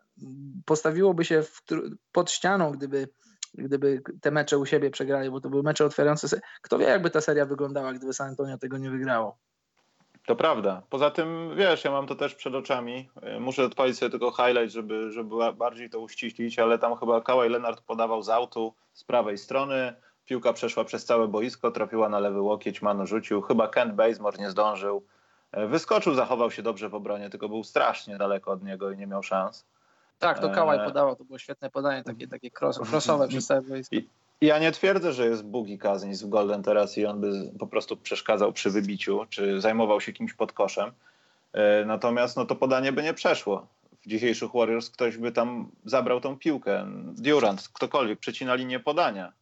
postawiłoby 0.64 1.24
się 1.24 1.42
w, 1.42 1.62
pod 2.12 2.30
ścianą, 2.30 2.72
gdyby, 2.72 3.08
gdyby 3.54 4.02
te 4.20 4.30
mecze 4.30 4.58
u 4.58 4.66
siebie 4.66 4.90
przegrali, 4.90 5.30
bo 5.30 5.40
to 5.40 5.50
były 5.50 5.62
mecze 5.62 5.84
otwierające. 5.84 6.40
Kto 6.62 6.78
wie, 6.78 6.86
jakby 6.86 7.10
ta 7.10 7.20
seria 7.20 7.46
wyglądała, 7.46 7.92
gdyby 7.92 8.12
San 8.12 8.28
Antonio 8.28 8.58
tego 8.58 8.78
nie 8.78 8.90
wygrało. 8.90 9.38
To 10.26 10.36
prawda. 10.36 10.82
Poza 10.90 11.10
tym, 11.10 11.56
wiesz, 11.56 11.84
ja 11.84 11.90
mam 11.90 12.06
to 12.06 12.14
też 12.14 12.34
przed 12.34 12.54
oczami. 12.54 13.10
Muszę 13.40 13.64
odpalić 13.64 13.98
sobie 13.98 14.10
tylko 14.10 14.30
highlight, 14.30 14.72
żeby, 14.72 15.10
żeby 15.10 15.52
bardziej 15.56 15.90
to 15.90 16.00
uściślić, 16.00 16.58
ale 16.58 16.78
tam 16.78 16.96
chyba 16.96 17.20
Kawhi 17.20 17.48
Leonard 17.48 17.80
podawał 17.80 18.22
z 18.22 18.28
autu 18.28 18.74
z 18.92 19.04
prawej 19.04 19.38
strony, 19.38 19.94
Piłka 20.24 20.52
przeszła 20.52 20.84
przez 20.84 21.04
całe 21.04 21.28
boisko, 21.28 21.70
trafiła 21.70 22.08
na 22.08 22.18
lewy 22.18 22.40
łokieć, 22.40 22.82
Manu 22.82 23.06
rzucił. 23.06 23.42
Chyba 23.42 23.68
Kent 23.68 23.94
Bazemore 23.94 24.38
nie 24.38 24.50
zdążył. 24.50 25.06
E, 25.52 25.66
wyskoczył, 25.66 26.14
zachował 26.14 26.50
się 26.50 26.62
dobrze 26.62 26.88
w 26.88 26.94
obronie, 26.94 27.30
tylko 27.30 27.48
był 27.48 27.64
strasznie 27.64 28.18
daleko 28.18 28.52
od 28.52 28.62
niego 28.62 28.90
i 28.90 28.96
nie 28.96 29.06
miał 29.06 29.22
szans. 29.22 29.66
Tak, 30.18 30.38
to 30.38 30.50
Kałaj 30.50 30.78
e, 30.78 30.84
podawał, 30.84 31.16
to 31.16 31.24
było 31.24 31.38
świetne 31.38 31.70
podanie, 31.70 32.04
takie, 32.04 32.28
takie 32.28 32.50
cross, 32.60 32.78
crossowe 32.78 33.28
przez 33.28 33.46
całe 33.46 33.62
boisko. 33.62 33.96
Ja 34.40 34.58
nie 34.58 34.72
twierdzę, 34.72 35.12
że 35.12 35.26
jest 35.26 35.44
Bugi 35.44 35.78
Cousins 35.78 36.22
w 36.22 36.28
Golden 36.28 36.62
teraz 36.62 36.98
i 36.98 37.06
on 37.06 37.20
by 37.20 37.50
po 37.58 37.66
prostu 37.66 37.96
przeszkadzał 37.96 38.52
przy 38.52 38.70
wybiciu, 38.70 39.26
czy 39.30 39.60
zajmował 39.60 40.00
się 40.00 40.12
kimś 40.12 40.34
pod 40.34 40.52
koszem. 40.52 40.92
E, 41.52 41.84
natomiast 41.84 42.36
no, 42.36 42.44
to 42.44 42.54
podanie 42.54 42.92
by 42.92 43.02
nie 43.02 43.14
przeszło. 43.14 43.66
W 44.02 44.08
dzisiejszych 44.08 44.50
Warriors 44.54 44.90
ktoś 44.90 45.16
by 45.16 45.32
tam 45.32 45.70
zabrał 45.84 46.20
tą 46.20 46.38
piłkę. 46.38 46.86
Durant, 47.16 47.68
ktokolwiek, 47.72 48.18
przecina 48.18 48.54
linię 48.54 48.80
podania. 48.80 49.32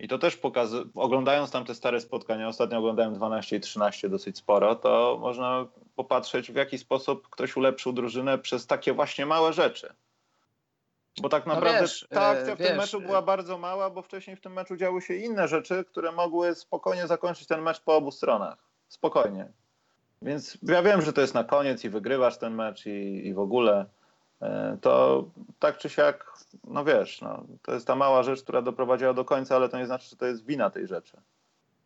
I 0.00 0.08
to 0.08 0.18
też 0.18 0.36
pokazuje, 0.36 0.84
oglądając 0.94 1.50
tam 1.50 1.64
te 1.64 1.74
stare 1.74 2.00
spotkania, 2.00 2.48
ostatnio 2.48 2.78
oglądałem 2.78 3.14
12 3.14 3.56
i 3.56 3.60
13 3.60 4.08
dosyć 4.08 4.38
sporo, 4.38 4.74
to 4.74 5.18
można 5.20 5.66
popatrzeć 5.96 6.52
w 6.52 6.54
jaki 6.54 6.78
sposób 6.78 7.28
ktoś 7.28 7.56
ulepszył 7.56 7.92
drużynę 7.92 8.38
przez 8.38 8.66
takie 8.66 8.92
właśnie 8.92 9.26
małe 9.26 9.52
rzeczy. 9.52 9.94
Bo 11.22 11.28
tak 11.28 11.46
no 11.46 11.54
naprawdę 11.54 11.80
no 11.80 11.82
wiesz, 11.82 12.06
ta 12.10 12.26
akcja 12.26 12.56
w 12.56 12.58
wiesz, 12.58 12.68
tym 12.68 12.76
meczu 12.76 13.00
była 13.00 13.22
bardzo 13.22 13.58
mała, 13.58 13.90
bo 13.90 14.02
wcześniej 14.02 14.36
w 14.36 14.40
tym 14.40 14.52
meczu 14.52 14.76
działy 14.76 15.02
się 15.02 15.14
inne 15.14 15.48
rzeczy, 15.48 15.84
które 15.84 16.12
mogły 16.12 16.54
spokojnie 16.54 17.06
zakończyć 17.06 17.46
ten 17.46 17.62
mecz 17.62 17.80
po 17.80 17.96
obu 17.96 18.10
stronach. 18.10 18.58
Spokojnie. 18.88 19.52
Więc 20.22 20.58
ja 20.62 20.82
wiem, 20.82 21.02
że 21.02 21.12
to 21.12 21.20
jest 21.20 21.34
na 21.34 21.44
koniec 21.44 21.84
i 21.84 21.88
wygrywasz 21.88 22.38
ten 22.38 22.54
mecz 22.54 22.86
i, 22.86 23.26
i 23.26 23.34
w 23.34 23.38
ogóle. 23.38 23.86
E, 24.42 24.78
to 24.80 25.24
tak 25.58 25.78
czy 25.78 25.88
siak, 25.88 26.32
no 26.64 26.84
wiesz, 26.84 27.20
no, 27.20 27.44
to 27.62 27.74
jest 27.74 27.86
ta 27.86 27.96
mała 27.96 28.22
rzecz, 28.22 28.42
która 28.42 28.62
doprowadziła 28.62 29.14
do 29.14 29.24
końca, 29.24 29.56
ale 29.56 29.68
to 29.68 29.78
nie 29.78 29.86
znaczy, 29.86 30.08
że 30.10 30.16
to 30.16 30.26
jest 30.26 30.46
wina 30.46 30.70
tej 30.70 30.86
rzeczy. 30.86 31.16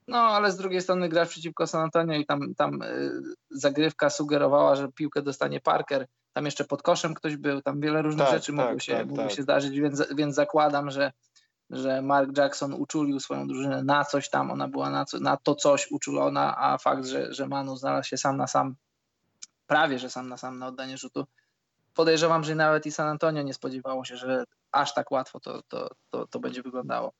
No, 0.08 0.18
ale 0.18 0.52
z 0.52 0.56
drugiej 0.56 0.80
strony 0.80 1.08
grasz 1.08 1.28
przeciwko 1.28 1.66
San 1.66 1.82
Antonio 1.82 2.14
i 2.14 2.26
tam, 2.26 2.54
tam 2.54 2.82
y, 2.82 3.10
zagrywka 3.50 4.10
sugerowała, 4.10 4.76
że 4.76 4.92
piłkę 4.92 5.22
dostanie 5.22 5.60
Parker. 5.60 6.06
Tam 6.32 6.44
jeszcze 6.44 6.64
pod 6.64 6.82
koszem 6.82 7.14
ktoś 7.14 7.36
był, 7.36 7.62
tam 7.62 7.80
wiele 7.80 8.02
różnych 8.02 8.26
tak, 8.26 8.34
rzeczy 8.34 8.52
tak, 8.52 8.56
mogło, 8.56 8.78
się, 8.78 8.92
tak, 8.92 9.06
mogło 9.06 9.24
tak. 9.24 9.32
się 9.32 9.42
zdarzyć, 9.42 9.80
więc, 9.80 10.14
więc 10.14 10.34
zakładam, 10.34 10.90
że, 10.90 11.12
że 11.70 12.02
Mark 12.02 12.38
Jackson 12.38 12.72
uczulił 12.72 13.20
swoją 13.20 13.46
drużynę 13.46 13.82
na 13.82 14.04
coś 14.04 14.30
tam, 14.30 14.50
ona 14.50 14.68
była 14.68 14.90
na, 14.90 15.04
co, 15.04 15.20
na 15.20 15.36
to 15.36 15.54
coś 15.54 15.90
uczulona, 15.90 16.56
a 16.58 16.78
fakt, 16.78 17.06
że, 17.06 17.34
że 17.34 17.48
Manu 17.48 17.76
znalazł 17.76 18.08
się 18.08 18.16
sam 18.16 18.36
na 18.36 18.46
sam, 18.46 18.74
prawie 19.66 19.98
że 19.98 20.10
sam 20.10 20.28
na 20.28 20.36
sam 20.36 20.58
na 20.58 20.66
oddanie 20.66 20.98
rzutu, 20.98 21.26
podejrzewam, 21.94 22.44
że 22.44 22.54
nawet 22.54 22.86
i 22.86 22.92
San 22.92 23.08
Antonio 23.08 23.42
nie 23.42 23.54
spodziewało 23.54 24.04
się, 24.04 24.16
że 24.16 24.44
aż 24.72 24.94
tak 24.94 25.10
łatwo 25.10 25.40
to, 25.40 25.62
to, 25.68 25.88
to, 26.10 26.26
to 26.26 26.38
będzie 26.38 26.62
wyglądało. 26.62 27.12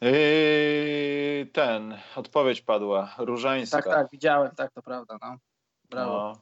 Yy, 0.00 1.46
ten, 1.52 1.98
odpowiedź 2.16 2.60
padła, 2.60 3.14
Różańska. 3.18 3.76
Tak, 3.76 3.86
tak, 3.86 4.06
widziałem, 4.12 4.54
tak, 4.54 4.72
to 4.72 4.82
prawda, 4.82 5.18
no. 5.22 5.36
Brawo. 5.90 6.12
No. 6.12 6.40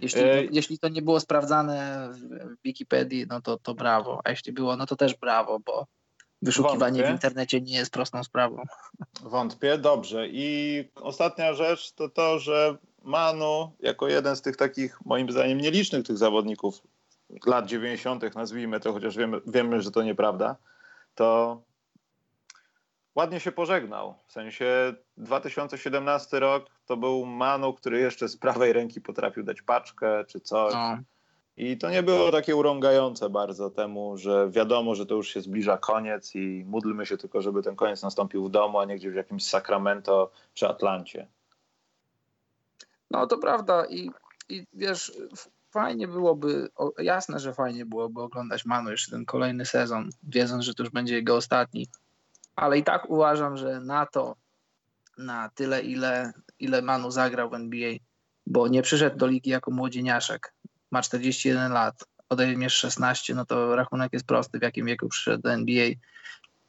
Jeśli, 0.00 0.20
yy. 0.20 0.48
jeśli 0.52 0.78
to 0.78 0.88
nie 0.88 1.02
było 1.02 1.20
sprawdzane 1.20 2.08
w 2.12 2.56
Wikipedii, 2.64 3.26
no 3.28 3.40
to, 3.40 3.58
to 3.58 3.74
brawo, 3.74 4.20
a 4.24 4.30
jeśli 4.30 4.52
było, 4.52 4.76
no 4.76 4.86
to 4.86 4.96
też 4.96 5.14
brawo, 5.14 5.58
bo 5.60 5.86
wyszukiwanie 6.42 7.02
Wątpię. 7.02 7.12
w 7.12 7.14
internecie 7.14 7.60
nie 7.60 7.76
jest 7.76 7.92
prostą 7.92 8.24
sprawą. 8.24 8.62
Wątpię, 9.20 9.78
dobrze. 9.78 10.28
I 10.28 10.84
ostatnia 10.94 11.52
rzecz 11.52 11.92
to 11.92 12.08
to, 12.08 12.38
że 12.38 12.78
Manu 13.08 13.72
jako 13.80 14.08
jeden 14.08 14.36
z 14.36 14.42
tych 14.42 14.56
takich, 14.56 14.98
moim 15.04 15.30
zdaniem, 15.30 15.58
nielicznych 15.58 16.06
tych 16.06 16.18
zawodników 16.18 16.82
lat 17.46 17.66
90., 17.66 18.34
nazwijmy 18.34 18.80
to, 18.80 18.92
chociaż 18.92 19.16
wiemy, 19.16 19.40
wiemy, 19.46 19.82
że 19.82 19.90
to 19.90 20.02
nieprawda, 20.02 20.56
to 21.14 21.60
ładnie 23.14 23.40
się 23.40 23.52
pożegnał. 23.52 24.14
W 24.26 24.32
sensie 24.32 24.94
2017 25.16 26.40
rok 26.40 26.66
to 26.86 26.96
był 26.96 27.26
Manu, 27.26 27.72
który 27.72 28.00
jeszcze 28.00 28.28
z 28.28 28.36
prawej 28.36 28.72
ręki 28.72 29.00
potrafił 29.00 29.42
dać 29.42 29.62
paczkę 29.62 30.24
czy 30.24 30.40
coś. 30.40 30.74
No. 30.74 30.98
I 31.56 31.78
to 31.78 31.90
nie 31.90 32.02
było 32.02 32.30
takie 32.30 32.56
urągające 32.56 33.30
bardzo 33.30 33.70
temu, 33.70 34.16
że 34.16 34.50
wiadomo, 34.50 34.94
że 34.94 35.06
to 35.06 35.14
już 35.14 35.28
się 35.28 35.40
zbliża 35.40 35.78
koniec 35.78 36.34
i 36.34 36.64
módlmy 36.66 37.06
się 37.06 37.16
tylko, 37.16 37.42
żeby 37.42 37.62
ten 37.62 37.76
koniec 37.76 38.02
nastąpił 38.02 38.44
w 38.44 38.50
domu, 38.50 38.78
a 38.78 38.84
nie 38.84 38.96
gdzieś 38.96 39.12
w 39.12 39.16
jakimś 39.16 39.44
Sacramento 39.44 40.30
czy 40.54 40.68
Atlancie. 40.68 41.28
No 43.10 43.26
to 43.26 43.38
prawda 43.38 43.86
i, 43.86 44.10
i 44.48 44.66
wiesz, 44.72 45.12
fajnie 45.70 46.08
byłoby, 46.08 46.68
jasne, 46.98 47.38
że 47.38 47.54
fajnie 47.54 47.86
byłoby 47.86 48.22
oglądać 48.22 48.64
Manu 48.64 48.90
jeszcze 48.90 49.10
ten 49.10 49.24
kolejny 49.24 49.66
sezon, 49.66 50.10
wiedząc, 50.22 50.64
że 50.64 50.74
to 50.74 50.82
już 50.82 50.92
będzie 50.92 51.14
jego 51.14 51.36
ostatni, 51.36 51.86
ale 52.56 52.78
i 52.78 52.84
tak 52.84 53.10
uważam, 53.10 53.56
że 53.56 53.80
na 53.80 54.06
to, 54.06 54.36
na 55.18 55.48
tyle, 55.48 55.82
ile, 55.82 56.32
ile 56.58 56.82
Manu 56.82 57.10
zagrał 57.10 57.50
w 57.50 57.54
NBA, 57.54 57.92
bo 58.46 58.68
nie 58.68 58.82
przyszedł 58.82 59.16
do 59.16 59.26
ligi 59.26 59.50
jako 59.50 59.70
młodzieniaszek, 59.70 60.54
ma 60.90 61.02
41 61.02 61.72
lat, 61.72 62.04
odejmiesz 62.28 62.74
16, 62.74 63.34
no 63.34 63.44
to 63.44 63.76
rachunek 63.76 64.12
jest 64.12 64.26
prosty, 64.26 64.58
w 64.58 64.62
jakim 64.62 64.86
wieku 64.86 65.08
przyszedł 65.08 65.42
do 65.42 65.52
NBA 65.52 65.88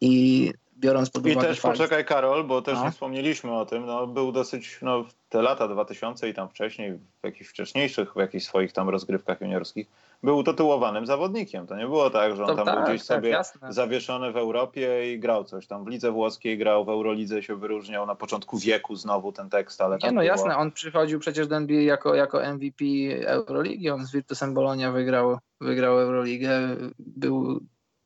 i 0.01 0.53
biorąc 0.79 1.09
pod 1.09 1.25
uwagę. 1.25 1.39
I 1.39 1.41
też 1.41 1.59
fakt, 1.59 1.77
poczekaj, 1.77 2.05
Karol, 2.05 2.43
bo 2.43 2.61
też 2.61 2.77
no. 2.77 2.85
nie 2.85 2.91
wspomnieliśmy 2.91 3.51
o 3.51 3.65
tym. 3.65 3.85
No, 3.85 4.07
był 4.07 4.31
dosyć, 4.31 4.79
no, 4.81 5.05
te 5.29 5.41
lata 5.41 5.67
2000 5.67 6.29
i 6.29 6.33
tam 6.33 6.49
wcześniej, 6.49 6.93
w 6.93 7.23
jakichś 7.23 7.49
wcześniejszych, 7.49 8.13
w 8.13 8.19
jakichś 8.19 8.45
swoich 8.45 8.73
tam 8.73 8.89
rozgrywkach 8.89 9.41
juniorskich, 9.41 9.87
był 10.23 10.43
tytułowanym 10.43 11.05
zawodnikiem. 11.05 11.67
To 11.67 11.75
nie 11.75 11.85
było 11.85 12.09
tak, 12.09 12.35
że 12.35 12.43
on 12.43 12.49
to 12.49 12.55
tam 12.55 12.65
tak, 12.65 12.75
był 12.75 12.83
gdzieś 12.83 13.07
tak, 13.07 13.17
sobie 13.17 13.29
jasne. 13.29 13.73
zawieszony 13.73 14.31
w 14.31 14.37
Europie 14.37 15.13
i 15.13 15.19
grał 15.19 15.43
coś. 15.43 15.67
Tam 15.67 15.85
w 15.85 15.87
lidze 15.87 16.11
włoskiej 16.11 16.57
grał, 16.57 16.85
w 16.85 16.89
Eurolidze 16.89 17.43
się 17.43 17.55
wyróżniał 17.55 18.05
na 18.05 18.15
początku 18.15 18.57
wieku 18.57 18.95
znowu 18.95 19.31
ten 19.31 19.49
tekst, 19.49 19.81
ale 19.81 19.97
Nie, 19.97 20.07
no 20.07 20.11
było... 20.11 20.23
jasne, 20.23 20.57
on 20.57 20.71
przychodził 20.71 21.19
przecież 21.19 21.47
do 21.47 21.55
NBA 21.55 21.81
jako, 21.81 22.15
jako 22.15 22.53
MVP 22.53 22.85
Euroligi, 23.25 23.89
on 23.89 24.05
z 24.05 24.11
Virtusem 24.11 24.53
Bologna 24.53 24.91
wygrał, 24.91 25.37
wygrał 25.61 25.99
Euroligę, 25.99 26.59
był 26.99 27.59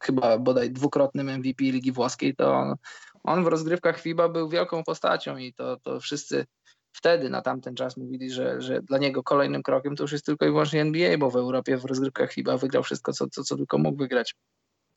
chyba 0.04 0.38
bodaj 0.38 0.72
dwukrotnym 0.72 1.30
MVP 1.30 1.64
Ligi 1.64 1.92
Włoskiej, 1.92 2.36
to 2.36 2.54
on, 2.54 2.76
on 3.24 3.44
w 3.44 3.48
rozgrywkach 3.48 4.00
FIBA 4.00 4.30
był 4.30 4.50
wielką 4.50 4.84
postacią 4.84 5.38
i 5.38 5.54
to, 5.54 5.78
to 5.78 6.00
wszyscy 6.00 6.46
wtedy 6.92 7.30
na 7.30 7.42
tamten 7.42 7.76
czas 7.76 7.98
mówili, 7.98 8.32
że, 8.32 8.62
że 8.62 8.82
dla 8.82 8.98
niego 8.98 9.24
kolejnym 9.24 9.64
krokiem 9.64 9.96
to 9.96 10.04
już 10.04 10.12
jest 10.12 10.26
tylko 10.26 10.46
i 10.46 10.50
wyłącznie 10.50 10.82
NBA, 10.82 11.18
bo 11.18 11.30
w 11.32 11.36
Europie 11.36 11.78
w 11.78 11.86
rozgrywkach 11.86 12.34
FIBA 12.34 12.58
wygrał 12.58 12.84
wszystko, 12.84 13.14
co, 13.14 13.28
co, 13.28 13.44
co 13.44 13.58
tylko 13.58 13.78
mógł 13.78 13.98
wygrać. 13.98 14.36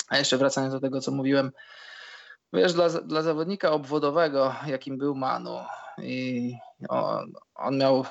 A 0.09 0.19
jeszcze 0.19 0.39
wracając 0.39 0.75
do 0.75 0.81
tego, 0.81 1.01
co 1.01 1.13
mówiłem, 1.13 1.51
wiesz, 2.53 2.75
dla, 2.75 2.89
dla 2.89 3.23
zawodnika 3.23 3.71
obwodowego, 3.71 4.55
jakim 4.67 4.99
był 4.99 5.15
Manu, 5.15 5.59
i 6.03 6.53
on, 6.89 7.33
on 7.55 7.79
miał 7.79 8.05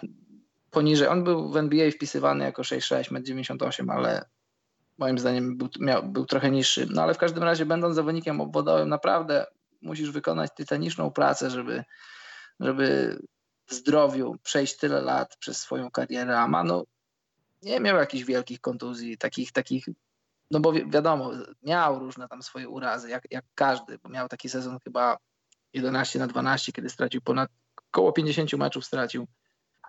poniżej, 0.72 1.08
on 1.08 1.24
był 1.24 1.50
w 1.50 1.58
NBA 1.58 1.92
wpisywany 1.92 2.44
jako 2.44 2.62
6'6, 2.62 3.24
98, 3.24 3.90
ale 3.90 4.26
moim 4.98 5.20
zdaniem 5.20 5.58
był, 5.58 5.70
miał, 5.80 6.04
był 6.04 6.26
trochę 6.26 6.52
niższy. 6.52 6.88
No 6.90 7.02
ale 7.02 7.14
w 7.14 7.18
każdym 7.18 7.44
razie, 7.44 7.66
będąc 7.66 7.96
zawodnikiem 7.96 8.42
obwodowym, 8.42 8.90
naprawdę 8.90 9.46
musisz 9.82 10.12
wykonać 10.12 10.52
tytaniczną 10.56 11.12
pracę, 11.12 11.50
żeby, 11.50 11.84
żeby 12.60 13.18
w 13.68 13.74
zdrowiu 13.74 14.36
przejść 14.44 14.78
tyle 14.78 15.02
lat 15.02 15.38
przez 15.38 15.58
swoją 15.58 15.92
karierę. 15.92 16.40
A 16.40 16.48
Manu 16.48 16.86
nie 17.62 17.80
miał 17.80 17.98
jakichś 17.98 18.24
wielkich 18.24 18.62
kontuzji, 18.62 19.18
takich, 19.18 19.52
takich 19.52 19.86
no 20.52 20.60
bo 20.60 20.72
wi 20.72 20.90
wiadomo, 20.90 21.32
miał 21.64 22.00
różne 22.00 22.28
tam 22.28 22.44
swoje 22.44 22.70
urazy, 22.70 23.10
jak, 23.10 23.24
jak 23.32 23.46
każdy, 23.56 23.98
bo 23.98 24.10
miał 24.10 24.28
taki 24.28 24.50
sezon 24.50 24.80
chyba 24.84 25.18
11 25.74 26.20
na 26.20 26.28
12, 26.28 26.72
kiedy 26.72 26.90
stracił 26.90 27.22
ponad 27.22 27.50
około 27.90 28.12
50 28.12 28.54
meczów 28.54 28.86
stracił, 28.86 29.28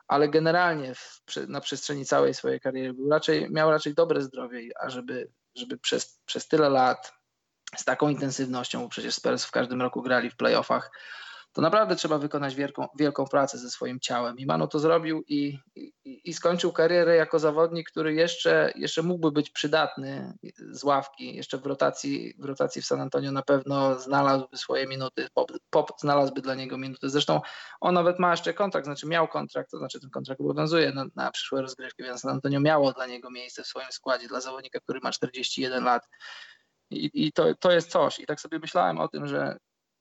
ale 0.08 0.28
generalnie 0.28 0.94
w, 0.94 1.22
na 1.48 1.60
przestrzeni 1.60 2.04
całej 2.04 2.34
swojej 2.34 2.60
kariery 2.60 2.94
był 2.94 3.10
raczej, 3.10 3.50
miał 3.50 3.70
raczej 3.70 3.94
dobre 3.94 4.22
zdrowie, 4.22 4.68
a 4.80 4.90
żeby, 4.90 5.30
żeby 5.54 5.78
przez, 5.78 6.20
przez 6.26 6.48
tyle 6.48 6.70
lat 6.70 7.12
z 7.76 7.84
taką 7.84 8.08
intensywnością, 8.08 8.82
bo 8.82 8.88
przecież 8.88 9.14
Spurs 9.14 9.44
w 9.44 9.50
każdym 9.50 9.82
roku 9.82 10.02
grali 10.02 10.30
w 10.30 10.36
playoffach, 10.36 10.90
to 11.56 11.62
naprawdę 11.62 11.96
trzeba 11.96 12.18
wykonać 12.18 12.54
wielką, 12.54 12.88
wielką 12.98 13.24
pracę 13.24 13.58
ze 13.58 13.70
swoim 13.70 14.00
ciałem. 14.00 14.38
I 14.38 14.46
Manu 14.46 14.68
to 14.68 14.78
zrobił 14.78 15.24
i, 15.28 15.58
i, 15.74 15.92
i, 16.04 16.34
skończył 16.34 16.72
karierę 16.72 17.16
jako 17.16 17.38
zawodnik, 17.38 17.90
który 17.90 18.14
jeszcze, 18.14 18.72
jeszcze 18.74 19.02
mógłby 19.02 19.32
być 19.32 19.50
przydatny 19.50 20.32
z 20.70 20.84
ławki. 20.84 21.36
Jeszcze 21.36 21.58
w 21.58 21.66
rotacji, 21.66 22.34
w 22.38 22.44
rotacji 22.44 22.82
w 22.82 22.86
San 22.86 23.00
Antonio 23.00 23.32
na 23.32 23.42
pewno 23.42 23.98
znalazłby 23.98 24.56
swoje 24.56 24.86
minuty. 24.86 25.28
Pop, 25.34 25.52
Pop 25.70 25.92
znalazłby 26.00 26.42
dla 26.42 26.54
niego 26.54 26.78
minuty. 26.78 27.10
Zresztą 27.10 27.40
on 27.80 27.94
nawet 27.94 28.18
ma 28.18 28.30
jeszcze 28.30 28.54
kontrakt, 28.54 28.86
znaczy 28.86 29.06
miał 29.06 29.28
kontrakt, 29.28 29.70
to 29.70 29.78
znaczy 29.78 30.00
ten 30.00 30.10
kontrakt 30.10 30.40
obowiązuje 30.40 30.92
na, 30.92 31.04
na 31.14 31.30
przyszłe 31.30 31.62
rozgrywki, 31.62 32.02
więc 32.02 32.20
San 32.20 32.30
Antonio 32.30 32.60
miało 32.60 32.92
dla 32.92 33.06
niego 33.06 33.30
miejsce 33.30 33.62
w 33.62 33.66
swoim 33.66 33.92
składzie, 33.92 34.28
dla 34.28 34.40
zawodnika, 34.40 34.80
który 34.80 35.00
ma 35.00 35.12
41 35.12 35.84
lat. 35.84 36.02
I, 36.90 37.10
i 37.14 37.32
to, 37.32 37.54
to 37.60 37.72
jest 37.72 37.90
coś. 37.90 38.20
I 38.20 38.26
tak 38.26 38.40
sobie 38.40 38.58
myślałem 38.58 38.98
o 38.98 39.08
tym, 39.08 39.26
że 39.26 39.56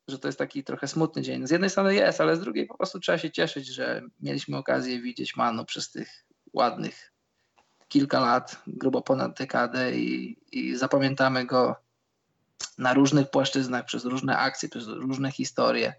że 0.08 0.20
to 0.20 0.28
jest 0.28 0.38
taki 0.40 0.64
trochę 0.64 0.88
smutny 0.88 1.22
dzień. 1.22 1.48
Z 1.48 1.52
jednej 1.52 1.70
strony 1.70 1.96
jest, 1.96 2.22
ale 2.22 2.36
z 2.36 2.40
drugiej 2.40 2.68
po 2.68 2.78
prostu 2.78 3.00
trzeba 3.00 3.18
się 3.18 3.32
cieszyć, 3.32 3.68
że 3.68 4.02
mieliśmy 4.22 4.58
okazję 4.58 5.02
widzieć 5.02 5.36
Manu 5.36 5.66
przez 5.66 5.92
tych 5.92 6.26
ładnych 6.54 7.14
kilka 7.88 8.20
lat, 8.20 8.62
grubo 8.68 9.02
ponad 9.02 9.38
dekadę 9.38 9.98
i, 9.98 10.38
i 10.52 10.76
zapamiętamy 10.76 11.46
go 11.46 11.76
na 12.78 12.94
różnych 12.94 13.30
płaszczyznach, 13.30 13.86
przez 13.86 14.06
różne 14.06 14.38
akcje, 14.38 14.70
przez 14.70 14.88
różne 14.88 15.32
historie. 15.32 15.94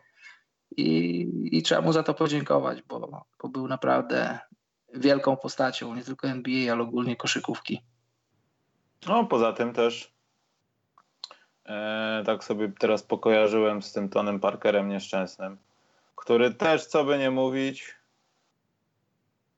I, 0.77 1.28
i 1.53 1.62
trzeba 1.62 1.81
mu 1.81 1.93
za 1.93 2.03
to 2.03 2.15
podziękować, 2.15 2.83
bo, 2.83 3.27
bo 3.43 3.49
był 3.49 3.69
naprawdę 3.69 4.39
wielką 4.95 5.37
postacią, 5.37 5.95
nie 5.95 6.03
tylko 6.03 6.28
NBA, 6.28 6.73
ale 6.73 6.83
ogólnie 6.83 7.16
koszykówki. 7.16 7.83
No, 9.07 9.24
poza 9.24 9.53
tym 9.53 9.73
też 9.73 10.15
E, 11.68 12.22
tak 12.26 12.44
sobie 12.44 12.72
teraz 12.78 13.02
pokojarzyłem 13.02 13.82
z 13.82 13.93
tym 13.93 14.09
Tonem 14.09 14.40
Parkerem 14.40 14.88
nieszczęsnym, 14.88 15.56
który 16.16 16.55
też, 16.55 16.86
co 16.86 17.05
by 17.05 17.18
nie 17.18 17.30
mówić, 17.30 17.94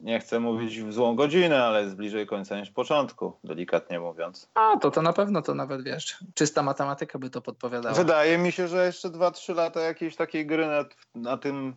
nie 0.01 0.21
chcę 0.21 0.41
mówić 0.41 0.81
w 0.81 0.93
złą 0.93 1.17
godzinę, 1.17 1.65
ale 1.65 1.83
jest 1.83 1.97
bliżej 1.97 2.27
końca 2.27 2.61
niż 2.61 2.71
początku, 2.71 3.33
delikatnie 3.45 4.01
mówiąc. 4.01 4.49
A, 4.55 4.77
to 4.77 4.91
to 4.91 5.03
na 5.03 5.13
pewno 5.13 5.43
to 5.43 5.55
nawet, 5.55 5.83
wiesz, 5.83 6.19
czysta 6.35 6.63
matematyka 6.63 7.19
by 7.19 7.31
to 7.31 7.41
podpowiadała. 7.41 7.95
Wydaje 7.95 8.39
mi 8.39 8.53
się, 8.53 8.69
że 8.69 8.87
jeszcze 8.87 9.09
2-3 9.09 9.55
lata 9.55 9.81
jakiejś 9.81 10.17
takiej 10.17 10.47
gry 10.47 10.67
na, 10.67 10.85
na 11.15 11.37
tym 11.37 11.75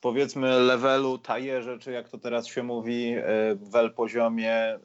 powiedzmy 0.00 0.60
levelu, 0.60 1.18
tajerze, 1.18 1.78
czy 1.78 1.92
jak 1.92 2.08
to 2.08 2.18
teraz 2.18 2.46
się 2.46 2.62
mówi, 2.62 3.14
e, 3.16 3.22
wel 3.54 3.94
poziomie 3.94 4.54
e, 4.54 4.80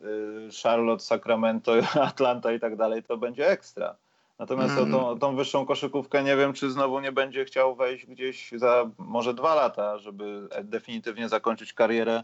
Charlotte, 0.64 1.04
Sacramento, 1.04 1.74
Atlanta 2.02 2.52
i 2.52 2.60
tak 2.60 2.76
dalej, 2.76 3.04
to 3.04 3.18
będzie 3.18 3.48
ekstra. 3.48 3.96
Natomiast 4.40 4.78
mm. 4.78 4.96
o 4.96 4.98
tą, 4.98 5.20
tą, 5.20 5.36
wyższą 5.36 5.66
koszykówkę 5.66 6.24
nie 6.24 6.38
wiem, 6.38 6.54
czy 6.54 6.72
znowu 6.72 7.00
nie 7.00 7.12
będzie 7.12 7.46
chciał 7.46 7.76
wejść 7.76 8.06
gdzieś 8.06 8.52
za 8.56 8.90
może 8.98 9.34
dwa 9.34 9.56
lata, 9.56 9.98
żeby 9.98 10.48
definitywnie 10.64 11.30
zakończyć 11.30 11.74
karierę 11.74 12.24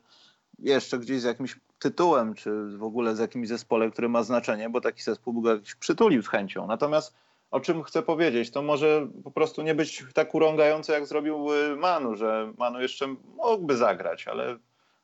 jeszcze 0.60 1.00
gdzieś 1.00 1.22
z 1.22 1.24
jakimś 1.24 1.60
tytułem, 1.80 2.34
czy 2.34 2.78
w 2.78 2.84
ogóle 2.84 3.16
z 3.16 3.20
jakimś 3.20 3.48
zespołem, 3.48 3.92
który 3.92 4.10
ma 4.10 4.24
znaczenie, 4.24 4.70
bo 4.70 4.82
taki 4.82 5.02
zespół 5.02 5.42
go 5.42 5.54
jakiś 5.54 5.76
przytulił 5.76 6.22
z 6.22 6.28
chęcią. 6.28 6.68
Natomiast 6.68 7.16
o 7.52 7.60
czym 7.60 7.84
chcę 7.84 8.02
powiedzieć, 8.02 8.52
to 8.52 8.62
może 8.62 9.08
po 9.24 9.32
prostu 9.32 9.62
nie 9.62 9.76
być 9.76 10.04
tak 10.14 10.36
urągające, 10.36 10.94
jak 10.94 11.06
zrobił 11.06 11.54
y, 11.54 11.76
Manu, 11.76 12.16
że 12.16 12.54
Manu 12.58 12.82
jeszcze 12.82 13.16
mógłby 13.36 13.78
zagrać, 13.78 14.28
ale 14.28 14.58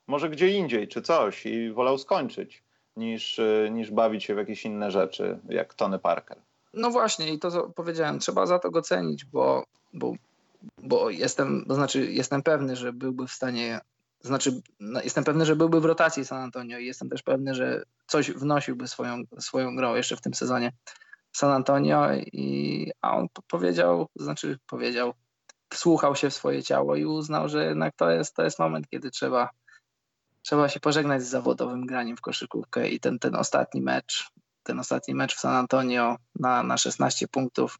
może 0.06 0.30
gdzie 0.30 0.48
indziej, 0.48 0.88
czy 0.88 1.02
coś 1.02 1.46
i 1.46 1.72
wolał 1.72 1.98
skończyć, 1.98 2.62
niż, 2.96 3.38
y, 3.38 3.68
niż 3.72 3.90
bawić 3.90 4.24
się 4.24 4.34
w 4.34 4.38
jakieś 4.38 4.64
inne 4.64 4.90
rzeczy, 4.90 5.38
jak 5.48 5.74
Tony 5.74 5.98
Parker. 5.98 6.38
No 6.74 6.90
właśnie 6.90 7.32
i 7.32 7.38
to 7.38 7.50
co 7.50 7.68
powiedziałem, 7.68 8.18
trzeba 8.18 8.46
za 8.46 8.58
to 8.58 8.70
go 8.70 8.82
cenić, 8.82 9.24
bo, 9.24 9.64
bo, 9.92 10.12
bo 10.78 11.10
jestem, 11.10 11.64
to 11.68 11.74
znaczy 11.74 12.12
jestem 12.12 12.42
pewny, 12.42 12.76
że 12.76 12.92
byłby 12.92 13.26
w 13.26 13.32
stanie, 13.32 13.80
znaczy 14.20 14.62
no, 14.80 15.02
jestem 15.02 15.24
pewny, 15.24 15.46
że 15.46 15.56
byłby 15.56 15.80
w 15.80 15.84
rotacji 15.84 16.24
San 16.24 16.42
Antonio 16.42 16.78
i 16.78 16.86
jestem 16.86 17.08
też 17.08 17.22
pewny, 17.22 17.54
że 17.54 17.82
coś 18.06 18.30
wnosiłby 18.30 18.88
swoją, 18.88 19.22
swoją 19.38 19.76
grą 19.76 19.94
jeszcze 19.94 20.16
w 20.16 20.20
tym 20.20 20.34
sezonie 20.34 20.72
San 21.32 21.50
Antonio 21.50 22.14
i 22.32 22.90
a 23.00 23.16
on 23.16 23.26
powiedział, 23.48 24.08
znaczy 24.16 24.58
powiedział, 24.66 25.14
wsłuchał 25.72 26.16
się 26.16 26.30
w 26.30 26.34
swoje 26.34 26.62
ciało 26.62 26.96
i 26.96 27.04
uznał, 27.04 27.48
że 27.48 27.64
jednak 27.64 27.94
to 27.96 28.10
jest, 28.10 28.34
to 28.36 28.42
jest 28.42 28.58
moment, 28.58 28.88
kiedy 28.88 29.10
trzeba 29.10 29.50
trzeba 30.42 30.68
się 30.68 30.80
pożegnać 30.80 31.22
z 31.22 31.28
zawodowym 31.28 31.86
graniem 31.86 32.16
w 32.16 32.20
koszykówkę 32.20 32.88
i 32.88 33.00
ten, 33.00 33.18
ten 33.18 33.36
ostatni 33.36 33.82
mecz 33.82 34.30
ten 34.62 34.78
ostatni 34.78 35.14
mecz 35.14 35.36
w 35.36 35.40
San 35.40 35.54
Antonio 35.54 36.16
na, 36.34 36.62
na 36.62 36.78
16 36.78 37.28
punktów. 37.28 37.78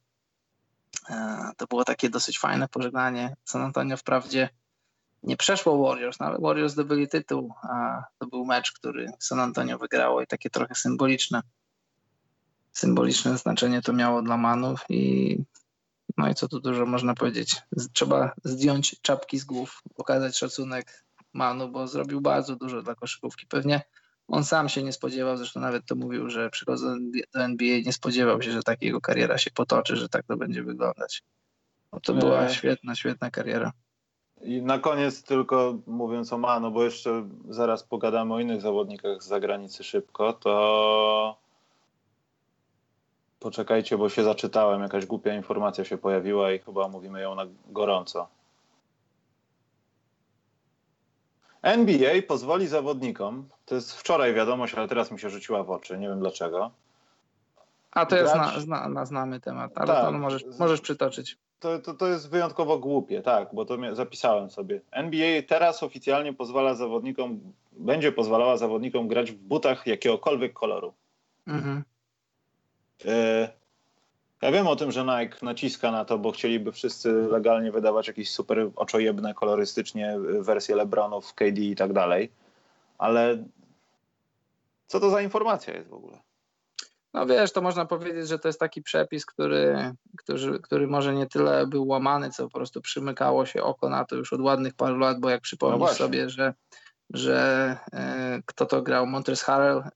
E, 1.11 1.51
to 1.57 1.67
było 1.67 1.85
takie 1.85 2.11
dosyć 2.11 2.39
fajne 2.39 2.69
pożegnanie. 2.69 3.37
San 3.45 3.63
Antonio 3.63 3.97
wprawdzie 3.97 4.49
nie 5.23 5.37
przeszło 5.37 5.89
Warriors, 5.89 6.21
no 6.21 6.27
ale 6.27 6.39
Warriors 6.39 6.73
zdobyli 6.73 7.09
tytuł, 7.09 7.55
a 7.63 8.03
to 8.19 8.27
był 8.27 8.45
mecz, 8.45 8.73
który 8.73 9.13
San 9.19 9.41
Antonio 9.41 9.79
wygrało 9.79 10.23
i 10.23 10.27
takie 10.27 10.51
trochę 10.51 10.75
symboliczne 10.75 11.43
symboliczne 12.73 13.39
znaczenie 13.39 13.83
to 13.83 13.93
miało 13.93 14.23
dla 14.23 14.37
Manów 14.37 14.85
i 14.89 15.39
no 16.17 16.29
i 16.29 16.35
co 16.35 16.49
tu 16.49 16.61
dużo 16.61 16.87
można 16.87 17.15
powiedzieć. 17.15 17.57
Trzeba 17.93 18.33
zdjąć 18.45 18.97
czapki 19.03 19.39
z 19.39 19.45
głów, 19.45 19.83
pokazać 19.95 20.39
szacunek 20.39 21.05
Manu, 21.33 21.69
bo 21.69 21.89
zrobił 21.89 22.21
bardzo 22.21 22.57
dużo 22.57 22.83
dla 22.83 22.95
koszykówki. 22.95 23.47
Pewnie 23.47 23.83
on 24.29 24.45
sam 24.45 24.69
się 24.69 24.83
nie 24.83 24.93
spodziewał, 24.93 25.37
zresztą 25.37 25.61
nawet 25.61 25.87
to 25.87 25.95
mówił, 25.95 26.31
że 26.31 26.51
przychodząc 26.51 27.17
do 27.35 27.41
NBA 27.41 27.79
nie 27.87 27.93
spodziewał 27.93 28.43
się, 28.43 28.51
że 28.51 28.63
tak 28.63 28.83
jego 28.83 29.01
kariera 29.01 29.39
się 29.39 29.51
potoczy, 29.51 29.97
że 29.97 30.09
tak 30.09 30.27
to 30.27 30.37
będzie 30.37 30.63
wyglądać. 30.63 31.23
No 31.93 32.01
to 32.01 32.15
była 32.15 32.49
świetna, 32.49 32.95
świetna 32.95 33.31
kariera. 33.31 33.73
I 34.43 34.63
na 34.63 34.79
koniec 34.79 35.23
tylko 35.23 35.79
mówiąc 35.87 36.33
o 36.33 36.39
Manu, 36.39 36.71
bo 36.71 36.85
jeszcze 36.85 37.29
zaraz 37.49 37.83
pogadamy 37.83 38.35
o 38.35 38.41
innych 38.41 38.61
zawodnikach 38.61 39.23
z 39.23 39.27
zagranicy 39.27 39.85
szybko, 39.85 40.33
to 40.33 41.37
poczekajcie, 43.41 43.99
bo 43.99 44.09
się 44.09 44.25
zaczytałem, 44.25 44.83
jakaś 44.83 45.07
głupia 45.07 45.35
informacja 45.35 45.85
się 45.85 45.99
pojawiła 45.99 46.53
i 46.53 46.59
chyba 46.59 46.89
mówimy 46.89 47.21
ją 47.21 47.35
na 47.35 47.47
gorąco. 47.67 48.29
NBA 51.63 52.23
pozwoli 52.29 52.67
zawodnikom, 52.67 53.49
to 53.67 53.75
jest 53.75 53.93
wczoraj 53.93 54.35
wiadomość, 54.35 54.75
ale 54.75 54.89
teraz 54.89 55.11
mi 55.11 55.19
się 55.19 55.31
rzuciła 55.31 55.65
w 55.65 55.71
oczy, 55.71 55.99
nie 55.99 56.09
wiem 56.09 56.21
dlaczego. 56.21 56.71
A 57.91 58.07
to 58.07 58.17
jest, 58.17 58.33
zna, 58.33 58.61
zna, 58.61 59.07
znamy 59.07 59.41
temat, 59.41 59.73
ale 59.75 59.87
tak, 59.87 60.05
to 60.05 60.13
możesz, 60.13 60.45
możesz 60.59 60.81
przytoczyć. 60.81 61.39
To, 61.61 61.79
to, 61.79 61.95
to 61.95 62.09
jest 62.09 62.31
wyjątkowo 62.31 62.79
głupie, 62.79 63.23
tak, 63.23 63.49
bo 63.53 63.65
to 63.65 63.77
zapisałem 63.93 64.51
sobie. 64.51 64.81
NBA 64.91 65.43
teraz 65.43 65.83
oficjalnie 65.83 66.33
pozwala 66.33 66.75
zawodnikom, 66.75 67.41
będzie 67.73 68.13
pozwalała 68.13 68.57
zawodnikom 68.57 69.09
grać 69.09 69.33
w 69.33 69.37
butach 69.37 69.87
jakiegokolwiek 69.87 70.53
koloru. 70.53 70.95
Mhm. 71.47 71.85
Y 73.05 73.62
ja 74.43 74.53
wiem 74.53 74.67
o 74.67 74.77
tym, 74.77 74.93
że 74.93 75.05
Nike 75.05 75.37
naciska 75.43 75.91
na 75.91 76.05
to, 76.05 76.19
bo 76.19 76.33
chcieliby 76.33 76.73
wszyscy 76.73 77.13
legalnie 77.13 77.73
wydawać 77.73 78.09
jakieś 78.09 78.31
super 78.31 78.71
oczojebne 78.77 79.35
kolorystycznie 79.35 80.17
wersje 80.41 80.77
LeBronów, 80.77 81.35
KD 81.35 81.61
i 81.61 81.77
tak 81.77 81.93
dalej, 81.93 82.33
ale 82.99 83.45
co 84.87 85.01
to 85.01 85.11
za 85.11 85.23
informacja 85.23 85.75
jest 85.75 85.89
w 85.89 85.95
ogóle? 85.95 86.19
No 87.15 87.27
wiesz, 87.27 87.53
to 87.53 87.63
można 87.63 87.87
powiedzieć, 87.87 88.29
że 88.29 88.39
to 88.39 88.49
jest 88.49 88.61
taki 88.61 88.83
przepis, 88.83 89.27
który, 89.27 89.95
który, 90.19 90.61
który 90.61 90.87
może 90.87 91.15
nie 91.15 91.27
tyle 91.27 91.67
był 91.67 91.89
łamany, 91.89 92.31
co 92.31 92.43
po 92.45 92.51
prostu 92.51 92.81
przymykało 92.81 93.47
się 93.47 93.63
oko 93.63 93.89
na 93.89 94.05
to 94.05 94.17
już 94.17 94.33
od 94.33 94.41
ładnych 94.41 94.75
paru 94.75 94.99
lat, 94.99 95.21
bo 95.21 95.31
jak 95.31 95.41
przypomnisz 95.41 95.81
no 95.81 95.95
sobie, 95.95 96.31
że 96.31 96.55
że 97.13 97.77
e, 97.93 98.43
kto 98.47 98.67
to 98.67 98.83
grał, 98.83 99.07
Montres 99.07 99.43
Harrell 99.43 99.79
e, 99.79 99.93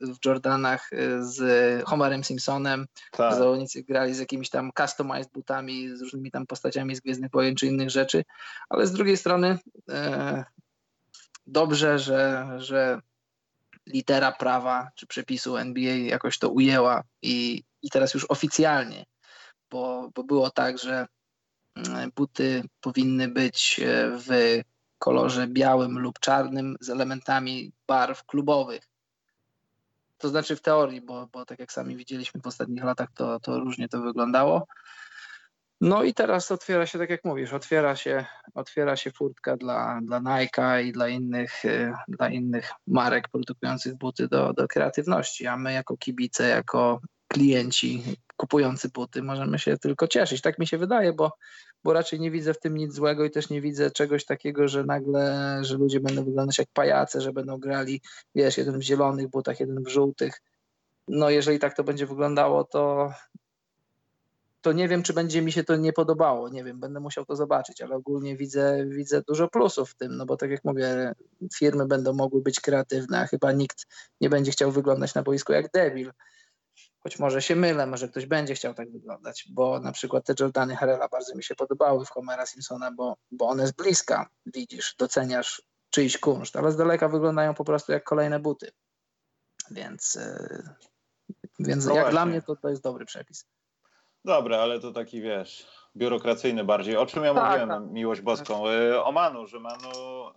w 0.00 0.16
Jordanach 0.24 0.92
e, 0.92 1.24
z 1.24 1.82
Homerem 1.84 2.24
Simpsonem, 2.24 2.86
tak. 3.12 3.34
zawodnicy 3.34 3.82
grali 3.82 4.14
z 4.14 4.18
jakimiś 4.18 4.50
tam 4.50 4.70
customized 4.78 5.32
butami, 5.32 5.96
z 5.96 6.02
różnymi 6.02 6.30
tam 6.30 6.46
postaciami 6.46 6.96
z 6.96 7.00
Gwiezdnych 7.00 7.30
Wojen 7.30 7.54
czy 7.54 7.66
innych 7.66 7.90
rzeczy, 7.90 8.24
ale 8.68 8.86
z 8.86 8.92
drugiej 8.92 9.16
strony 9.16 9.58
dobrze, 11.46 11.98
że, 11.98 12.48
że 12.56 13.00
litera 13.86 14.32
prawa 14.32 14.90
czy 14.94 15.06
przepisu 15.06 15.56
NBA 15.56 15.94
jakoś 15.94 16.38
to 16.38 16.48
ujęła 16.48 17.02
i, 17.22 17.62
i 17.82 17.90
teraz 17.90 18.14
już 18.14 18.26
oficjalnie, 18.28 19.04
bo, 19.70 20.10
bo 20.14 20.24
było 20.24 20.50
tak, 20.50 20.78
że 20.78 21.06
buty 22.16 22.62
powinny 22.80 23.28
być 23.28 23.80
w 24.18 24.60
kolorze 24.98 25.46
białym 25.46 25.98
lub 25.98 26.18
czarnym 26.18 26.76
z 26.80 26.90
elementami 26.90 27.72
barw 27.86 28.24
klubowych. 28.24 28.82
To 30.18 30.28
znaczy 30.28 30.56
w 30.56 30.62
teorii, 30.62 31.00
bo, 31.00 31.26
bo 31.32 31.44
tak 31.44 31.58
jak 31.58 31.72
sami 31.72 31.96
widzieliśmy 31.96 32.40
w 32.40 32.46
ostatnich 32.46 32.84
latach, 32.84 33.08
to, 33.14 33.40
to 33.40 33.60
różnie 33.60 33.88
to 33.88 34.00
wyglądało. 34.00 34.66
No 35.80 36.02
i 36.02 36.14
teraz 36.14 36.50
otwiera 36.52 36.86
się, 36.86 36.98
tak 36.98 37.10
jak 37.10 37.24
mówisz, 37.24 37.52
otwiera 37.52 37.96
się, 37.96 38.24
otwiera 38.54 38.96
się 38.96 39.10
furtka 39.10 39.56
dla, 39.56 40.00
dla 40.02 40.20
Nike'a 40.20 40.84
i 40.84 40.92
dla 40.92 41.08
innych, 41.08 41.64
y, 41.64 41.92
dla 42.08 42.28
innych 42.28 42.70
marek 42.86 43.28
produkujących 43.28 43.98
buty 43.98 44.28
do, 44.28 44.52
do 44.52 44.68
kreatywności, 44.68 45.46
a 45.46 45.56
my 45.56 45.72
jako 45.72 45.96
kibice, 45.96 46.48
jako 46.48 47.00
klienci 47.28 48.02
kupujący 48.36 48.88
buty 48.88 49.22
możemy 49.22 49.58
się 49.58 49.78
tylko 49.78 50.08
cieszyć. 50.08 50.40
Tak 50.40 50.58
mi 50.58 50.66
się 50.66 50.78
wydaje, 50.78 51.12
bo, 51.12 51.32
bo 51.84 51.92
raczej 51.92 52.20
nie 52.20 52.30
widzę 52.30 52.54
w 52.54 52.60
tym 52.60 52.76
nic 52.76 52.94
złego 52.94 53.24
i 53.24 53.30
też 53.30 53.50
nie 53.50 53.60
widzę 53.60 53.90
czegoś 53.90 54.24
takiego, 54.24 54.68
że 54.68 54.84
nagle, 54.84 55.58
że 55.62 55.76
ludzie 55.76 56.00
będą 56.00 56.24
wyglądać 56.24 56.58
jak 56.58 56.68
pajace, 56.72 57.20
że 57.20 57.32
będą 57.32 57.58
grali, 57.58 58.00
wiesz, 58.34 58.58
jeden 58.58 58.78
w 58.78 58.82
zielonych 58.82 59.28
butach, 59.28 59.60
jeden 59.60 59.82
w 59.82 59.88
żółtych. 59.88 60.42
No 61.08 61.30
jeżeli 61.30 61.58
tak 61.58 61.76
to 61.76 61.84
będzie 61.84 62.06
wyglądało, 62.06 62.64
to, 62.64 63.12
to 64.60 64.72
nie 64.72 64.88
wiem, 64.88 65.02
czy 65.02 65.12
będzie 65.12 65.42
mi 65.42 65.52
się 65.52 65.64
to 65.64 65.76
nie 65.76 65.92
podobało. 65.92 66.48
Nie 66.48 66.64
wiem, 66.64 66.80
będę 66.80 67.00
musiał 67.00 67.24
to 67.24 67.36
zobaczyć, 67.36 67.82
ale 67.82 67.96
ogólnie 67.96 68.36
widzę, 68.36 68.86
widzę 68.86 69.22
dużo 69.28 69.48
plusów 69.48 69.90
w 69.90 69.94
tym, 69.94 70.16
no 70.16 70.26
bo 70.26 70.36
tak 70.36 70.50
jak 70.50 70.64
mówię, 70.64 71.12
firmy 71.54 71.86
będą 71.86 72.12
mogły 72.12 72.42
być 72.42 72.60
kreatywne, 72.60 73.20
a 73.20 73.26
chyba 73.26 73.52
nikt 73.52 73.86
nie 74.20 74.30
będzie 74.30 74.52
chciał 74.52 74.70
wyglądać 74.70 75.14
na 75.14 75.22
boisku 75.22 75.52
jak 75.52 75.70
debil. 75.70 76.12
Choć 77.08 77.18
może 77.18 77.42
się 77.42 77.56
mylę, 77.56 77.86
może 77.86 78.08
ktoś 78.08 78.26
będzie 78.26 78.54
chciał 78.54 78.74
tak 78.74 78.92
wyglądać, 78.92 79.44
bo 79.50 79.80
na 79.80 79.92
przykład 79.92 80.26
te 80.26 80.34
Jordany 80.40 80.76
Harrella 80.76 81.08
bardzo 81.08 81.34
mi 81.34 81.42
się 81.42 81.54
podobały 81.54 82.04
w 82.04 82.10
Homera 82.10 82.46
Simpsona, 82.46 82.92
bo, 82.92 83.16
bo 83.30 83.48
one 83.48 83.66
z 83.66 83.72
bliska 83.72 84.28
widzisz, 84.46 84.94
doceniasz 84.98 85.62
czyjś 85.90 86.18
kunszt, 86.18 86.56
ale 86.56 86.72
z 86.72 86.76
daleka 86.76 87.08
wyglądają 87.08 87.54
po 87.54 87.64
prostu 87.64 87.92
jak 87.92 88.04
kolejne 88.04 88.40
buty. 88.40 88.70
Więc, 89.70 90.14
yy, 90.14 90.62
więc 91.58 91.86
no 91.86 91.94
jak 91.94 92.02
właśnie. 92.02 92.10
dla 92.10 92.26
mnie 92.26 92.42
to, 92.42 92.56
to 92.56 92.68
jest 92.68 92.82
dobry 92.82 93.04
przepis. 93.04 93.46
Dobra, 94.24 94.58
ale 94.58 94.80
to 94.80 94.92
taki 94.92 95.20
wiesz, 95.20 95.66
biurokracyjny 95.96 96.64
bardziej. 96.64 96.96
O 96.96 97.06
czym 97.06 97.24
ja 97.24 97.34
tak, 97.34 97.44
mówiłem, 97.44 97.68
tak. 97.68 97.92
miłość 97.92 98.20
boską? 98.20 98.64
Tak. 98.64 99.06
O 99.06 99.12
Manu, 99.12 99.46
że 99.46 99.60
Manu 99.60 99.88
e, 99.88 100.32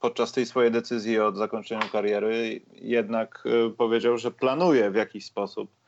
podczas 0.00 0.32
tej 0.32 0.46
swojej 0.46 0.70
decyzji 0.70 1.20
o 1.20 1.32
zakończeniu 1.32 1.88
kariery 1.92 2.60
jednak 2.72 3.44
e, 3.46 3.70
powiedział, 3.70 4.18
że 4.18 4.30
planuje 4.30 4.90
w 4.90 4.94
jakiś 4.94 5.26
sposób 5.26 5.81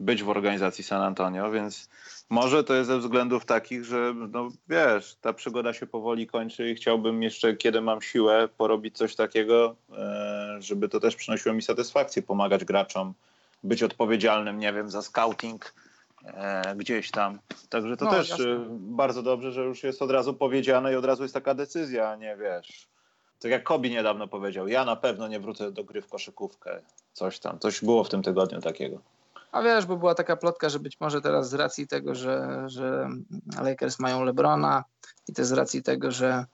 być 0.00 0.22
w 0.22 0.28
organizacji 0.28 0.84
San 0.84 1.02
Antonio, 1.02 1.50
więc 1.50 1.88
może 2.30 2.64
to 2.64 2.74
jest 2.74 2.88
ze 2.88 2.98
względów 2.98 3.44
takich, 3.44 3.84
że 3.84 4.14
no 4.28 4.48
wiesz, 4.68 5.16
ta 5.20 5.32
przygoda 5.32 5.72
się 5.72 5.86
powoli 5.86 6.26
kończy 6.26 6.70
i 6.70 6.74
chciałbym 6.74 7.22
jeszcze, 7.22 7.56
kiedy 7.56 7.80
mam 7.80 8.02
siłę, 8.02 8.48
porobić 8.56 8.96
coś 8.96 9.16
takiego, 9.16 9.76
żeby 10.58 10.88
to 10.88 11.00
też 11.00 11.16
przynosiło 11.16 11.54
mi 11.54 11.62
satysfakcję, 11.62 12.22
pomagać 12.22 12.64
graczom, 12.64 13.14
być 13.64 13.82
odpowiedzialnym, 13.82 14.58
nie 14.58 14.72
wiem, 14.72 14.90
za 14.90 15.02
scouting, 15.02 15.72
E, 16.24 16.76
gdzieś 16.76 17.10
tam. 17.10 17.38
Także 17.68 17.96
to 17.96 18.04
no, 18.04 18.10
też 18.10 18.28
jasne. 18.28 18.44
Y, 18.44 18.58
bardzo 18.70 19.22
dobrze, 19.22 19.52
że 19.52 19.64
już 19.64 19.82
jest 19.82 20.02
od 20.02 20.10
razu 20.10 20.34
powiedziane 20.34 20.92
i 20.92 20.96
od 20.96 21.04
razu 21.04 21.22
jest 21.22 21.34
taka 21.34 21.54
decyzja, 21.54 22.10
a 22.10 22.16
nie 22.16 22.36
wiesz. 22.36 22.88
Tak 23.40 23.50
jak 23.50 23.62
Kobi 23.62 23.90
niedawno 23.90 24.28
powiedział, 24.28 24.68
ja 24.68 24.84
na 24.84 24.96
pewno 24.96 25.28
nie 25.28 25.40
wrócę 25.40 25.72
do 25.72 25.84
gry 25.84 26.02
w 26.02 26.08
koszykówkę. 26.08 26.80
Coś 27.12 27.38
tam, 27.38 27.58
coś 27.58 27.80
było 27.80 28.04
w 28.04 28.08
tym 28.08 28.22
tygodniu 28.22 28.60
takiego. 28.60 28.98
A 29.52 29.62
wiesz, 29.62 29.86
bo 29.86 29.96
była 29.96 30.14
taka 30.14 30.36
plotka, 30.36 30.68
że 30.68 30.80
być 30.80 31.00
może 31.00 31.20
teraz 31.20 31.50
z 31.50 31.54
racji 31.54 31.88
tego, 31.88 32.14
że, 32.14 32.64
że 32.66 33.08
Lakers 33.62 33.98
mają 33.98 34.24
LeBrona 34.24 34.84
i 35.28 35.32
też 35.32 35.46
z 35.46 35.52
racji 35.52 35.82
tego, 35.82 36.10
że 36.10 36.44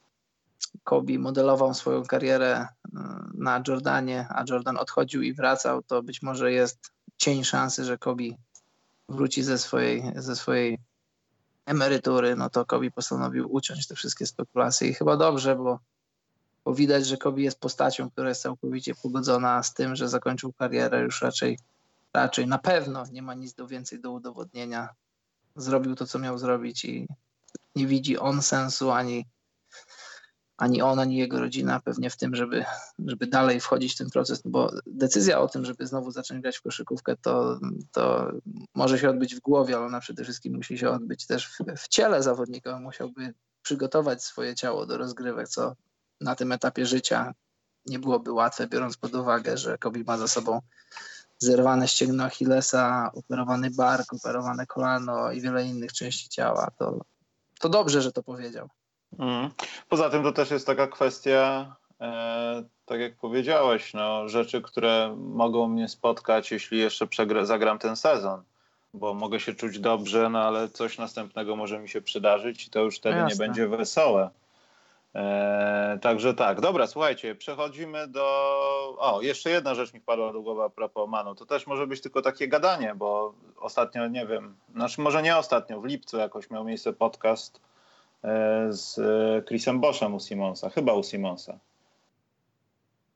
Kobe 0.85 1.18
modelował 1.18 1.74
swoją 1.74 2.02
karierę 2.02 2.62
y, 2.62 2.90
na 3.35 3.62
Jordanie, 3.68 4.27
a 4.31 4.44
Jordan 4.48 4.77
odchodził 4.77 5.23
i 5.23 5.32
wracał, 5.32 5.82
to 5.82 6.02
być 6.02 6.23
może 6.23 6.52
jest 6.52 6.93
cień 7.16 7.44
szansy, 7.44 7.85
że 7.85 7.98
Kobe 7.98 8.24
wróci 9.09 9.43
ze 9.43 9.59
swojej, 9.59 10.12
ze 10.16 10.36
swojej 10.36 10.78
emerytury, 11.66 12.36
no 12.36 12.51
to 12.51 12.64
Kobi 12.64 12.90
postanowił 12.90 13.52
uciąć 13.52 13.86
te 13.86 13.94
wszystkie 13.94 14.27
spekulacje 14.27 14.89
i 14.89 14.94
chyba 14.94 15.16
dobrze, 15.16 15.56
bo, 15.56 15.78
bo 16.64 16.74
widać, 16.74 17.06
że 17.06 17.16
Kobi 17.16 17.44
jest 17.44 17.60
postacią, 17.60 18.10
która 18.10 18.28
jest 18.28 18.43
całkowicie 18.43 18.94
pogodzona 18.94 19.62
z 19.62 19.74
tym, 19.74 19.97
że 19.97 20.09
zakończył 20.09 20.52
karierę 20.52 21.02
już 21.02 21.23
raczej, 21.23 21.59
raczej 22.16 22.47
na 22.47 22.59
pewno 22.59 23.05
nie 23.12 23.22
ma 23.22 23.34
nic 23.34 23.55
do 23.55 23.66
więcej 23.66 24.01
do 24.01 24.10
udowodnienia. 24.12 24.88
Zrobił 25.56 25.94
to, 25.94 26.06
co 26.06 26.18
miał 26.18 26.38
zrobić 26.38 26.84
i 26.84 27.06
nie 27.76 27.86
widzi 27.86 28.18
on 28.18 28.43
sensu 28.43 28.90
ani 28.90 29.26
ani 30.56 30.82
on, 30.82 30.98
ani 30.98 31.16
jego 31.16 31.40
rodzina 31.40 31.80
pewnie 31.80 32.10
w 32.10 32.16
tym, 32.16 32.34
żeby, 32.34 32.64
żeby 32.98 33.26
dalej 33.26 33.60
wchodzić 33.60 33.94
w 33.94 33.98
ten 33.98 34.10
proces, 34.10 34.43
bo 34.44 34.72
decyzja 34.86 35.40
o 35.40 35.48
tym, 35.48 35.64
żeby 35.64 35.86
znowu 35.86 36.10
zacząć 36.10 36.43
grać 36.43 36.56
w 36.56 36.62
koszykówkę, 36.62 37.16
to, 37.16 37.60
to 37.93 38.32
może 38.74 38.98
się 38.98 39.10
odbyć 39.10 39.34
w 39.34 39.40
głowie, 39.40 39.76
ale 39.76 39.86
ona 39.86 40.01
przede 40.01 40.24
wszystkim 40.24 40.56
musi 40.56 40.78
się 40.78 40.90
odbyć 40.90 41.26
też 41.26 41.48
w, 41.48 41.59
w 41.76 41.88
ciele 41.88 42.22
zawodnika. 42.22 42.80
musiałby 42.80 43.34
przygotować 43.62 44.24
swoje 44.24 44.55
ciało 44.55 44.86
do 44.86 44.98
rozgrywek, 44.98 45.48
co 45.48 45.76
na 46.20 46.34
tym 46.34 46.52
etapie 46.52 46.86
życia 46.86 47.34
nie 47.86 47.98
byłoby 47.98 48.32
łatwe, 48.32 48.66
biorąc 48.66 48.97
pod 48.97 49.14
uwagę, 49.14 49.56
że 49.59 49.78
Kobi 49.78 50.05
ma 50.05 50.18
za 50.18 50.28
sobą 50.28 50.60
zerwane 51.39 51.89
ścięgno 51.89 52.25
Achillesa, 52.25 53.11
operowany 53.15 53.71
bark, 53.71 54.13
operowane 54.13 54.67
kolano 54.67 55.33
i 55.33 55.41
wiele 55.41 55.65
innych 55.65 55.93
części 55.93 56.29
ciała. 56.29 56.69
To, 56.79 57.01
to 57.61 57.69
dobrze, 57.69 58.03
że 58.03 58.13
to 58.13 58.23
powiedział. 58.23 58.69
Mm. 59.19 59.51
Poza 59.89 60.11
tym 60.11 60.23
to 60.23 60.33
też 60.33 60.51
jest 60.51 60.67
taka 60.67 60.87
kwestia, 60.87 61.77
e, 62.01 62.65
tak 62.85 63.01
jak 63.01 63.17
powiedziałeś, 63.17 63.95
no, 63.95 64.29
rzeczy, 64.29 64.63
które 64.63 65.17
mogą 65.19 65.69
mnie 65.69 65.89
spotkać, 65.89 66.51
jeśli 66.51 66.79
jeszcze 66.79 67.07
przegra, 67.07 67.45
zagram 67.45 67.79
ten 67.79 67.97
sezon. 67.97 68.43
Bo 68.95 69.15
mogę 69.15 69.41
się 69.41 69.55
czuć 69.55 69.79
dobrze, 69.79 70.29
no 70.29 70.39
ale 70.39 70.69
coś 70.69 70.99
następnego 70.99 71.57
może 71.57 71.79
mi 71.79 71.89
się 71.89 72.03
przydarzyć 72.03 72.67
i 72.67 72.71
to 72.71 72.81
już 72.81 72.97
wtedy 72.97 73.25
nie 73.29 73.37
będzie 73.37 73.69
wesołe. 73.69 74.31
E, 75.16 75.98
także 76.02 76.34
tak, 76.34 76.60
dobra, 76.60 76.86
słuchajcie, 76.86 77.34
przechodzimy 77.34 78.09
do. 78.09 78.26
O, 78.98 79.22
jeszcze 79.22 79.51
jedna 79.51 79.74
rzecz 79.74 79.94
mi 79.94 80.01
wpadła 80.01 80.32
do 80.32 80.43
głowy 80.43 80.62
a 80.62 80.68
propos 80.68 81.09
Manu. 81.09 81.34
To 81.34 81.47
też 81.47 81.66
może 81.66 81.86
być 81.86 82.01
tylko 82.01 82.22
takie 82.22 82.48
gadanie, 82.48 82.94
bo 82.94 83.34
ostatnio, 83.60 84.09
nie 84.09 84.26
wiem, 84.26 84.56
znaczy 84.74 85.01
może 85.01 85.22
nie 85.22 85.36
ostatnio, 85.36 85.80
w 85.80 85.84
lipcu 85.84 86.18
jakoś 86.18 86.51
miał 86.51 86.64
miejsce 86.64 86.93
podcast 86.93 87.60
E, 88.26 88.66
z 88.72 88.97
Chrisem 89.47 89.80
Boschem 89.80 90.14
u 90.14 90.20
Simonsa, 90.20 90.70
chyba 90.70 90.93
u 90.93 91.02
Simonsa. 91.02 91.59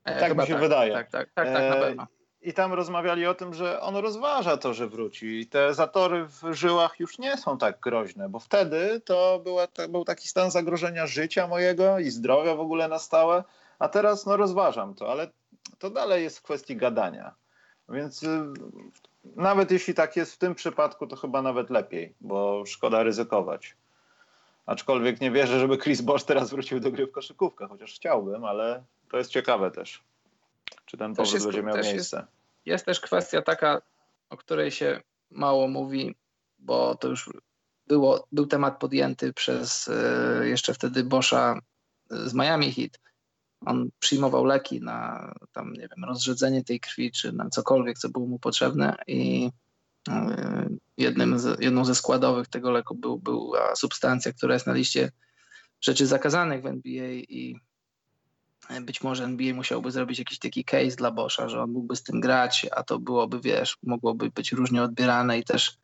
E, 0.04 0.20
tak 0.20 0.36
mi 0.36 0.46
się 0.46 0.52
tak, 0.52 0.62
wydaje. 0.62 0.92
Tak, 0.92 1.10
tak, 1.10 1.30
tak, 1.34 1.46
tak, 1.46 1.54
na 1.54 1.76
e, 1.76 1.80
pewno. 1.80 2.06
I 2.42 2.52
tam 2.52 2.72
rozmawiali 2.72 3.26
o 3.26 3.34
tym, 3.34 3.54
że 3.54 3.80
on 3.80 3.96
rozważa 3.96 4.56
to, 4.56 4.74
że 4.74 4.88
wróci. 4.88 5.40
I 5.40 5.46
te 5.46 5.74
zatory 5.74 6.26
w 6.26 6.52
żyłach 6.52 7.00
już 7.00 7.18
nie 7.18 7.36
są 7.36 7.58
tak 7.58 7.80
groźne, 7.80 8.28
bo 8.28 8.38
wtedy 8.38 9.00
to 9.04 9.40
była, 9.44 9.66
był 9.88 10.04
taki 10.04 10.28
stan 10.28 10.50
zagrożenia 10.50 11.06
życia 11.06 11.46
mojego 11.46 11.98
i 11.98 12.10
zdrowia 12.10 12.54
w 12.54 12.60
ogóle 12.60 12.88
na 12.88 12.98
stałe, 12.98 13.44
a 13.78 13.88
teraz 13.88 14.26
no 14.26 14.36
rozważam 14.36 14.94
to, 14.94 15.12
ale 15.12 15.30
to 15.78 15.90
dalej 15.90 16.22
jest 16.22 16.38
w 16.38 16.42
kwestii 16.42 16.76
gadania. 16.76 17.34
Więc 17.88 18.22
y, 18.22 18.26
nawet 19.36 19.70
jeśli 19.70 19.94
tak 19.94 20.16
jest 20.16 20.34
w 20.34 20.38
tym 20.38 20.54
przypadku, 20.54 21.06
to 21.06 21.16
chyba 21.16 21.42
nawet 21.42 21.70
lepiej, 21.70 22.14
bo 22.20 22.66
szkoda 22.66 23.02
ryzykować. 23.02 23.76
Aczkolwiek 24.66 25.20
nie 25.20 25.30
wierzę, 25.30 25.60
żeby 25.60 25.78
Chris 25.78 26.00
Bosch 26.00 26.26
teraz 26.26 26.50
wrócił 26.50 26.80
do 26.80 26.92
gry 26.92 27.06
w 27.06 27.12
koszykówkę, 27.12 27.66
chociaż 27.68 27.94
chciałbym, 27.94 28.44
ale 28.44 28.84
to 29.10 29.18
jest 29.18 29.30
ciekawe 29.30 29.70
też. 29.70 30.02
Czy 30.84 30.96
ten 30.96 31.14
powrót 31.14 31.34
jest, 31.34 31.46
będzie 31.46 31.62
miał 31.62 31.76
miejsce? 31.76 32.16
Jest, 32.16 32.16
jest 32.64 32.84
też 32.84 33.00
kwestia 33.00 33.42
taka, 33.42 33.82
o 34.30 34.36
której 34.36 34.70
się 34.70 35.00
mało 35.30 35.68
mówi, 35.68 36.14
bo 36.58 36.94
to 36.94 37.08
już 37.08 37.30
było, 37.86 38.26
był 38.32 38.46
temat 38.46 38.78
podjęty 38.78 39.32
przez 39.32 39.88
e, 39.88 40.48
jeszcze 40.48 40.74
wtedy 40.74 41.04
Boscha 41.04 41.60
z 42.10 42.34
Miami 42.34 42.72
Heat. 42.72 43.00
On 43.66 43.90
przyjmował 43.98 44.44
leki 44.44 44.80
na 44.80 45.32
tam, 45.52 45.72
nie 45.72 45.88
wiem, 45.88 46.04
rozrzedzenie 46.04 46.64
tej 46.64 46.80
krwi, 46.80 47.12
czy 47.12 47.32
na 47.32 47.50
cokolwiek, 47.50 47.98
co 47.98 48.08
było 48.08 48.26
mu 48.26 48.38
potrzebne 48.38 48.96
i 49.06 49.50
e, 50.08 50.68
jednym 50.96 51.38
z, 51.38 51.60
jedną 51.60 51.84
ze 51.84 51.94
składowych 51.94 52.48
tego 52.48 52.70
leku 52.70 52.94
był, 52.94 53.18
była 53.18 53.76
substancja, 53.76 54.32
która 54.32 54.54
jest 54.54 54.66
na 54.66 54.72
liście 54.72 55.12
rzeczy 55.80 56.06
zakazanych 56.06 56.62
w 56.62 56.66
NBA 56.66 57.10
i 57.12 57.60
być 58.80 59.02
może 59.02 59.24
NBA 59.24 59.54
musiałby 59.54 59.90
zrobić 59.90 60.18
jakiś 60.18 60.38
taki 60.38 60.64
case 60.64 60.96
dla 60.96 61.10
Boscha, 61.10 61.48
że 61.48 61.62
on 61.62 61.70
mógłby 61.70 61.96
z 61.96 62.02
tym 62.02 62.20
grać, 62.20 62.66
a 62.76 62.82
to 62.82 62.98
byłoby, 62.98 63.40
wiesz, 63.40 63.78
mogłoby 63.82 64.30
być 64.30 64.52
różnie 64.52 64.82
odbierane 64.82 65.38
i 65.38 65.44
też 65.44 65.78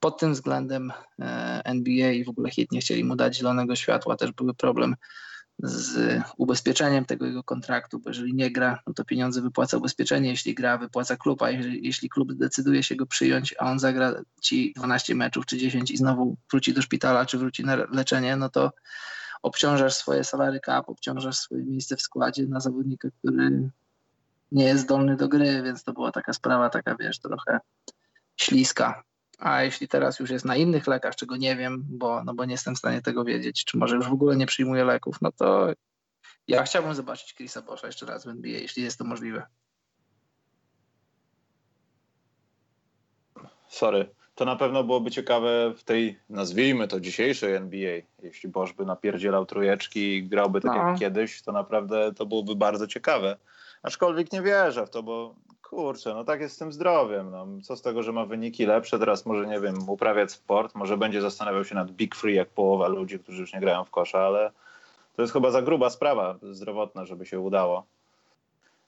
pod 0.00 0.20
tym 0.20 0.32
względem 0.32 0.92
e, 1.20 1.60
NBA 1.64 2.12
i 2.12 2.24
w 2.24 2.28
ogóle 2.28 2.50
HIT 2.50 2.72
nie 2.72 2.80
chcieli 2.80 3.04
mu 3.04 3.16
dać 3.16 3.36
zielonego 3.36 3.76
światła, 3.76 4.16
też 4.16 4.32
były 4.32 4.54
problem 4.54 4.96
z 5.62 6.22
ubezpieczeniem 6.36 7.04
tego 7.04 7.26
jego 7.26 7.42
kontraktu, 7.42 7.98
bo 7.98 8.10
jeżeli 8.10 8.34
nie 8.34 8.50
gra, 8.50 8.78
no 8.86 8.94
to 8.94 9.04
pieniądze 9.04 9.42
wypłaca 9.42 9.76
ubezpieczenie, 9.76 10.30
jeśli 10.30 10.54
gra, 10.54 10.78
wypłaca 10.78 11.16
klub, 11.16 11.42
a 11.42 11.50
jeżeli, 11.50 11.86
jeśli 11.86 12.08
klub 12.08 12.32
decyduje 12.32 12.82
się 12.82 12.96
go 12.96 13.06
przyjąć, 13.06 13.54
a 13.58 13.70
on 13.70 13.78
zagra 13.78 14.14
ci 14.42 14.72
12 14.76 15.14
meczów 15.14 15.46
czy 15.46 15.58
10 15.58 15.90
i 15.90 15.96
znowu 15.96 16.36
wróci 16.50 16.74
do 16.74 16.82
szpitala, 16.82 17.26
czy 17.26 17.38
wróci 17.38 17.64
na 17.64 17.76
leczenie, 17.76 18.36
no 18.36 18.48
to 18.48 18.72
obciążasz 19.42 19.94
swoje 19.94 20.24
salary 20.24 20.60
cap, 20.66 20.88
obciążasz 20.88 21.36
swoje 21.36 21.64
miejsce 21.64 21.96
w 21.96 22.02
składzie 22.02 22.46
na 22.46 22.60
zawodnika, 22.60 23.08
który 23.18 23.70
nie 24.52 24.64
jest 24.64 24.82
zdolny 24.82 25.16
do 25.16 25.28
gry, 25.28 25.62
więc 25.62 25.84
to 25.84 25.92
była 25.92 26.12
taka 26.12 26.32
sprawa, 26.32 26.70
taka 26.70 26.96
wiesz, 26.96 27.18
trochę 27.18 27.60
śliska. 28.36 29.02
A 29.38 29.62
jeśli 29.62 29.88
teraz 29.88 30.18
już 30.20 30.30
jest 30.30 30.44
na 30.44 30.56
innych 30.56 30.86
lekach, 30.86 31.16
czego 31.16 31.36
nie 31.36 31.56
wiem, 31.56 31.84
bo, 31.88 32.24
no 32.24 32.34
bo 32.34 32.44
nie 32.44 32.52
jestem 32.52 32.74
w 32.74 32.78
stanie 32.78 33.02
tego 33.02 33.24
wiedzieć, 33.24 33.64
czy 33.64 33.78
może 33.78 33.96
już 33.96 34.08
w 34.08 34.12
ogóle 34.12 34.36
nie 34.36 34.46
przyjmuje 34.46 34.84
leków, 34.84 35.16
no 35.22 35.32
to 35.32 35.72
ja 36.48 36.62
chciałbym 36.62 36.94
zobaczyć 36.94 37.34
Chrisa 37.34 37.62
Boscha 37.62 37.86
jeszcze 37.86 38.06
raz 38.06 38.24
w 38.24 38.28
NBA, 38.28 38.58
jeśli 38.58 38.82
jest 38.82 38.98
to 38.98 39.04
możliwe. 39.04 39.46
Sorry. 43.68 44.17
To 44.38 44.44
na 44.44 44.56
pewno 44.56 44.84
byłoby 44.84 45.10
ciekawe 45.10 45.72
w 45.76 45.84
tej, 45.84 46.18
nazwijmy 46.30 46.88
to 46.88 47.00
dzisiejszej 47.00 47.54
NBA. 47.54 48.00
Jeśli 48.22 48.48
Bosch 48.48 48.72
by 48.72 48.84
napierdzielał 48.84 49.46
trójeczki 49.46 50.00
i 50.00 50.22
grałby 50.22 50.60
tak 50.60 50.72
no. 50.76 50.88
jak 50.88 50.98
kiedyś, 50.98 51.42
to 51.42 51.52
naprawdę 51.52 52.12
to 52.14 52.26
byłoby 52.26 52.56
bardzo 52.56 52.86
ciekawe. 52.86 53.36
Aczkolwiek 53.82 54.32
nie 54.32 54.42
wierzę 54.42 54.86
w 54.86 54.90
to, 54.90 55.02
bo 55.02 55.34
kurczę, 55.62 56.14
no 56.14 56.24
tak 56.24 56.40
jest 56.40 56.54
z 56.54 56.58
tym 56.58 56.72
zdrowiem. 56.72 57.30
No. 57.30 57.46
Co 57.62 57.76
z 57.76 57.82
tego, 57.82 58.02
że 58.02 58.12
ma 58.12 58.26
wyniki 58.26 58.66
lepsze, 58.66 58.98
teraz 58.98 59.26
może, 59.26 59.46
nie 59.46 59.60
wiem, 59.60 59.88
uprawiać 59.88 60.32
sport, 60.32 60.74
może 60.74 60.96
będzie 60.96 61.20
zastanawiał 61.20 61.64
się 61.64 61.74
nad 61.74 61.90
Big 61.90 62.14
Free 62.14 62.34
jak 62.34 62.48
połowa 62.48 62.88
ludzi, 62.88 63.18
którzy 63.18 63.40
już 63.40 63.52
nie 63.52 63.60
grają 63.60 63.84
w 63.84 63.90
kosza, 63.90 64.18
ale 64.18 64.50
to 65.16 65.22
jest 65.22 65.32
chyba 65.32 65.50
za 65.50 65.62
gruba 65.62 65.90
sprawa 65.90 66.38
zdrowotna, 66.52 67.04
żeby 67.04 67.26
się 67.26 67.40
udało. 67.40 67.86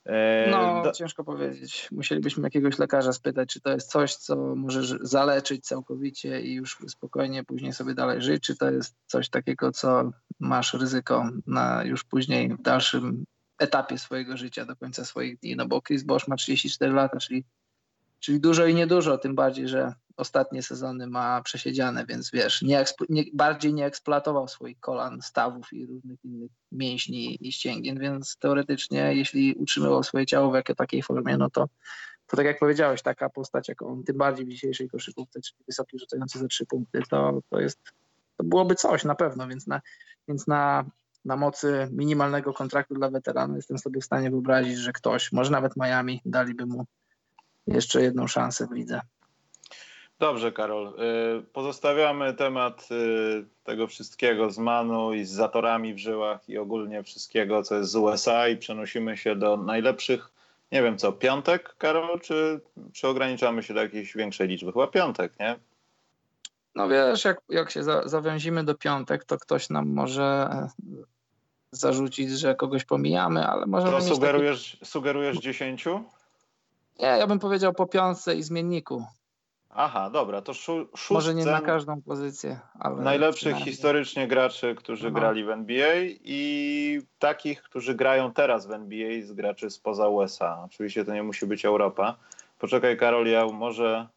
E, 0.05 0.47
no, 0.51 0.83
do... 0.83 0.91
ciężko 0.91 1.23
powiedzieć. 1.23 1.87
Musielibyśmy 1.91 2.43
jakiegoś 2.43 2.79
lekarza 2.79 3.13
spytać, 3.13 3.49
czy 3.49 3.61
to 3.61 3.71
jest 3.71 3.91
coś, 3.91 4.15
co 4.15 4.55
może 4.55 4.97
zaleczyć 5.01 5.65
całkowicie 5.65 6.41
i 6.41 6.53
już 6.53 6.77
spokojnie 6.87 7.43
później 7.43 7.73
sobie 7.73 7.93
dalej 7.93 8.21
żyć, 8.21 8.43
czy 8.43 8.57
to 8.57 8.71
jest 8.71 8.95
coś 9.05 9.29
takiego, 9.29 9.71
co 9.71 10.11
masz 10.39 10.73
ryzyko 10.73 11.29
na 11.47 11.83
już 11.83 12.03
później 12.03 12.49
w 12.49 12.61
dalszym 12.61 13.25
etapie 13.59 13.97
swojego 13.97 14.37
życia, 14.37 14.65
do 14.65 14.75
końca 14.75 15.05
swoich 15.05 15.39
dni. 15.39 15.55
No 15.55 15.67
bo 15.67 15.81
Chris 15.81 16.03
Bosch 16.03 16.27
ma 16.27 16.35
34 16.35 16.93
lata, 16.93 17.17
czyli, 17.17 17.43
czyli 18.21 18.39
dużo 18.39 18.65
i 18.65 18.75
niedużo, 18.75 19.17
tym 19.17 19.35
bardziej, 19.35 19.67
że 19.67 19.93
ostatnie 20.17 20.63
sezony 20.63 21.07
ma 21.07 21.41
przesiedziane, 21.41 22.05
więc 22.05 22.31
wiesz, 22.31 22.61
nie, 22.61 22.85
nie, 23.09 23.23
bardziej 23.33 23.73
nie 23.73 23.85
eksploatował 23.85 24.47
swoich 24.47 24.79
kolan, 24.79 25.21
stawów 25.21 25.73
i 25.73 25.85
różnych 25.85 26.25
innych 26.25 26.51
mięśni 26.71 27.47
i 27.47 27.51
ścięgien, 27.51 27.99
więc 27.99 28.37
teoretycznie, 28.37 29.15
jeśli 29.15 29.53
utrzymywał 29.53 30.03
swoje 30.03 30.25
ciało 30.25 30.51
w 30.51 30.55
jakiej 30.55 30.75
takiej 30.75 31.03
formie, 31.03 31.37
no 31.37 31.49
to, 31.49 31.69
to 32.27 32.37
tak 32.37 32.45
jak 32.45 32.59
powiedziałeś, 32.59 33.01
taka 33.01 33.29
postać, 33.29 33.67
jak 33.69 33.81
on, 33.81 34.03
tym 34.03 34.17
bardziej 34.17 34.45
w 34.45 34.49
dzisiejszej 34.49 34.89
koszykówce, 34.89 35.41
czyli 35.41 35.63
wysoki 35.67 35.99
rzucający 35.99 36.39
za 36.39 36.47
trzy 36.47 36.65
punkty, 36.65 37.01
to, 37.09 37.39
to 37.49 37.59
jest, 37.59 37.79
to 38.37 38.43
byłoby 38.43 38.75
coś 38.75 39.03
na 39.03 39.15
pewno, 39.15 39.47
więc 39.47 39.67
na, 39.67 39.81
więc 40.27 40.47
na, 40.47 40.85
na 41.25 41.35
mocy 41.35 41.87
minimalnego 41.91 42.53
kontraktu 42.53 42.93
dla 42.93 43.09
weterana 43.09 43.55
jestem 43.55 43.77
sobie 43.77 44.01
w 44.01 44.05
stanie 44.05 44.31
wyobrazić, 44.31 44.77
że 44.77 44.93
ktoś, 44.93 45.31
może 45.31 45.51
nawet 45.51 45.77
Miami, 45.77 46.21
daliby 46.25 46.65
mu 46.65 46.85
jeszcze 47.67 48.01
jedną 48.01 48.27
szansę 48.27 48.67
w 48.67 48.71
lidze. 48.71 49.01
Dobrze, 50.19 50.51
Karol. 50.51 50.87
Y, 50.87 51.43
pozostawiamy 51.53 52.33
temat 52.33 52.89
y, 52.91 53.45
tego 53.63 53.87
wszystkiego 53.87 54.51
z 54.51 54.57
Manu 54.57 55.13
i 55.13 55.25
z 55.25 55.31
zatorami 55.31 55.93
w 55.93 55.97
żyłach 55.97 56.49
i 56.49 56.57
ogólnie 56.57 57.03
wszystkiego, 57.03 57.63
co 57.63 57.75
jest 57.75 57.91
z 57.91 57.95
USA 57.95 58.47
i 58.47 58.57
przenosimy 58.57 59.17
się 59.17 59.35
do 59.35 59.57
najlepszych, 59.57 60.31
nie 60.71 60.83
wiem 60.83 60.97
co, 60.97 61.11
piątek, 61.11 61.75
Karol, 61.77 62.19
czy, 62.19 62.61
czy 62.93 63.07
ograniczamy 63.07 63.63
się 63.63 63.73
do 63.73 63.81
jakiejś 63.81 64.15
większej 64.15 64.47
liczby? 64.47 64.71
Chyba 64.71 64.87
piątek, 64.87 65.33
nie? 65.39 65.55
No 66.75 66.89
wiesz, 66.89 67.25
jak, 67.25 67.41
jak 67.49 67.71
się 67.71 67.83
za, 67.83 68.07
zawiązimy 68.07 68.63
do 68.63 68.75
piątek, 68.75 69.25
to 69.25 69.37
ktoś 69.37 69.69
nam 69.69 69.93
może 69.93 70.23
e, 70.23 70.67
zarzucić, 71.71 72.29
że 72.31 72.55
kogoś 72.55 72.85
pomijamy, 72.85 73.47
ale 73.47 73.65
może. 73.65 73.91
To 73.91 74.01
sugerujesz, 74.01 74.71
taki... 74.71 74.85
sugerujesz 74.85 75.37
dziesięciu? 75.37 76.03
Nie, 77.01 77.07
ja 77.07 77.27
bym 77.27 77.39
powiedział 77.39 77.73
po 77.73 77.87
piątce 77.87 78.35
i 78.35 78.43
zmienniku. 78.43 79.05
Aha, 79.69 80.09
dobra, 80.09 80.41
to 80.41 80.53
szó 80.53 80.85
szóstce... 80.95 81.13
Może 81.13 81.33
nie 81.33 81.45
na 81.45 81.61
każdą 81.61 82.01
pozycję, 82.01 82.59
ale... 82.79 83.01
Najlepszych 83.01 83.55
historycznie 83.57 84.27
graczy, 84.27 84.75
którzy 84.75 85.07
Aha. 85.07 85.19
grali 85.19 85.43
w 85.43 85.49
NBA 85.49 85.93
i 86.23 87.01
takich, 87.19 87.61
którzy 87.61 87.95
grają 87.95 88.33
teraz 88.33 88.67
w 88.67 88.71
NBA 88.71 89.21
z 89.21 89.33
graczy 89.33 89.69
spoza 89.69 90.07
USA. 90.07 90.61
Oczywiście 90.65 91.05
to 91.05 91.13
nie 91.13 91.23
musi 91.23 91.45
być 91.45 91.65
Europa. 91.65 92.15
Poczekaj 92.59 92.97
Karol, 92.97 93.27
ja 93.27 93.45
może, 93.45 94.07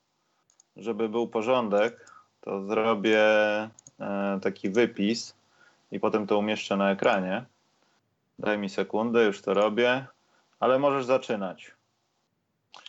żeby 0.76 1.08
był 1.08 1.28
porządek, 1.28 2.10
to 2.40 2.62
zrobię 2.62 3.20
e, 3.20 3.70
taki 4.42 4.70
wypis 4.70 5.34
i 5.92 6.00
potem 6.00 6.26
to 6.26 6.38
umieszczę 6.38 6.76
na 6.76 6.90
ekranie. 6.90 7.44
Daj 8.38 8.58
mi 8.58 8.70
sekundę, 8.70 9.24
już 9.24 9.42
to 9.42 9.54
robię, 9.54 10.06
ale 10.60 10.78
możesz 10.78 11.04
zaczynać. 11.04 11.74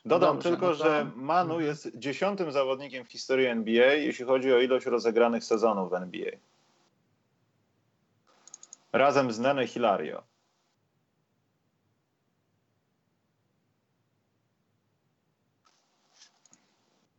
Dodam 0.05 0.35
Dobrze, 0.35 0.49
tylko, 0.49 0.65
no 0.65 0.75
to... 0.75 0.83
że 0.83 1.11
Manu 1.15 1.53
mhm. 1.53 1.69
jest 1.69 1.97
dziesiątym 1.97 2.51
zawodnikiem 2.51 3.05
w 3.05 3.11
historii 3.11 3.47
NBA, 3.47 3.93
jeśli 3.93 4.25
chodzi 4.25 4.53
o 4.53 4.59
ilość 4.59 4.85
rozegranych 4.85 5.43
sezonów 5.43 5.91
w 5.91 5.93
NBA. 5.93 6.31
Razem 8.93 9.31
z 9.31 9.39
Nene 9.39 9.67
Hilario. 9.67 10.23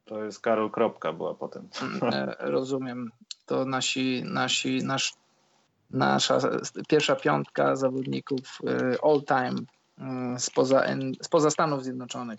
To 0.05 0.25
jest 0.25 0.41
Karol 0.41 0.71
Kropka 0.71 1.13
była 1.13 1.35
potem. 1.35 1.69
E, 2.03 2.37
rozumiem. 2.39 3.13
To 3.47 3.65
nasi, 3.65 4.23
nasi, 4.25 4.83
nasz, 4.85 5.15
nasza 5.91 6.39
pierwsza 6.89 7.17
piątka 7.17 7.77
zawodników 7.77 8.59
e, 8.67 8.97
all 9.05 9.23
time 9.23 9.67
spoza, 10.39 10.85
spoza 11.23 11.51
Stanów 11.51 11.85
Zjednoczonych. 11.85 12.39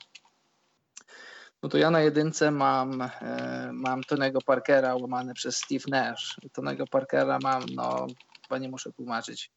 No 1.64 1.70
to 1.70 1.78
ja 1.78 1.92
na 1.92 2.02
jedynce 2.02 2.52
mam, 2.52 3.02
e, 3.02 3.70
mam 3.74 4.04
Tonego 4.04 4.40
Parkera 4.42 4.96
łamany 4.96 5.34
przez 5.34 5.58
Steve 5.58 5.86
Nash. 5.88 6.40
Tonego 6.54 6.88
Parkera 6.88 7.40
mam, 7.44 7.64
no 7.76 8.08
chyba 8.42 8.58
nie 8.58 8.70
muszę 8.70 8.92
tłumaczyć. 8.92 9.52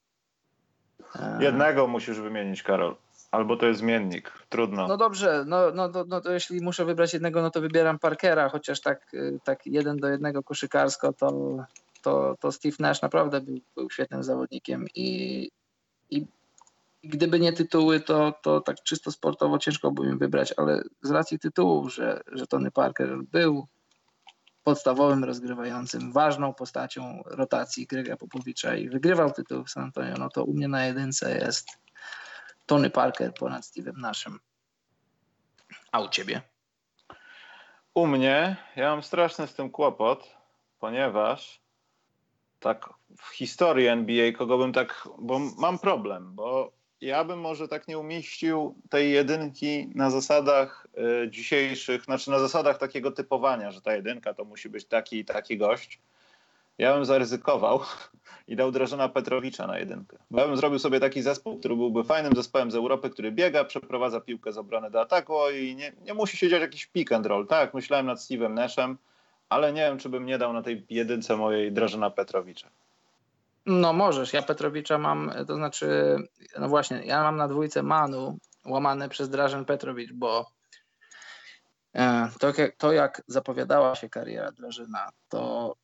E, 1.17 1.39
Jednego 1.41 1.87
musisz 1.87 2.21
wymienić, 2.21 2.63
Karol. 2.63 2.97
Albo 3.31 3.57
to 3.57 3.67
jest 3.67 3.81
zmiennik, 3.81 4.33
trudno. 4.49 4.89
No 4.89 4.97
dobrze, 4.97 5.45
no, 5.47 5.71
no, 5.75 5.89
no, 5.89 6.05
no 6.09 6.21
to 6.21 6.33
jeśli 6.33 6.61
muszę 6.61 6.85
wybrać 6.85 7.13
jednego, 7.13 7.43
no 7.43 7.51
to 7.51 7.61
wybieram 7.61 7.99
Parkera, 7.99 8.49
chociaż 8.49 8.81
tak, 8.81 9.15
e, 9.15 9.39
tak 9.45 9.67
jeden 9.67 9.97
do 9.97 10.09
jednego 10.09 10.43
koszykarsko, 10.43 11.13
to, 11.13 11.59
to, 12.03 12.37
to 12.41 12.53
Steve 12.53 12.77
Nash 12.81 13.03
naprawdę 13.03 13.41
był, 13.41 13.61
był 13.77 13.91
świetnym 13.91 14.23
zawodnikiem 14.23 14.87
i, 14.95 15.51
i 16.11 16.27
gdyby 17.05 17.41
nie 17.41 17.53
tytuły, 17.53 18.01
to, 18.01 18.33
to 18.43 18.61
tak 18.61 18.83
czysto 18.83 19.13
sportowo 19.13 19.59
ciężko 19.59 19.91
by 19.91 20.07
mi 20.07 20.19
wybrać, 20.19 20.55
ale 20.57 20.83
z 21.03 21.11
racji 21.11 21.39
tytułów, 21.39 21.95
że, 21.95 22.21
że 22.33 22.47
Tony 22.47 22.71
Parker 22.71 23.23
był 23.23 23.67
podstawowym 24.63 25.25
rozgrywającym, 25.25 26.13
ważną 26.13 26.55
postacią 26.55 27.23
rotacji 27.27 27.87
Grega 27.87 28.17
Popowicza 28.17 28.77
i 28.77 28.89
wygrywał 28.89 29.33
tytuł 29.33 29.65
w 29.65 29.71
San 29.71 29.83
Antonio, 29.83 30.15
no 30.19 30.29
to 30.29 30.45
u 30.45 30.55
mnie 30.55 30.69
na 30.69 30.85
jedynce 30.85 31.39
jest 31.39 31.69
Tony 32.67 32.91
Parker 32.91 33.35
ponad 33.35 33.63
Steve'em 33.63 33.97
Naszym. 33.97 34.39
A 35.93 36.01
u 36.01 36.09
ciebie? 36.09 36.43
U 37.95 38.07
mnie 38.07 38.57
ja 38.77 38.91
mam 38.91 39.03
straszny 39.03 39.47
z 39.47 39.55
tym 39.55 39.71
kłopot, 39.71 40.37
ponieważ 40.79 41.61
tak 42.61 42.89
w 43.19 43.29
historii 43.29 43.87
NBA, 43.87 44.33
kogo 44.33 44.59
bym 44.59 44.73
tak, 44.73 45.09
bo 45.19 45.39
mam 45.39 45.79
problem, 45.79 46.35
bo 46.35 46.80
ja 47.01 47.25
bym 47.25 47.41
może 47.41 47.69
tak 47.69 47.89
nie 47.89 47.99
umieścił 47.99 48.75
tej 48.91 49.13
jedynki 49.13 49.91
na 49.95 50.11
zasadach 50.11 50.87
y, 51.25 51.31
dzisiejszych, 51.31 52.05
znaczy 52.05 52.31
na 52.31 52.39
zasadach 52.39 52.79
takiego 52.79 53.11
typowania, 53.11 53.71
że 53.71 53.81
ta 53.81 53.95
jedynka 53.95 54.35
to 54.35 54.45
musi 54.45 54.69
być 54.69 54.85
taki 54.85 55.19
i 55.19 55.25
taki 55.25 55.59
gość. 55.59 56.01
Ja 56.79 56.95
bym 56.95 57.05
zaryzykował 57.05 57.81
i 58.49 58.57
dał 58.57 58.73
Drażona 58.73 59.09
Petrowicza 59.09 59.67
na 59.67 59.79
jedynkę. 59.79 60.17
Bo 60.31 60.41
ja 60.41 60.47
bym 60.47 60.57
zrobił 60.57 60.79
sobie 60.79 61.01
taki 61.01 61.23
zespół, 61.23 61.59
który 61.59 61.77
byłby 61.77 62.05
fajnym 62.05 62.33
zespołem 62.37 62.71
z 62.71 62.75
Europy, 62.75 63.11
który 63.11 63.33
biega, 63.33 63.65
przeprowadza 63.65 64.21
piłkę 64.21 64.53
z 64.53 64.59
obrony 64.59 64.91
do 64.91 65.01
ataku 65.01 65.35
i 65.63 65.77
nie, 65.77 65.93
nie 66.05 66.15
musi 66.15 66.37
się 66.37 66.49
dziać 66.49 66.61
jakiś 66.61 66.87
pick 66.87 67.13
and 67.13 67.27
roll. 67.27 67.47
Tak, 67.47 67.75
myślałem 67.75 68.07
nad 68.07 68.19
Steve'em 68.19 68.55
Nashem, 68.55 68.99
ale 69.49 69.73
nie 69.73 69.81
wiem, 69.81 69.99
czy 69.99 70.09
bym 70.09 70.27
nie 70.27 70.39
dał 70.39 70.53
na 70.53 70.63
tej 70.63 70.87
jedynce 70.91 71.37
mojej 71.37 71.73
Drażona 71.73 72.11
Petrowicza. 72.11 72.71
No 73.71 73.93
możesz, 73.93 74.33
ja 74.33 74.43
Petrowicza 74.43 74.99
mam, 74.99 75.33
to 75.47 75.55
znaczy, 75.55 76.17
no 76.59 76.69
właśnie, 76.69 77.03
ja 77.05 77.23
mam 77.23 77.37
na 77.37 77.49
dwójce 77.49 77.83
Manu 77.83 78.39
łamane 78.67 79.09
przez 79.09 79.31
Drażen 79.31 79.65
Petrowicz, 79.65 80.13
bo 80.13 80.51
e, 81.95 82.29
to, 82.41 82.53
to 82.79 82.93
jak 82.93 83.23
zapowiadała 83.27 83.95
się 83.95 84.09
kariera 84.09 84.53
Drażyna, 84.53 85.09
to 85.29 85.75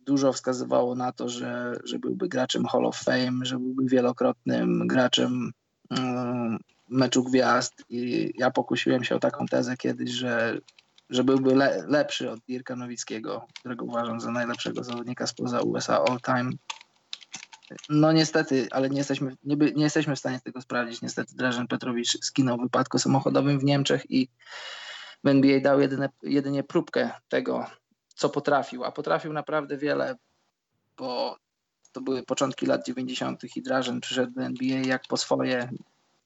dużo 0.00 0.32
wskazywało 0.32 0.94
na 0.94 1.12
to, 1.12 1.28
że, 1.28 1.76
że 1.84 1.98
byłby 1.98 2.28
graczem 2.28 2.66
Hall 2.66 2.86
of 2.86 2.96
Fame, 2.96 3.38
że 3.42 3.58
byłby 3.58 3.84
wielokrotnym 3.88 4.86
graczem 4.86 5.50
um, 5.90 6.58
meczu 6.88 7.24
gwiazd 7.24 7.84
i 7.88 8.32
ja 8.38 8.50
pokusiłem 8.50 9.04
się 9.04 9.16
o 9.16 9.20
taką 9.20 9.46
tezę 9.46 9.76
kiedyś, 9.76 10.10
że 10.10 10.58
że 11.10 11.24
byłby 11.24 11.54
le, 11.54 11.84
lepszy 11.88 12.30
od 12.30 12.40
Dirka 12.40 12.76
Nowickiego, 12.76 13.46
którego 13.58 13.84
uważam 13.84 14.20
za 14.20 14.30
najlepszego 14.30 14.84
zawodnika 14.84 15.26
spoza 15.26 15.60
USA 15.60 16.04
all 16.04 16.20
time. 16.20 16.50
No 17.88 18.12
niestety, 18.12 18.68
ale 18.70 18.90
nie 18.90 18.98
jesteśmy, 18.98 19.36
nie, 19.44 19.56
by, 19.56 19.72
nie 19.72 19.84
jesteśmy 19.84 20.16
w 20.16 20.18
stanie 20.18 20.40
tego 20.40 20.60
sprawdzić. 20.60 21.02
Niestety 21.02 21.36
Drażen 21.36 21.66
Petrowicz 21.66 22.18
skinął 22.24 22.58
w 22.58 22.62
wypadku 22.62 22.98
samochodowym 22.98 23.58
w 23.58 23.64
Niemczech 23.64 24.10
i, 24.10 24.28
w 25.24 25.28
NBA 25.28 25.60
dał 25.60 25.80
jedyne, 25.80 26.08
jedynie 26.22 26.64
próbkę 26.64 27.10
tego, 27.28 27.66
co 28.08 28.28
potrafił, 28.28 28.84
a 28.84 28.92
potrafił 28.92 29.32
naprawdę 29.32 29.76
wiele, 29.76 30.16
bo 30.96 31.36
to 31.92 32.00
były 32.00 32.22
początki 32.22 32.66
lat 32.66 32.86
90. 32.86 33.56
i 33.56 33.62
Drażen 33.62 34.00
przyszedł 34.00 34.32
do 34.32 34.42
NBA 34.42 34.78
jak 34.78 35.02
po 35.08 35.16
swoje, 35.16 35.70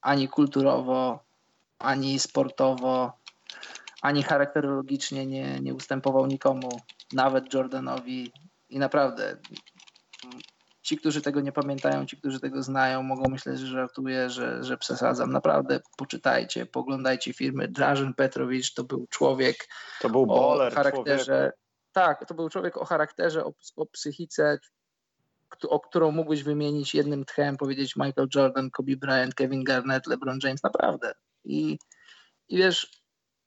ani 0.00 0.28
kulturowo, 0.28 1.24
ani 1.78 2.18
sportowo, 2.18 3.12
ani 4.02 4.22
charakterologicznie 4.22 5.26
nie, 5.26 5.60
nie 5.60 5.74
ustępował 5.74 6.26
nikomu, 6.26 6.68
nawet 7.12 7.54
Jordanowi. 7.54 8.32
I 8.68 8.78
naprawdę 8.78 9.36
ci, 10.82 10.96
którzy 10.96 11.22
tego 11.22 11.40
nie 11.40 11.52
pamiętają, 11.52 12.06
ci, 12.06 12.16
którzy 12.16 12.40
tego 12.40 12.62
znają, 12.62 13.02
mogą 13.02 13.30
myśleć, 13.30 13.58
że 13.58 13.66
żartuję, 13.66 14.30
że, 14.30 14.64
że 14.64 14.76
przesadzam. 14.76 15.32
Naprawdę 15.32 15.80
poczytajcie, 15.96 16.66
poglądajcie 16.66 17.32
filmy. 17.32 17.68
Drażen 17.68 18.14
Petrowicz 18.14 18.74
to 18.74 18.84
był 18.84 19.06
człowiek 19.06 19.68
to 20.00 20.10
był 20.10 20.32
o 20.32 20.70
charakterze. 20.70 21.52
Tak, 21.92 22.28
to 22.28 22.34
był 22.34 22.48
człowiek 22.48 22.76
o 22.76 22.84
charakterze, 22.84 23.44
o, 23.44 23.52
o 23.76 23.86
psychice, 23.86 24.58
o 25.68 25.80
którą 25.80 26.10
mógłbyś 26.10 26.42
wymienić 26.42 26.94
jednym 26.94 27.24
tchem, 27.24 27.56
powiedzieć 27.56 27.96
Michael 27.96 28.28
Jordan, 28.34 28.70
Kobe 28.70 28.96
Bryant, 28.96 29.34
Kevin 29.34 29.64
Garnett, 29.64 30.06
LeBron 30.06 30.38
James, 30.42 30.62
naprawdę. 30.62 31.14
I, 31.44 31.78
i 32.48 32.56
wiesz, 32.56 32.99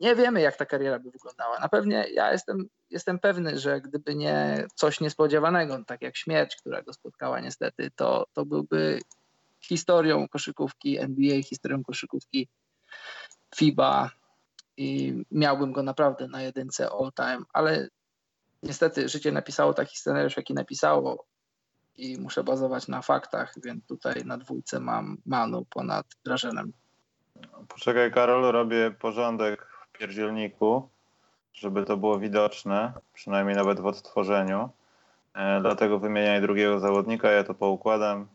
nie 0.04 0.16
wiemy, 0.16 0.42
jak 0.42 0.58
ta 0.58 0.66
kariera 0.66 1.00
by 1.00 1.12
wyglądała. 1.12 1.60
Na 1.60 1.70
pewnie 1.70 2.06
ja 2.14 2.32
jestem, 2.32 2.68
jestem 2.90 3.20
pewny, 3.20 3.60
że 3.60 3.82
gdyby 3.82 4.16
nie 4.16 4.66
coś 4.76 5.00
niespodziewanego, 5.00 5.84
tak 5.88 6.02
jak 6.02 6.18
śmierć, 6.18 6.56
która 6.56 6.82
go 6.82 6.94
spotkała 6.94 7.40
niestety, 7.40 7.92
to, 7.96 8.26
to 8.34 8.46
byłby 8.46 9.00
historią 9.62 10.28
koszykówki 10.28 11.00
NBA, 11.00 11.44
historią 11.44 11.84
koszykówki 11.84 12.48
FIBA 13.56 14.10
i 14.78 15.22
miałbym 15.32 15.72
go 15.72 15.84
naprawdę 15.84 16.28
na 16.28 16.42
jedynce 16.42 16.90
all 16.90 17.12
time, 17.16 17.44
ale 17.54 17.88
niestety 18.64 19.10
życie 19.10 19.32
napisało 19.32 19.74
taki 19.74 19.98
scenariusz, 19.98 20.38
jaki 20.38 20.54
napisało 20.54 21.26
i 21.96 22.18
muszę 22.20 22.44
bazować 22.44 22.88
na 22.88 23.02
faktach, 23.02 23.54
więc 23.64 23.86
tutaj 23.86 24.26
na 24.26 24.38
dwójce 24.38 24.80
mam 24.80 25.18
Manu 25.26 25.66
ponad 25.66 26.06
Drażenem. 26.26 26.74
Poczekaj 27.68 28.12
Karol, 28.12 28.52
robię 28.52 28.92
porządek 28.92 29.73
pierdzielniku, 29.94 30.90
żeby 31.53 31.86
to 31.86 31.98
było 31.98 32.20
widoczne, 32.20 32.94
przynajmniej 33.14 33.56
nawet 33.56 33.80
w 33.80 33.86
odtworzeniu. 33.86 34.70
E, 35.34 35.61
dlatego 35.61 35.99
wymieniaj 35.99 36.41
drugiego 36.41 36.80
zawodnika, 36.80 37.32
ja 37.32 37.44
to 37.44 37.53
poukładam. 37.53 38.28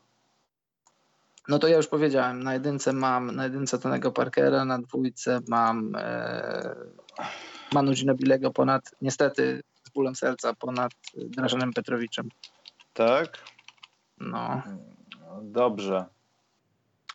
No 1.49 1.59
to 1.59 1.69
ja 1.69 1.77
już 1.77 1.87
powiedziałem, 1.87 2.43
na 2.43 2.55
jedynce 2.55 2.93
mam 2.93 3.37
na 3.37 3.45
jedynce 3.45 3.79
Tonego 3.79 4.13
Parkera, 4.13 4.65
na 4.65 4.79
dwójce 4.79 5.41
mam 5.49 5.93
e, 5.97 6.75
Manu 7.73 7.93
Ginobilego 7.93 8.51
ponad, 8.51 8.95
niestety 9.03 9.63
z 9.85 9.91
bólem 9.91 10.17
serca, 10.17 10.55
ponad 10.55 10.93
Drażanem 11.15 11.73
Petrowiczem. 11.73 12.29
Tak? 12.93 13.39
No. 14.21 14.63
Dobrze. 15.43 16.05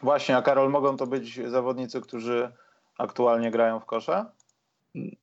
Właśnie, 0.01 0.37
a 0.37 0.41
Karol, 0.41 0.69
mogą 0.69 0.97
to 0.97 1.07
być 1.07 1.49
zawodnicy, 1.49 2.01
którzy 2.01 2.51
aktualnie 3.03 3.51
grają 3.51 3.79
w 3.79 3.85
kosza? 3.85 4.31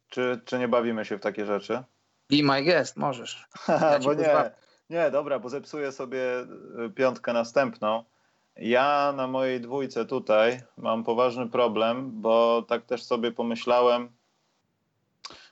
Czy, 0.09 0.41
czy 0.45 0.59
nie 0.59 0.69
bawimy 0.69 1.05
się 1.05 1.19
w 1.19 1.21
takie 1.21 1.47
rzeczy? 1.47 1.83
Be 2.31 2.43
my 2.43 2.63
guest, 2.63 2.97
możesz. 2.97 3.49
Ja 3.69 3.99
bo 3.99 4.15
nie, 4.15 4.51
nie, 4.91 5.11
dobra, 5.11 5.39
bo 5.39 5.49
zepsuję 5.49 5.93
sobie 5.93 6.41
y, 6.87 6.91
piątkę 6.91 7.33
następną. 7.33 8.05
Ja 8.57 9.13
na 9.17 9.27
mojej 9.27 9.61
dwójce 9.61 10.05
tutaj 10.05 10.61
mam 10.77 11.05
poważny 11.05 11.49
problem, 11.49 12.11
bo 12.21 12.63
tak 12.69 12.85
też 12.85 13.03
sobie 13.03 13.33
pomyślałem, 13.33 14.09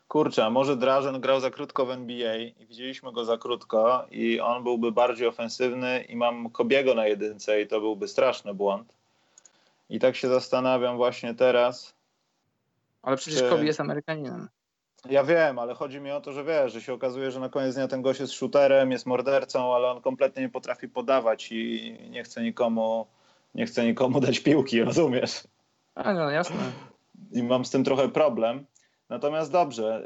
kurczę, 0.09 0.45
a 0.45 0.51
może 0.51 0.77
Drażen 0.77 1.21
grał 1.21 1.41
za 1.41 1.51
krótko 1.51 1.87
w 1.87 1.91
NBA 1.91 2.37
i 2.37 2.67
widzieliśmy 2.67 3.13
go 3.13 3.25
za 3.25 3.39
krótko 3.39 4.07
i 4.11 4.41
on 4.41 4.65
byłby 4.65 4.93
bardziej 4.93 5.27
ofensywny 5.27 6.05
i 6.09 6.17
mam 6.17 6.51
Kobiego 6.51 6.95
na 6.95 7.07
jedynce 7.07 7.61
i 7.63 7.67
to 7.67 7.81
byłby 7.81 8.09
straszny 8.09 8.55
błąd. 8.55 8.95
I 9.91 9.99
tak 9.99 10.17
się 10.17 10.29
zastanawiam 10.29 10.97
właśnie 10.97 11.35
teraz. 11.35 11.98
Ale 13.03 13.16
przecież 13.16 13.41
czy... 13.41 13.49
Kobe 13.49 13.65
jest 13.65 13.81
Amerykaninem. 13.81 14.49
Ja 15.11 15.25
wiem, 15.25 15.59
ale 15.59 15.75
chodzi 15.75 16.01
mi 16.01 16.11
o 16.11 16.20
to, 16.20 16.33
że 16.33 16.45
wiesz, 16.45 16.73
że 16.73 16.81
się 16.81 16.93
okazuje, 16.93 17.31
że 17.31 17.41
na 17.41 17.49
koniec 17.49 17.75
dnia 17.75 17.89
ten 17.89 18.03
gość 18.03 18.20
jest 18.20 18.33
shooterem, 18.33 18.93
jest 18.93 19.07
mordercą, 19.07 19.75
ale 19.75 19.89
on 19.89 20.01
kompletnie 20.01 20.43
nie 20.43 20.49
potrafi 20.49 20.89
podawać 20.89 21.53
i 21.53 21.97
nie 22.11 22.25
chce 22.25 22.43
nikomu, 22.43 23.07
nie 23.55 23.66
chce 23.66 23.85
nikomu 23.85 24.20
dać 24.27 24.41
piłki, 24.41 24.83
rozumiesz? 24.83 25.43
A 25.95 26.12
no, 26.12 26.31
jasne. 26.31 26.57
I 27.33 27.43
mam 27.43 27.65
z 27.65 27.70
tym 27.70 27.85
trochę 27.85 28.09
problem. 28.09 28.66
Natomiast 29.09 29.53
dobrze, 29.53 30.03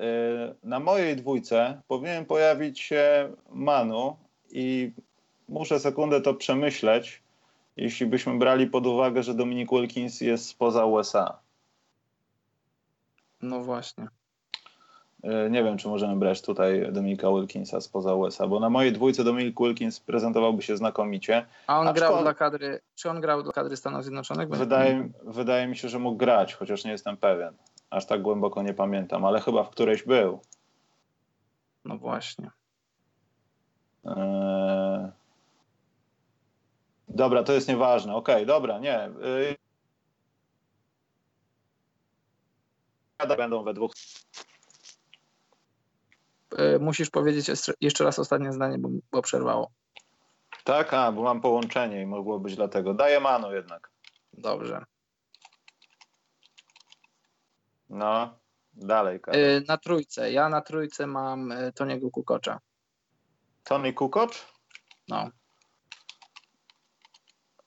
y, 0.62 0.68
na 0.68 0.80
mojej 0.80 1.16
dwójce 1.16 1.82
powinien 1.88 2.24
pojawić 2.24 2.80
się 2.80 3.32
Manu 3.50 4.16
i 4.50 4.92
muszę 5.48 5.80
sekundę 5.80 6.20
to 6.20 6.34
przemyśleć, 6.34 7.22
jeśli 7.76 8.06
byśmy 8.06 8.38
brali 8.38 8.66
pod 8.66 8.86
uwagę, 8.86 9.22
że 9.22 9.34
Dominik 9.34 9.70
Wilkins 9.70 10.20
jest 10.20 10.46
spoza 10.46 10.84
USA. 10.84 11.41
No 13.42 13.60
właśnie. 13.60 14.08
Y, 15.24 15.50
nie 15.50 15.64
wiem, 15.64 15.78
czy 15.78 15.88
możemy 15.88 16.16
brać 16.16 16.42
tutaj 16.42 16.92
Dominika 16.92 17.28
Wilkinsa 17.30 17.80
spoza 17.80 18.14
USA, 18.14 18.46
bo 18.46 18.60
na 18.60 18.70
mojej 18.70 18.92
dwójce 18.92 19.24
Dominik 19.24 19.60
Wilkins 19.60 20.00
prezentowałby 20.00 20.62
się 20.62 20.76
znakomicie. 20.76 21.46
A 21.66 21.80
on 21.80 21.94
grał 21.94 22.22
dla 22.22 22.34
kadry, 22.34 22.80
czy 22.94 23.10
on 23.10 23.20
grał 23.20 23.42
dla 23.42 23.52
kadry 23.52 23.76
Stanów 23.76 24.02
Zjednoczonych? 24.02 24.48
Wydaje, 24.48 25.08
wydaje 25.22 25.66
mi 25.66 25.76
się, 25.76 25.88
że 25.88 25.98
mógł 25.98 26.16
grać, 26.16 26.54
chociaż 26.54 26.84
nie 26.84 26.90
jestem 26.90 27.16
pewien. 27.16 27.54
Aż 27.90 28.06
tak 28.06 28.22
głęboko 28.22 28.62
nie 28.62 28.74
pamiętam, 28.74 29.24
ale 29.24 29.40
chyba 29.40 29.64
w 29.64 29.70
którejś 29.70 30.02
był. 30.02 30.40
No 31.84 31.98
właśnie. 31.98 32.50
Eee... 34.04 35.22
Dobra, 37.08 37.42
to 37.42 37.52
jest 37.52 37.68
nieważne. 37.68 38.14
Okej, 38.14 38.34
okay, 38.34 38.46
dobra, 38.46 38.78
nie. 38.78 39.10
Będą 43.26 43.64
we 43.64 43.74
dwóch. 43.74 43.92
Yy, 46.58 46.78
musisz 46.78 47.10
powiedzieć 47.10 47.50
jeszcze 47.80 48.04
raz 48.04 48.18
ostatnie 48.18 48.52
zdanie, 48.52 48.78
bo, 48.78 48.88
bo 49.12 49.22
przerwało. 49.22 49.70
Tak, 50.64 50.94
a, 50.94 51.12
bo 51.12 51.22
mam 51.22 51.40
połączenie 51.40 52.02
i 52.02 52.06
mogło 52.06 52.38
być 52.38 52.56
dlatego. 52.56 52.94
Daję 52.94 53.20
manu 53.20 53.54
jednak. 53.54 53.90
Dobrze. 54.32 54.84
No, 57.90 58.38
dalej. 58.74 59.20
Y, 59.34 59.64
na 59.68 59.78
trójce. 59.78 60.32
Ja 60.32 60.48
na 60.48 60.60
trójce 60.60 61.06
mam 61.06 61.52
y, 61.52 61.72
Toniego 61.72 62.10
Kukocza. 62.10 62.60
Tony 63.64 63.92
Kukocz? 63.92 64.46
No. 65.08 65.30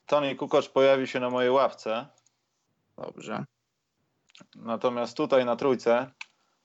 Tony 0.06 0.36
Kukocz 0.36 0.68
pojawi 0.68 1.06
się 1.06 1.20
na 1.20 1.30
mojej 1.30 1.50
ławce. 1.50 2.06
Dobrze. 2.96 3.44
Natomiast 4.56 5.16
tutaj 5.16 5.44
na 5.44 5.56
trójce 5.56 6.10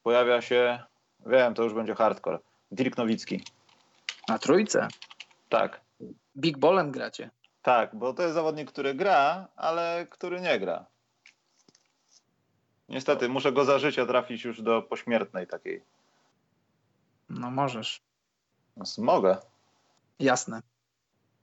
pojawia 0.04 0.42
się, 0.42 0.84
wiem, 1.26 1.54
to 1.54 1.64
już 1.64 1.74
będzie 1.74 1.96
hardcore, 1.96 2.40
Dirk 2.72 2.98
Nowicki. 2.98 3.44
Na 4.28 4.40
trójce? 4.40 4.88
Tak. 5.50 5.82
Big 6.38 6.58
Ballem 6.58 6.92
gracie? 6.92 7.30
Tak, 7.62 7.96
bo 7.96 8.14
to 8.14 8.24
jest 8.24 8.36
zawodnik, 8.36 8.72
który 8.72 8.94
gra, 8.94 9.48
ale 9.56 10.08
który 10.10 10.42
nie 10.42 10.60
gra. 10.60 10.86
Niestety, 12.90 13.30
muszę 13.30 13.52
go 13.52 13.66
za 13.66 13.80
życia 13.80 14.06
trafić 14.06 14.44
już 14.44 14.62
do 14.62 14.82
pośmiertnej 14.82 15.48
takiej. 15.48 15.84
No 17.30 17.52
możesz. 17.52 18.02
Mogę. 18.98 19.38
Jasne. 20.20 20.62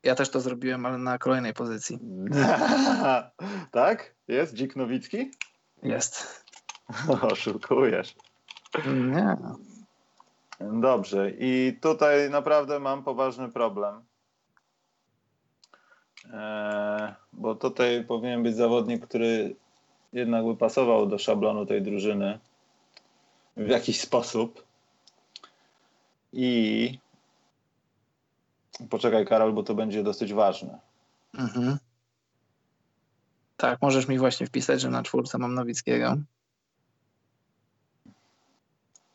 Ja 0.02 0.14
też 0.14 0.30
to 0.30 0.40
zrobiłem, 0.40 0.86
ale 0.86 0.98
na 0.98 1.18
kolejnej 1.18 1.54
pozycji. 1.54 1.98
tak? 3.70 4.14
Jest 4.28 4.54
Dzik 4.54 4.76
Nowicki? 4.76 5.30
Jest. 5.82 6.44
Oszukujesz. 7.32 8.14
Nie. 8.86 9.36
Dobrze. 10.60 11.30
I 11.38 11.78
tutaj 11.80 12.30
naprawdę 12.30 12.80
mam 12.80 13.02
poważny 13.02 13.48
problem. 13.48 14.02
Eee, 16.32 17.14
bo 17.32 17.54
tutaj 17.54 18.04
powinien 18.04 18.42
być 18.42 18.56
zawodnik, 18.56 19.06
który 19.06 19.56
jednak 20.12 20.44
by 20.44 20.56
pasował 20.56 21.06
do 21.06 21.18
szablonu 21.18 21.66
tej 21.66 21.82
drużyny 21.82 22.38
w 23.56 23.68
jakiś 23.68 24.00
sposób. 24.00 24.64
I 26.32 26.98
poczekaj, 28.90 29.26
Karol, 29.26 29.52
bo 29.52 29.62
to 29.62 29.74
będzie 29.74 30.02
dosyć 30.02 30.32
ważne. 30.32 30.78
Mhm. 31.34 31.78
Tak, 33.58 33.82
możesz 33.82 34.08
mi 34.08 34.18
właśnie 34.18 34.46
wpisać, 34.46 34.80
że 34.80 34.90
na 34.90 35.02
czwórce 35.02 35.38
mam 35.38 35.54
Nowickiego. 35.54 36.16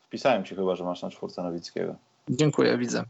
Wpisałem 0.00 0.44
ci 0.44 0.54
chyba, 0.54 0.76
że 0.76 0.84
masz 0.84 1.02
na 1.02 1.10
czwórce 1.10 1.42
Nowickiego. 1.42 1.94
Dziękuję, 2.28 2.78
widzę. 2.78 3.04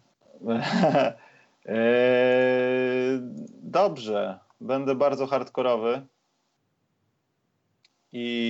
Eee, 1.66 3.20
dobrze, 3.78 4.38
będę 4.60 4.94
bardzo 4.94 5.26
hardkorowy. 5.26 6.06
I 8.12 8.40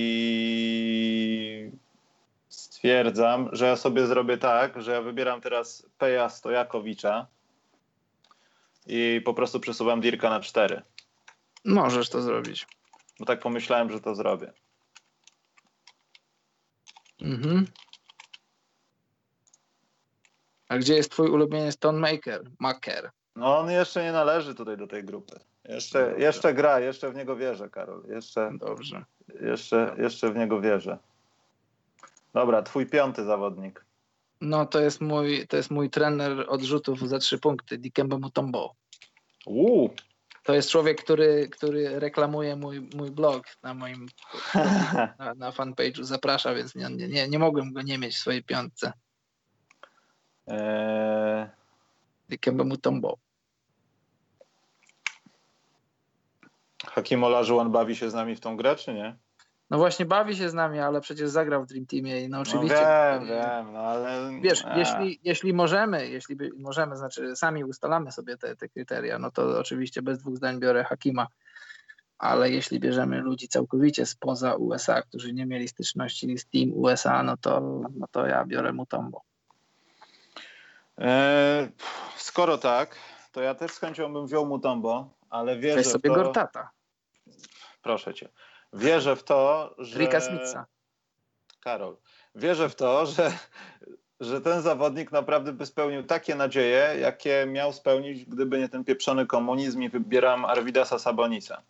stwierdzam, 2.49 3.49
że 3.51 3.65
ja 3.65 3.75
sobie 3.75 4.07
zrobię 4.07 4.37
tak, 4.37 4.81
że 4.81 4.91
ja 4.91 5.01
wybieram 5.01 5.41
teraz 5.41 5.85
Peja 5.97 6.29
Stojakowicza 6.29 7.27
i 8.87 9.21
po 9.25 9.33
prostu 9.33 9.59
przesuwam 9.59 10.01
Dirka 10.01 10.29
na 10.29 10.39
4. 10.39 10.81
Możesz 11.65 12.09
to 12.09 12.21
zrobić. 12.21 12.67
Bo 13.19 13.25
tak 13.25 13.39
pomyślałem, 13.39 13.91
że 13.91 14.01
to 14.01 14.15
zrobię. 14.15 14.53
Mhm. 17.21 17.65
A 20.69 20.77
gdzie 20.77 20.93
jest 20.95 21.11
twój 21.11 21.29
ulubiony 21.29 21.71
Stonemaker? 21.71 22.41
Maker. 22.59 23.11
No 23.35 23.59
on 23.59 23.71
jeszcze 23.71 24.03
nie 24.03 24.11
należy 24.11 24.55
tutaj 24.55 24.77
do 24.77 24.87
tej 24.87 25.03
grupy. 25.03 25.39
Jeszcze, 25.63 26.15
jeszcze 26.17 26.53
gra, 26.53 26.79
jeszcze 26.79 27.11
w 27.11 27.15
niego 27.15 27.35
wierzę, 27.35 27.69
Karol. 27.69 28.03
Jeszcze, 28.07 28.51
Dobrze. 28.59 29.05
jeszcze, 29.41 29.95
jeszcze 29.97 30.31
w 30.31 30.35
niego 30.35 30.61
wierzę. 30.61 30.97
Dobra, 32.33 32.61
twój 32.61 32.85
piąty 32.85 33.23
zawodnik. 33.25 33.85
No 34.41 34.65
to 34.65 34.81
jest 34.81 35.01
mój, 35.01 35.47
to 35.47 35.57
jest 35.57 35.71
mój 35.71 35.89
trener 35.89 36.45
odrzutów 36.47 37.09
za 37.09 37.19
trzy 37.19 37.39
punkty, 37.39 37.77
Dikembe 37.77 38.17
Mutombo. 38.17 38.75
Uuu, 39.45 39.93
To 40.45 40.53
jest 40.53 40.69
człowiek, 40.69 41.03
który, 41.03 41.49
który 41.49 41.99
reklamuje 41.99 42.55
mój, 42.55 42.89
mój 42.95 43.11
blog 43.11 43.43
na 43.63 43.73
moim 43.73 44.07
na, 45.19 45.33
na 45.35 45.51
fanpage'u. 45.51 46.03
Zaprasza, 46.03 46.53
więc 46.53 46.75
nie, 46.75 46.89
nie, 46.89 47.27
nie 47.27 47.39
mogłem 47.39 47.73
go 47.73 47.81
nie 47.81 47.97
mieć 47.97 48.15
w 48.15 48.19
swojej 48.19 48.43
piątce. 48.43 48.93
eee, 50.47 51.49
Dikembe 52.29 52.63
Mutombo. 52.63 53.17
Hakim 56.85 57.23
Olajuwon 57.23 57.71
bawi 57.71 57.95
się 57.95 58.09
z 58.09 58.13
nami 58.13 58.35
w 58.35 58.39
tą 58.39 58.57
grę, 58.57 58.75
czy 58.75 58.93
nie? 58.93 59.15
No 59.69 59.77
właśnie 59.77 60.05
bawi 60.05 60.35
się 60.35 60.49
z 60.49 60.53
nami, 60.53 60.79
ale 60.79 61.01
przecież 61.01 61.29
zagrał 61.29 61.63
w 61.63 61.67
Dream 61.67 61.85
Teamie 61.85 62.21
i 62.21 62.29
no 62.29 62.37
No 62.37 62.41
oczywiście. 62.41 62.75
wiem, 62.75 63.27
wiem, 63.27 63.73
no 63.73 63.79
ale... 63.79 64.31
Wiesz, 64.41 64.63
jeśli, 64.75 65.19
jeśli 65.23 65.53
możemy, 65.53 66.09
jeśli 66.09 66.37
możemy, 66.57 66.97
znaczy 66.97 67.35
sami 67.35 67.63
ustalamy 67.63 68.11
sobie 68.11 68.37
te, 68.37 68.55
te 68.55 68.69
kryteria, 68.69 69.19
no 69.19 69.31
to 69.31 69.59
oczywiście 69.59 70.01
bez 70.01 70.19
dwóch 70.19 70.37
zdań 70.37 70.59
biorę 70.59 70.83
Hakima, 70.83 71.27
ale 72.17 72.51
jeśli 72.51 72.79
bierzemy 72.79 73.21
ludzi 73.21 73.47
całkowicie 73.47 74.05
spoza 74.05 74.55
USA, 74.55 75.01
którzy 75.01 75.33
nie 75.33 75.45
mieli 75.45 75.67
styczności 75.67 76.37
z 76.37 76.45
Team 76.45 76.71
USA, 76.73 77.23
no 77.23 77.37
to, 77.37 77.61
no 77.95 78.07
to 78.11 78.27
ja 78.27 78.45
biorę 78.45 78.73
Mutombo. 78.73 79.21
eee, 80.97 81.67
skoro 82.17 82.57
tak, 82.57 82.95
to 83.31 83.41
ja 83.41 83.55
też 83.55 83.71
z 83.71 83.79
chęcią 83.79 84.13
bym 84.13 84.25
wziął 84.25 84.45
Mutombo, 84.45 85.09
ale 85.29 85.57
wierzę 85.59 85.75
Weź 85.75 85.87
sobie 85.87 86.09
to... 86.09 86.15
Gortata, 86.15 86.69
Proszę 87.81 88.13
cię. 88.13 88.29
Wierzę 88.75 89.15
w 89.15 89.23
to, 89.23 89.75
że... 89.77 89.99
Rika 89.99 90.21
Smitha. 90.21 90.65
Karol, 91.59 91.97
wierzę 92.35 92.69
w 92.69 92.75
to, 92.75 93.05
że, 93.05 93.31
że 94.19 94.41
ten 94.41 94.61
zawodnik 94.61 95.11
naprawdę 95.11 95.53
by 95.53 95.65
spełnił 95.65 96.03
takie 96.03 96.35
nadzieje, 96.35 96.95
jakie 96.99 97.45
miał 97.45 97.73
spełnić, 97.73 98.25
gdyby 98.25 98.59
nie 98.59 98.69
ten 98.69 98.83
pieprzony 98.83 99.25
komunizm 99.25 99.81
i 99.81 99.89
wybieram 99.89 100.45
Arvidasa 100.45 100.99
Sabonisa. 100.99 101.61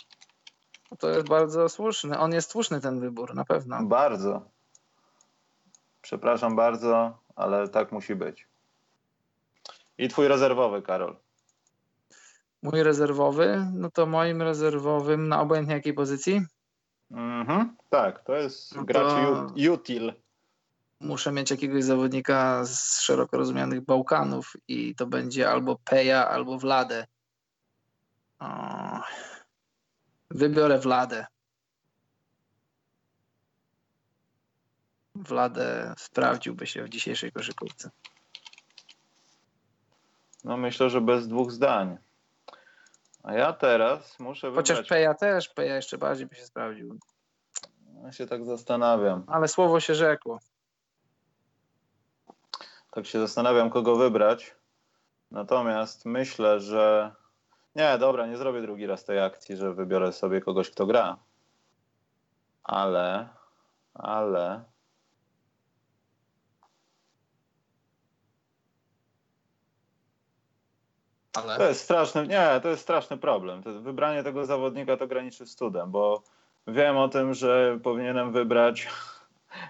To 1.00 1.10
jest 1.10 1.28
bardzo 1.28 1.70
słuszny. 1.70 2.20
On 2.20 2.34
jest 2.34 2.52
słuszny 2.52 2.82
ten 2.82 3.00
wybór, 3.00 3.36
na 3.36 3.46
pewno. 3.46 3.84
Bardzo. 3.84 4.50
Przepraszam 6.02 6.56
bardzo, 6.56 7.18
ale 7.36 7.68
tak 7.68 7.92
musi 7.92 8.16
być. 8.16 8.48
I 9.98 10.08
twój 10.08 10.28
rezerwowy, 10.28 10.82
Karol. 10.82 11.16
Mój 12.62 12.84
rezerwowy, 12.84 13.68
no 13.74 13.92
to 13.92 14.06
moim 14.06 14.42
rezerwowym 14.42 15.28
na 15.28 15.42
obojętnie 15.42 15.74
jakiej 15.74 15.94
pozycji 15.94 16.42
Mhm, 17.12 17.76
tak, 17.90 18.24
to 18.24 18.36
jest 18.36 18.76
No 18.76 18.82
to- 18.82 18.86
gracz 18.86 19.28
ut- 19.28 19.70
util. 19.74 20.14
muszę 21.00 21.32
mieć 21.32 21.52
jakiegoś 21.52 21.84
zawodnika 21.84 22.66
z 22.66 23.00
szeroko 23.02 23.38
rozumianych 23.38 23.82
Bałkanów 23.82 24.54
i 24.68 24.96
to 24.96 25.08
będzie 25.08 25.50
albo 25.52 25.76
Peja, 25.86 26.30
albo 26.30 26.58
Vladę. 26.58 27.08
O, 28.40 28.48
wybiorę 30.32 30.80
Vladę. 30.80 31.26
Vladę 35.16 35.94
sprawdziłby 35.98 36.68
się 36.68 36.84
w 36.84 36.90
dzisiejszej 36.90 37.32
koszykówce. 37.32 37.90
No 40.44 40.58
myślę, 40.58 40.90
że 40.90 41.02
bez 41.02 41.28
dwóch 41.28 41.52
zdań. 41.52 41.98
A 43.26 43.34
ja 43.34 43.54
teraz 43.54 44.20
muszę 44.20 44.48
wybrać... 44.48 44.70
Chociaż 44.70 44.88
Peja 44.88 45.14
też, 45.14 45.50
Peja 45.50 45.76
jeszcze 45.76 45.98
bardziej 45.98 46.28
by 46.28 46.36
się 46.36 46.46
sprawdził. 46.46 47.00
Ja 48.04 48.12
się 48.12 48.28
tak 48.28 48.46
zastanawiam. 48.46 49.24
Ale 49.28 49.48
słowo 49.48 49.80
się 49.80 49.96
rzekło. 49.96 50.40
Tak 52.92 53.06
się 53.06 53.20
zastanawiam, 53.20 53.70
kogo 53.70 53.96
wybrać. 53.96 54.56
Natomiast 55.32 56.06
myślę, 56.06 56.60
że. 56.60 57.16
Nie, 57.76 57.98
dobra, 57.98 58.28
nie 58.28 58.38
zrobię 58.38 58.62
drugi 58.62 58.88
raz 58.88 59.06
tej 59.06 59.20
akcji, 59.20 59.58
że 59.58 59.74
wybiorę 59.74 60.12
sobie 60.14 60.42
kogoś, 60.42 60.70
kto 60.70 60.86
gra. 60.86 61.18
Ale. 62.64 63.30
Ale. 63.94 64.64
To 71.36 71.54
Ale 71.54 71.68
jest 71.68 71.82
straszny. 71.82 72.28
Nie, 72.28 72.60
to 72.64 72.70
jest 72.70 72.82
straszny 72.82 73.18
problem. 73.18 73.64
To 73.64 73.74
wybranie 73.82 74.24
tego 74.24 74.46
zawodnika 74.46 74.98
to 74.98 75.08
graniczy 75.08 75.46
z 75.46 75.56
cudem, 75.56 75.92
bo 75.92 76.22
wiem 76.68 76.98
o 76.98 77.10
tym, 77.10 77.34
że 77.34 77.80
powinienem 77.84 78.32
wybrać. 78.32 78.88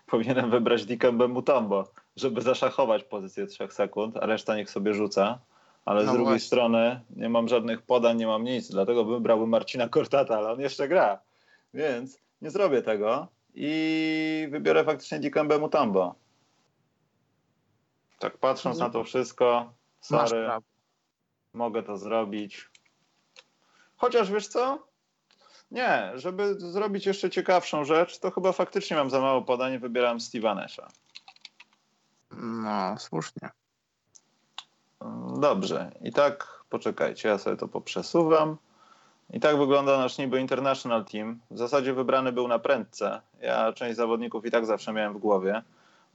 Powinienem 0.05 0.49
wybrać 0.49 0.85
Dikembe 0.85 1.27
Mutombo, 1.27 1.87
żeby 2.15 2.41
zaszachować 2.41 3.03
pozycję 3.03 3.47
3 3.47 3.67
sekund, 3.71 4.17
a 4.17 4.25
reszta 4.25 4.55
niech 4.55 4.69
sobie 4.69 4.93
rzuca. 4.93 5.39
Ale 5.85 6.03
No 6.03 6.11
z 6.11 6.13
drugiej 6.13 6.25
właśnie. 6.25 6.47
strony 6.47 7.01
nie 7.15 7.29
mam 7.29 7.47
żadnych 7.47 7.81
podań, 7.81 8.17
nie 8.17 8.27
mam 8.27 8.43
nic. 8.43 8.71
Dlatego 8.71 9.05
wybrałbym 9.05 9.49
Marcina 9.49 9.89
Kortata, 9.89 10.37
ale 10.37 10.51
on 10.51 10.59
jeszcze 10.59 10.87
gra. 10.87 11.19
Więc 11.73 12.19
nie 12.41 12.51
zrobię 12.51 12.81
tego 12.81 13.27
i 13.55 14.47
wybiorę 14.51 14.83
faktycznie 14.83 15.19
Dikembe 15.19 15.59
Mutombo. 15.59 16.15
Tak 18.19 18.37
patrząc 18.37 18.79
na 18.79 18.89
to 18.89 19.03
wszystko, 19.03 19.73
masz 20.11 20.29
sorry, 20.29 20.45
prawo. 20.45 20.74
Mogę 21.55 21.83
to 21.83 21.97
zrobić. 21.97 22.69
Chociaż 23.97 24.31
wiesz 24.31 24.47
co? 24.47 24.87
Nie, 25.71 26.11
żeby 26.15 26.55
zrobić 26.59 27.05
jeszcze 27.05 27.29
ciekawszą 27.29 27.85
rzecz, 27.85 28.19
to 28.19 28.31
chyba 28.31 28.51
faktycznie 28.51 28.97
mam 28.97 29.09
za 29.09 29.21
mało 29.21 29.41
podań 29.41 29.73
i 29.73 29.79
wybieram 29.79 30.17
Steve'a 30.17 30.55
Nasha. 30.55 30.87
No, 32.31 32.97
słusznie. 32.97 33.49
Dobrze. 35.39 35.91
I 36.01 36.13
tak, 36.13 36.63
poczekajcie, 36.69 37.29
ja 37.29 37.37
sobie 37.37 37.57
to 37.57 37.67
poprzesuwam. 37.67 38.57
I 39.29 39.39
tak 39.39 39.57
wygląda 39.57 39.97
nasz 39.97 40.17
niby 40.17 40.39
international 40.39 41.05
team. 41.05 41.39
W 41.51 41.57
zasadzie 41.57 41.93
wybrany 41.93 42.31
był 42.31 42.47
na 42.47 42.59
prędce. 42.59 43.21
Ja 43.41 43.73
część 43.73 43.95
zawodników 43.95 44.45
i 44.45 44.51
tak 44.51 44.65
zawsze 44.65 44.93
miałem 44.93 45.13
w 45.13 45.17
głowie. 45.17 45.61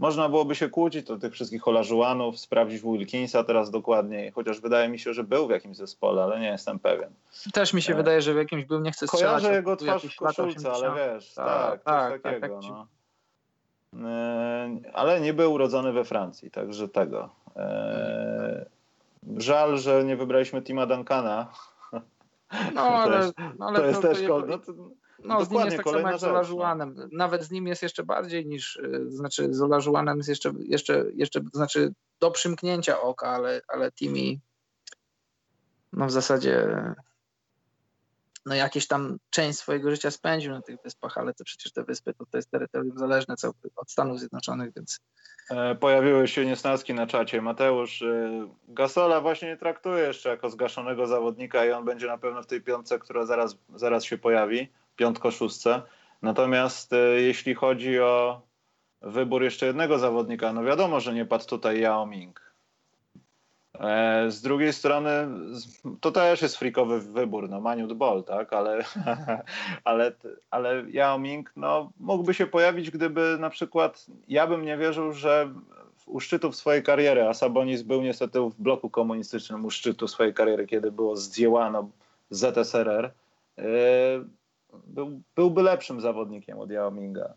Można 0.01 0.29
byłoby 0.29 0.55
się 0.55 0.69
kłócić 0.69 1.11
o 1.11 1.19
tych 1.19 1.33
wszystkich 1.33 1.69
Olażuanów, 1.69 2.39
sprawdzić 2.39 2.83
Wilkinsa 2.83 3.45
teraz 3.45 3.71
dokładniej, 3.71 4.31
chociaż 4.33 4.61
wydaje 4.61 4.89
mi 4.89 4.99
się, 4.99 5.15
że 5.15 5.25
był 5.25 5.47
w 5.47 5.51
jakimś 5.51 5.77
zespole, 5.77 6.23
ale 6.23 6.41
nie 6.41 6.47
jestem 6.47 6.79
pewien. 6.79 7.11
Też 7.53 7.75
mi 7.75 7.83
się 7.83 7.93
E, 7.93 7.97
wydaje, 7.97 8.23
że 8.23 8.35
w 8.35 8.37
jakimś 8.37 8.65
był, 8.65 8.81
nie 8.81 8.93
chcę 8.93 9.07
strzelać. 9.07 9.27
Kojarzę 9.43 9.53
jego 9.57 9.77
twarz 9.77 10.03
w 10.07 10.17
koszulce, 10.17 10.73
ale 10.73 10.91
80. 10.91 10.97
wiesz, 10.97 11.35
Tak, 11.35 11.47
tak, 11.47 11.83
tak, 11.83 12.13
coś 12.13 12.23
tak, 12.23 12.33
takiego. 12.41 12.61
tak 12.61 12.71
no. 13.93 14.09
E, 14.09 14.71
Ale 14.95 15.21
nie 15.21 15.35
był 15.35 15.53
urodzony 15.53 15.93
we 15.93 16.05
Francji, 16.05 16.51
także 16.51 16.89
tego. 16.89 17.29
E, 17.57 18.67
Żal, 19.37 19.79
że 19.79 20.05
nie 20.05 20.17
wybraliśmy 20.17 20.63
Tima 20.63 20.87
Duncana. 20.87 21.47
No, 21.93 22.01
To 22.75 22.89
ale, 22.89 23.17
jest- 23.19 23.35
no, 23.59 23.67
ale 23.67 23.79
To 23.79 23.87
jest 23.87 24.03
to, 24.03 24.09
też 24.09 24.23
to, 24.23 24.29
kol- 24.29 24.47
no 24.49 24.59
to, 24.59 24.73
no, 25.25 25.45
z 25.45 25.51
nim 25.51 25.61
jest 25.61 25.77
tak 25.77 25.87
samo 25.87 26.11
jak 26.11 26.21
z 26.21 26.25
Olażuanem. 26.25 27.09
Nawet 27.13 27.43
z 27.43 27.51
nim 27.51 27.67
jest 27.67 27.83
jeszcze 27.83 28.05
bardziej 28.05 28.47
niż, 28.47 28.77
y, 28.77 29.11
znaczy 29.11 29.55
z 29.55 29.63
Olażuanem 29.63 30.17
jest 30.17 30.29
jeszcze, 30.29 30.53
jeszcze, 30.59 31.05
jeszcze, 31.15 31.41
znaczy 31.53 31.93
do 32.21 32.31
przymknięcia 32.31 33.01
oka, 33.01 33.29
ale, 33.29 33.61
ale 33.69 33.93
Timi 33.93 34.41
no 35.93 36.07
w 36.07 36.11
zasadzie 36.11 36.67
no 38.47 38.55
jakieś 38.55 38.87
tam 38.87 39.19
część 39.31 39.59
swojego 39.59 39.91
życia 39.91 40.11
spędził 40.11 40.53
na 40.53 40.63
tych 40.63 40.77
wyspach, 40.85 41.19
ale 41.19 41.35
to 41.35 41.45
przecież 41.45 41.73
te 41.73 41.85
wyspy 41.85 42.15
to, 42.15 42.27
to 42.27 42.39
jest 42.39 42.51
terytorium 42.51 42.99
zależne 42.99 43.35
od 43.77 43.91
Stanów 43.91 44.19
Zjednoczonych, 44.19 44.75
więc 44.77 45.01
E, 45.51 45.75
Pojawiły 45.75 46.29
się 46.29 46.47
niesnaski 46.47 46.95
na 46.95 47.07
czacie. 47.07 47.43
Mateusz 47.43 48.03
e, 48.03 48.49
Gasola 48.69 49.21
właśnie 49.21 49.49
nie 49.49 49.57
traktuje 49.57 50.07
jeszcze 50.07 50.29
jako 50.29 50.51
zgaszonego 50.51 51.07
zawodnika 51.07 51.65
i 51.65 51.71
on 51.71 51.85
będzie 51.85 52.07
na 52.07 52.19
pewno 52.19 52.43
w 52.43 52.47
tej 52.47 52.61
piątce, 52.61 52.99
która 52.99 53.27
zaraz, 53.27 53.57
zaraz 53.75 54.05
się 54.05 54.19
pojawi, 54.19 54.73
piątko-szóstce. 55.01 55.83
Natomiast 56.23 56.93
e, 56.93 56.97
jeśli 56.97 57.55
chodzi 57.55 58.01
o 58.01 58.41
wybór 59.03 59.43
jeszcze 59.43 59.67
jednego 59.67 59.99
zawodnika, 59.99 60.53
no 60.53 60.65
wiadomo, 60.65 61.01
że 61.01 61.15
nie 61.15 61.25
padł 61.25 61.47
tutaj 61.47 61.81
Yao 61.81 62.07
Ming. 62.07 62.55
E, 63.81 64.25
z 64.31 64.43
drugiej 64.43 64.73
strony 64.73 65.11
to 66.01 66.13
też 66.13 66.43
jest 66.43 66.57
frikowy 66.57 67.01
wybór, 67.01 67.49
no 67.49 67.61
Maniut 67.61 67.93
Ball, 67.93 68.25
tak, 68.25 68.53
ale, 68.53 68.85
ale, 69.85 70.13
ale 70.51 70.85
Yao 70.91 71.19
Ming 71.19 71.53
no, 71.57 71.93
mógłby 72.01 72.35
się 72.35 72.47
pojawić, 72.47 72.91
gdyby 72.91 73.37
na 73.41 73.51
przykład 73.51 74.07
ja 74.29 74.47
bym 74.47 74.65
nie 74.65 74.77
wierzył, 74.77 75.13
że 75.13 75.55
u 76.07 76.21
szczytów 76.21 76.57
swojej 76.57 76.83
kariery, 76.83 77.29
a 77.29 77.35
Sabonis 77.35 77.83
był 77.83 78.03
niestety 78.03 78.41
w 78.41 78.55
bloku 78.63 78.91
komunistycznym 78.91 79.65
u 79.65 79.71
szczytu 79.71 80.09
swojej 80.09 80.35
kariery, 80.35 80.67
kiedy 80.67 80.93
było 80.93 81.17
zdjęłano 81.17 81.89
ZSRR, 82.31 83.13
był, 84.87 85.23
byłby 85.37 85.63
lepszym 85.63 86.01
zawodnikiem 86.01 86.59
od 86.59 86.71
Yao 86.71 86.91
Minga. 86.91 87.35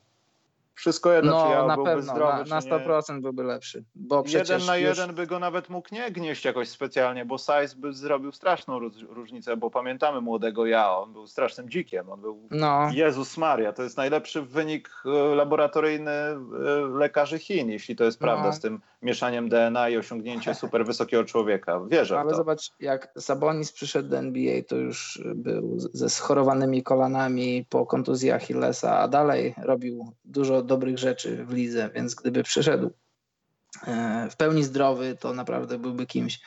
Wszystko 0.76 1.12
jedno, 1.12 1.32
no, 1.32 1.46
czy 1.46 1.52
ja 1.52 1.66
na 1.66 1.76
byłby 1.76 1.92
pewno, 1.92 2.14
zdrowy, 2.14 2.50
na, 2.50 2.56
na 2.56 2.62
100% 2.62 3.16
nie. 3.16 3.22
byłby 3.22 3.44
lepszy. 3.44 3.84
Bo 3.96 4.24
przecież 4.24 4.50
jeden 4.50 4.68
na 4.68 4.78
już... 4.78 4.98
jeden 4.98 5.16
by 5.16 5.28
go 5.28 5.40
nawet 5.40 5.70
mógł 5.70 5.88
nie 5.92 6.12
gnieść 6.12 6.46
jakoś 6.46 6.70
specjalnie, 6.70 7.26
bo 7.26 7.38
Size 7.38 7.76
by 7.78 7.94
zrobił 7.94 8.32
straszną 8.32 8.80
różnicę, 9.10 9.58
bo 9.58 9.70
pamiętamy 9.70 10.22
młodego 10.22 10.66
ja, 10.66 10.98
on 10.98 11.14
był 11.14 11.28
strasznym 11.28 11.70
dzikiem, 11.70 12.10
on 12.10 12.22
był 12.22 12.48
no. 12.52 12.90
Jezus 12.94 13.38
Maria, 13.38 13.74
to 13.74 13.84
jest 13.84 13.98
najlepszy 13.98 14.42
wynik 14.42 14.90
e, 15.06 15.36
laboratoryjny 15.36 16.12
e, 16.12 16.38
lekarzy 16.94 17.40
Chin, 17.40 17.70
jeśli 17.70 17.96
to 17.96 18.04
jest 18.04 18.22
no. 18.22 18.28
prawda, 18.28 18.52
z 18.52 18.60
tym 18.60 18.82
mieszaniem 19.02 19.50
DNA 19.50 19.90
i 19.90 19.98
osiągnięcie 19.98 20.56
super 20.64 20.86
wysokiego 20.86 21.24
człowieka. 21.24 21.82
Wierzę 21.88 22.20
Ale 22.20 22.36
zobacz, 22.36 22.72
jak 22.80 23.14
Sabonis 23.18 23.72
przyszedł 23.72 24.10
do 24.10 24.18
NBA, 24.18 24.64
to 24.68 24.76
już 24.76 25.22
był 25.36 25.74
ze 25.78 26.10
schorowanymi 26.10 26.84
kolanami 26.84 27.66
po 27.70 27.86
kontuzji 27.86 28.32
Achillesa, 28.32 29.00
a 29.00 29.08
dalej 29.08 29.56
robił 29.58 30.12
dużo 30.26 30.63
dobrych 30.66 30.98
rzeczy 30.98 31.46
w 31.46 31.54
lidze, 31.54 31.90
więc 31.96 32.16
gdyby 32.16 32.44
przyszedł 32.44 32.92
e, 33.88 34.28
w 34.32 34.36
pełni 34.36 34.64
zdrowy, 34.64 35.18
to 35.20 35.34
naprawdę 35.34 35.78
byłby 35.78 36.06
kimś. 36.06 36.40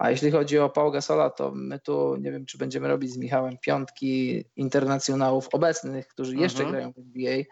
A 0.00 0.10
jeśli 0.10 0.30
chodzi 0.30 0.58
o 0.58 0.70
Paul 0.70 0.92
Gasola, 0.92 1.30
to 1.30 1.52
my 1.54 1.78
tu 1.78 2.16
nie 2.16 2.32
wiem, 2.32 2.46
czy 2.46 2.58
będziemy 2.58 2.88
robić 2.88 3.12
z 3.12 3.16
Michałem 3.16 3.58
piątki 3.58 4.44
internacjonałów 4.56 5.48
obecnych, 5.52 6.08
którzy 6.08 6.36
jeszcze 6.36 6.62
mhm. 6.62 6.72
grają 6.72 6.92
w 6.92 6.98
NBA. 6.98 7.44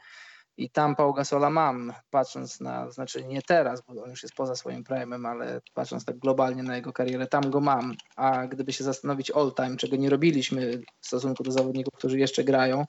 I 0.56 0.70
tam 0.70 0.96
Paul 0.96 1.14
Gasola 1.14 1.50
mam, 1.50 1.92
patrząc 2.10 2.60
na, 2.60 2.90
znaczy 2.90 3.24
nie 3.24 3.42
teraz, 3.42 3.82
bo 3.88 4.02
on 4.02 4.10
już 4.10 4.22
jest 4.22 4.34
poza 4.34 4.56
swoim 4.56 4.84
prime'em, 4.84 5.28
ale 5.28 5.60
patrząc 5.74 6.04
tak 6.04 6.18
globalnie 6.18 6.62
na 6.62 6.76
jego 6.76 6.92
karierę, 6.92 7.26
tam 7.26 7.50
go 7.50 7.60
mam. 7.60 7.94
A 8.16 8.46
gdyby 8.46 8.72
się 8.72 8.84
zastanowić 8.84 9.30
all 9.30 9.52
time, 9.54 9.76
czego 9.76 9.96
nie 9.96 10.10
robiliśmy 10.10 10.80
w 11.00 11.06
stosunku 11.06 11.42
do 11.42 11.52
zawodników, 11.52 11.94
którzy 11.98 12.18
jeszcze 12.18 12.44
grają, 12.44 12.84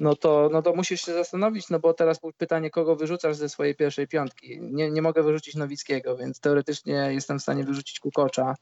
no 0.00 0.16
to, 0.16 0.48
no 0.52 0.62
to 0.62 0.74
musisz 0.74 1.00
się 1.00 1.12
zastanowić, 1.12 1.70
no 1.70 1.78
bo 1.78 1.94
teraz 1.94 2.20
pytanie, 2.36 2.70
kogo 2.70 2.96
wyrzucasz 2.96 3.36
ze 3.36 3.48
swojej 3.48 3.74
pierwszej 3.74 4.08
piątki. 4.08 4.60
Nie, 4.60 4.90
nie 4.90 5.02
mogę 5.02 5.22
wyrzucić 5.22 5.54
Nowickiego, 5.54 6.16
więc 6.16 6.40
teoretycznie 6.40 6.92
jestem 6.92 7.38
w 7.38 7.42
stanie 7.42 7.64
wyrzucić 7.64 8.00
Kukocza, 8.00 8.54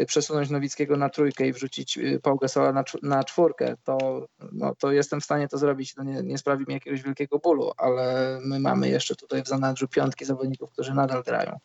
y, 0.00 0.06
przesunąć 0.06 0.50
Nowickiego 0.50 0.96
na 0.96 1.08
trójkę 1.08 1.46
i 1.46 1.52
wrzucić 1.52 1.98
y, 1.98 2.20
Paul 2.22 2.38
Gasola 2.38 2.72
na, 2.72 2.84
na 3.02 3.24
czwórkę, 3.24 3.74
to, 3.84 4.26
no, 4.52 4.74
to 4.78 4.92
jestem 4.92 5.20
w 5.20 5.24
stanie 5.24 5.48
to 5.48 5.58
zrobić. 5.58 5.94
To 5.94 6.02
nie, 6.02 6.22
nie 6.22 6.38
sprawi 6.38 6.64
mi 6.68 6.74
jakiegoś 6.74 7.02
wielkiego 7.02 7.38
bólu, 7.38 7.72
ale 7.76 8.38
my 8.42 8.60
mamy 8.60 8.88
jeszcze 8.88 9.16
tutaj 9.16 9.42
w 9.42 9.48
zanadrzu 9.48 9.88
piątki 9.88 10.24
zawodników, 10.24 10.72
którzy 10.72 10.94
nadal 10.94 11.22
grają. 11.22 11.58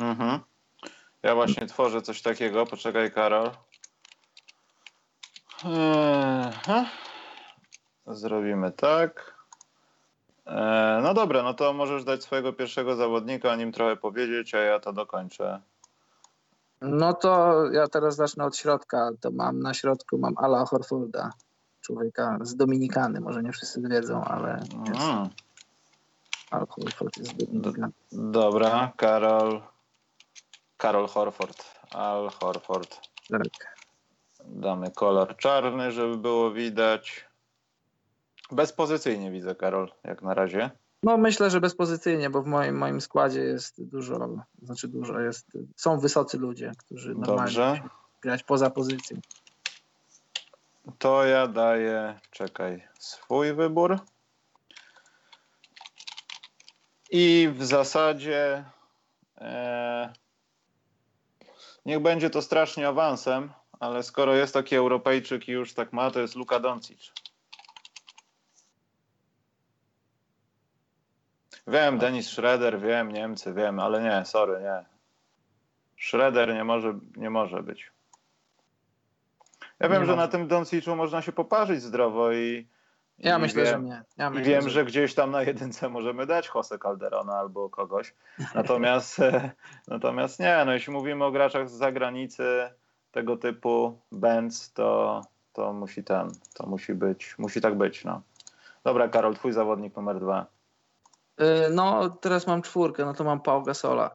Mhm. 0.00 0.40
Ja 1.22 1.34
właśnie 1.34 1.66
tworzę 1.66 2.02
coś 2.02 2.22
takiego. 2.22 2.66
Poczekaj, 2.66 3.12
Karol. 3.12 3.50
Eee, 5.64 6.84
Zrobimy 8.08 8.72
tak. 8.72 9.34
E, 10.46 11.00
no 11.02 11.14
dobra, 11.14 11.42
no 11.42 11.54
to 11.54 11.72
możesz 11.72 12.04
dać 12.04 12.22
swojego 12.22 12.52
pierwszego 12.52 12.96
zawodnika, 12.96 13.52
o 13.52 13.56
nim 13.56 13.72
trochę 13.72 13.96
powiedzieć, 13.96 14.54
a 14.54 14.58
ja 14.58 14.80
to 14.80 14.92
dokończę. 14.92 15.60
No 16.80 17.14
to 17.14 17.64
ja 17.72 17.88
teraz 17.88 18.16
zacznę 18.16 18.44
od 18.44 18.56
środka. 18.56 19.10
To 19.20 19.30
mam 19.30 19.60
na 19.60 19.74
środku 19.74 20.18
mam 20.18 20.34
Ala 20.36 20.64
Horforda, 20.64 21.30
człowieka 21.80 22.38
z 22.42 22.56
Dominikany. 22.56 23.20
Może 23.20 23.42
nie 23.42 23.52
wszyscy 23.52 23.80
wiedzą, 23.80 24.24
ale. 24.24 24.60
Mm. 24.74 25.28
Al 26.50 26.66
Horford 26.66 27.16
jest 27.16 27.30
z 27.30 27.34
Dominikany. 27.34 27.92
Dobra, 28.12 28.92
Karol. 28.96 29.62
Karol 30.76 31.08
Horford. 31.08 31.64
Al 31.90 32.30
Horford. 32.30 33.00
Tak. 33.28 33.78
Damy 34.44 34.90
kolor 34.90 35.36
czarny, 35.36 35.92
żeby 35.92 36.16
było 36.16 36.50
widać. 36.50 37.27
Bezpozycyjnie 38.52 39.30
widzę, 39.30 39.54
Karol, 39.54 39.92
jak 40.04 40.22
na 40.22 40.34
razie. 40.34 40.70
No 41.02 41.16
myślę, 41.16 41.50
że 41.50 41.60
bezpozycyjnie, 41.60 42.30
bo 42.30 42.42
w 42.42 42.46
moim, 42.46 42.78
moim 42.78 43.00
składzie 43.00 43.40
jest 43.40 43.84
dużo, 43.84 44.28
znaczy 44.62 44.88
dużo 44.88 45.20
jest, 45.20 45.46
są 45.76 46.00
wysocy 46.00 46.38
ludzie, 46.38 46.72
którzy 46.78 47.14
normalnie 47.14 47.82
grać 48.20 48.42
poza 48.42 48.70
pozycją. 48.70 49.20
To 50.98 51.24
ja 51.24 51.46
daję, 51.46 52.20
czekaj, 52.30 52.88
swój 52.98 53.54
wybór. 53.54 53.98
I 57.10 57.48
w 57.54 57.64
zasadzie 57.64 58.64
e, 59.38 60.12
niech 61.86 62.00
będzie 62.00 62.30
to 62.30 62.42
strasznie 62.42 62.88
awansem, 62.88 63.52
ale 63.80 64.02
skoro 64.02 64.34
jest 64.34 64.54
taki 64.54 64.76
Europejczyk 64.76 65.48
i 65.48 65.52
już 65.52 65.74
tak 65.74 65.92
ma, 65.92 66.10
to 66.10 66.20
jest 66.20 66.36
Luka 66.36 66.60
Doncic. 66.60 67.12
Wiem, 71.68 71.98
Denis 71.98 72.30
Schroeder, 72.30 72.80
wiem, 72.80 73.12
Niemcy, 73.12 73.54
wiem, 73.54 73.80
ale 73.80 74.02
nie, 74.02 74.24
sorry, 74.24 74.60
nie. 74.60 74.84
Schroeder 76.00 76.54
nie 76.54 76.64
może, 76.64 76.98
nie 77.16 77.30
może 77.30 77.62
być. 77.62 77.92
Ja 79.80 79.88
wiem, 79.88 80.06
że 80.06 80.16
na 80.16 80.28
tym 80.28 80.48
Donciczu 80.48 80.96
można 80.96 81.22
się 81.22 81.32
poparzyć 81.32 81.82
zdrowo 81.82 82.32
i. 82.32 82.68
Ja 83.18 83.38
i 83.38 83.40
myślę, 83.40 83.64
wiem, 83.64 83.82
że 83.82 83.88
nie. 83.88 84.02
Ja 84.16 84.30
myślę, 84.30 84.44
wiem, 84.44 84.62
że... 84.62 84.70
że... 84.70 84.84
gdzieś 84.84 85.14
tam 85.14 85.30
na 85.30 85.42
jedynce 85.42 85.88
możemy 85.88 86.26
dać 86.26 86.50
Jose 86.54 86.78
Calderona 86.78 87.32
albo 87.32 87.70
kogoś. 87.70 88.14
Natomiast, 88.54 89.20
natomiast 89.88 90.40
nie, 90.40 90.62
no 90.66 90.72
jeśli 90.72 90.92
mówimy 90.92 91.24
o 91.24 91.30
graczach 91.30 91.68
z 91.68 91.72
zagranicy 91.72 92.70
tego 93.10 93.36
typu 93.36 93.98
Benz, 94.12 94.72
to, 94.72 95.20
to 95.52 95.72
musi 95.72 96.04
ten, 96.04 96.28
to 96.54 96.66
musi 96.66 96.94
być, 96.94 97.38
musi 97.38 97.60
tak 97.60 97.74
być, 97.74 98.04
no. 98.04 98.22
Dobra, 98.84 99.08
Karol, 99.08 99.34
twój 99.34 99.52
zawodnik 99.52 99.96
numer 99.96 100.20
dwa. 100.20 100.57
Y, 101.40 101.70
no, 101.70 102.10
teraz 102.10 102.46
mam 102.46 102.62
czwórkę, 102.62 103.04
no 103.04 103.14
to 103.14 103.24
mam 103.24 103.40
Pau 103.40 103.62
Gasola. 103.62 104.10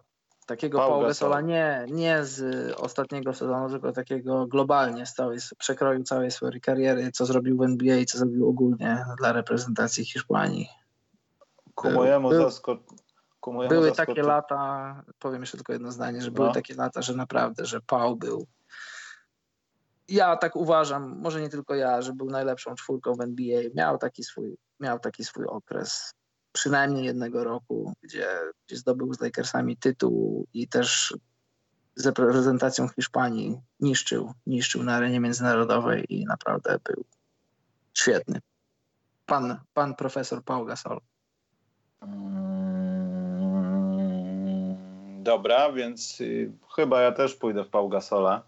Takiego 0.45 0.77
Pau, 0.77 0.89
Pau 0.89 1.01
Gasola 1.01 1.41
nie, 1.41 1.85
nie 1.91 2.25
z 2.25 2.71
ostatniego 2.77 3.33
sezonu, 3.33 3.69
tylko 3.69 3.91
takiego 3.91 4.47
globalnie 4.47 5.05
z 5.05 5.13
całej, 5.13 5.37
przekroju 5.57 6.03
całej 6.03 6.31
swojej 6.31 6.61
kariery, 6.61 7.11
co 7.11 7.25
zrobił 7.25 7.57
w 7.57 7.61
NBA 7.61 7.95
i 7.95 8.05
co 8.05 8.17
zrobił 8.17 8.49
ogólnie 8.49 9.05
dla 9.17 9.33
reprezentacji 9.33 10.05
Hiszpanii. 10.05 10.69
Ku 11.75 11.91
mojemu 11.91 12.29
Był, 12.29 12.49
Były 13.69 13.91
takie 13.91 14.23
lata, 14.23 15.03
powiem 15.19 15.41
jeszcze 15.41 15.57
tylko 15.57 15.73
jedno 15.73 15.91
zdanie, 15.91 16.21
że 16.21 16.27
no. 16.27 16.33
były 16.33 16.53
takie 16.53 16.75
lata, 16.75 17.01
że 17.01 17.13
naprawdę, 17.13 17.65
że 17.65 17.81
Pau 17.81 18.15
był 18.15 18.47
ja 20.07 20.37
tak 20.37 20.55
uważam, 20.55 21.19
może 21.19 21.41
nie 21.41 21.49
tylko 21.49 21.75
ja, 21.75 22.01
że 22.01 22.13
był 22.13 22.29
najlepszą 22.29 22.75
czwórką 22.75 23.13
w 23.13 23.21
NBA. 23.21 23.61
Miał 23.75 23.97
taki 23.97 24.23
swój, 24.23 24.57
miał 24.79 24.99
taki 24.99 25.23
swój 25.25 25.45
okres 25.45 26.13
przynajmniej 26.53 27.05
jednego 27.05 27.43
roku, 27.43 27.93
gdzie, 28.01 28.27
gdzie 28.67 28.77
zdobył 28.77 29.13
z 29.13 29.21
Lakersami 29.21 29.77
tytuł 29.77 30.47
i 30.53 30.67
też 30.67 31.13
z 31.95 32.05
reprezentacją 32.05 32.87
Hiszpanii 32.87 33.61
niszczył, 33.79 34.33
niszczył 34.45 34.83
na 34.83 34.95
arenie 34.95 35.19
międzynarodowej 35.19 36.05
i 36.09 36.25
naprawdę 36.25 36.79
był 36.83 37.05
świetny. 37.93 38.39
Pan, 39.25 39.59
pan 39.73 39.95
profesor 39.95 40.43
Paul 40.43 40.65
Gasol. 40.67 41.01
Mm, 42.01 42.43
dobra, 45.23 45.71
więc 45.71 46.21
y, 46.21 46.51
chyba 46.75 47.01
ja 47.01 47.11
też 47.11 47.35
pójdę 47.35 47.63
w 47.63 47.69
Paul 47.69 47.89
Gasola. 47.89 48.43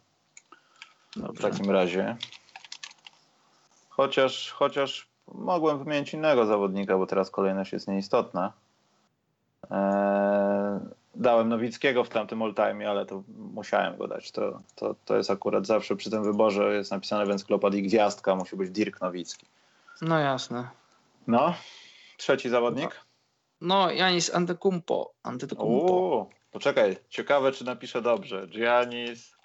W 1.16 1.42
takim 1.42 1.72
razie. 1.72 2.18
Chociaż, 3.90 4.52
chociaż 4.52 5.15
mogłem 5.34 5.84
wymienić 5.84 6.14
innego 6.14 6.46
zawodnika, 6.46 6.98
bo 6.98 7.08
teraz 7.08 7.30
kolejność 7.30 7.74
jest 7.74 7.88
nieistotna. 7.88 8.54
Eee, 9.72 10.80
dałem 11.16 11.50
Nowickiego 11.50 12.04
w 12.04 12.10
tamtym 12.10 12.42
all-time, 12.42 12.90
ale 12.90 13.06
to 13.06 13.24
musiałem 13.54 13.98
go 13.98 14.08
dać. 14.08 14.32
To, 14.32 14.62
to, 14.76 14.96
to 15.06 15.18
jest 15.18 15.30
akurat 15.30 15.66
zawsze 15.66 15.96
przy 15.96 16.10
tym 16.10 16.24
wyborze 16.24 16.76
jest 16.76 16.92
napisane 16.92 17.26
w 17.26 17.30
encyklopedii 17.30 17.84
gwiazdka, 17.84 18.36
musi 18.36 18.56
być 18.56 18.72
Dirk 18.72 19.02
Nowicki. 19.02 19.46
No 20.02 20.20
jasne. 20.20 20.70
No, 21.28 21.54
trzeci 22.18 22.50
zawodnik? 22.50 23.02
No, 23.62 23.92
Janis 23.92 24.36
Antetokounmpo. 24.36 25.12
Antetokounmpo. 25.24 26.30
Poczekaj, 26.52 26.98
ciekawe 27.10 27.52
czy 27.52 27.66
napiszę 27.66 28.02
dobrze. 28.02 28.48
Giannis 28.48 29.36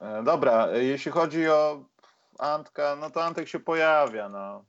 E, 0.00 0.22
dobra, 0.22 0.76
jeśli 0.76 1.12
chodzi 1.12 1.48
o 1.48 1.84
Antka, 2.38 2.96
no 3.00 3.10
to 3.10 3.24
Antek 3.24 3.48
się 3.48 3.60
pojawia. 3.60 4.28
No. 4.28 4.64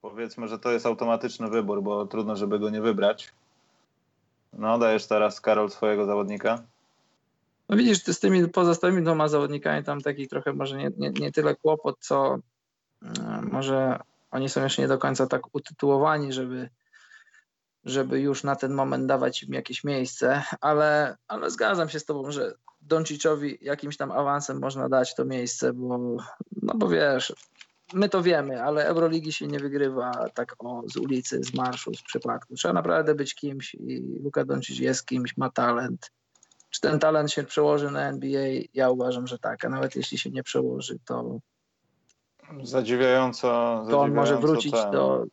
Powiedzmy, 0.00 0.48
że 0.48 0.58
to 0.58 0.70
jest 0.70 0.86
automatyczny 0.86 1.48
wybór, 1.48 1.82
bo 1.82 2.06
trudno, 2.06 2.36
żeby 2.36 2.58
go 2.58 2.70
nie 2.70 2.80
wybrać. 2.80 3.32
No, 4.52 4.78
dajesz 4.78 5.06
teraz, 5.06 5.40
Karol, 5.40 5.70
swojego 5.70 6.06
zawodnika. 6.06 6.62
No 7.68 7.76
widzisz, 7.76 8.02
ty 8.02 8.14
z 8.14 8.20
tymi 8.20 8.48
pozostałymi 8.48 9.02
dwoma 9.02 9.28
zawodnikami 9.28 9.84
tam 9.84 10.00
taki 10.00 10.28
trochę 10.28 10.52
może 10.52 10.76
nie, 10.76 10.90
nie, 10.98 11.10
nie 11.10 11.32
tyle 11.32 11.54
kłopot, 11.54 11.96
co 12.00 12.38
mm, 13.02 13.48
może 13.52 13.98
oni 14.36 14.48
są 14.48 14.62
jeszcze 14.62 14.82
nie 14.82 14.88
do 14.88 14.98
końca 14.98 15.26
tak 15.26 15.42
utytułowani, 15.54 16.32
żeby, 16.32 16.70
żeby 17.84 18.20
już 18.20 18.44
na 18.44 18.56
ten 18.56 18.74
moment 18.74 19.06
dawać 19.06 19.42
im 19.42 19.54
jakieś 19.54 19.84
miejsce, 19.84 20.42
ale, 20.60 21.16
ale 21.28 21.50
zgadzam 21.50 21.88
się 21.88 22.00
z 22.00 22.04
tobą, 22.04 22.30
że 22.30 22.54
Donciczowi 22.80 23.58
jakimś 23.60 23.96
tam 23.96 24.12
awansem 24.12 24.60
można 24.60 24.88
dać 24.88 25.14
to 25.14 25.24
miejsce, 25.24 25.72
bo 25.72 25.98
no 26.62 26.74
bo 26.74 26.88
wiesz, 26.88 27.34
my 27.92 28.08
to 28.08 28.22
wiemy, 28.22 28.62
ale 28.62 28.86
Euroligi 28.86 29.32
się 29.32 29.46
nie 29.46 29.58
wygrywa 29.58 30.28
tak 30.34 30.54
o, 30.58 30.82
z 30.86 30.96
ulicy, 30.96 31.42
z 31.42 31.54
marszu, 31.54 31.94
z 31.94 32.02
przypadku. 32.02 32.54
Trzeba 32.54 32.74
naprawdę 32.74 33.14
być 33.14 33.34
kimś 33.34 33.74
i 33.74 34.20
Luka 34.22 34.44
Doncic 34.44 34.78
jest 34.78 35.06
kimś, 35.06 35.36
ma 35.36 35.50
talent. 35.50 36.10
Czy 36.70 36.80
ten 36.80 36.98
talent 36.98 37.32
się 37.32 37.44
przełoży 37.44 37.90
na 37.90 38.08
NBA? 38.08 38.48
Ja 38.74 38.90
uważam, 38.90 39.26
że 39.26 39.38
tak, 39.38 39.64
a 39.64 39.68
nawet 39.68 39.96
jeśli 39.96 40.18
się 40.18 40.30
nie 40.30 40.42
przełoży, 40.42 40.98
to 41.04 41.40
zadziwiająco, 42.62 43.84
to 43.90 44.00
on 44.00 44.14
może 44.14 44.36
wrócić 44.36 44.72
ten. 44.72 44.90
do 44.90 45.24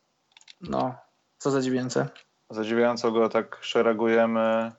no, 0.61 0.95
co 1.37 1.51
zadziwiające? 1.51 2.09
Zadziwiająco 2.49 3.11
go 3.11 3.29
tak 3.29 3.57
szeregujemy 3.61 4.71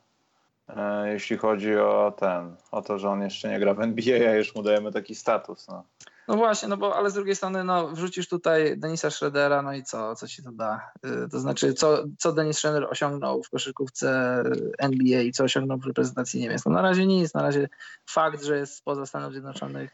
e, 0.69 1.13
jeśli 1.13 1.37
chodzi 1.37 1.77
o 1.77 2.15
ten, 2.19 2.57
o 2.71 2.83
to, 2.83 2.99
że 2.99 3.11
on 3.11 3.23
jeszcze 3.23 3.49
nie 3.49 3.61
gra 3.61 3.75
w 3.75 3.81
NBA, 3.81 4.31
a 4.31 4.35
już 4.35 4.55
mu 4.55 4.63
dajemy 4.63 4.93
taki 4.93 5.15
status. 5.15 5.69
No. 5.69 5.85
No 6.29 6.37
właśnie, 6.37 6.69
no 6.69 6.77
bo 6.77 6.97
ale 6.97 7.11
z 7.11 7.15
drugiej 7.15 7.37
strony 7.37 7.65
no, 7.65 7.89
wrzucisz 7.89 8.29
tutaj 8.29 8.79
Denisa 8.79 9.11
Schroedera, 9.11 9.63
no 9.63 9.73
i 9.73 9.83
co, 9.83 10.17
co 10.17 10.29
ci 10.29 10.43
to 10.43 10.53
da? 10.53 10.93
Y, 11.07 11.29
to 11.29 11.41
znaczy, 11.41 11.75
co, 11.75 12.05
co 12.19 12.33
Denis 12.33 12.59
Schroeder 12.59 12.87
osiągnął 12.91 13.43
w 13.43 13.51
koszykówce 13.51 14.43
NBA 14.79 15.21
i 15.21 15.33
co 15.33 15.45
osiągnął 15.45 15.79
w 15.79 15.87
reprezentacji 15.87 16.41
Niemiec? 16.41 16.65
No 16.65 16.73
na 16.73 16.83
razie 16.83 17.07
nic, 17.07 17.35
na 17.35 17.43
razie 17.43 17.69
fakt, 18.11 18.45
że 18.45 18.59
jest 18.59 18.85
poza 18.85 19.07
Stanów 19.07 19.33
Zjednoczonych, 19.33 19.91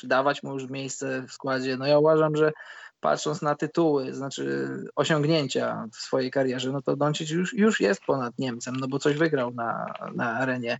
czy 0.00 0.08
dawać 0.08 0.42
mu 0.42 0.52
już 0.52 0.70
miejsce 0.70 1.22
w 1.22 1.32
składzie, 1.32 1.76
no 1.76 1.86
ja 1.86 1.98
uważam, 1.98 2.36
że 2.36 2.52
patrząc 3.00 3.42
na 3.42 3.54
tytuły, 3.54 4.14
znaczy 4.14 4.68
osiągnięcia 4.96 5.86
w 5.92 5.96
swojej 5.96 6.30
karierze, 6.30 6.72
no 6.72 6.82
to 6.82 6.96
Doncic 6.96 7.30
już, 7.30 7.54
już 7.54 7.80
jest 7.80 8.00
ponad 8.06 8.38
Niemcem, 8.38 8.76
no 8.76 8.88
bo 8.88 8.98
coś 8.98 9.16
wygrał 9.16 9.50
na, 9.50 9.94
na 10.14 10.32
arenie 10.32 10.78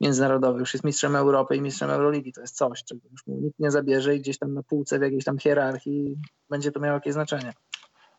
międzynarodowy, 0.00 0.60
już 0.60 0.74
jest 0.74 0.84
mistrzem 0.84 1.16
Europy 1.16 1.56
i 1.56 1.60
mistrzem 1.60 1.90
Euroligi. 1.90 2.32
To 2.32 2.40
jest 2.40 2.56
coś, 2.56 2.84
czego 2.84 3.00
już 3.10 3.26
mu 3.26 3.36
nikt 3.36 3.58
nie 3.58 3.70
zabierze 3.70 4.16
i 4.16 4.20
gdzieś 4.20 4.38
tam 4.38 4.54
na 4.54 4.62
półce 4.62 4.98
w 4.98 5.02
jakiejś 5.02 5.24
tam 5.24 5.38
hierarchii 5.38 6.16
będzie 6.50 6.72
to 6.72 6.80
miało 6.80 6.94
jakieś 6.94 7.12
znaczenie. 7.12 7.52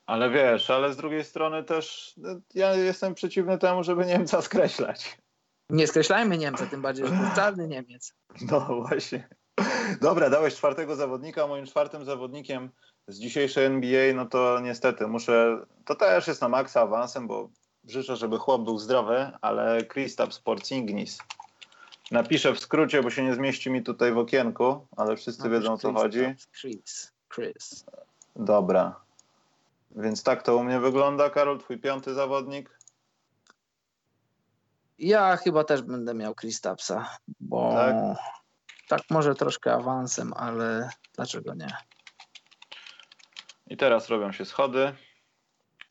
Ale 0.06 0.30
wiesz, 0.30 0.70
ale 0.70 0.94
z 0.94 0.98
drugiej 0.98 1.24
strony 1.24 1.64
też 1.64 2.14
no, 2.18 2.30
ja 2.53 2.76
jestem 2.76 3.14
przeciwny 3.14 3.57
temu, 3.57 3.84
żeby 3.84 4.06
Niemca 4.06 4.41
skreślać. 4.41 5.18
Nie 5.70 5.88
skreślajmy 5.88 6.38
Niemca, 6.38 6.66
tym 6.66 6.82
bardziej, 6.82 7.06
że 7.07 7.11
to 7.11 7.22
jest 7.22 7.36
czarny 7.36 7.68
Niemiec. 7.68 8.14
No 8.52 8.60
właśnie. 8.88 9.28
Dobra, 10.02 10.30
dałeś 10.30 10.56
czwartego 10.56 10.95
zawodnika. 10.95 11.48
Moim 11.48 11.65
czwartym 11.65 12.06
zawodnikiem 12.06 12.69
z 13.07 13.19
dzisiejszej 13.19 13.65
NBA, 13.65 14.14
no 14.14 14.26
to 14.26 14.60
niestety 14.60 15.07
muszę, 15.07 15.65
to 15.86 15.95
też 15.95 16.27
jest 16.27 16.41
na 16.41 16.49
maksa 16.49 16.81
awansem, 16.81 17.27
bo 17.27 17.49
życzę, 17.88 18.15
żeby 18.15 18.38
chłop 18.38 18.64
był 18.64 18.77
zdrowy, 18.77 19.31
ale 19.41 19.84
Kristaps 19.84 20.40
Porzingis 20.40 21.18
Napiszę 22.11 22.53
w 22.53 22.60
skrócie, 22.60 23.03
bo 23.03 23.10
się 23.10 23.23
nie 23.23 23.36
zmieści 23.36 23.69
mi 23.69 23.84
tutaj 23.84 24.14
w 24.14 24.18
okienku, 24.18 24.88
ale 24.98 25.15
wszyscy 25.15 25.44
Napisz 25.44 25.60
wiedzą 25.60 25.73
o 25.73 25.77
co 25.77 25.94
chodzi. 25.94 26.36
Chris, 26.61 27.11
Chris. 27.34 27.86
Dobra. 28.36 28.95
Więc 29.91 30.23
tak 30.23 30.44
to 30.44 30.57
u 30.57 30.64
mnie 30.64 30.80
wygląda. 30.80 31.30
Karol, 31.30 31.60
twój 31.60 31.77
piąty 31.77 32.14
zawodnik? 32.14 32.80
Ja 34.99 35.38
chyba 35.38 35.64
też 35.64 35.81
będę 35.81 36.14
miał 36.14 36.36
Kristapsa, 36.36 37.10
bo 37.40 37.72
tak? 37.73 37.95
Tak 38.90 39.02
może 39.10 39.36
troszkę 39.36 39.74
awansem, 39.74 40.34
ale 40.36 40.90
dlaczego 41.16 41.53
nie? 41.53 41.78
I 43.68 43.78
teraz 43.78 44.10
robią 44.10 44.32
się 44.32 44.45
schody, 44.45 44.95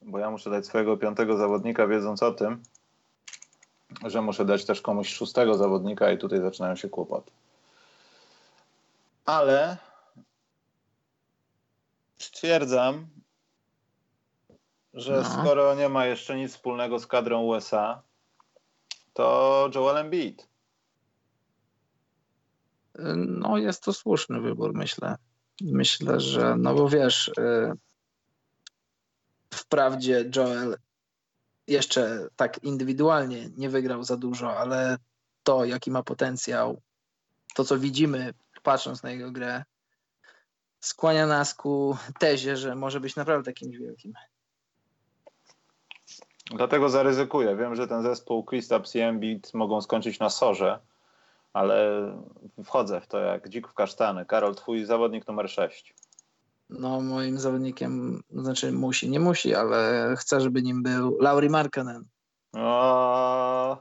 bo 0.02 0.18
ja 0.18 0.30
muszę 0.30 0.50
dać 0.50 0.66
swojego 0.66 0.96
piątego 0.96 1.36
zawodnika, 1.36 1.86
wiedząc 1.86 2.22
o 2.22 2.32
tym, 2.32 2.62
że 4.06 4.22
muszę 4.22 4.44
dać 4.44 4.64
też 4.64 4.80
komuś 4.80 5.08
szóstego 5.08 5.54
zawodnika 5.54 6.10
i 6.10 6.18
tutaj 6.18 6.40
zaczynają 6.40 6.76
się 6.76 6.88
kłopoty. 6.88 7.30
Ale 9.24 9.76
stwierdzam, 12.18 13.06
że 14.94 15.12
no. 15.12 15.24
skoro 15.24 15.74
nie 15.74 15.88
ma 15.88 16.06
jeszcze 16.06 16.36
nic 16.36 16.52
wspólnego 16.52 16.98
z 16.98 17.06
kadrą 17.06 17.42
USA, 17.42 18.02
to 19.14 19.70
Joel 19.74 19.96
Embiid. 19.96 20.47
No 23.26 23.58
jest 23.58 23.82
to 23.82 23.92
słuszny 23.92 24.40
wybór, 24.40 24.74
myślę. 24.74 25.16
Myślę, 25.60 26.20
że, 26.20 26.56
no 26.58 26.74
bo 26.74 26.88
wiesz, 26.88 27.28
y, 27.28 27.72
wprawdzie 29.50 30.30
Joel 30.36 30.76
jeszcze 31.66 32.28
tak 32.36 32.64
indywidualnie 32.64 33.50
nie 33.56 33.70
wygrał 33.70 34.04
za 34.04 34.16
dużo, 34.16 34.56
ale 34.56 34.98
to, 35.42 35.64
jaki 35.64 35.90
ma 35.90 36.02
potencjał, 36.02 36.80
to 37.54 37.64
co 37.64 37.78
widzimy, 37.78 38.34
patrząc 38.62 39.02
na 39.02 39.10
jego 39.10 39.30
grę, 39.30 39.64
skłania 40.80 41.26
nas 41.26 41.54
ku 41.54 41.96
tezie, 42.18 42.56
że 42.56 42.74
może 42.74 43.00
być 43.00 43.16
naprawdę 43.16 43.52
kimś 43.52 43.76
wielkim. 43.76 44.12
Dlatego 46.56 46.88
zaryzykuję. 46.88 47.56
Wiem, 47.56 47.76
że 47.76 47.88
ten 47.88 48.02
zespół 48.02 48.44
Kristaps 48.44 48.94
i 48.94 49.00
Embiid 49.00 49.54
mogą 49.54 49.80
skończyć 49.80 50.18
na 50.18 50.30
sorze, 50.30 50.78
ale 51.58 52.12
wchodzę 52.64 53.00
w 53.00 53.06
to 53.06 53.18
jak 53.18 53.48
dzik 53.48 53.68
w 53.68 53.74
kasztany. 53.74 54.26
Karol, 54.26 54.54
twój 54.54 54.84
zawodnik 54.84 55.28
numer 55.28 55.50
6 55.50 55.94
no 56.70 57.00
moim 57.00 57.38
zawodnikiem, 57.38 58.22
znaczy 58.30 58.72
musi, 58.72 59.10
nie 59.10 59.20
musi, 59.20 59.54
ale 59.54 60.14
chcę, 60.18 60.40
żeby 60.40 60.62
nim 60.62 60.82
był 60.82 61.18
Lauri 61.20 61.50
Markkanen. 61.50 62.04
O... 62.52 63.76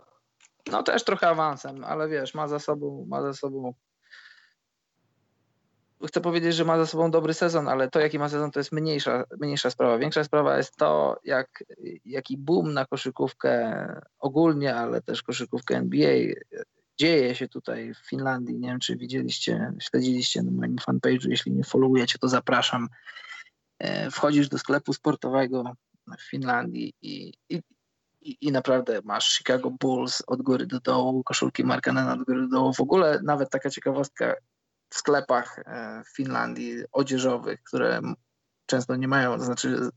No 0.72 0.84
też 0.84 1.04
trochę 1.04 1.30
awansem, 1.30 1.84
ale 1.84 2.08
wiesz, 2.08 2.34
ma 2.34 2.48
za 2.48 2.60
sobą, 2.60 3.06
ma 3.10 3.22
za 3.22 3.34
sobą 3.34 3.74
chcę 6.08 6.22
powiedzieć, 6.22 6.56
że 6.56 6.66
ma 6.66 6.78
za 6.78 6.86
sobą 6.86 7.12
dobry 7.12 7.34
sezon, 7.34 7.68
ale 7.68 7.90
to, 7.90 8.00
jaki 8.00 8.20
ma 8.20 8.30
sezon, 8.30 8.52
to 8.52 8.60
jest 8.60 8.72
mniejsza, 8.72 9.24
mniejsza 9.40 9.70
sprawa. 9.70 9.98
Większa 9.98 10.24
sprawa 10.24 10.58
jest 10.58 10.76
to, 10.76 11.20
jak, 11.24 11.64
jaki 12.06 12.38
boom 12.38 12.74
na 12.74 12.86
koszykówkę 12.86 14.02
ogólnie, 14.20 14.76
ale 14.76 15.02
też 15.02 15.24
koszykówkę 15.24 15.76
NBA 15.76 16.34
dzieje 17.00 17.36
się 17.36 17.48
tutaj 17.48 17.94
w 17.94 18.10
Finlandii. 18.10 18.56
Nie 18.56 18.68
wiem, 18.70 18.80
czy 18.80 18.96
widzieliście, 18.96 19.74
śledziliście 19.80 20.44
na 20.44 20.52
moim 20.52 20.76
fanpage'u. 20.76 21.30
Jeśli 21.30 21.52
nie 21.52 21.64
followujecie, 21.64 22.20
to 22.20 22.28
zapraszam. 22.28 22.88
E, 23.80 24.12
wchodzisz 24.12 24.50
do 24.50 24.58
sklepu 24.58 24.94
sportowego 24.94 25.74
w 26.18 26.30
Finlandii 26.30 26.94
i, 27.02 27.34
i, 27.50 27.62
i, 28.22 28.52
naprawdę 28.52 29.02
masz 29.04 29.38
Chicago 29.38 29.72
Bulls 29.72 30.24
od 30.28 30.42
góry 30.42 30.66
do 30.66 30.80
dołu, 30.80 31.24
koszulki 31.24 31.64
Markanena 31.64 32.14
od 32.14 32.24
góry 32.24 32.42
do 32.42 32.48
dołu. 32.48 32.74
W 32.74 32.82
ogóle 32.82 33.20
nawet 33.24 33.50
taka 33.50 33.70
ciekawostka 33.70 34.36
w 34.90 34.96
sklepach 34.96 35.60
e, 35.60 36.04
w 36.06 36.16
Finlandii 36.16 36.84
odzieżowych, 36.92 37.64
które 37.64 38.02
często 38.66 38.96
nie 38.96 39.08
mają, 39.08 39.38
to 39.38 39.44
znaczy 39.44 39.90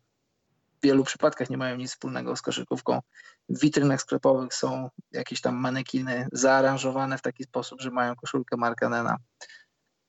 wielu 0.82 1.04
przypadkach 1.04 1.50
nie 1.50 1.56
mają 1.56 1.76
nic 1.76 1.90
wspólnego 1.90 2.36
z 2.36 2.42
koszykówką. 2.42 3.00
W 3.48 3.60
witrynach 3.60 4.00
sklepowych 4.00 4.54
są 4.54 4.90
jakieś 5.12 5.40
tam 5.40 5.56
manekiny 5.56 6.28
zaaranżowane 6.32 7.18
w 7.18 7.22
taki 7.22 7.44
sposób, 7.44 7.80
że 7.80 7.90
mają 7.90 8.16
koszulkę 8.16 8.56
Markanena. 8.56 9.16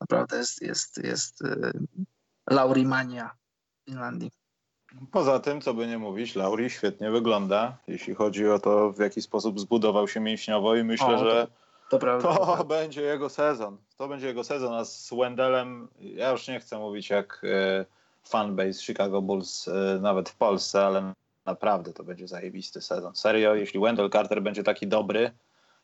Naprawdę 0.02 0.38
jest, 0.38 0.61
jest, 0.61 0.98
jest 0.98 1.41
y, 1.41 1.72
Laurimania 2.49 3.35
w 3.81 3.89
Finlandii. 3.89 4.31
Poza 5.11 5.39
tym, 5.39 5.61
co 5.61 5.73
by 5.73 5.88
nie 5.88 5.98
mówić, 5.98 6.35
Lauri 6.35 6.69
świetnie 6.69 7.11
wygląda, 7.11 7.77
jeśli 7.88 8.15
chodzi 8.15 8.48
o 8.48 8.60
to, 8.60 8.91
w 8.91 8.99
jaki 8.99 9.22
sposób 9.22 9.60
zbudował 9.60 10.07
się 10.07 10.19
mięśniowo 10.19 10.76
i 10.76 10.84
myślę, 10.84 11.07
o, 11.07 11.18
to, 11.18 11.26
że 11.26 11.48
to, 11.89 11.99
prawda, 11.99 12.35
to, 12.35 12.57
to 12.57 12.64
będzie 12.65 13.02
jego 13.02 13.30
sezon. 13.30 13.77
To 13.98 14.07
będzie 14.07 14.27
jego 14.27 14.43
sezon, 14.43 14.73
a 14.73 14.85
z 14.85 15.10
Wendelem 15.14 15.88
ja 15.99 16.31
już 16.31 16.48
nie 16.48 16.60
chcę 16.60 16.80
mówić 16.80 17.10
jak... 17.10 17.41
Y, 17.43 18.01
fanbase 18.23 18.73
Chicago 18.73 19.22
Bulls 19.22 19.68
y, 19.68 19.99
nawet 20.02 20.30
w 20.30 20.35
Polsce, 20.35 20.85
ale 20.85 21.14
naprawdę 21.45 21.93
to 21.93 22.03
będzie 22.03 22.27
zajebisty 22.27 22.81
sezon. 22.81 23.15
Serio, 23.15 23.56
jeśli 23.56 23.80
Wendell 23.80 24.10
Carter 24.10 24.41
będzie 24.41 24.64
taki 24.64 24.88
dobry, 24.88 25.31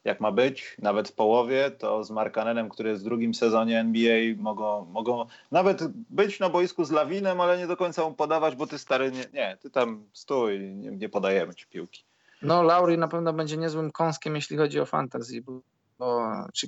jak 0.03 0.21
ma 0.21 0.31
być, 0.31 0.75
nawet 0.79 1.09
w 1.09 1.13
połowie, 1.13 1.71
to 1.71 2.03
z 2.03 2.11
Markanenem, 2.11 2.69
który 2.69 2.89
jest 2.89 3.01
w 3.01 3.05
drugim 3.05 3.33
sezonie 3.33 3.79
NBA, 3.79 4.35
mogą, 4.37 4.85
mogą 4.85 5.25
nawet 5.51 5.87
być 6.09 6.39
na 6.39 6.49
boisku 6.49 6.85
z 6.85 6.91
Lawinem, 6.91 7.41
ale 7.41 7.57
nie 7.57 7.67
do 7.67 7.77
końca 7.77 8.03
mu 8.03 8.13
podawać, 8.13 8.55
bo 8.55 8.67
ty 8.67 8.77
stary, 8.77 9.11
nie, 9.11 9.25
nie 9.33 9.57
ty 9.61 9.69
tam 9.69 10.03
stój, 10.13 10.59
nie, 10.59 10.91
nie 10.91 11.09
podajemy 11.09 11.55
ci 11.55 11.67
piłki. 11.67 12.03
No, 12.41 12.63
Lauri 12.63 12.97
na 12.97 13.07
pewno 13.07 13.33
będzie 13.33 13.57
niezłym 13.57 13.91
kąskiem, 13.91 14.35
jeśli 14.35 14.57
chodzi 14.57 14.79
o 14.79 14.85
fantasy, 14.85 15.41
bo 15.41 15.61
bo 15.99 16.31
czy, 16.53 16.67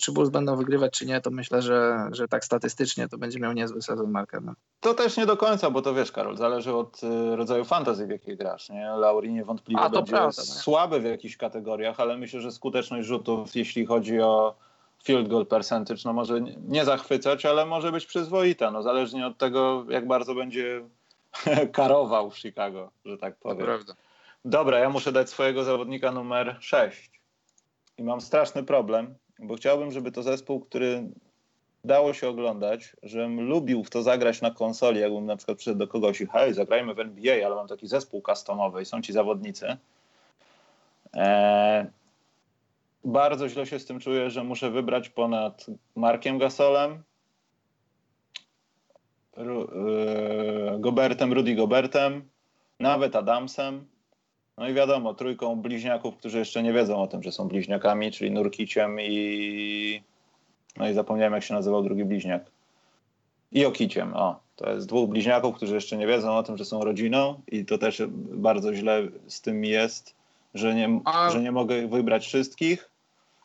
czy 0.00 0.12
Bulls 0.12 0.30
będą 0.30 0.56
wygrywać, 0.56 0.92
czy 0.92 1.06
nie, 1.06 1.20
to 1.20 1.30
myślę, 1.30 1.62
że, 1.62 2.08
że 2.12 2.28
tak 2.28 2.44
statystycznie 2.44 3.08
to 3.08 3.18
będzie 3.18 3.40
miał 3.40 3.52
niezły 3.52 3.82
sezon 3.82 4.10
Markanen. 4.10 4.54
To 4.80 4.94
też 4.94 5.16
nie 5.16 5.26
do 5.26 5.36
końca, 5.36 5.70
bo 5.70 5.82
to 5.82 5.94
wiesz, 5.94 6.12
Karol, 6.12 6.36
zależy 6.36 6.74
od 6.74 7.02
y, 7.02 7.36
rodzaju 7.36 7.64
fantazji, 7.64 8.06
w 8.06 8.10
jakiej 8.10 8.36
grasz. 8.36 8.68
Nie? 8.68 8.86
Lauri 8.86 9.32
niewątpliwie 9.32 9.80
A, 9.80 9.88
będzie 9.88 10.12
prawda, 10.12 10.42
no 10.42 10.44
słaby 10.44 11.00
w 11.00 11.04
jakichś 11.04 11.36
kategoriach, 11.36 12.00
ale 12.00 12.16
myślę, 12.16 12.40
że 12.40 12.52
skuteczność 12.52 13.06
rzutów, 13.06 13.56
jeśli 13.56 13.86
chodzi 13.86 14.20
o 14.20 14.54
field 15.04 15.28
goal 15.28 15.46
percentage, 15.46 16.00
no 16.04 16.12
może 16.12 16.40
nie 16.68 16.84
zachwycać, 16.84 17.46
ale 17.46 17.66
może 17.66 17.92
być 17.92 18.06
przyzwoita, 18.06 18.70
no 18.70 18.82
zależnie 18.82 19.26
od 19.26 19.38
tego, 19.38 19.84
jak 19.88 20.06
bardzo 20.06 20.34
będzie 20.34 20.82
karował 21.72 22.30
w 22.30 22.38
Chicago, 22.38 22.90
że 23.04 23.18
tak 23.18 23.36
powiem. 23.36 23.58
To 23.58 23.64
prawda. 23.64 23.94
Dobra, 24.44 24.78
ja 24.78 24.90
muszę 24.90 25.12
dać 25.12 25.30
swojego 25.30 25.64
zawodnika 25.64 26.12
numer 26.12 26.56
6 26.60 27.15
i 27.98 28.02
mam 28.02 28.20
straszny 28.20 28.62
problem, 28.62 29.14
bo 29.38 29.56
chciałbym, 29.56 29.92
żeby 29.92 30.12
to 30.12 30.22
zespół, 30.22 30.60
który 30.60 31.08
dało 31.84 32.12
się 32.12 32.28
oglądać, 32.28 32.96
żebym 33.02 33.40
lubił 33.40 33.84
w 33.84 33.90
to 33.90 34.02
zagrać 34.02 34.40
na 34.40 34.50
konsoli, 34.50 35.00
jakbym 35.00 35.26
na 35.26 35.36
przykład 35.36 35.58
przyszedł 35.58 35.78
do 35.78 35.88
kogoś 35.88 36.20
i 36.20 36.26
hej, 36.26 36.54
zagrajmy 36.54 36.94
w 36.94 37.00
NBA, 37.00 37.46
ale 37.46 37.54
mam 37.54 37.68
taki 37.68 37.88
zespół 37.88 38.22
customowy 38.22 38.82
i 38.82 38.84
są 38.84 39.02
ci 39.02 39.12
zawodnicy. 39.12 39.76
Eee, 41.12 41.86
bardzo 43.04 43.48
źle 43.48 43.66
się 43.66 43.78
z 43.78 43.86
tym 43.86 44.00
czuję, 44.00 44.30
że 44.30 44.44
muszę 44.44 44.70
wybrać 44.70 45.08
ponad 45.08 45.66
Markiem 45.96 46.38
Gasolem, 46.38 47.02
Ru, 49.36 49.60
yy, 49.60 50.80
Gobertem, 50.80 51.32
Rudy 51.32 51.54
Gobertem, 51.54 52.28
nawet 52.80 53.16
Adamsem, 53.16 53.86
no 54.58 54.68
i 54.68 54.74
wiadomo, 54.74 55.14
trójką 55.14 55.56
bliźniaków, 55.56 56.16
którzy 56.16 56.38
jeszcze 56.38 56.62
nie 56.62 56.72
wiedzą 56.72 57.02
o 57.02 57.06
tym, 57.06 57.22
że 57.22 57.32
są 57.32 57.48
bliźniakami, 57.48 58.12
czyli 58.12 58.30
Nurkiciem 58.30 59.00
i... 59.00 60.02
No 60.76 60.88
i 60.88 60.94
zapomniałem, 60.94 61.32
jak 61.32 61.42
się 61.42 61.54
nazywał 61.54 61.82
drugi 61.82 62.04
bliźniak. 62.04 62.44
I 63.52 63.64
Okiciem, 63.64 64.14
o. 64.14 64.40
To 64.56 64.70
jest 64.70 64.86
dwóch 64.86 65.10
bliźniaków, 65.10 65.56
którzy 65.56 65.74
jeszcze 65.74 65.96
nie 65.96 66.06
wiedzą 66.06 66.36
o 66.36 66.42
tym, 66.42 66.56
że 66.56 66.64
są 66.64 66.84
rodziną 66.84 67.40
i 67.46 67.64
to 67.64 67.78
też 67.78 68.02
bardzo 68.16 68.74
źle 68.74 69.02
z 69.26 69.40
tym 69.40 69.64
jest, 69.64 70.14
że 70.54 70.74
nie, 70.74 71.00
A... 71.04 71.30
że 71.30 71.40
nie 71.40 71.52
mogę 71.52 71.88
wybrać 71.88 72.26
wszystkich. 72.26 72.90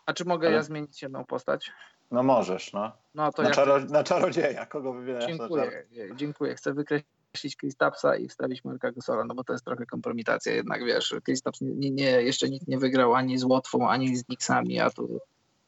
A 0.06 0.14
czy 0.14 0.26
mogę 0.26 0.48
ale... 0.48 0.56
ja 0.56 0.64
zmienić 0.64 1.02
jedną 1.02 1.26
postać? 1.26 1.72
No 2.12 2.24
możesz, 2.24 2.74
no. 2.74 2.92
no 3.16 3.32
to 3.32 3.44
na, 3.44 3.52
czaro... 3.52 3.80
na 3.80 4.04
czarodzieja, 4.04 4.66
kogo 4.66 4.94
wybierasz? 4.94 5.26
Dziękuję, 5.26 5.86
dziękuję. 6.16 6.56
Chcę 6.56 6.74
wykreślić 6.74 7.20
skreślić 7.32 7.56
Kristapsa 7.56 8.16
i 8.16 8.28
wstawić 8.28 8.64
Marka 8.64 8.91
Gasola, 8.91 9.24
no 9.26 9.36
bo 9.36 9.44
to 9.44 9.53
jest 9.53 9.66
trochę 9.66 9.86
kompromitacja 9.86 10.53
jednak, 10.53 10.86
wiesz, 10.86 11.16
Kristaps 11.24 11.62
nie, 11.62 11.91
nie, 11.91 12.03
jeszcze 12.03 12.49
nikt 12.49 12.68
nie 12.68 12.78
wygrał 12.78 13.16
ani 13.16 13.38
z 13.38 13.44
Łotwą, 13.44 13.90
ani 13.90 14.18
z 14.18 14.24
Knicksami, 14.24 14.80
a 14.80 14.90
tu 14.90 15.20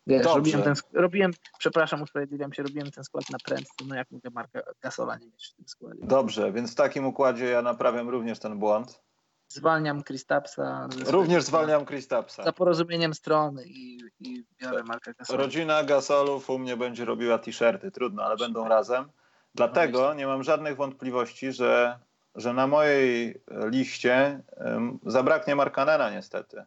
wiesz, 0.07 0.25
robiłem, 0.25 0.61
ten, 0.61 0.73
robiłem, 0.93 1.31
przepraszam, 1.57 2.01
usprawiedliwiam 2.01 2.53
się, 2.53 2.63
robiłem 2.63 2.91
ten 2.91 3.03
skład 3.03 3.29
na 3.29 3.37
prędce, 3.45 3.73
no 3.87 3.95
jak 3.95 4.11
mogę 4.11 4.29
Marka 4.29 4.59
Gasola 4.81 5.17
nie 5.17 5.25
mieć 5.25 5.47
w 5.47 5.53
tym 5.53 5.67
składzie. 5.67 5.99
Dobrze, 6.03 6.51
więc 6.51 6.71
w 6.71 6.75
takim 6.75 7.05
układzie 7.05 7.45
ja 7.45 7.61
naprawiam 7.61 8.09
również 8.09 8.39
ten 8.39 8.59
błąd. 8.59 9.01
Zwalniam 9.47 10.03
Kristapsa. 10.03 10.87
Również 11.07 11.43
zwalniam 11.43 11.85
Kristapsa. 11.85 12.43
Za 12.43 12.53
porozumieniem 12.53 13.13
strony 13.13 13.63
i, 13.65 13.99
i 14.19 14.43
biorę 14.61 14.83
Marka 14.83 15.13
Gasola. 15.13 15.39
Rodzina 15.39 15.83
Gasolów 15.83 16.49
u 16.49 16.59
mnie 16.59 16.77
będzie 16.77 17.05
robiła 17.05 17.37
t-shirty, 17.37 17.91
trudno, 17.91 18.23
ale 18.23 18.37
będą 18.37 18.67
razem. 18.67 19.05
Dlatego 19.55 20.13
nie 20.13 20.27
mam 20.27 20.43
żadnych 20.43 20.75
wątpliwości, 20.75 21.51
że, 21.51 21.99
że 22.35 22.53
na 22.53 22.67
mojej 22.67 23.41
liście 23.51 24.39
um, 24.57 24.99
zabraknie 25.05 25.55
Markanena 25.55 26.09
niestety. 26.09 26.63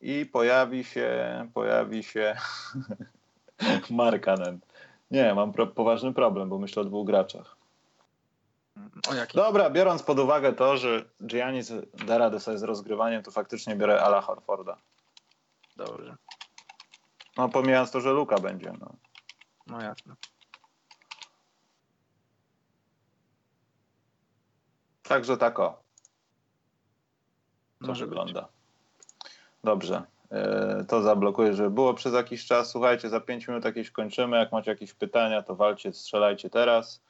I 0.00 0.26
pojawi 0.26 0.84
się, 0.84 1.48
pojawi 1.54 2.02
się 2.02 2.36
Markanen. 3.90 4.58
Nie, 5.10 5.34
mam 5.34 5.52
pro, 5.52 5.66
poważny 5.66 6.12
problem, 6.12 6.48
bo 6.48 6.58
myślę 6.58 6.82
o 6.82 6.84
dwóch 6.84 7.06
graczach. 7.06 7.56
Dobra, 9.34 9.70
biorąc 9.70 10.02
pod 10.02 10.18
uwagę 10.18 10.52
to, 10.52 10.76
że 10.76 11.04
Giannis 11.26 11.72
da 12.06 12.18
radę 12.18 12.40
sobie 12.40 12.58
z 12.58 12.62
rozgrywaniem, 12.62 13.22
to 13.22 13.30
faktycznie 13.30 13.76
biorę 13.76 14.02
Ala 14.02 14.20
Horforda. 14.20 14.76
Dobrze. 15.76 16.16
No 17.36 17.48
pomijając 17.48 17.90
to, 17.90 18.00
że 18.00 18.12
Luka 18.12 18.38
będzie. 18.38 18.72
No, 18.80 18.92
no 19.66 19.82
jasne. 19.82 20.14
Także 25.08 25.36
tak 25.36 25.60
o. 25.60 25.78
To 27.80 27.86
Może 27.86 28.06
wygląda. 28.06 28.42
Być. 28.42 28.50
Dobrze. 29.64 30.02
E, 30.30 30.84
to 30.88 31.02
zablokuję, 31.02 31.54
żeby 31.54 31.70
było 31.70 31.94
przez 31.94 32.14
jakiś 32.14 32.46
czas. 32.46 32.70
Słuchajcie, 32.70 33.08
za 33.08 33.20
5 33.20 33.48
minut 33.48 33.64
jakieś 33.64 33.90
kończymy. 33.90 34.36
Jak 34.36 34.52
macie 34.52 34.70
jakieś 34.70 34.94
pytania, 34.94 35.42
to 35.42 35.54
walcie, 35.56 35.92
strzelajcie 35.92 36.50
teraz. 36.50 37.00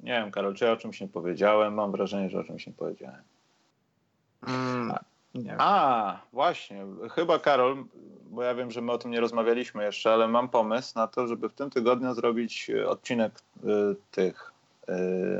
Nie 0.00 0.12
wiem, 0.12 0.30
Karol, 0.30 0.54
czy 0.54 0.64
ja 0.64 0.72
o 0.72 0.76
czymś 0.76 1.00
nie 1.00 1.08
powiedziałem? 1.08 1.74
Mam 1.74 1.92
wrażenie, 1.92 2.30
że 2.30 2.38
o 2.38 2.44
czymś 2.44 2.66
nie 2.66 2.72
powiedziałem. 2.72 3.22
Mm, 4.46 4.94
nie 5.34 5.56
A, 5.58 6.20
właśnie. 6.32 6.86
Chyba, 7.10 7.38
Karol, 7.38 7.84
bo 8.30 8.42
ja 8.42 8.54
wiem, 8.54 8.70
że 8.70 8.80
my 8.80 8.92
o 8.92 8.98
tym 8.98 9.10
nie 9.10 9.20
rozmawialiśmy 9.20 9.84
jeszcze, 9.84 10.12
ale 10.12 10.28
mam 10.28 10.48
pomysł 10.48 10.92
na 10.94 11.06
to, 11.06 11.26
żeby 11.26 11.48
w 11.48 11.54
tym 11.54 11.70
tygodniu 11.70 12.14
zrobić 12.14 12.70
odcinek 12.86 13.32
y, 13.64 13.96
tych, 14.10 14.52
y, 14.88 14.92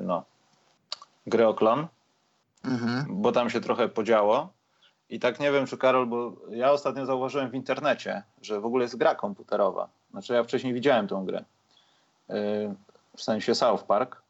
no, 0.03 0.25
gry 1.27 1.47
o 1.47 1.55
klon 1.55 1.87
mhm. 2.65 3.07
bo 3.09 3.33
tam 3.33 3.51
się 3.51 3.61
trochę 3.61 3.89
podziało. 3.89 4.53
I 5.09 5.21
tak 5.21 5.41
nie 5.41 5.53
wiem, 5.53 5.67
czy 5.67 5.79
Karol, 5.79 6.07
bo 6.07 6.33
ja 6.51 6.73
ostatnio 6.73 7.07
zauważyłem 7.07 7.51
w 7.51 7.55
internecie, 7.55 8.23
że 8.43 8.61
w 8.61 8.67
ogóle 8.67 8.85
jest 8.85 8.97
gra 8.97 9.15
komputerowa. 9.15 9.89
Znaczy 10.11 10.33
ja 10.33 10.45
wcześniej 10.45 10.75
widziałem 10.75 11.09
tą 11.09 11.25
grę. 11.25 11.45
Y, 12.31 12.35
w 13.17 13.23
sensie 13.23 13.55
South 13.55 13.85
Park. 13.85 14.23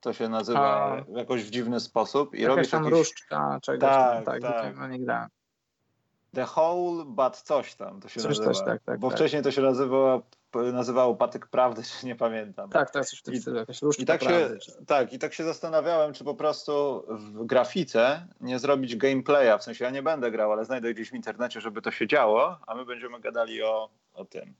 To 0.00 0.12
się 0.12 0.28
nazywa 0.28 0.92
A, 0.92 1.18
jakoś 1.18 1.44
w 1.44 1.50
dziwny 1.50 1.80
sposób. 1.80 2.34
I 2.34 2.46
robi 2.46 2.68
tam 2.68 2.84
jakiś... 2.84 2.98
różdżka 2.98 3.58
czegoś 3.62 3.80
tak, 3.80 4.24
tam, 4.24 4.40
tak, 4.40 4.42
tak. 4.76 4.90
nie 4.90 4.98
gra. 4.98 5.28
The 6.34 6.46
Whole, 6.56 7.04
but 7.04 7.36
coś 7.36 7.74
tam 7.74 8.00
to 8.00 8.08
się 8.08 8.20
coś, 8.20 8.38
nazywa. 8.38 8.54
Coś, 8.54 8.64
tak, 8.64 8.82
tak, 8.82 9.00
bo 9.00 9.08
tak. 9.08 9.16
wcześniej 9.16 9.42
to 9.42 9.50
się 9.50 9.62
nazywało 9.62 10.22
nazywało 10.62 11.14
Patyk 11.14 11.46
Prawdy, 11.46 11.82
czy 12.00 12.06
nie 12.06 12.16
pamiętam. 12.16 12.70
Tak, 12.70 12.90
teraz 12.90 13.12
już 13.12 13.20
w 13.20 13.22
tym 13.22 13.40
stylu, 13.40 13.56
jakaś 13.56 13.80
i 13.98 14.04
tak 14.06 14.22
się, 14.22 14.50
Tak, 14.86 15.12
i 15.12 15.18
tak 15.18 15.34
się 15.34 15.44
zastanawiałem, 15.44 16.12
czy 16.12 16.24
po 16.24 16.34
prostu 16.34 17.04
w 17.08 17.44
grafice 17.44 18.26
nie 18.40 18.58
zrobić 18.58 18.96
gameplaya, 18.96 19.58
w 19.58 19.62
sensie 19.62 19.84
ja 19.84 19.90
nie 19.90 20.02
będę 20.02 20.30
grał, 20.30 20.52
ale 20.52 20.64
znajdę 20.64 20.94
gdzieś 20.94 21.10
w 21.10 21.14
internecie, 21.14 21.60
żeby 21.60 21.82
to 21.82 21.90
się 21.90 22.06
działo, 22.06 22.58
a 22.66 22.74
my 22.74 22.84
będziemy 22.84 23.20
gadali 23.20 23.62
o, 23.62 23.88
o 24.14 24.24
tym, 24.24 24.54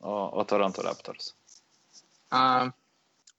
o, 0.00 0.32
o 0.32 0.44
Toronto 0.44 0.82
Raptors. 0.82 1.34
A 2.30 2.70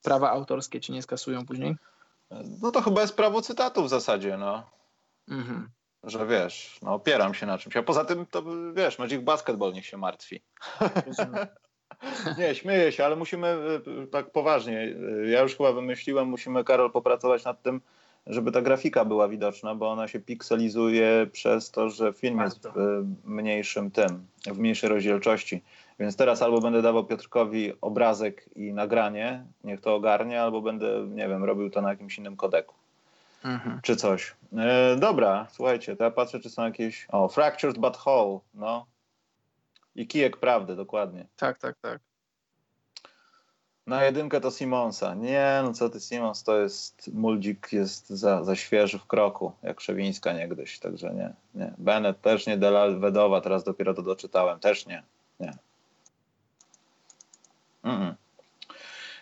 prawa 0.04 0.32
autorskie 0.32 0.82
ci 0.82 0.92
nie 0.92 1.02
skasują 1.02 1.46
później? 1.46 1.76
No 2.62 2.72
to 2.72 2.82
chyba 2.82 3.02
jest 3.02 3.16
prawo 3.16 3.42
cytatu 3.42 3.84
w 3.84 3.90
zasadzie, 3.90 4.38
no. 4.38 4.70
Mhm 5.30 5.70
że 6.04 6.28
wiesz, 6.28 6.80
no 6.82 6.94
opieram 6.94 7.34
się 7.34 7.46
na 7.46 7.58
czymś. 7.58 7.78
A 7.78 7.84
poza 7.84 8.06
tym 8.06 8.26
to 8.26 8.44
wiesz, 8.74 9.00
Magic 9.00 9.22
Basketball 9.22 9.74
niech 9.74 9.86
się 9.86 9.98
martwi. 9.98 10.42
Nie, 12.38 12.56
śmieję 12.56 12.92
się, 12.92 13.06
ale 13.06 13.16
musimy 13.16 13.58
y, 14.04 14.08
tak 14.08 14.32
poważnie. 14.32 14.82
Y, 14.82 15.30
ja 15.30 15.42
już 15.42 15.58
chyba 15.58 15.72
wymyśliłem, 15.72 16.28
musimy 16.28 16.64
Karol 16.64 16.92
popracować 16.92 17.46
nad 17.46 17.62
tym, 17.62 17.82
żeby 18.28 18.52
ta 18.52 18.62
grafika 18.62 19.06
była 19.06 19.28
widoczna, 19.28 19.76
bo 19.76 19.92
ona 19.92 20.08
się 20.08 20.20
pikselizuje 20.20 21.28
przez 21.32 21.72
to, 21.72 21.90
że 21.90 22.14
film 22.14 22.40
jest 22.40 22.68
w 22.68 23.06
mniejszym 23.24 23.92
tym, 23.92 24.28
w 24.46 24.58
mniejszej 24.58 24.90
rozdzielczości. 24.90 25.64
Więc 26.00 26.16
teraz 26.16 26.42
albo 26.42 26.62
będę 26.62 26.82
dawał 26.82 27.06
Piotrkowi 27.06 27.74
obrazek 27.82 28.50
i 28.56 28.74
nagranie, 28.74 29.46
niech 29.64 29.82
to 29.82 29.96
ogarnie, 29.96 30.42
albo 30.42 30.62
będę, 30.62 31.08
nie 31.10 31.28
wiem, 31.28 31.44
robił 31.44 31.70
to 31.70 31.82
na 31.82 31.90
jakimś 31.90 32.18
innym 32.18 32.38
kodeku 32.38 32.76
mhm. 33.44 33.80
czy 33.82 33.96
coś. 33.96 34.36
E, 34.58 34.96
dobra, 34.96 35.48
słuchajcie, 35.52 35.96
to 35.96 36.04
ja 36.04 36.12
patrzę, 36.12 36.40
czy 36.40 36.50
są 36.50 36.64
jakieś... 36.64 37.08
O, 37.10 37.28
Fractured 37.28 37.78
But 37.78 37.98
Whole, 37.98 38.40
no. 38.54 38.86
I 39.96 40.08
kijek 40.08 40.38
prawdy, 40.38 40.76
dokładnie. 40.76 41.26
Tak, 41.36 41.58
tak, 41.58 41.76
tak. 41.82 42.00
Na 43.88 44.04
jedynkę 44.04 44.42
to 44.42 44.52
Simonsa. 44.52 45.14
Nie, 45.14 45.62
no 45.64 45.74
co 45.74 45.90
ty 45.90 46.00
Simons, 46.00 46.44
to 46.44 46.60
jest, 46.60 47.14
Muldzik 47.14 47.74
jest 47.74 48.10
za, 48.10 48.44
za 48.44 48.56
świeży 48.56 49.00
w 49.00 49.06
kroku, 49.06 49.52
jak 49.64 49.82
Szewińska 49.82 50.34
niegdyś, 50.34 50.80
także 50.80 51.14
nie, 51.14 51.34
nie. 51.56 51.74
Bennett 51.78 52.22
też 52.22 52.48
nie, 52.48 52.58
Delal 52.58 53.00
Wedowa, 53.00 53.42
teraz 53.42 53.64
dopiero 53.64 53.94
to 53.94 54.02
doczytałem, 54.02 54.60
też 54.60 54.86
nie, 54.86 55.04
nie. 55.40 55.54
Mm 57.84 58.02
-mm. 58.02 58.14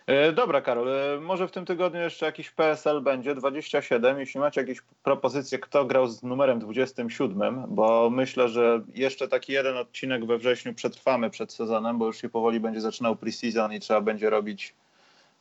E, 0.08 0.32
dobra, 0.32 0.62
Karol, 0.62 0.90
e, 0.90 1.20
może 1.22 1.48
w 1.48 1.52
tym 1.52 1.66
tygodniu 1.66 2.02
jeszcze 2.02 2.26
jakiś 2.26 2.52
PSL 2.52 3.02
będzie 3.02 3.36
27. 3.36 4.20
Jeśli 4.20 4.40
macie 4.40 4.62
jakieś 4.62 4.82
propozycje, 5.04 5.60
kto 5.60 5.86
grał 5.86 6.08
z 6.08 6.24
numerem 6.24 6.60
27, 6.60 7.66
bo 7.68 8.10
myślę, 8.10 8.50
że 8.50 8.82
jeszcze 8.94 9.28
taki 9.28 9.54
jeden 9.54 9.78
odcinek 9.78 10.26
we 10.26 10.38
wrześniu 10.38 10.74
przetrwamy 10.74 11.30
przed 11.30 11.54
sezonem, 11.54 11.98
bo 11.98 12.06
już 12.06 12.22
się 12.22 12.30
powoli 12.30 12.60
będzie 12.60 12.82
zaczynał 12.82 13.16
preseason 13.16 13.74
i 13.74 13.80
trzeba 13.80 14.02
będzie 14.02 14.30
robić 14.30 14.76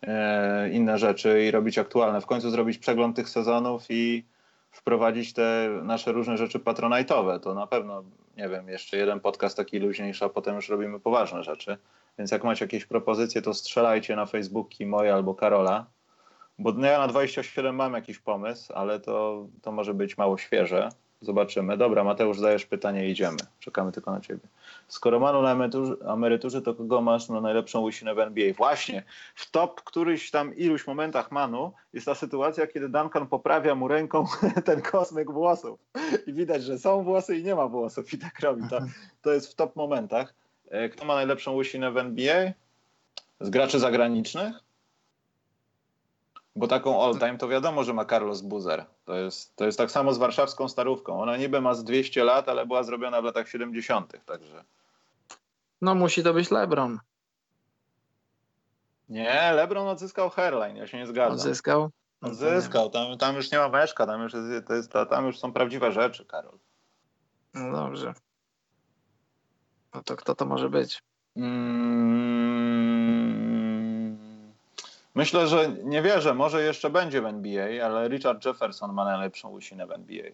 e, 0.02 0.70
inne 0.70 0.98
rzeczy 0.98 1.44
i 1.44 1.50
robić 1.50 1.78
aktualne. 1.78 2.20
W 2.20 2.26
końcu 2.26 2.50
zrobić 2.50 2.78
przegląd 2.78 3.16
tych 3.16 3.28
sezonów 3.28 3.84
i 3.88 4.24
wprowadzić 4.70 5.32
te 5.32 5.68
nasze 5.82 6.12
różne 6.12 6.36
rzeczy 6.36 6.58
patronajtowe. 6.58 7.40
To 7.40 7.54
na 7.54 7.66
pewno, 7.66 8.04
nie 8.36 8.48
wiem, 8.48 8.68
jeszcze 8.68 8.96
jeden 8.96 9.20
podcast 9.20 9.56
taki 9.56 9.78
luźniejszy, 9.78 10.24
a 10.24 10.28
potem 10.28 10.56
już 10.56 10.68
robimy 10.68 11.00
poważne 11.00 11.44
rzeczy. 11.44 11.78
Więc 12.20 12.30
jak 12.30 12.44
macie 12.44 12.64
jakieś 12.64 12.84
propozycje, 12.84 13.42
to 13.42 13.54
strzelajcie 13.54 14.16
na 14.16 14.26
Facebooki 14.26 14.86
moje 14.86 15.14
albo 15.14 15.34
Karola. 15.34 15.86
Bo 16.58 16.72
no 16.72 16.86
ja 16.86 16.98
na 16.98 17.08
27 17.08 17.76
mam 17.76 17.92
jakiś 17.92 18.18
pomysł, 18.18 18.72
ale 18.72 19.00
to, 19.00 19.46
to 19.62 19.72
może 19.72 19.94
być 19.94 20.18
mało 20.18 20.38
świeże. 20.38 20.88
Zobaczymy. 21.20 21.76
Dobra, 21.76 22.04
Mateusz, 22.04 22.38
zadajesz 22.38 22.66
pytanie, 22.66 23.08
idziemy. 23.08 23.36
Czekamy 23.60 23.92
tylko 23.92 24.10
na 24.10 24.20
ciebie. 24.20 24.40
Skoro 24.88 25.20
Manu 25.20 25.42
na 25.42 25.52
emeryturze, 25.52 25.94
emeryturze, 26.06 26.62
to 26.62 26.74
kogo 26.74 27.00
masz 27.00 27.28
na 27.28 27.40
najlepszą 27.40 27.80
łysinę 27.80 28.14
w 28.14 28.18
NBA? 28.18 28.52
Właśnie, 28.54 29.02
w 29.34 29.50
top 29.50 29.80
któryś 29.84 30.30
tam 30.30 30.56
iluś 30.56 30.86
momentach 30.86 31.32
Manu 31.32 31.72
jest 31.92 32.06
ta 32.06 32.14
sytuacja, 32.14 32.66
kiedy 32.66 32.88
Duncan 32.88 33.26
poprawia 33.26 33.74
mu 33.74 33.88
ręką 33.88 34.24
ten 34.64 34.82
kosmyk 34.82 35.32
włosów. 35.32 35.78
I 36.26 36.32
widać, 36.32 36.62
że 36.62 36.78
są 36.78 37.02
włosy 37.02 37.36
i 37.36 37.44
nie 37.44 37.54
ma 37.54 37.68
włosów 37.68 38.12
i 38.12 38.18
tak 38.18 38.40
robi. 38.40 38.62
To, 38.70 38.78
to 39.22 39.32
jest 39.32 39.52
w 39.52 39.54
top 39.54 39.76
momentach. 39.76 40.39
E, 40.70 40.88
kto 40.88 41.04
ma 41.04 41.14
najlepszą 41.14 41.54
łysinę 41.54 41.92
w 41.92 41.96
NBA? 41.96 42.52
Z 43.40 43.50
graczy 43.50 43.78
zagranicznych? 43.78 44.56
Bo 46.56 46.68
taką 46.68 47.04
all-time 47.04 47.38
to 47.38 47.48
wiadomo, 47.48 47.84
że 47.84 47.94
ma 47.94 48.04
Carlos 48.04 48.40
Buzer. 48.40 48.84
To 49.04 49.14
jest, 49.14 49.56
to 49.56 49.64
jest 49.64 49.78
tak 49.78 49.90
samo 49.90 50.14
z 50.14 50.18
warszawską 50.18 50.68
starówką. 50.68 51.22
Ona 51.22 51.36
niby 51.36 51.60
ma 51.60 51.74
z 51.74 51.84
200 51.84 52.24
lat, 52.24 52.48
ale 52.48 52.66
była 52.66 52.82
zrobiona 52.82 53.20
w 53.20 53.24
latach 53.24 53.48
70., 53.48 54.24
także. 54.24 54.64
No 55.80 55.94
musi 55.94 56.22
to 56.22 56.34
być 56.34 56.50
LeBron. 56.50 56.98
Nie, 59.08 59.52
LeBron 59.52 59.88
odzyskał 59.88 60.30
hairline, 60.30 60.76
ja 60.76 60.86
się 60.86 60.98
nie 60.98 61.06
zgadzam. 61.06 61.32
Odzyskał? 61.32 61.90
No 62.22 62.28
odzyskał, 62.28 62.90
tam, 62.90 63.18
tam 63.18 63.36
już 63.36 63.52
nie 63.52 63.58
ma 63.58 63.68
weszka, 63.68 64.06
tam 64.06 64.22
już, 64.22 64.32
jest, 64.34 64.66
to 64.66 64.74
jest, 64.74 64.92
tam 65.10 65.26
już 65.26 65.38
są 65.38 65.52
prawdziwe 65.52 65.92
rzeczy, 65.92 66.24
Karol. 66.24 66.58
No 67.54 67.72
dobrze. 67.72 68.14
No 69.94 70.02
to 70.02 70.16
kto 70.16 70.34
to 70.34 70.46
może 70.46 70.70
być? 70.70 71.02
Mm, 71.36 72.18
myślę, 75.14 75.46
że 75.46 75.68
nie 75.84 76.02
wierzę, 76.02 76.34
może 76.34 76.62
jeszcze 76.62 76.90
będzie 76.90 77.22
w 77.22 77.26
NBA, 77.26 77.86
ale 77.86 78.08
Richard 78.08 78.44
Jefferson 78.44 78.92
ma 78.92 79.04
najlepszą 79.04 79.50
łysinę 79.50 79.86
w 79.86 79.90
NBA. 79.92 80.30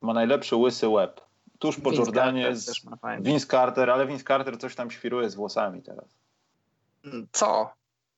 Ma 0.00 0.14
najlepszy 0.14 0.56
łysy 0.56 0.88
łeb. 0.88 1.20
Tuż 1.58 1.80
po 1.80 1.90
Vince 1.90 2.04
Jordanie 2.04 2.42
jest 2.42 2.70
Vince 3.20 3.46
Carter, 3.46 3.90
ale 3.90 4.06
Vince 4.06 4.24
Carter 4.24 4.58
coś 4.58 4.74
tam 4.74 4.90
świruje 4.90 5.30
z 5.30 5.34
włosami 5.34 5.82
teraz. 5.82 6.16
Co? 7.32 7.70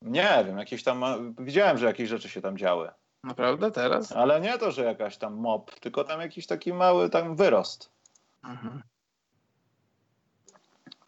Nie 0.03 0.45
wiem, 0.47 0.59
jakieś 0.59 0.83
tam. 0.83 1.05
Widziałem, 1.39 1.79
że 1.79 1.87
jakieś 1.87 2.09
rzeczy 2.09 2.29
się 2.29 2.41
tam 2.41 2.59
działy. 2.59 2.91
Naprawdę 3.25 3.71
teraz? 3.71 4.13
Ale 4.13 4.41
nie 4.41 4.59
to, 4.59 4.73
że 4.73 4.85
jakaś 4.85 5.17
tam 5.17 5.35
mop, 5.35 5.81
tylko 5.81 6.05
tam 6.05 6.21
jakiś 6.21 6.47
taki 6.47 6.73
mały 6.73 7.11
tam 7.11 7.37
wyrost. 7.37 7.91
Mhm 8.45 8.83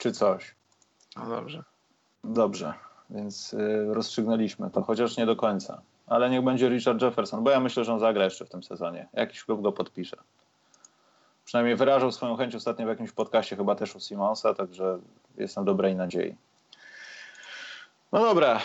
czy 0.00 0.12
coś. 0.12 0.54
No 1.16 1.26
dobrze. 1.26 1.64
Dobrze, 2.24 2.74
więc 3.10 3.52
y, 3.52 3.86
rozstrzygnęliśmy 3.94 4.70
to, 4.70 4.82
chociaż 4.82 5.16
nie 5.16 5.26
do 5.26 5.36
końca. 5.36 5.82
Ale 6.06 6.30
niech 6.30 6.42
będzie 6.42 6.68
Richard 6.68 7.02
Jefferson, 7.02 7.44
bo 7.44 7.50
ja 7.50 7.60
myślę, 7.60 7.84
że 7.84 7.92
on 7.92 8.00
zagra 8.00 8.24
jeszcze 8.24 8.44
w 8.44 8.50
tym 8.50 8.62
sezonie. 8.62 9.08
Jakiś 9.12 9.44
klub 9.44 9.62
go 9.62 9.72
podpisze. 9.72 10.16
Przynajmniej 11.44 11.76
wyrażał 11.76 12.12
swoją 12.12 12.36
chęć 12.36 12.54
ostatnio 12.54 12.86
w 12.86 12.88
jakimś 12.88 13.12
podcaście, 13.12 13.56
chyba 13.56 13.74
też 13.74 13.96
u 13.96 14.00
Simonsa, 14.00 14.54
także 14.54 14.98
jestem 15.36 15.64
dobrej 15.64 15.96
nadziei. 15.96 16.34
No 18.12 18.20
dobra, 18.20 18.60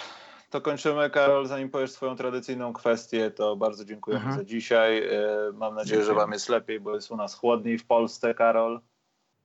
to 0.50 0.62
kończymy. 0.62 1.10
Karol, 1.10 1.48
zanim 1.48 1.70
powiesz 1.70 1.92
swoją 1.92 2.16
tradycyjną 2.16 2.74
kwestię, 2.74 3.32
to 3.32 3.56
bardzo 3.56 3.86
dziękujemy 3.86 4.26
mhm. 4.26 4.40
za 4.40 4.46
dzisiaj. 4.46 5.04
Y, 5.50 5.54
mam 5.54 5.76
nadzieję, 5.76 6.04
że 6.04 6.14
wam 6.14 6.32
jest 6.32 6.50
lepiej, 6.50 6.80
bo 6.80 6.96
jest 6.96 7.12
u 7.12 7.16
nas 7.16 7.36
chłodniej 7.36 7.78
w 7.78 7.86
Polsce, 7.86 8.34
Karol. 8.34 8.82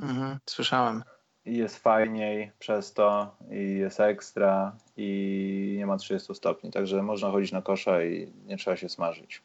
Mhm, 0.01 0.39
słyszałem 0.47 1.03
i 1.51 1.57
jest 1.57 1.79
fajniej 1.79 2.51
przez 2.59 2.93
to 2.93 3.35
i 3.51 3.79
jest 3.79 4.01
ekstra 4.01 4.73
i 4.97 5.75
nie 5.79 5.87
ma 5.87 5.97
30 5.97 6.35
stopni, 6.35 6.71
także 6.71 7.03
można 7.03 7.31
chodzić 7.31 7.53
na 7.53 7.63
kosza 7.63 8.05
i 8.05 8.33
nie 8.47 8.57
trzeba 8.57 8.77
się 8.77 8.89
smażyć. 8.89 9.43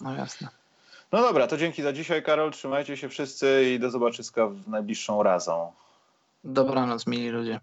No 0.00 0.14
jasne. 0.14 0.48
No 1.12 1.22
dobra, 1.22 1.46
to 1.46 1.56
dzięki 1.56 1.82
za 1.82 1.92
dzisiaj 1.92 2.22
Karol, 2.22 2.50
trzymajcie 2.50 2.96
się 2.96 3.08
wszyscy 3.08 3.72
i 3.74 3.78
do 3.78 3.90
zobaczyska 3.90 4.46
w 4.46 4.68
najbliższą 4.68 5.22
razą. 5.22 5.72
Dobranoc 6.44 7.06
mili 7.06 7.28
ludzie. 7.28 7.60